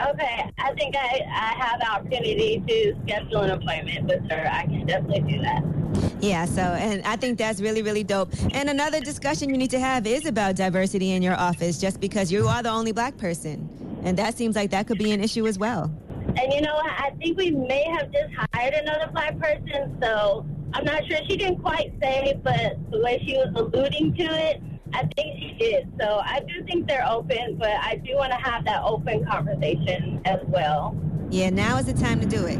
Okay, 0.00 0.50
I 0.58 0.72
think 0.74 0.96
I, 0.96 1.20
I 1.28 1.54
have 1.62 1.80
the 1.80 1.90
opportunity 1.90 2.62
to 2.66 2.96
schedule 3.02 3.40
an 3.40 3.50
appointment 3.50 4.06
with 4.06 4.30
her. 4.30 4.48
I 4.50 4.62
can 4.62 4.86
definitely 4.86 5.32
do 5.32 5.42
that. 5.42 5.62
Yeah, 6.20 6.46
so, 6.46 6.62
and 6.62 7.04
I 7.04 7.16
think 7.16 7.36
that's 7.36 7.60
really, 7.60 7.82
really 7.82 8.04
dope. 8.04 8.32
And 8.54 8.70
another 8.70 9.00
discussion 9.00 9.50
you 9.50 9.58
need 9.58 9.70
to 9.72 9.80
have 9.80 10.06
is 10.06 10.24
about 10.24 10.56
diversity 10.56 11.10
in 11.10 11.22
your 11.22 11.34
office 11.34 11.78
just 11.78 12.00
because 12.00 12.32
you 12.32 12.48
are 12.48 12.62
the 12.62 12.70
only 12.70 12.92
black 12.92 13.18
person. 13.18 13.68
And 14.02 14.16
that 14.16 14.36
seems 14.36 14.56
like 14.56 14.70
that 14.70 14.86
could 14.86 14.98
be 14.98 15.12
an 15.12 15.22
issue 15.22 15.46
as 15.46 15.58
well. 15.58 15.92
And 16.36 16.52
you 16.52 16.60
know, 16.60 16.74
I 16.74 17.10
think 17.18 17.36
we 17.36 17.50
may 17.50 17.84
have 17.96 18.12
just 18.12 18.32
hired 18.52 18.74
another 18.74 19.10
black 19.12 19.38
person, 19.38 19.96
so 20.00 20.46
I'm 20.72 20.84
not 20.84 21.06
sure. 21.06 21.18
She 21.28 21.36
didn't 21.36 21.60
quite 21.60 21.92
say, 22.00 22.40
but 22.42 22.78
the 22.90 23.00
way 23.00 23.22
she 23.26 23.34
was 23.34 23.52
alluding 23.54 24.14
to 24.14 24.22
it, 24.22 24.62
I 24.94 25.08
think 25.16 25.38
she 25.38 25.56
did. 25.58 25.92
So 26.00 26.20
I 26.24 26.40
do 26.40 26.64
think 26.64 26.86
they're 26.86 27.06
open, 27.06 27.56
but 27.58 27.70
I 27.70 27.96
do 27.96 28.16
want 28.16 28.32
to 28.32 28.38
have 28.38 28.64
that 28.64 28.82
open 28.84 29.24
conversation 29.24 30.20
as 30.24 30.40
well. 30.46 30.96
Yeah, 31.30 31.50
now 31.50 31.78
is 31.78 31.86
the 31.86 31.92
time 31.92 32.20
to 32.20 32.26
do 32.26 32.46
it. 32.46 32.58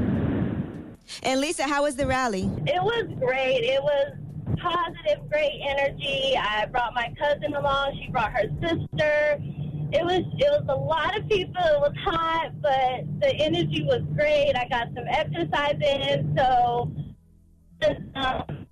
And 1.23 1.41
Lisa, 1.41 1.65
how 1.65 1.83
was 1.83 1.97
the 1.97 2.07
rally? 2.07 2.51
It 2.67 2.83
was 2.83 3.07
great. 3.19 3.65
It 3.65 3.83
was 3.83 4.13
positive, 4.61 5.29
great 5.29 5.61
energy. 5.63 6.37
I 6.37 6.67
brought 6.67 6.95
my 6.95 7.13
cousin 7.19 7.55
along. 7.55 7.99
She 8.01 8.11
brought 8.11 8.33
her 8.33 8.45
sister. 8.61 9.41
It 9.93 10.05
was 10.05 10.23
it 10.39 10.51
was 10.51 10.65
a 10.69 10.75
lot 10.75 11.19
of 11.19 11.29
people. 11.29 11.55
It 11.57 11.81
was 11.81 11.93
hot, 12.05 12.51
but 12.61 13.21
the 13.21 13.35
energy 13.37 13.83
was 13.85 14.03
great. 14.15 14.53
I 14.57 14.69
got 14.69 14.89
some 14.95 15.05
exercise 15.09 15.77
in, 15.81 16.35
so. 16.37 16.93
Um, 18.15 18.67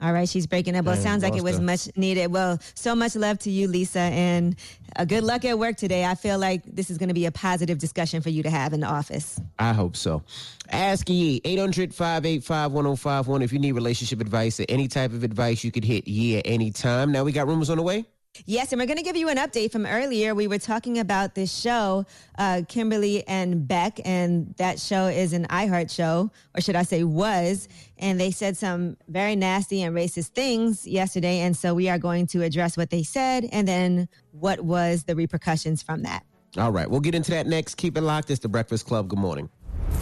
All 0.00 0.12
right, 0.12 0.28
she's 0.28 0.46
breaking 0.46 0.76
up. 0.76 0.84
Well, 0.84 0.94
it 0.94 0.98
Dang, 0.98 1.04
sounds 1.04 1.22
like 1.24 1.34
it 1.36 1.42
was 1.42 1.56
her. 1.56 1.62
much 1.62 1.88
needed. 1.96 2.28
Well, 2.32 2.60
so 2.74 2.94
much 2.94 3.16
love 3.16 3.40
to 3.40 3.50
you, 3.50 3.66
Lisa, 3.66 3.98
and 3.98 4.54
uh, 4.94 5.04
good 5.04 5.24
luck 5.24 5.44
at 5.44 5.58
work 5.58 5.76
today. 5.76 6.04
I 6.04 6.14
feel 6.14 6.38
like 6.38 6.62
this 6.64 6.90
is 6.90 6.98
going 6.98 7.08
to 7.08 7.14
be 7.14 7.26
a 7.26 7.32
positive 7.32 7.78
discussion 7.78 8.22
for 8.22 8.30
you 8.30 8.44
to 8.44 8.50
have 8.50 8.72
in 8.72 8.78
the 8.80 8.86
office. 8.86 9.40
I 9.58 9.72
hope 9.72 9.96
so. 9.96 10.22
Ask 10.70 11.08
Yee, 11.08 11.40
800 11.44 11.92
585 11.92 12.72
1051. 12.72 13.42
If 13.42 13.52
you 13.52 13.58
need 13.58 13.72
relationship 13.72 14.20
advice 14.20 14.60
or 14.60 14.64
any 14.68 14.86
type 14.86 15.12
of 15.12 15.24
advice, 15.24 15.64
you 15.64 15.72
could 15.72 15.84
hit 15.84 16.06
Yee 16.06 16.36
at 16.38 16.42
any 16.46 16.70
time. 16.70 17.10
Now 17.10 17.24
we 17.24 17.32
got 17.32 17.48
rumors 17.48 17.68
on 17.68 17.78
the 17.78 17.82
way. 17.82 18.06
Yes, 18.46 18.72
and 18.72 18.80
we're 18.80 18.86
going 18.86 18.98
to 18.98 19.02
give 19.02 19.16
you 19.16 19.28
an 19.28 19.36
update 19.36 19.72
from 19.72 19.86
earlier. 19.86 20.34
We 20.34 20.46
were 20.46 20.58
talking 20.58 20.98
about 20.98 21.34
this 21.34 21.54
show, 21.54 22.06
uh, 22.38 22.62
Kimberly 22.68 23.26
and 23.26 23.66
Beck, 23.66 24.00
and 24.04 24.54
that 24.56 24.78
show 24.78 25.06
is 25.06 25.32
an 25.32 25.46
iHeart 25.46 25.90
show, 25.90 26.30
or 26.54 26.60
should 26.60 26.76
I 26.76 26.82
say 26.82 27.04
was. 27.04 27.68
And 27.98 28.20
they 28.20 28.30
said 28.30 28.56
some 28.56 28.96
very 29.08 29.36
nasty 29.36 29.82
and 29.82 29.94
racist 29.94 30.28
things 30.28 30.86
yesterday. 30.86 31.40
And 31.40 31.56
so 31.56 31.74
we 31.74 31.88
are 31.88 31.98
going 31.98 32.26
to 32.28 32.42
address 32.42 32.76
what 32.76 32.90
they 32.90 33.02
said 33.02 33.48
and 33.50 33.66
then 33.66 34.08
what 34.32 34.60
was 34.60 35.04
the 35.04 35.16
repercussions 35.16 35.82
from 35.82 36.02
that. 36.02 36.24
All 36.56 36.72
right, 36.72 36.88
we'll 36.88 37.00
get 37.00 37.14
into 37.14 37.30
that 37.32 37.46
next. 37.46 37.74
Keep 37.76 37.96
it 37.98 38.02
locked. 38.02 38.30
It's 38.30 38.40
the 38.40 38.48
Breakfast 38.48 38.86
Club. 38.86 39.08
Good 39.08 39.18
morning. 39.18 39.48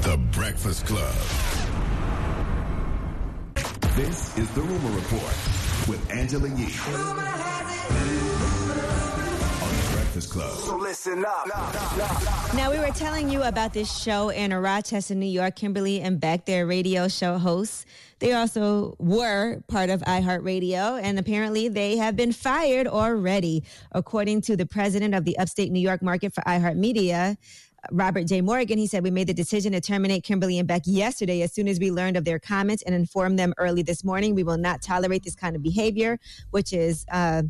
The 0.03 0.17
Breakfast 0.33 0.87
Club. 0.87 1.15
This 3.97 4.37
is 4.37 4.49
the 4.51 4.61
Rumor 4.61 4.95
Report 4.95 5.23
with 5.89 6.07
Angela 6.11 6.49
Yee. 6.51 7.56
Now, 12.55 12.71
we 12.71 12.79
were 12.79 12.93
telling 12.95 13.31
you 13.31 13.43
about 13.43 13.73
this 13.73 13.95
show 13.95 14.31
in 14.31 14.53
Rochester, 14.53 15.15
New 15.15 15.27
York. 15.27 15.57
Kimberly 15.57 16.01
and 16.01 16.19
Beck, 16.21 16.47
their 16.47 16.67
radio 16.67 17.07
show 17.09 17.39
hosts. 17.39 17.87
They 18.19 18.33
also 18.33 18.97
were 18.99 19.61
part 19.69 19.91
of 19.91 20.01
iHeartRadio, 20.03 21.01
and 21.03 21.19
apparently 21.19 21.69
they 21.69 21.97
have 21.97 22.17
been 22.17 22.33
fired 22.33 22.87
already. 22.87 23.65
According 23.93 24.41
to 24.43 24.57
the 24.57 24.67
president 24.67 25.15
of 25.15 25.25
the 25.25 25.39
upstate 25.39 25.71
New 25.71 25.81
York 25.81 26.03
market 26.03 26.35
for 26.35 26.43
iHeartMedia, 26.43 27.37
Robert 27.93 28.27
J. 28.27 28.41
Morgan, 28.41 28.79
he 28.79 28.87
said, 28.87 29.03
We 29.03 29.11
made 29.11 29.29
the 29.29 29.35
decision 29.35 29.73
to 29.73 29.81
terminate 29.81 30.25
Kimberly 30.25 30.59
and 30.59 30.67
Beck 30.67 30.83
yesterday 30.87 31.43
as 31.43 31.53
soon 31.53 31.69
as 31.69 31.79
we 31.79 31.91
learned 31.91 32.17
of 32.17 32.25
their 32.25 32.39
comments 32.39 32.83
and 32.83 32.95
informed 32.95 33.39
them 33.39 33.55
early 33.59 33.83
this 33.83 34.03
morning. 34.03 34.35
We 34.35 34.43
will 34.43 34.59
not 34.59 34.83
tolerate 34.83 35.23
this 35.23 35.35
kind 35.35 35.55
of 35.55 35.63
behavior, 35.63 36.19
which 36.51 36.73
is, 36.73 37.05
uh, 37.13 37.43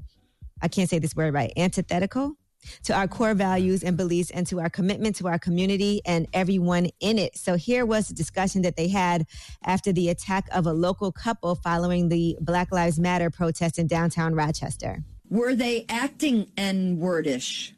I 0.62 0.68
can't 0.68 0.88
say 0.88 0.98
this 0.98 1.14
word 1.14 1.34
right, 1.34 1.52
antithetical 1.56 2.34
to 2.82 2.92
our 2.94 3.06
core 3.06 3.34
values 3.34 3.84
and 3.84 3.96
beliefs 3.96 4.30
and 4.30 4.44
to 4.48 4.58
our 4.60 4.68
commitment 4.68 5.14
to 5.16 5.28
our 5.28 5.38
community 5.38 6.00
and 6.04 6.26
everyone 6.32 6.88
in 7.00 7.18
it. 7.18 7.36
So 7.38 7.54
here 7.54 7.86
was 7.86 8.08
the 8.08 8.14
discussion 8.14 8.62
that 8.62 8.76
they 8.76 8.88
had 8.88 9.24
after 9.64 9.92
the 9.92 10.08
attack 10.08 10.48
of 10.52 10.66
a 10.66 10.72
local 10.72 11.12
couple 11.12 11.54
following 11.56 12.08
the 12.08 12.36
Black 12.40 12.72
Lives 12.72 12.98
Matter 12.98 13.30
protest 13.30 13.78
in 13.78 13.86
downtown 13.86 14.34
Rochester. 14.34 15.04
Were 15.30 15.54
they 15.54 15.84
acting 15.88 16.50
N 16.56 16.96
wordish? 16.98 17.72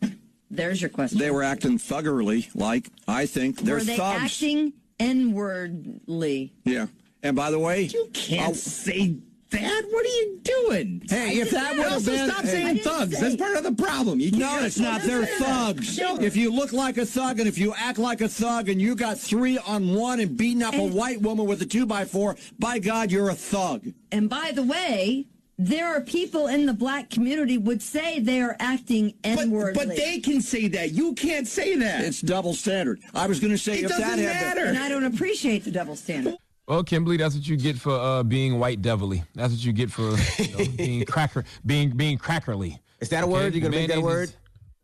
There's 0.50 0.80
your 0.80 0.88
question. 0.90 1.18
They 1.18 1.30
were 1.30 1.42
acting 1.42 1.76
thuggerly, 1.78 2.48
like 2.55 2.88
I 3.06 3.26
think 3.26 3.60
they're 3.60 3.76
Were 3.76 3.84
they 3.84 3.96
thugs. 3.96 4.24
acting 4.24 4.72
N 4.98 5.32
wordly? 5.34 6.52
yeah. 6.64 6.86
And 7.22 7.34
by 7.36 7.50
the 7.50 7.59
way, 7.59 7.82
You 7.82 8.09
can't 8.14 8.55
say 8.56 9.16
that. 9.51 9.85
What 9.91 10.05
are 10.05 10.09
you 10.09 10.41
doing? 10.43 11.03
Hey, 11.09 11.39
if 11.39 11.51
that 11.51 11.77
would 11.77 11.85
have 11.85 11.93
Also, 11.95 12.11
been 12.12 12.31
stop 12.31 12.45
hey, 12.45 12.51
saying 12.51 12.79
thugs. 12.79 13.20
That's 13.20 13.37
part 13.37 13.57
of 13.57 13.65
the 13.65 13.73
problem. 13.73 14.20
You 14.20 14.31
no, 14.33 14.61
it's 14.65 14.79
not. 14.79 15.03
They're 15.03 15.27
thugs. 15.27 15.99
If 15.99 16.37
you 16.37 16.53
look 16.53 16.73
like 16.73 16.99
a 16.99 17.07
thug 17.07 17.39
and 17.39 17.49
if 17.49 17.59
you 17.59 17.75
act 17.77 17.99
like 17.99 18.20
a 18.20 18.29
thug 18.29 18.69
and 18.69 18.81
you 18.81 18.95
got 18.95 19.19
three 19.19 19.59
on 19.59 19.95
one 19.95 20.20
and 20.20 20.37
beating 20.37 20.62
up 20.62 20.75
a 20.75 20.87
white 20.87 21.20
woman 21.20 21.47
with 21.47 21.62
a 21.62 21.66
two 21.66 21.87
by 21.87 22.05
four, 22.05 22.37
by 22.59 22.79
God, 22.79 23.11
you're 23.11 23.31
a 23.31 23.35
thug. 23.35 23.87
And 24.12 24.29
by 24.29 24.53
the 24.55 24.62
way, 24.62 25.27
there 25.61 25.87
are 25.87 26.01
people 26.01 26.47
in 26.47 26.66
the 26.66 26.73
black 26.73 27.11
community 27.11 27.59
would 27.59 27.83
say 27.83 28.20
they 28.20 28.41
are 28.41 28.55
acting 28.61 29.15
N 29.25 29.51
wordly. 29.51 29.75
but 29.75 29.97
they 29.97 30.20
can 30.20 30.41
say 30.41 30.69
that. 30.69 30.93
You 30.93 31.15
can't 31.15 31.49
say 31.49 31.75
that. 31.77 32.05
It's 32.05 32.20
double 32.20 32.55
standard. 32.55 33.01
I 33.12 33.27
was 33.27 33.41
going 33.41 33.51
to 33.51 33.59
say 33.59 33.81
if 33.81 33.89
that 33.89 34.19
had 34.20 34.55
been- 34.55 34.69
And 34.69 34.79
I 34.79 34.89
don't 34.89 35.05
appreciate 35.05 35.65
the 35.65 35.73
double 35.73 35.97
standard. 35.97 36.37
Well, 36.69 36.85
Kimberly, 36.85 37.16
that's 37.16 37.35
what 37.35 37.49
you 37.49 37.57
get 37.57 37.78
for 37.78 37.93
uh, 37.93 38.23
being 38.23 38.59
white 38.59 38.82
devilly. 38.82 39.24
That's 39.35 39.55
what 39.55 39.65
you 39.65 39.73
get 39.73 39.90
for 39.90 40.15
you 40.39 40.57
know, 40.57 40.65
being 40.77 41.05
cracker, 41.07 41.45
being 41.65 41.90
being 41.90 42.19
crackerly. 42.19 42.78
Is 43.01 43.09
that 43.09 43.24
a 43.24 43.27
word? 43.27 43.55
You 43.55 43.62
gonna 43.62 43.74
make 43.74 43.89
that 43.89 44.03
word? 44.03 44.31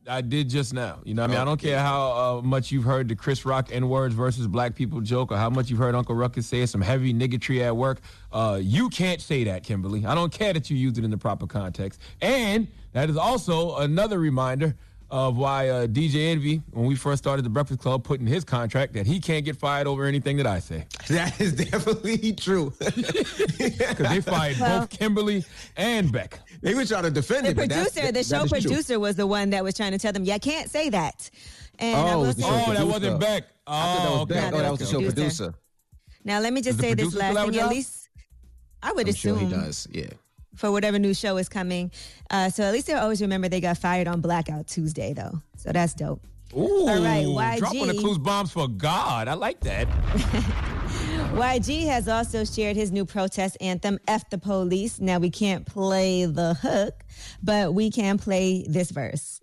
I 0.07 0.23
did 0.23 0.49
just 0.49 0.75
now. 0.75 1.01
You 1.05 1.15
know, 1.15 1.23
what 1.23 1.31
I 1.31 1.33
mean, 1.35 1.41
I 1.41 1.45
don't 1.45 1.61
care 1.61 1.79
how 1.79 2.13
uh, 2.13 2.43
much 2.43 2.71
you've 2.71 2.85
heard 2.85 3.09
the 3.09 3.15
Chris 3.15 3.45
Rock 3.45 3.69
N 3.71 3.89
words 3.91 4.15
versus 4.15 4.47
black 4.47 4.75
people 4.75 5.03
joke, 5.03 5.31
or 5.31 5.37
how 5.37 5.51
much 5.51 5.69
you've 5.69 5.79
heard 5.79 5.95
Uncle 5.95 6.15
Ruckus 6.15 6.47
say 6.47 6.65
some 6.65 6.81
heavy 6.81 7.13
niggotry 7.13 7.61
at 7.61 7.77
work. 7.77 8.01
Uh, 8.33 8.59
you 8.63 8.89
can't 8.89 9.21
say 9.21 9.45
that, 9.45 9.63
Kimberly. 9.63 10.07
I 10.07 10.15
don't 10.15 10.33
care 10.33 10.55
that 10.55 10.71
you 10.71 10.79
used 10.79 10.97
it 10.97 11.05
in 11.05 11.11
the 11.11 11.19
proper 11.19 11.47
context. 11.47 12.01
And 12.23 12.67
that 12.93 13.11
is 13.11 13.19
also 13.19 13.77
another 13.77 14.19
reminder 14.19 14.75
of 15.11 15.37
why 15.37 15.69
uh, 15.69 15.87
DJ 15.87 16.31
Envy, 16.33 16.63
when 16.73 16.87
we 16.87 16.95
first 16.97 17.23
started 17.23 17.45
the 17.45 17.51
Breakfast 17.51 17.81
Club, 17.81 18.03
put 18.05 18.21
in 18.21 18.27
his 18.27 18.43
contract 18.45 18.93
that 18.95 19.07
he 19.07 19.21
can't 19.21 19.45
get 19.45 19.57
fired 19.57 19.87
over 19.87 20.05
anything 20.07 20.37
that 20.39 20.47
I 20.47 20.59
say. 20.59 20.87
That 21.09 21.41
is 21.41 21.53
definitely 21.53 22.33
true. 22.33 22.73
Because 22.81 23.97
they 24.09 24.21
fired 24.21 24.59
Well- 24.59 24.81
both 24.81 24.91
Kimberly 24.91 25.45
and 25.77 26.11
Beck. 26.11 26.41
They 26.63 26.75
were 26.75 26.85
trying 26.85 27.05
to 27.05 27.11
defend 27.11 27.47
The 27.47 27.51
it. 27.51 27.57
but 27.57 27.69
that's- 27.69 27.93
producer, 27.93 28.07
the 28.07 28.13
that- 28.13 28.27
show 28.27 28.39
that 28.39 28.45
is 28.45 28.51
true. 28.51 28.71
producer, 28.71 29.01
was 29.01 29.17
the 29.17 29.27
one 29.27 29.51
that 29.51 29.63
was 29.63 29.75
trying 29.75 29.93
to 29.93 29.99
tell 29.99 30.13
them, 30.13 30.25
"Yeah, 30.25 30.39
can't 30.39 30.71
say 30.71 30.89
that." 30.91 31.31
And 31.79 31.97
I 31.97 32.13
Oh, 32.15 32.19
will 32.19 32.27
was 32.27 32.37
the 32.37 32.43
say- 32.43 32.65
Oh, 32.69 32.73
that 32.75 32.87
wasn't 32.87 33.21
Beck. 33.21 33.45
Oh, 33.67 33.73
that 33.73 34.11
was 34.11 34.21
okay. 34.23 34.35
Beck. 34.35 34.43
No, 34.43 34.49
Oh, 34.49 34.51
that 34.59 34.63
that 34.63 34.71
was 34.71 34.79
the 34.81 34.87
show 34.87 34.93
producer. 35.01 35.15
producer. 35.15 35.55
Now, 36.25 36.41
let 36.41 36.53
me 36.53 36.63
just 36.63 36.79
Does 36.79 36.87
say 36.89 36.95
this 36.95 37.15
last 37.15 37.33
still 37.33 37.45
have 37.45 37.51
thing. 37.53 37.61
At 37.61 37.69
least, 37.69 38.09
I 38.83 38.93
would 38.93 39.07
I'm 39.09 39.15
sure 39.15 39.35
assume 39.37 39.49
he 39.51 39.55
does. 39.55 39.87
Yeah. 39.93 40.07
For 40.57 40.71
whatever 40.71 40.99
new 40.99 41.15
show 41.15 41.37
is 41.37 41.49
coming. 41.49 41.91
Uh, 42.31 42.51
so 42.51 42.65
at 42.65 42.73
least 42.73 42.87
they'll 42.87 42.99
always 42.99 43.21
remember 43.21 43.49
they 43.49 43.61
got 43.61 43.79
fired 43.79 44.09
on 44.09 44.21
Blackout 44.21 44.67
Tuesday, 44.67 45.13
though. 45.13 45.41
So 45.57 45.73
that's 45.73 45.95
dope. 45.95 46.23
Ooh, 46.57 46.89
All 46.89 47.03
right, 47.03 47.27
YG. 47.27 47.59
drop 47.59 47.75
on 47.77 47.89
the 47.89 47.95
clues 47.95 48.19
bombs 48.19 48.53
for 48.53 48.69
God. 48.69 49.27
I 49.27 49.35
like 49.35 49.61
that. 49.61 49.89
YG 51.35 51.87
has 51.87 52.07
also 52.09 52.45
shared 52.45 52.77
his 52.77 52.93
new 52.93 53.05
protest 53.05 53.57
anthem, 53.61 53.99
F 54.07 54.31
the 54.31 54.39
Police. 54.39 55.01
Now, 55.01 55.19
we 55.19 55.31
can't 55.31 55.67
play 55.67 56.27
the 56.27 56.55
hook, 56.55 57.05
but 57.43 57.75
we 57.75 57.91
can 57.91 58.19
play 58.19 58.65
this 58.69 58.91
verse. 58.93 59.41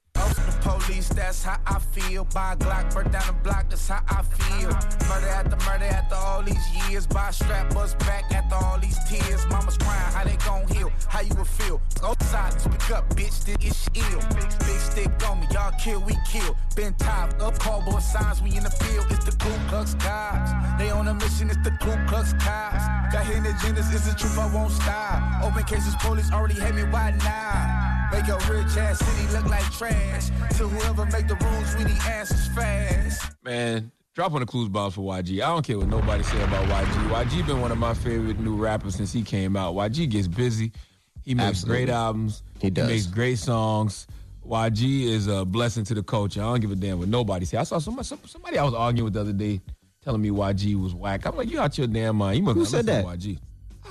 Police, 0.61 1.09
that's 1.09 1.43
how 1.43 1.57
I 1.65 1.79
feel. 1.79 2.23
Buy 2.25 2.53
a 2.53 2.55
Glock, 2.55 2.93
burn 2.93 3.09
down 3.11 3.25
the 3.25 3.33
block, 3.43 3.69
that's 3.69 3.87
how 3.87 4.01
I 4.07 4.21
feel. 4.21 4.69
Murder 5.09 5.27
after 5.27 5.55
murder 5.65 5.85
after 5.85 6.15
all 6.15 6.43
these 6.43 6.89
years. 6.89 7.07
Buy 7.07 7.29
a 7.29 7.33
strap, 7.33 7.73
bust 7.73 7.97
back 7.99 8.31
after 8.31 8.55
all 8.55 8.77
these 8.79 8.97
tears. 9.09 9.45
Mama's 9.49 9.77
crying, 9.77 10.13
how 10.13 10.23
they 10.23 10.37
gon' 10.37 10.67
heal? 10.67 10.91
How 11.07 11.21
you 11.21 11.33
would 11.35 11.47
feel? 11.47 11.81
Go 11.99 12.13
silence, 12.21 12.67
pick 12.67 12.91
up, 12.91 13.09
bitch, 13.15 13.43
this 13.43 13.57
is 13.65 13.89
ill. 13.95 14.21
Big 14.35 14.79
stick 14.79 15.29
on 15.29 15.39
me, 15.39 15.47
y'all 15.51 15.73
kill, 15.83 16.01
we 16.01 16.15
kill. 16.29 16.55
Been 16.75 16.93
tied 16.95 17.41
up, 17.41 17.57
cardboard 17.57 18.03
signs, 18.03 18.41
we 18.41 18.55
in 18.55 18.63
the 18.63 18.69
field. 18.69 19.05
It's 19.09 19.25
the 19.25 19.31
Ku 19.31 19.49
Klux 19.67 19.95
Cops. 19.95 20.51
They 20.77 20.91
on 20.91 21.07
a 21.07 21.13
mission, 21.15 21.49
it's 21.49 21.63
the 21.63 21.71
Ku 21.71 21.91
Klux 22.07 22.33
Cops. 22.33 22.83
Got 23.11 23.25
hidden 23.25 23.45
agendas, 23.45 23.93
it's 23.93 24.07
the 24.07 24.13
truth, 24.13 24.37
I 24.37 24.53
won't 24.53 24.71
stop. 24.71 25.43
Open 25.43 25.63
cases, 25.63 25.95
police 25.99 26.31
already 26.31 26.55
hate 26.55 26.75
me, 26.75 26.83
why 26.83 27.11
not? 27.11 27.90
Make 28.11 28.27
a 28.27 28.37
rich 28.51 28.77
ass 28.77 28.99
city 28.99 29.33
look 29.33 29.45
like 29.49 29.63
trash. 29.71 30.27
To 30.57 30.67
whoever 30.67 31.05
make 31.05 31.27
the 31.27 31.35
rules, 31.35 31.75
we 31.77 31.85
need 31.85 32.01
answers 32.03 32.47
fast. 32.49 33.31
Man, 33.43 33.91
drop 34.13 34.33
on 34.33 34.41
the 34.41 34.45
clues 34.45 34.69
bombs 34.69 34.95
for 34.95 35.01
YG. 35.01 35.35
I 35.41 35.47
don't 35.47 35.65
care 35.65 35.77
what 35.77 35.87
nobody 35.87 36.23
say 36.23 36.41
about 36.43 36.67
YG. 36.67 37.09
YG 37.09 37.47
been 37.47 37.61
one 37.61 37.71
of 37.71 37.77
my 37.77 37.93
favorite 37.93 38.39
new 38.39 38.55
rappers 38.55 38.95
since 38.95 39.13
he 39.13 39.21
came 39.23 39.55
out. 39.55 39.73
YG 39.75 40.09
gets 40.09 40.27
busy. 40.27 40.71
He 41.23 41.35
makes 41.35 41.49
Absolutely. 41.49 41.85
great 41.85 41.93
albums. 41.93 42.43
He 42.59 42.69
does. 42.69 42.87
He 42.87 42.93
makes 42.95 43.05
great 43.07 43.37
songs. 43.37 44.07
YG 44.45 45.03
is 45.05 45.27
a 45.27 45.45
blessing 45.45 45.83
to 45.85 45.93
the 45.93 46.03
culture. 46.03 46.41
I 46.41 46.45
don't 46.45 46.59
give 46.59 46.71
a 46.71 46.75
damn 46.75 46.99
what 46.99 47.07
nobody 47.07 47.45
say. 47.45 47.57
I 47.57 47.63
saw 47.63 47.79
somebody, 47.79 48.07
somebody 48.25 48.57
I 48.57 48.63
was 48.63 48.73
arguing 48.73 49.05
with 49.05 49.13
the 49.13 49.21
other 49.21 49.33
day 49.33 49.61
telling 50.03 50.21
me 50.21 50.29
YG 50.29 50.81
was 50.81 50.93
whack. 50.95 51.25
I'm 51.25 51.37
like, 51.37 51.49
you 51.49 51.59
out 51.59 51.77
your 51.77 51.87
damn 51.87 52.17
mind. 52.17 52.37
You 52.37 52.43
must 52.43 52.57
Who 52.57 52.65
said 52.65 52.87
that? 52.87 53.05
YG. 53.05 53.37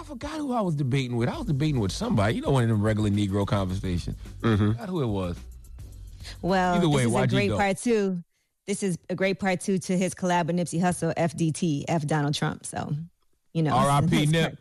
I 0.01 0.03
forgot 0.03 0.39
who 0.39 0.55
I 0.55 0.63
was 0.63 0.75
debating 0.75 1.17
with. 1.17 1.29
I 1.29 1.37
was 1.37 1.47
debating 1.47 1.79
with 1.79 1.93
somebody. 1.93 2.37
You 2.37 2.41
know, 2.41 2.51
one 2.51 2.63
of 2.63 2.71
them 2.71 2.83
regular 2.83 3.11
Negro 3.11 3.47
conversations. 3.47 4.17
Mm-hmm. 4.41 4.71
I 4.71 4.73
forgot 4.73 4.89
who 4.89 5.03
it 5.03 5.07
was. 5.07 5.37
Well, 6.41 6.75
Either 6.77 6.89
way, 6.89 7.05
this 7.05 7.13
is 7.13 7.23
a 7.23 7.27
great 7.27 7.51
part 7.53 7.77
two. 7.77 8.25
This 8.67 8.83
is 8.83 8.99
a 9.11 9.15
great 9.15 9.39
part 9.39 9.61
two 9.61 9.79
to 9.79 9.99
his 9.99 10.15
collab 10.15 10.47
with 10.47 10.57
Nipsey 10.57 10.81
Hussle, 10.81 11.15
FDT, 11.17 11.85
F 11.89 12.07
Donald 12.07 12.35
Trump. 12.35 12.65
So, 12.65 12.95
you 13.53 13.63
know, 13.63 13.73
R.I.P. 13.75 14.27
Nip. 14.27 14.59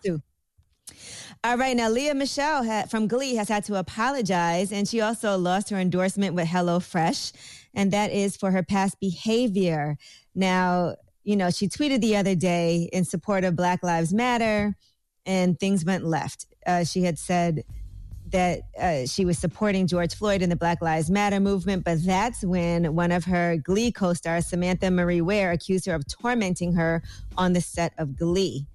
All 1.44 1.58
right, 1.58 1.78
now 1.78 1.90
Lea 1.90 2.14
Michele 2.14 2.64
had, 2.64 2.92
from 2.92 3.08
Glee 3.08 3.36
has 3.36 3.48
had 3.48 3.64
to 3.66 3.76
apologize, 3.76 4.74
and 4.74 4.86
she 4.86 5.00
also 5.00 5.38
lost 5.38 5.70
her 5.70 5.78
endorsement 5.78 6.36
with 6.36 6.48
HelloFresh, 6.48 7.32
and 7.74 7.94
that 7.94 8.12
is 8.12 8.36
for 8.36 8.52
her 8.52 8.64
past 8.64 9.00
behavior. 9.00 9.96
Now, 10.36 10.96
you 11.24 11.38
know, 11.38 11.50
she 11.50 11.70
tweeted 11.70 12.02
the 12.02 12.18
other 12.18 12.36
day 12.36 12.90
in 12.92 13.06
support 13.06 13.46
of 13.46 13.56
Black 13.56 13.84
Lives 13.84 14.14
Matter, 14.14 14.76
and 15.26 15.60
things 15.60 15.86
went 15.86 16.06
left. 16.06 16.46
Uh, 16.66 16.84
she 16.84 17.04
had 17.04 17.18
said 17.18 17.64
that 18.32 18.62
uh, 18.80 19.06
she 19.06 19.26
was 19.26 19.38
supporting 19.38 19.88
George 19.88 20.14
Floyd 20.14 20.42
in 20.42 20.50
the 20.50 20.56
Black 20.56 20.82
Lives 20.82 21.10
Matter 21.10 21.40
movement, 21.40 21.84
but 21.84 22.04
that's 22.04 22.44
when 22.44 22.96
one 22.96 23.12
of 23.12 23.26
her 23.26 23.58
Glee 23.58 23.92
co 23.92 24.14
stars, 24.14 24.48
Samantha 24.48 24.92
Marie 24.92 25.22
Ware, 25.22 25.52
accused 25.52 25.86
her 25.88 25.96
of 25.96 26.04
tormenting 26.08 26.74
her 26.74 27.02
on 27.38 27.54
the 27.54 27.62
set 27.62 27.94
of 27.98 28.18
Glee. 28.18 28.68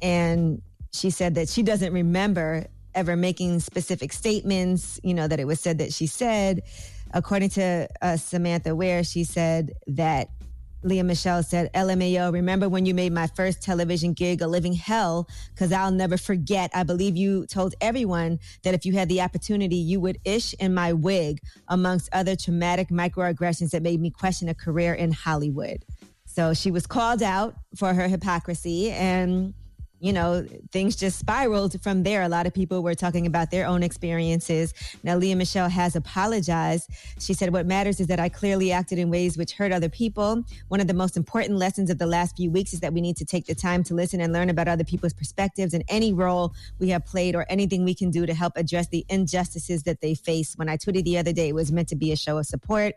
And 0.00 0.62
she 0.92 1.10
said 1.10 1.34
that 1.34 1.48
she 1.48 1.62
doesn't 1.62 1.92
remember 1.92 2.66
ever 2.94 3.16
making 3.16 3.60
specific 3.60 4.12
statements, 4.12 5.00
you 5.02 5.14
know, 5.14 5.26
that 5.26 5.40
it 5.40 5.46
was 5.46 5.60
said 5.60 5.78
that 5.78 5.92
she 5.92 6.06
said. 6.06 6.62
According 7.14 7.50
to 7.50 7.88
uh, 8.00 8.16
Samantha 8.16 8.74
Ware, 8.74 9.04
she 9.04 9.24
said 9.24 9.72
that 9.86 10.28
Lea 10.84 11.02
Michele 11.02 11.42
said, 11.42 11.72
LMAO, 11.74 12.32
remember 12.32 12.68
when 12.68 12.86
you 12.86 12.94
made 12.94 13.12
my 13.12 13.28
first 13.28 13.62
television 13.62 14.12
gig 14.12 14.42
a 14.42 14.46
living 14.46 14.72
hell? 14.72 15.28
Because 15.54 15.72
I'll 15.72 15.92
never 15.92 16.16
forget. 16.16 16.70
I 16.74 16.82
believe 16.82 17.16
you 17.16 17.46
told 17.46 17.74
everyone 17.80 18.40
that 18.62 18.74
if 18.74 18.84
you 18.84 18.92
had 18.94 19.08
the 19.08 19.20
opportunity, 19.20 19.76
you 19.76 20.00
would 20.00 20.18
ish 20.24 20.54
in 20.54 20.74
my 20.74 20.92
wig, 20.92 21.40
amongst 21.68 22.08
other 22.12 22.34
traumatic 22.34 22.88
microaggressions 22.88 23.70
that 23.70 23.82
made 23.82 24.00
me 24.00 24.10
question 24.10 24.48
a 24.48 24.54
career 24.54 24.92
in 24.94 25.12
Hollywood. 25.12 25.84
So 26.26 26.54
she 26.54 26.70
was 26.70 26.86
called 26.86 27.22
out 27.22 27.54
for 27.76 27.94
her 27.94 28.08
hypocrisy 28.08 28.90
and 28.90 29.54
you 30.02 30.12
know, 30.12 30.44
things 30.72 30.96
just 30.96 31.16
spiraled 31.16 31.80
from 31.80 32.02
there. 32.02 32.22
A 32.22 32.28
lot 32.28 32.44
of 32.44 32.52
people 32.52 32.82
were 32.82 32.94
talking 32.96 33.24
about 33.24 33.52
their 33.52 33.64
own 33.68 33.84
experiences. 33.84 34.74
Now, 35.04 35.14
Lea 35.16 35.36
Michele 35.36 35.68
has 35.68 35.94
apologized. 35.94 36.90
She 37.20 37.34
said, 37.34 37.52
What 37.52 37.66
matters 37.66 38.00
is 38.00 38.08
that 38.08 38.18
I 38.18 38.28
clearly 38.28 38.72
acted 38.72 38.98
in 38.98 39.10
ways 39.10 39.38
which 39.38 39.52
hurt 39.52 39.70
other 39.70 39.88
people. 39.88 40.42
One 40.68 40.80
of 40.80 40.88
the 40.88 40.94
most 40.94 41.16
important 41.16 41.56
lessons 41.56 41.88
of 41.88 41.98
the 41.98 42.06
last 42.06 42.36
few 42.36 42.50
weeks 42.50 42.72
is 42.72 42.80
that 42.80 42.92
we 42.92 43.00
need 43.00 43.16
to 43.18 43.24
take 43.24 43.46
the 43.46 43.54
time 43.54 43.84
to 43.84 43.94
listen 43.94 44.20
and 44.20 44.32
learn 44.32 44.50
about 44.50 44.66
other 44.66 44.82
people's 44.82 45.12
perspectives 45.12 45.72
and 45.72 45.84
any 45.88 46.12
role 46.12 46.52
we 46.80 46.88
have 46.88 47.06
played 47.06 47.36
or 47.36 47.46
anything 47.48 47.84
we 47.84 47.94
can 47.94 48.10
do 48.10 48.26
to 48.26 48.34
help 48.34 48.54
address 48.56 48.88
the 48.88 49.06
injustices 49.08 49.84
that 49.84 50.00
they 50.00 50.16
face. 50.16 50.54
When 50.56 50.68
I 50.68 50.78
tweeted 50.78 51.04
the 51.04 51.18
other 51.18 51.32
day, 51.32 51.50
it 51.50 51.54
was 51.54 51.70
meant 51.70 51.86
to 51.88 51.96
be 51.96 52.10
a 52.10 52.16
show 52.16 52.38
of 52.38 52.46
support. 52.46 52.94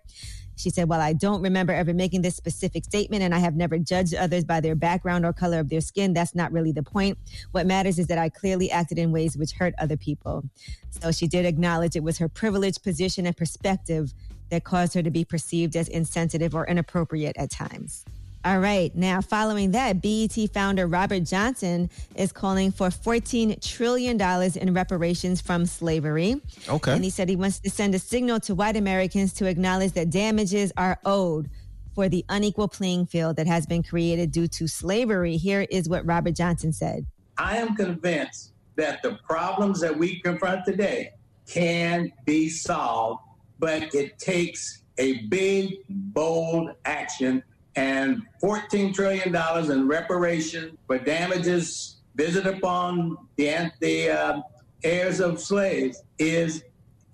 She 0.55 0.69
said, 0.69 0.89
While 0.89 1.01
I 1.01 1.13
don't 1.13 1.41
remember 1.41 1.73
ever 1.73 1.93
making 1.93 2.21
this 2.21 2.35
specific 2.35 2.85
statement 2.85 3.23
and 3.23 3.33
I 3.33 3.39
have 3.39 3.55
never 3.55 3.77
judged 3.77 4.15
others 4.15 4.43
by 4.43 4.59
their 4.59 4.75
background 4.75 5.25
or 5.25 5.33
color 5.33 5.59
of 5.59 5.69
their 5.69 5.81
skin, 5.81 6.13
that's 6.13 6.35
not 6.35 6.51
really 6.51 6.71
the 6.71 6.83
point. 6.83 7.17
What 7.51 7.67
matters 7.67 7.99
is 7.99 8.07
that 8.07 8.17
I 8.17 8.29
clearly 8.29 8.71
acted 8.71 8.97
in 8.97 9.11
ways 9.11 9.37
which 9.37 9.53
hurt 9.53 9.73
other 9.77 9.97
people. 9.97 10.43
So 10.89 11.11
she 11.11 11.27
did 11.27 11.45
acknowledge 11.45 11.95
it 11.95 12.03
was 12.03 12.17
her 12.19 12.29
privileged 12.29 12.83
position 12.83 13.25
and 13.25 13.35
perspective 13.35 14.13
that 14.49 14.63
caused 14.63 14.93
her 14.93 15.03
to 15.03 15.11
be 15.11 15.25
perceived 15.25 15.75
as 15.75 15.87
insensitive 15.87 16.55
or 16.55 16.67
inappropriate 16.67 17.35
at 17.37 17.51
times. 17.51 18.05
All 18.45 18.59
right. 18.59 18.95
Now, 18.95 19.21
following 19.21 19.71
that, 19.71 20.03
BET 20.03 20.37
founder 20.53 20.85
Robert 20.85 21.23
Johnson 21.23 21.89
is 22.13 22.31
calling 22.31 22.71
for 22.71 22.89
$14 22.89 23.59
trillion 23.59 24.21
in 24.21 24.73
reparations 24.75 25.41
from 25.41 25.65
slavery. 25.65 26.39
Okay. 26.69 26.93
And 26.93 27.03
he 27.03 27.09
said 27.09 27.27
he 27.27 27.35
wants 27.35 27.59
to 27.61 27.71
send 27.71 27.95
a 27.95 27.99
signal 27.99 28.39
to 28.41 28.53
white 28.53 28.77
Americans 28.77 29.33
to 29.33 29.47
acknowledge 29.47 29.93
that 29.93 30.11
damages 30.11 30.71
are 30.77 30.99
owed 31.05 31.49
for 31.95 32.07
the 32.07 32.23
unequal 32.29 32.67
playing 32.67 33.07
field 33.07 33.37
that 33.37 33.47
has 33.47 33.65
been 33.65 33.81
created 33.81 34.31
due 34.31 34.47
to 34.49 34.67
slavery. 34.67 35.37
Here 35.37 35.65
is 35.71 35.89
what 35.89 36.05
Robert 36.05 36.35
Johnson 36.35 36.71
said. 36.71 37.07
I 37.39 37.57
am 37.57 37.75
convinced 37.75 38.53
that 38.75 39.01
the 39.01 39.17
problems 39.27 39.81
that 39.81 39.97
we 39.97 40.19
confront 40.19 40.65
today 40.65 41.13
can 41.47 42.11
be 42.25 42.49
solved, 42.49 43.23
but 43.57 43.95
it 43.95 44.19
takes 44.19 44.83
a 44.99 45.23
big, 45.29 45.77
bold 45.89 46.75
action. 46.85 47.41
And 47.75 48.23
$14 48.41 48.93
trillion 48.93 49.35
in 49.71 49.87
reparation 49.87 50.77
for 50.87 50.97
damages 50.97 51.97
visited 52.15 52.55
upon 52.55 53.17
the, 53.35 53.71
the 53.81 54.09
uh, 54.09 54.41
heirs 54.83 55.19
of 55.19 55.39
slaves 55.39 56.03
is 56.17 56.63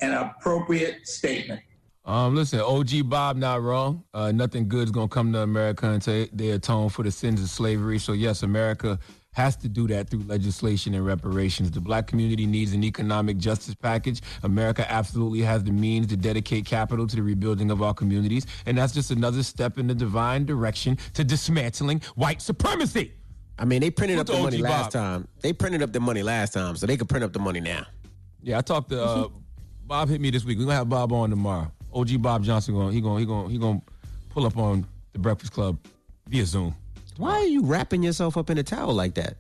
an 0.02 0.14
appropriate 0.14 1.08
statement. 1.08 1.62
Um, 2.04 2.36
listen, 2.36 2.60
OG 2.60 3.10
Bob 3.10 3.38
not 3.38 3.62
wrong. 3.62 4.04
Uh, 4.14 4.32
nothing 4.32 4.68
good 4.68 4.86
is 4.86 4.92
gonna 4.92 5.08
come 5.08 5.32
to 5.34 5.40
America 5.40 5.90
until 5.90 6.26
they 6.34 6.50
atone 6.52 6.90
for 6.90 7.04
the 7.04 7.12
sins 7.12 7.42
of 7.42 7.50
slavery. 7.50 8.00
So 8.00 8.14
yes, 8.14 8.42
America 8.42 8.98
has 9.34 9.56
to 9.56 9.70
do 9.70 9.88
that 9.88 10.10
through 10.10 10.24
legislation 10.24 10.94
and 10.94 11.06
reparations. 11.06 11.72
The 11.72 11.80
black 11.80 12.08
community 12.08 12.46
needs 12.46 12.74
an 12.74 12.84
economic 12.84 13.38
justice 13.38 13.76
package. 13.76 14.22
America 14.44 14.90
absolutely 14.92 15.42
has 15.42 15.64
the 15.64 15.72
means 15.72 16.08
to 16.08 16.18
dedicate 16.18 16.66
capital 16.66 17.08
to 17.08 17.16
the 17.16 17.24
rebuilding 17.24 17.72
of 17.72 17.82
our 17.82 17.94
communities, 17.94 18.46
and 18.66 18.78
that's 18.78 18.94
just 18.94 19.12
another 19.12 19.44
step 19.44 19.78
in 19.78 19.88
the 19.88 19.96
divine 19.96 20.46
direction 20.46 20.98
to 21.14 21.24
dismantling 21.24 22.02
white 22.16 22.42
supremacy. 22.42 23.14
I 23.58 23.66
mean, 23.66 23.80
they 23.80 23.92
printed 23.92 24.20
up 24.20 24.28
the 24.28 24.38
money 24.40 24.58
last 24.58 24.92
time. 24.92 25.28
They 25.42 25.54
printed 25.54 25.82
up 25.82 25.94
the 25.94 26.00
money 26.00 26.24
last 26.24 26.54
time, 26.54 26.76
so 26.76 26.86
they 26.86 26.98
could 26.98 27.08
print 27.08 27.24
up 27.24 27.32
the 27.32 27.40
money 27.40 27.60
now. 27.60 27.86
Yeah, 28.42 28.58
I 28.58 28.62
talked 28.62 28.90
to 28.90 29.04
uh, 29.04 29.28
Bob. 29.86 30.10
Hit 30.10 30.20
me 30.20 30.30
this 30.32 30.44
week. 30.44 30.58
We're 30.58 30.66
gonna 30.66 30.78
have 30.78 30.90
Bob 30.90 31.14
on 31.14 31.30
tomorrow. 31.30 31.72
OG 31.94 32.22
Bob 32.22 32.44
Johnson 32.44 32.74
going. 32.74 32.94
He 32.94 33.02
going. 33.02 33.20
He 33.20 33.26
going. 33.26 33.50
He 33.50 33.58
going 33.58 33.82
pull 34.30 34.46
up 34.46 34.58
on 34.58 34.86
the 35.14 35.20
Breakfast 35.20 35.54
Club 35.54 35.78
via 36.28 36.46
Zoom. 36.46 36.76
Why 37.22 37.34
are 37.34 37.46
you 37.46 37.62
wrapping 37.64 38.02
yourself 38.02 38.36
up 38.36 38.50
in 38.50 38.58
a 38.58 38.64
towel 38.64 38.96
like 38.96 39.14
that? 39.14 39.36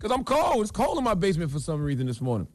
Cause 0.00 0.12
I'm 0.12 0.22
cold. 0.22 0.62
It's 0.62 0.70
cold 0.70 0.98
in 0.98 1.02
my 1.02 1.14
basement 1.14 1.50
for 1.50 1.58
some 1.58 1.82
reason 1.82 2.06
this 2.06 2.20
morning. 2.20 2.46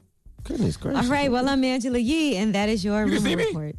Goodness 0.42 0.78
gracious. 0.78 1.04
All 1.04 1.12
right. 1.12 1.30
Well, 1.30 1.46
I'm 1.46 1.62
Angela 1.62 1.98
Yee, 1.98 2.36
and 2.36 2.54
that 2.54 2.70
is 2.70 2.82
your 2.82 3.04
You 3.06 3.18
rumor 3.20 3.36
report. 3.44 3.76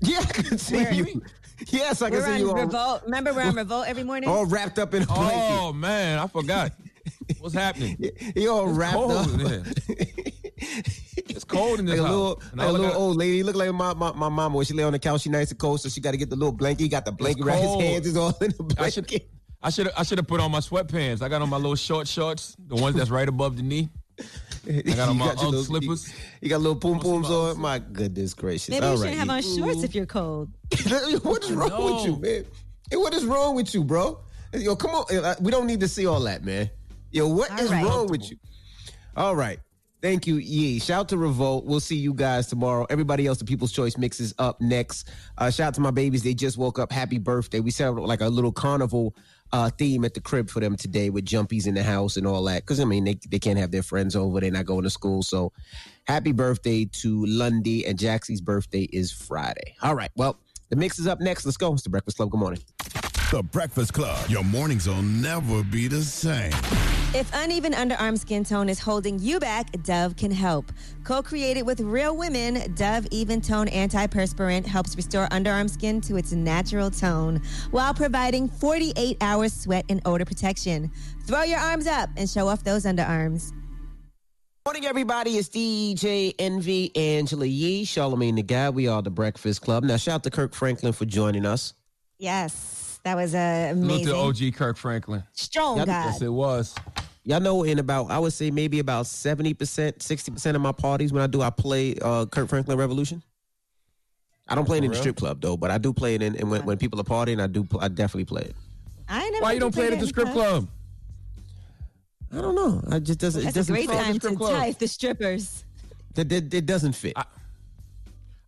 Yeah, 0.00 0.20
I 0.20 0.24
can 0.24 0.56
see 0.56 0.76
Where- 0.76 0.92
you. 0.94 1.22
Yes, 1.68 2.00
I 2.00 2.08
can 2.08 2.18
We're 2.20 2.24
see 2.24 2.32
on 2.32 2.38
you 2.40 2.48
all, 2.48 2.56
Revolt. 2.56 3.02
Remember, 3.04 3.34
we're 3.34 3.42
on 3.42 3.54
Revolt 3.54 3.86
every 3.86 4.04
morning. 4.04 4.30
all 4.30 4.46
wrapped 4.46 4.78
up 4.78 4.94
in 4.94 5.02
a 5.02 5.06
oh, 5.10 5.14
blanket. 5.14 5.58
Oh 5.60 5.72
man, 5.74 6.18
I 6.18 6.26
forgot. 6.26 6.72
What's 7.38 7.54
happening? 7.54 7.98
He 8.34 8.48
all 8.48 8.70
It's 8.70 8.78
wrapped 8.78 8.94
cold 8.94 9.12
up. 9.12 9.28
in 9.28 9.40
here. 9.40 9.62
It's 11.16 11.44
cold 11.44 11.78
in 11.78 11.84
this 11.86 12.00
Like 12.00 12.08
a 12.08 12.08
house. 12.08 12.16
little, 12.16 12.42
like 12.54 12.68
a 12.68 12.72
little 12.72 12.86
got- 12.88 12.96
old 12.96 13.16
lady. 13.18 13.36
He 13.36 13.42
look 13.42 13.54
like 13.56 13.70
my, 13.74 13.92
my, 13.94 14.12
my 14.12 14.28
mama 14.30 14.56
when 14.56 14.64
she 14.64 14.72
lay 14.72 14.82
on 14.82 14.92
the 14.92 14.98
couch. 14.98 15.20
She 15.22 15.28
nice 15.28 15.50
and 15.50 15.58
cold, 15.60 15.80
so 15.82 15.90
she 15.90 16.00
got 16.00 16.12
to 16.12 16.16
get 16.16 16.30
the 16.30 16.36
little 16.36 16.52
blanket. 16.52 16.84
He 16.84 16.88
got 16.88 17.04
the 17.04 17.12
blanket 17.12 17.44
around 17.44 17.62
his 17.62 17.74
hands. 17.74 18.06
Is 18.06 18.16
all 18.16 18.30
in 18.40 18.50
the 18.52 18.74
I 18.78 18.88
should. 18.88 19.06
blanket. 19.06 19.28
I 19.62 19.70
should. 19.70 19.90
I 19.96 20.02
should 20.02 20.18
have 20.18 20.26
put 20.26 20.40
on 20.40 20.50
my 20.50 20.58
sweatpants. 20.60 21.22
I 21.22 21.28
got 21.28 21.40
on 21.42 21.48
my 21.48 21.56
little 21.56 21.76
short 21.76 22.08
shorts, 22.08 22.56
the 22.66 22.74
ones 22.76 22.96
that's 22.96 23.10
right 23.10 23.28
above 23.28 23.56
the 23.56 23.62
knee. 23.62 23.88
I 24.68 24.82
got 24.82 25.08
on 25.08 25.14
You 25.14 25.18
my 25.20 25.26
got 25.26 25.40
your 25.42 25.50
little- 25.50 25.64
slippers. 25.64 26.12
You 26.40 26.48
got 26.48 26.60
little 26.60 26.76
poom 26.76 26.98
pooms 27.00 27.30
on. 27.30 27.58
My 27.60 27.78
goodness 27.78 28.34
gracious. 28.34 28.70
Maybe 28.70 28.84
all 28.86 28.94
you 28.96 29.02
right. 29.02 29.10
shouldn't 29.14 29.30
have 29.30 29.30
on 29.30 29.42
shorts 29.42 29.82
if 29.84 29.94
you're 29.94 30.06
cold. 30.06 30.48
what 31.22 31.44
is 31.44 31.52
wrong 31.52 31.94
with 31.96 32.04
you, 32.06 32.16
man? 32.20 32.44
Hey, 32.90 32.96
what 32.96 33.14
is 33.14 33.24
wrong 33.24 33.54
with 33.54 33.72
you, 33.74 33.84
bro? 33.84 34.20
Yo, 34.54 34.76
come 34.76 34.90
on. 34.90 35.04
Uh, 35.16 35.34
We 35.40 35.50
don't 35.50 35.66
need 35.66 35.80
to 35.80 35.88
see 35.88 36.06
all 36.06 36.20
that, 36.20 36.44
man. 36.44 36.68
Yo, 37.10 37.28
what 37.28 37.50
All 37.50 37.58
is 37.60 37.70
right. 37.70 37.84
wrong 37.84 38.06
with 38.08 38.30
you? 38.30 38.36
All 39.16 39.34
right. 39.36 39.58
Thank 40.02 40.26
you, 40.26 40.36
Yee. 40.36 40.80
Shout 40.80 41.08
to 41.10 41.16
Revolt. 41.16 41.64
We'll 41.64 41.78
see 41.78 41.94
you 41.96 42.12
guys 42.12 42.48
tomorrow. 42.48 42.86
Everybody 42.90 43.26
else, 43.26 43.38
the 43.38 43.44
People's 43.44 43.70
Choice 43.70 43.96
mixes 43.96 44.34
up 44.38 44.60
next. 44.60 45.08
Uh, 45.38 45.48
shout 45.50 45.68
out 45.68 45.74
to 45.74 45.80
my 45.80 45.92
babies. 45.92 46.22
They 46.24 46.34
just 46.34 46.58
woke 46.58 46.78
up. 46.80 46.90
Happy 46.90 47.18
birthday. 47.18 47.60
We 47.60 47.70
set 47.70 47.88
up 47.88 47.98
like 47.98 48.20
a 48.20 48.28
little 48.28 48.50
carnival 48.50 49.14
uh, 49.52 49.70
theme 49.70 50.04
at 50.04 50.14
the 50.14 50.20
crib 50.20 50.50
for 50.50 50.60
them 50.60 50.76
today 50.76 51.10
with 51.10 51.24
jumpies 51.24 51.66
in 51.66 51.74
the 51.74 51.82
house 51.82 52.16
and 52.16 52.26
all 52.26 52.42
that. 52.44 52.62
Because, 52.62 52.80
I 52.80 52.84
mean, 52.84 53.04
they, 53.04 53.18
they 53.28 53.38
can't 53.38 53.58
have 53.58 53.70
their 53.70 53.82
friends 53.82 54.16
over. 54.16 54.40
They're 54.40 54.50
not 54.50 54.66
going 54.66 54.84
to 54.84 54.90
school. 54.90 55.22
So 55.22 55.52
happy 56.04 56.32
birthday 56.32 56.84
to 56.86 57.24
Lundy. 57.26 57.86
And 57.86 57.98
Jaxie's 57.98 58.40
birthday 58.40 58.88
is 58.92 59.12
Friday. 59.12 59.74
All 59.82 59.94
right. 59.94 60.10
Well, 60.16 60.38
the 60.70 60.76
mix 60.76 60.98
is 60.98 61.06
up 61.06 61.20
next. 61.20 61.44
Let's 61.44 61.56
go. 61.56 61.72
It's 61.74 61.82
the 61.82 61.90
Breakfast 61.90 62.16
Club. 62.16 62.30
Good 62.30 62.40
morning. 62.40 62.60
The 63.30 63.42
Breakfast 63.42 63.92
Club. 63.92 64.28
Your 64.28 64.44
mornings 64.44 64.88
will 64.88 65.02
never 65.02 65.62
be 65.62 65.88
the 65.88 66.02
same. 66.02 66.52
If 67.14 67.30
uneven 67.34 67.74
underarm 67.74 68.18
skin 68.18 68.42
tone 68.42 68.70
is 68.70 68.78
holding 68.78 69.18
you 69.18 69.38
back, 69.38 69.70
Dove 69.82 70.16
can 70.16 70.30
help. 70.30 70.72
Co-created 71.04 71.62
with 71.66 71.78
real 71.80 72.16
women, 72.16 72.72
Dove 72.74 73.06
Even 73.10 73.42
Tone 73.42 73.66
Antiperspirant 73.66 74.64
helps 74.64 74.96
restore 74.96 75.26
underarm 75.28 75.68
skin 75.68 76.00
to 76.02 76.16
its 76.16 76.32
natural 76.32 76.90
tone 76.90 77.42
while 77.70 77.92
providing 77.92 78.48
48 78.48 79.18
hours 79.20 79.52
sweat 79.52 79.84
and 79.90 80.00
odor 80.06 80.24
protection. 80.24 80.90
Throw 81.26 81.42
your 81.42 81.58
arms 81.58 81.86
up 81.86 82.08
and 82.16 82.28
show 82.30 82.48
off 82.48 82.64
those 82.64 82.84
underarms. 82.84 83.52
Morning, 84.64 84.86
everybody. 84.86 85.32
It's 85.32 85.50
DJ 85.50 86.34
Envy 86.38 86.96
Angela 86.96 87.44
Yee, 87.44 87.84
Charlamagne 87.84 88.36
the 88.36 88.42
God. 88.42 88.74
We 88.74 88.88
are 88.88 89.02
the 89.02 89.10
Breakfast 89.10 89.60
Club. 89.60 89.84
Now, 89.84 89.98
shout 89.98 90.14
out 90.14 90.22
to 90.24 90.30
Kirk 90.30 90.54
Franklin 90.54 90.92
for 90.94 91.04
joining 91.04 91.44
us. 91.44 91.74
Yes, 92.18 93.00
that 93.02 93.16
was 93.16 93.34
uh, 93.34 93.70
Salute 93.70 93.84
amazing. 93.84 94.06
to 94.06 94.16
OG 94.48 94.54
Kirk 94.54 94.76
Franklin. 94.76 95.24
Strong 95.32 95.78
Yep. 95.78 95.86
God. 95.86 96.04
Yes, 96.06 96.22
it 96.22 96.28
was. 96.32 96.72
Y'all 97.24 97.40
know 97.40 97.62
in 97.62 97.78
about, 97.78 98.10
I 98.10 98.18
would 98.18 98.32
say 98.32 98.50
maybe 98.50 98.80
about 98.80 99.04
70%, 99.04 99.54
60% 99.56 100.54
of 100.56 100.60
my 100.60 100.72
parties 100.72 101.12
when 101.12 101.22
I 101.22 101.28
do, 101.28 101.40
I 101.40 101.50
play 101.50 101.94
uh, 102.02 102.26
Kirk 102.26 102.48
Franklin 102.48 102.76
Revolution. 102.76 103.22
I 104.48 104.56
don't 104.56 104.64
play 104.64 104.78
it 104.78 104.84
in 104.84 104.90
the 104.90 104.96
strip 104.96 105.16
club, 105.16 105.40
though, 105.40 105.56
but 105.56 105.70
I 105.70 105.78
do 105.78 105.92
play 105.92 106.16
it 106.16 106.22
in, 106.22 106.34
and 106.36 106.50
when, 106.50 106.64
when 106.64 106.76
people 106.78 107.00
are 107.00 107.04
partying, 107.04 107.40
I 107.40 107.46
do, 107.46 107.66
I 107.78 107.86
definitely 107.88 108.24
play 108.24 108.42
it. 108.42 108.56
I 109.08 109.30
never 109.30 109.42
Why 109.42 109.52
you 109.52 109.60
don't 109.60 109.72
play 109.72 109.86
it 109.86 109.92
at 109.92 110.00
the 110.00 110.06
strip 110.08 110.30
club? 110.30 110.68
I 112.32 112.40
don't 112.40 112.54
know. 112.54 112.82
I 112.90 112.98
just 112.98 113.18
doesn't. 113.20 113.44
That's 113.44 113.56
it 113.56 113.58
a 113.58 113.60
doesn't 113.60 113.74
great 113.74 113.88
fit. 113.88 113.98
time 113.98 114.14
to 114.14 114.20
strip 114.20 114.36
club. 114.36 114.52
type 114.56 114.78
the 114.78 114.88
strippers. 114.88 115.64
It, 116.16 116.32
it, 116.32 116.54
it 116.54 116.66
doesn't 116.66 116.92
fit. 116.94 117.12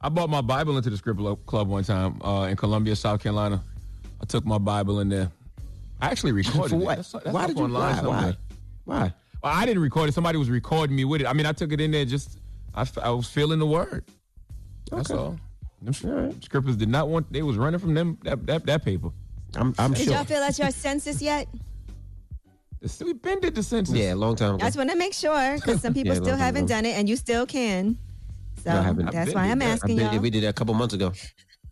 I 0.00 0.08
bought 0.08 0.28
my 0.30 0.40
Bible 0.40 0.76
into 0.76 0.90
the 0.90 0.96
strip 0.96 1.16
club 1.46 1.68
one 1.68 1.84
time 1.84 2.20
uh, 2.22 2.48
in 2.50 2.56
Columbia, 2.56 2.96
South 2.96 3.22
Carolina. 3.22 3.62
I 4.20 4.24
took 4.24 4.44
my 4.44 4.58
Bible 4.58 5.00
in 5.00 5.08
there. 5.08 5.30
I 6.00 6.06
actually 6.10 6.32
recorded 6.32 6.70
For 6.70 6.76
it. 6.76 6.78
what? 6.78 6.88
That's- 6.96 7.12
that's 7.12 7.26
Why 7.26 7.42
up 7.42 7.48
did 7.48 7.58
you- 7.58 7.64
online 7.64 8.04
why? 8.04 8.36
Somewhere. 8.86 9.00
Why? 9.00 9.06
Why? 9.08 9.14
Well, 9.42 9.52
I 9.52 9.66
didn't 9.66 9.82
record 9.82 10.08
it. 10.08 10.12
Somebody 10.12 10.38
was 10.38 10.48
recording 10.50 10.96
me 10.96 11.04
with 11.04 11.20
it. 11.20 11.26
I 11.26 11.32
mean, 11.32 11.46
I 11.46 11.52
took 11.52 11.72
it 11.72 11.80
in 11.80 11.90
there 11.90 12.04
just. 12.04 12.38
I 12.74 13.10
was 13.10 13.28
feeling 13.28 13.58
the 13.60 13.66
word. 13.66 14.04
That's 14.90 15.10
Okay. 15.10 15.20
all. 15.20 15.36
Them 15.82 15.92
sh- 15.92 16.44
scrippers 16.46 16.76
did 16.76 16.88
not 16.88 17.08
want. 17.08 17.30
They 17.32 17.42
was 17.42 17.56
running 17.56 17.78
from 17.78 17.94
them 17.94 18.18
that 18.24 18.44
that, 18.46 18.66
that 18.66 18.84
paper. 18.84 19.10
I'm 19.54 19.74
I'm 19.78 19.92
Did 19.92 20.08
y'all 20.08 20.24
fill 20.24 20.42
out 20.42 20.58
your 20.58 20.70
census 20.70 21.20
yet? 21.22 21.46
We've 23.02 23.20
been 23.22 23.40
did 23.40 23.54
the 23.54 23.62
census. 23.62 23.94
Yeah, 23.94 24.14
a 24.14 24.16
long 24.16 24.34
time 24.36 24.52
I 24.52 24.54
ago. 24.56 24.64
just 24.66 24.76
want 24.76 24.90
to 24.90 24.96
make 24.96 25.14
sure 25.14 25.54
because 25.56 25.80
some 25.80 25.94
people 25.98 26.14
Yeah, 26.14 26.20
still 26.20 26.36
haven't 26.36 26.64
ago. 26.64 26.74
done 26.74 26.84
it, 26.86 26.96
and 26.98 27.08
you 27.08 27.16
still 27.16 27.46
can. 27.46 27.96
So 28.62 28.70
I 28.70 28.82
haven't- 28.82 29.10
that's 29.12 29.34
why 29.34 29.46
I'm 29.50 29.62
asking 29.62 30.00
I've 30.02 30.12
y'all. 30.14 30.22
We 30.22 30.30
did 30.30 30.42
that 30.44 30.48
a 30.48 30.52
couple 30.54 30.74
months 30.74 30.94
ago. 30.94 31.12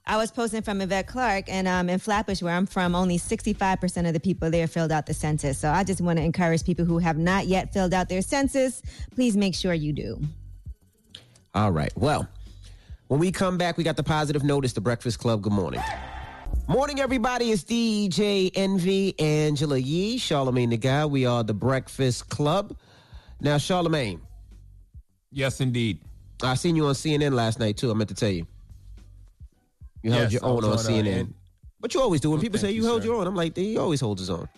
I 0.05 0.16
was 0.16 0.33
posting 0.33 0.62
from 0.62 0.81
Yvette 0.81 1.07
Clarke, 1.07 1.49
and 1.49 1.69
um, 1.69 1.89
in 1.89 2.01
Flatbush, 2.01 2.43
where 2.43 2.55
I'm 2.55 2.66
from, 2.66 2.97
only 2.97 3.19
65% 3.19 4.09
of 4.09 4.12
the 4.12 4.20
people 4.20 4.51
there 4.51 4.66
filled 4.66 4.91
out 4.91 5.07
the 5.07 5.15
census. 5.15 5.59
So 5.59 5.70
I 5.70 5.85
just 5.85 6.01
want 6.01 6.19
to 6.19 6.24
encourage 6.24 6.65
people 6.65 6.85
who 6.85 6.99
have 6.99 7.19
not 7.19 7.47
yet 7.47 7.73
filled 7.73 7.95
out 7.95 8.09
their 8.09 8.23
census, 8.23 8.83
please 9.15 9.37
make 9.37 9.55
sure 9.55 9.73
you 9.74 9.93
do. 9.93 10.20
All 11.55 11.70
right. 11.70 11.93
Well, 11.97 12.29
when 13.07 13.20
we 13.20 13.31
come 13.31 13.57
back, 13.59 13.77
we 13.77 13.85
got 13.85 13.97
the 13.97 14.03
positive 14.03 14.43
notice. 14.43 14.73
The 14.73 14.81
Breakfast 14.81 15.20
Club. 15.20 15.43
Good 15.43 15.53
morning. 15.53 15.81
Morning, 16.66 16.99
everybody. 16.99 17.53
It's 17.53 17.62
DJ 17.62 18.51
Envy, 18.55 19.19
Angela 19.20 19.79
Yee, 19.79 20.19
Charlamagne 20.19 20.70
the 20.70 20.79
God. 20.79 21.12
We 21.12 21.27
are 21.27 21.45
the 21.45 21.55
Breakfast 21.55 22.29
Club. 22.29 22.77
Now, 23.41 23.57
Charlamagne. 23.57 24.20
Yes, 25.31 25.61
indeed. 25.61 26.01
I 26.43 26.55
seen 26.55 26.74
you 26.74 26.87
on 26.87 26.95
CNN 26.95 27.33
last 27.35 27.61
night 27.61 27.77
too. 27.77 27.91
I 27.91 27.95
meant 27.95 28.09
to 28.09 28.16
tell 28.16 28.31
you. 28.31 28.47
You 30.03 30.11
held 30.12 30.24
Yes, 30.24 30.33
your 30.33 30.45
own 30.45 30.65
on 30.65 30.70
was 30.70 30.89
on, 30.89 30.93
CNN. 30.95 31.33
but 31.81 31.95
you 31.95 32.01
always 32.01 32.20
do. 32.20 32.31
When 32.31 32.41
people 32.41 32.59
say 32.59 32.70
you, 32.73 32.83
you, 32.83 32.85
held 32.87 33.03
sir. 33.03 33.09
your 33.09 33.16
own, 33.16 33.27
I'm 33.27 33.35
like, 33.37 33.57
he 33.57 33.77
always 33.79 34.01
holds 34.01 34.20
his 34.20 34.31
own. 34.31 34.49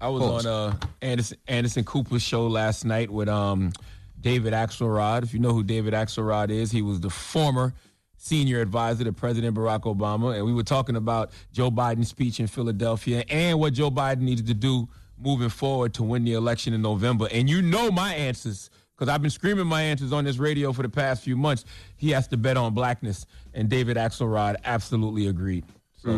I 0.00 0.08
was 0.08 0.22
on 0.22 0.46
uh, 0.46 0.76
Anderson 1.02 1.38
Anderson 1.46 1.84
Cooper's 1.84 2.22
show 2.22 2.46
last 2.46 2.84
night 2.86 3.10
with 3.10 3.28
um, 3.28 3.72
David 4.18 4.54
Axelrod. 4.54 5.24
If 5.24 5.34
you 5.34 5.40
know 5.40 5.52
who 5.52 5.62
David 5.62 5.92
Axelrod 5.92 6.48
is, 6.50 6.70
he 6.70 6.80
was 6.80 7.00
the 7.00 7.10
former 7.10 7.74
senior 8.16 8.60
advisor 8.62 9.04
to 9.04 9.12
President 9.12 9.54
Barack 9.56 9.82
Obama, 9.82 10.36
and 10.36 10.44
we 10.46 10.54
were 10.54 10.62
talking 10.62 10.96
about 10.96 11.30
Joe 11.52 11.70
Biden's 11.70 12.08
speech 12.08 12.40
in 12.40 12.46
Philadelphia 12.46 13.24
and 13.28 13.58
what 13.60 13.74
Joe 13.74 13.90
Biden 13.90 14.20
needed 14.20 14.46
to 14.46 14.54
do 14.54 14.88
moving 15.18 15.50
forward 15.50 15.92
to 15.94 16.02
win 16.02 16.24
the 16.24 16.32
election 16.32 16.72
in 16.72 16.80
November. 16.80 17.28
And 17.30 17.48
you 17.48 17.60
know 17.60 17.90
my 17.90 18.14
answers 18.14 18.70
because 19.00 19.10
I've 19.10 19.22
been 19.22 19.30
screaming 19.30 19.66
my 19.66 19.80
answers 19.80 20.12
on 20.12 20.24
this 20.24 20.36
radio 20.36 20.74
for 20.74 20.82
the 20.82 20.88
past 20.90 21.24
few 21.24 21.34
months. 21.34 21.64
He 21.96 22.10
has 22.10 22.28
to 22.28 22.36
bet 22.36 22.58
on 22.58 22.74
blackness, 22.74 23.24
and 23.54 23.66
David 23.70 23.96
Axelrod 23.96 24.56
absolutely 24.62 25.28
agreed. 25.28 25.64
So, 25.96 26.10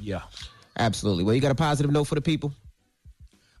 yeah. 0.00 0.22
Absolutely. 0.76 1.22
Well, 1.22 1.36
you 1.36 1.40
got 1.40 1.52
a 1.52 1.54
positive 1.54 1.92
note 1.92 2.04
for 2.04 2.16
the 2.16 2.20
people? 2.20 2.52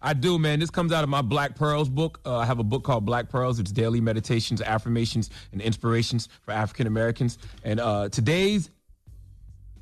I 0.02 0.12
do, 0.12 0.40
man. 0.40 0.58
This 0.58 0.70
comes 0.70 0.92
out 0.92 1.04
of 1.04 1.10
my 1.10 1.22
Black 1.22 1.54
Pearls 1.54 1.88
book. 1.88 2.20
Uh, 2.26 2.38
I 2.38 2.46
have 2.46 2.58
a 2.58 2.64
book 2.64 2.82
called 2.82 3.04
Black 3.04 3.28
Pearls. 3.28 3.60
It's 3.60 3.70
daily 3.70 4.00
meditations, 4.00 4.60
affirmations, 4.60 5.30
and 5.52 5.62
inspirations 5.62 6.28
for 6.42 6.50
African 6.50 6.88
Americans. 6.88 7.38
And 7.62 7.78
uh, 7.78 8.08
today's 8.08 8.70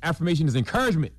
affirmation 0.03 0.47
is 0.47 0.55
encouragement. 0.55 1.13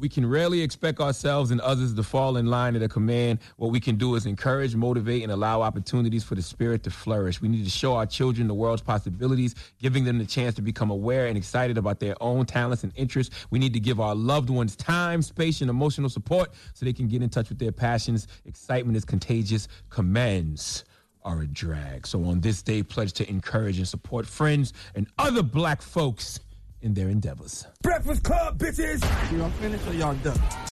We 0.00 0.08
can 0.08 0.24
rarely 0.24 0.62
expect 0.62 0.98
ourselves 0.98 1.50
and 1.50 1.60
others 1.60 1.92
to 1.92 2.02
fall 2.02 2.38
in 2.38 2.46
line 2.46 2.74
at 2.74 2.82
a 2.82 2.88
command. 2.88 3.38
What 3.58 3.70
we 3.70 3.80
can 3.80 3.96
do 3.96 4.14
is 4.14 4.24
encourage, 4.24 4.74
motivate, 4.74 5.22
and 5.22 5.30
allow 5.30 5.60
opportunities 5.60 6.24
for 6.24 6.34
the 6.34 6.40
spirit 6.40 6.82
to 6.84 6.90
flourish. 6.90 7.42
We 7.42 7.48
need 7.48 7.64
to 7.64 7.70
show 7.70 7.96
our 7.96 8.06
children 8.06 8.48
the 8.48 8.54
world's 8.54 8.80
possibilities, 8.80 9.54
giving 9.78 10.04
them 10.04 10.16
the 10.16 10.24
chance 10.24 10.54
to 10.54 10.62
become 10.62 10.90
aware 10.90 11.26
and 11.26 11.36
excited 11.36 11.76
about 11.76 12.00
their 12.00 12.14
own 12.22 12.46
talents 12.46 12.82
and 12.82 12.94
interests. 12.96 13.46
We 13.50 13.58
need 13.58 13.74
to 13.74 13.80
give 13.80 14.00
our 14.00 14.14
loved 14.14 14.48
ones 14.48 14.74
time, 14.74 15.20
space, 15.20 15.60
and 15.60 15.68
emotional 15.68 16.08
support 16.08 16.54
so 16.72 16.86
they 16.86 16.94
can 16.94 17.06
get 17.06 17.20
in 17.22 17.28
touch 17.28 17.50
with 17.50 17.58
their 17.58 17.72
passions. 17.72 18.26
Excitement 18.46 18.96
is 18.96 19.04
contagious. 19.04 19.68
Commands 19.90 20.86
are 21.24 21.42
a 21.42 21.46
drag. 21.46 22.06
So 22.06 22.24
on 22.24 22.40
this 22.40 22.62
day, 22.62 22.82
pledge 22.82 23.12
to 23.14 23.28
encourage 23.28 23.76
and 23.76 23.86
support 23.86 24.24
friends 24.24 24.72
and 24.94 25.06
other 25.18 25.42
black 25.42 25.82
folks 25.82 26.40
in 26.82 26.94
their 26.94 27.08
endeavors. 27.08 27.66
Breakfast 27.82 28.22
Club, 28.22 28.58
bitches. 28.58 29.00
Y'all 29.36 29.50
finished 29.50 29.86
or 29.86 29.94
y'all 29.94 30.14
done? 30.16 30.40